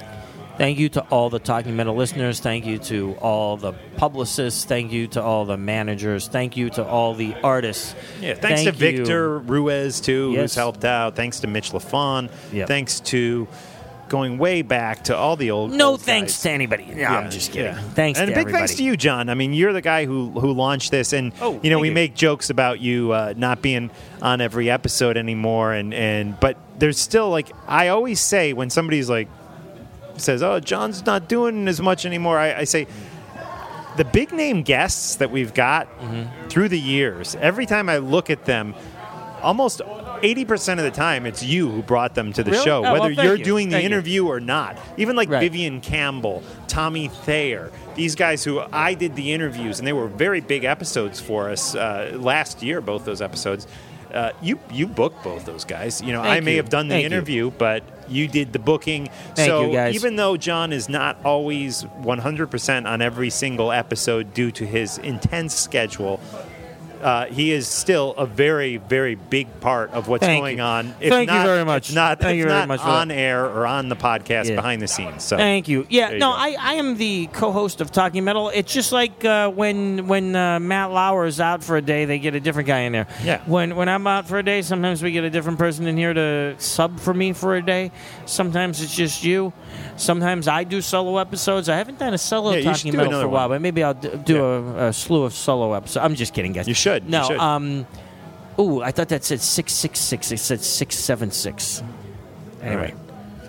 Thank 0.57 0.79
you 0.79 0.87
to 0.89 1.01
all 1.09 1.29
the 1.29 1.37
Talking 1.37 1.75
Metal 1.75 1.93
listeners. 1.93 2.39
Thank 2.39 2.65
you 2.65 2.77
to 2.79 3.15
all 3.19 3.57
the 3.57 3.73
publicists. 3.97 4.63
Thank 4.63 4.93
you 4.93 5.07
to 5.07 5.21
all 5.21 5.43
the 5.43 5.57
managers. 5.57 6.29
Thank 6.29 6.55
you 6.55 6.69
to 6.69 6.85
all 6.85 7.15
the 7.15 7.35
artists. 7.43 7.93
Yeah, 8.21 8.35
thanks 8.35 8.63
Thank 8.63 8.77
to 8.77 8.85
you. 8.85 8.97
Victor 8.97 9.39
Ruiz 9.39 9.99
too, 9.99 10.31
Yes. 10.31 10.39
who's 10.41 10.55
helped 10.55 10.85
out. 10.85 11.17
Thanks 11.17 11.41
to 11.41 11.47
Mitch 11.47 11.71
Lafon. 11.73 12.29
Yep. 12.53 12.69
Thanks 12.69 13.01
to 13.01 13.45
going 14.09 14.37
way 14.37 14.61
back 14.61 15.05
to 15.05 15.15
all 15.15 15.35
the 15.35 15.51
old. 15.51 15.71
No 15.71 15.91
old 15.91 16.01
thanks 16.01 16.33
guys. 16.33 16.41
to 16.43 16.51
anybody. 16.51 16.85
No, 16.85 17.05
I'm 17.05 17.29
just 17.31 17.51
kidding. 17.51 17.73
yeah. 17.73 17.81
Thanks 17.93 18.19
and 18.19 18.27
big 18.27 18.37
everybody. 18.39 18.53
thanks 18.57 18.75
to 18.75 18.83
you, 18.83 18.97
John. 18.97 19.29
I 19.29 19.35
mean, 19.35 19.53
you're 19.53 19.73
the 19.73 19.81
guy 19.81 20.05
who 20.05 20.31
who 20.31 20.51
launched 20.53 20.91
this, 20.91 21.13
and 21.13 21.31
Oh, 21.41 21.59
you 21.63 21.69
know 21.69 21.79
we 21.79 21.89
you. 21.89 21.93
make 21.93 22.15
jokes 22.15 22.49
about 22.49 22.79
you 22.81 23.11
uh, 23.13 23.33
not 23.37 23.61
being 23.61 23.91
on 24.21 24.41
every 24.41 24.69
episode 24.69 25.15
anymore, 25.17 25.73
and 25.73 25.93
and 25.93 26.39
but 26.39 26.57
there's 26.77 26.97
still 26.99 27.29
like 27.29 27.49
I 27.67 27.87
always 27.89 28.19
say 28.19 28.53
when 28.53 28.69
somebody's 28.69 29.09
like 29.09 29.27
says, 30.17 30.43
"Oh, 30.43 30.59
John's 30.59 31.05
not 31.05 31.29
doing 31.29 31.67
as 31.67 31.79
much 31.81 32.05
anymore," 32.05 32.37
I, 32.37 32.53
I 32.59 32.63
say. 32.65 32.87
The 33.97 34.05
big 34.05 34.31
name 34.31 34.61
guests 34.61 35.15
that 35.17 35.29
we've 35.29 35.53
got 35.53 35.87
Mm-hmm. 35.99 36.47
through 36.47 36.69
the 36.69 36.79
years, 36.79 37.35
every 37.41 37.65
time 37.65 37.89
I 37.89 37.97
look 37.97 38.29
at 38.29 38.45
them, 38.45 38.73
almost 39.41 39.81
80% 40.21 40.77
of 40.79 40.83
the 40.83 40.91
time 40.91 41.25
it's 41.25 41.43
you 41.43 41.69
who 41.69 41.81
brought 41.81 42.15
them 42.15 42.31
to 42.33 42.43
the 42.43 42.51
Really? 42.51 42.63
show, 42.63 42.85
Oh, 42.85 42.93
whether 42.93 43.13
thank 43.15 43.23
you're 43.23 43.35
you. 43.35 43.43
doing 43.43 43.69
the 43.69 43.73
Thank 43.75 43.83
you. 43.83 43.85
interview 43.87 44.27
or 44.27 44.39
not. 44.39 44.77
Even 44.97 45.15
like 45.15 45.29
Right. 45.29 45.39
Vivian 45.41 45.81
Campbell, 45.81 46.43
Tommy 46.67 47.07
Thayer, 47.07 47.71
these 47.95 48.15
guys 48.15 48.43
who 48.43 48.61
I 48.71 48.93
did 48.93 49.15
the 49.15 49.33
interviews, 49.33 49.79
and 49.79 49.87
they 49.87 49.93
were 49.93 50.07
very 50.07 50.41
big 50.41 50.63
episodes 50.63 51.19
for 51.19 51.49
us 51.49 51.75
uh, 51.75 52.11
last 52.19 52.61
year, 52.63 52.81
both 52.81 53.05
those 53.05 53.21
episodes. 53.21 53.67
Uh, 54.13 54.31
you 54.41 54.57
you 54.71 54.87
booked 54.87 55.23
both 55.23 55.45
those 55.45 55.63
guys. 55.65 56.01
You 56.01 56.13
know, 56.13 56.21
I 56.21 56.39
may 56.39 56.51
you. 56.53 56.57
have 56.57 56.69
done 56.69 56.87
the 56.87 56.95
Thank 56.95 57.03
you. 57.03 57.05
interview, 57.15 57.51
but 57.51 57.83
you 58.07 58.27
did 58.27 58.53
the 58.53 58.57
booking. 58.57 59.07
Thank 59.35 59.47
so 59.47 59.71
you, 59.71 59.79
even 59.89 60.15
though 60.15 60.35
John 60.35 60.73
is 60.73 60.89
not 60.89 61.17
always 61.23 61.83
100% 62.01 62.87
on 62.87 63.01
every 63.03 63.29
single 63.29 63.71
episode 63.71 64.33
due 64.33 64.49
to 64.53 64.65
his 64.65 64.97
intense 64.97 65.53
schedule, 65.53 66.19
uh, 67.01 67.25
he 67.25 67.51
is 67.51 67.67
still 67.67 68.13
a 68.17 68.25
very, 68.25 68.77
very 68.77 69.15
big 69.15 69.59
part 69.61 69.91
of 69.91 70.07
what's 70.07 70.25
Thank 70.25 70.41
going 70.41 70.57
you. 70.57 70.63
on. 70.63 70.95
If 70.99 71.09
Thank 71.11 71.31
you 71.31 71.41
very 71.43 71.65
much. 71.65 71.93
Not, 71.93 72.19
Thank 72.19 72.37
you 72.37 72.45
very 72.45 72.67
much 72.67 72.81
on 72.81 73.11
air 73.11 73.45
or 73.45 73.65
on 73.65 73.89
the 73.89 73.95
podcast 73.95 74.49
Yeah. 74.49 74.55
behind 74.55 74.81
the 74.81 74.87
scenes. 74.87 75.23
So 75.23 75.37
Thank 75.37 75.67
you. 75.67 75.85
Yeah, 75.89 76.11
you 76.11 76.19
no, 76.19 76.31
go. 76.31 76.37
I, 76.37 76.55
I 76.59 76.73
am 76.75 76.97
the 76.97 77.27
co-host 77.27 77.81
of 77.81 77.91
Talking 77.91 78.23
Metal. 78.23 78.49
It's 78.49 78.73
just 78.73 78.91
like 78.91 79.23
uh, 79.25 79.49
when 79.49 80.07
when 80.07 80.35
uh, 80.35 80.59
Matt 80.59 80.91
Lauer 80.91 81.25
is 81.25 81.39
out 81.39 81.63
for 81.63 81.77
a 81.77 81.81
day, 81.81 82.05
they 82.05 82.19
get 82.19 82.35
a 82.35 82.39
different 82.39 82.67
guy 82.67 82.79
in 82.79 82.91
there. 82.93 83.07
Yeah. 83.23 83.41
When 83.45 83.75
when 83.75 83.89
I'm 83.89 84.05
out 84.07 84.27
for 84.27 84.37
a 84.37 84.43
day, 84.43 84.61
sometimes 84.61 85.01
we 85.01 85.11
get 85.11 85.23
a 85.23 85.29
different 85.29 85.57
person 85.59 85.87
in 85.87 85.97
here 85.97 86.13
to 86.13 86.55
sub 86.59 86.99
for 86.99 87.13
me 87.13 87.33
for 87.33 87.55
a 87.55 87.61
day. 87.61 87.91
Sometimes 88.25 88.81
it's 88.81 88.95
just 88.95 89.23
you. 89.23 89.53
Sometimes 89.97 90.47
I 90.47 90.63
do 90.63 90.81
solo 90.81 91.17
episodes. 91.17 91.69
I 91.69 91.77
haven't 91.77 91.99
done 91.99 92.13
a 92.13 92.17
solo 92.17 92.51
Yeah, 92.51 92.57
you 92.57 92.63
Talking 92.65 92.91
do 92.91 92.97
Metal 92.97 93.19
for 93.21 93.25
a 93.25 93.29
while, 93.29 93.49
one. 93.49 93.55
but 93.57 93.61
maybe 93.61 93.83
I'll 93.83 93.93
d- 93.93 94.09
do 94.25 94.43
a, 94.43 94.87
a 94.87 94.93
slew 94.93 95.23
of 95.23 95.33
solo 95.33 95.73
episodes. 95.73 96.03
I'm 96.03 96.15
just 96.15 96.33
kidding, 96.33 96.53
guys. 96.53 96.67
You 96.67 96.73
should. 96.73 97.03
You 97.05 97.09
No. 97.11 97.23
should. 97.27 97.37
Um. 97.39 97.85
Ooh, 98.59 98.81
I 98.81 98.91
thought 98.91 99.09
that 99.09 99.23
said 99.23 99.39
six 99.41 99.71
six 99.73 99.99
six. 99.99 100.31
It 100.31 100.37
said 100.39 100.61
six 100.61 100.95
seven 100.97 101.31
six. 101.31 101.81
Anyway. 102.61 102.93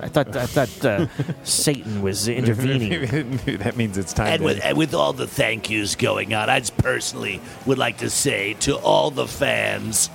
I 0.03 0.09
thought 0.09 0.35
I 0.35 0.47
thought 0.47 0.85
uh, 0.85 1.07
Satan 1.45 2.01
was 2.01 2.27
intervening. 2.27 3.37
that 3.59 3.77
means 3.77 3.99
it's 3.99 4.13
time. 4.15 4.29
And 4.29 4.39
to- 4.41 4.45
with, 4.47 4.65
and 4.65 4.79
with 4.79 4.95
all 4.95 5.13
the 5.13 5.27
thank 5.27 5.69
yous 5.69 5.95
going 5.95 6.33
on, 6.33 6.49
I 6.49 6.61
just 6.61 6.77
personally 6.79 7.41
would 7.67 7.77
like 7.77 7.99
to 7.99 8.09
say 8.09 8.55
to 8.61 8.77
all 8.77 9.11
the 9.11 9.27
fans, 9.27 10.09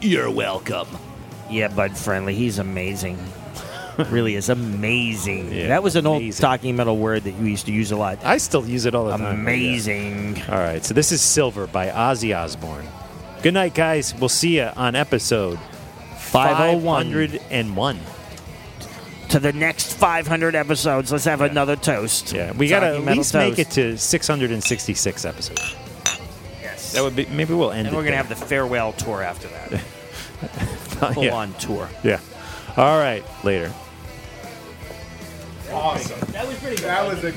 you're 0.00 0.30
welcome. 0.30 0.86
Yeah, 1.50 1.68
Bud 1.68 1.96
Friendly, 1.98 2.34
he's 2.34 2.58
amazing. 2.58 3.18
Really 4.10 4.36
is 4.36 4.48
amazing. 4.48 5.52
Yeah, 5.52 5.68
that 5.68 5.82
was 5.82 5.96
an 5.96 6.06
old 6.06 6.22
amazing. 6.22 6.40
talking 6.42 6.76
metal 6.76 6.96
word 6.96 7.24
that 7.24 7.34
we 7.38 7.50
used 7.50 7.66
to 7.66 7.72
use 7.72 7.90
a 7.92 7.96
lot. 7.96 8.24
I 8.24 8.38
still 8.38 8.66
use 8.66 8.86
it 8.86 8.94
all 8.94 9.06
the 9.06 9.16
time. 9.16 9.40
Amazing. 9.40 10.42
All 10.48 10.58
right, 10.58 10.84
so 10.84 10.94
this 10.94 11.12
is 11.12 11.20
Silver 11.20 11.66
by 11.66 11.88
Ozzy 11.88 12.36
Osbourne. 12.36 12.86
Good 13.42 13.54
night, 13.54 13.74
guys. 13.74 14.14
We'll 14.14 14.28
see 14.28 14.56
you 14.58 14.70
on 14.76 14.94
episode 14.94 15.58
501. 16.18 17.12
501. 17.12 18.00
To 19.30 19.38
the 19.40 19.52
next 19.52 19.94
500 19.94 20.54
episodes, 20.54 21.10
let's 21.10 21.24
have 21.24 21.40
another 21.40 21.74
toast. 21.74 22.32
Yeah, 22.32 22.52
we 22.52 22.68
got 22.68 22.80
to 22.80 22.96
at 22.96 23.04
least 23.04 23.32
make 23.34 23.58
it 23.58 23.70
to 23.70 23.96
666 23.96 25.24
episodes. 25.24 25.74
Yes. 26.60 26.92
That 26.92 27.02
would 27.02 27.16
be 27.16 27.24
maybe 27.26 27.54
we'll 27.54 27.70
end 27.72 27.86
And 27.86 27.94
it 27.94 27.96
we're 27.96 28.02
going 28.02 28.12
to 28.12 28.18
have 28.18 28.28
the 28.28 28.36
farewell 28.36 28.92
tour 28.92 29.22
after 29.22 29.48
that. 29.48 29.80
Full 31.14 31.24
Yeah. 31.24 31.34
on 31.34 31.54
tour. 31.54 31.88
Yeah. 32.04 32.20
All 32.76 32.98
right, 32.98 33.24
later 33.42 33.72
awesome. 35.72 36.20
That 36.32 36.46
was 36.46 36.58
pretty 36.58 36.76
good. 36.76 36.86
That 36.86 37.06
was 37.06 37.24
a 37.24 37.32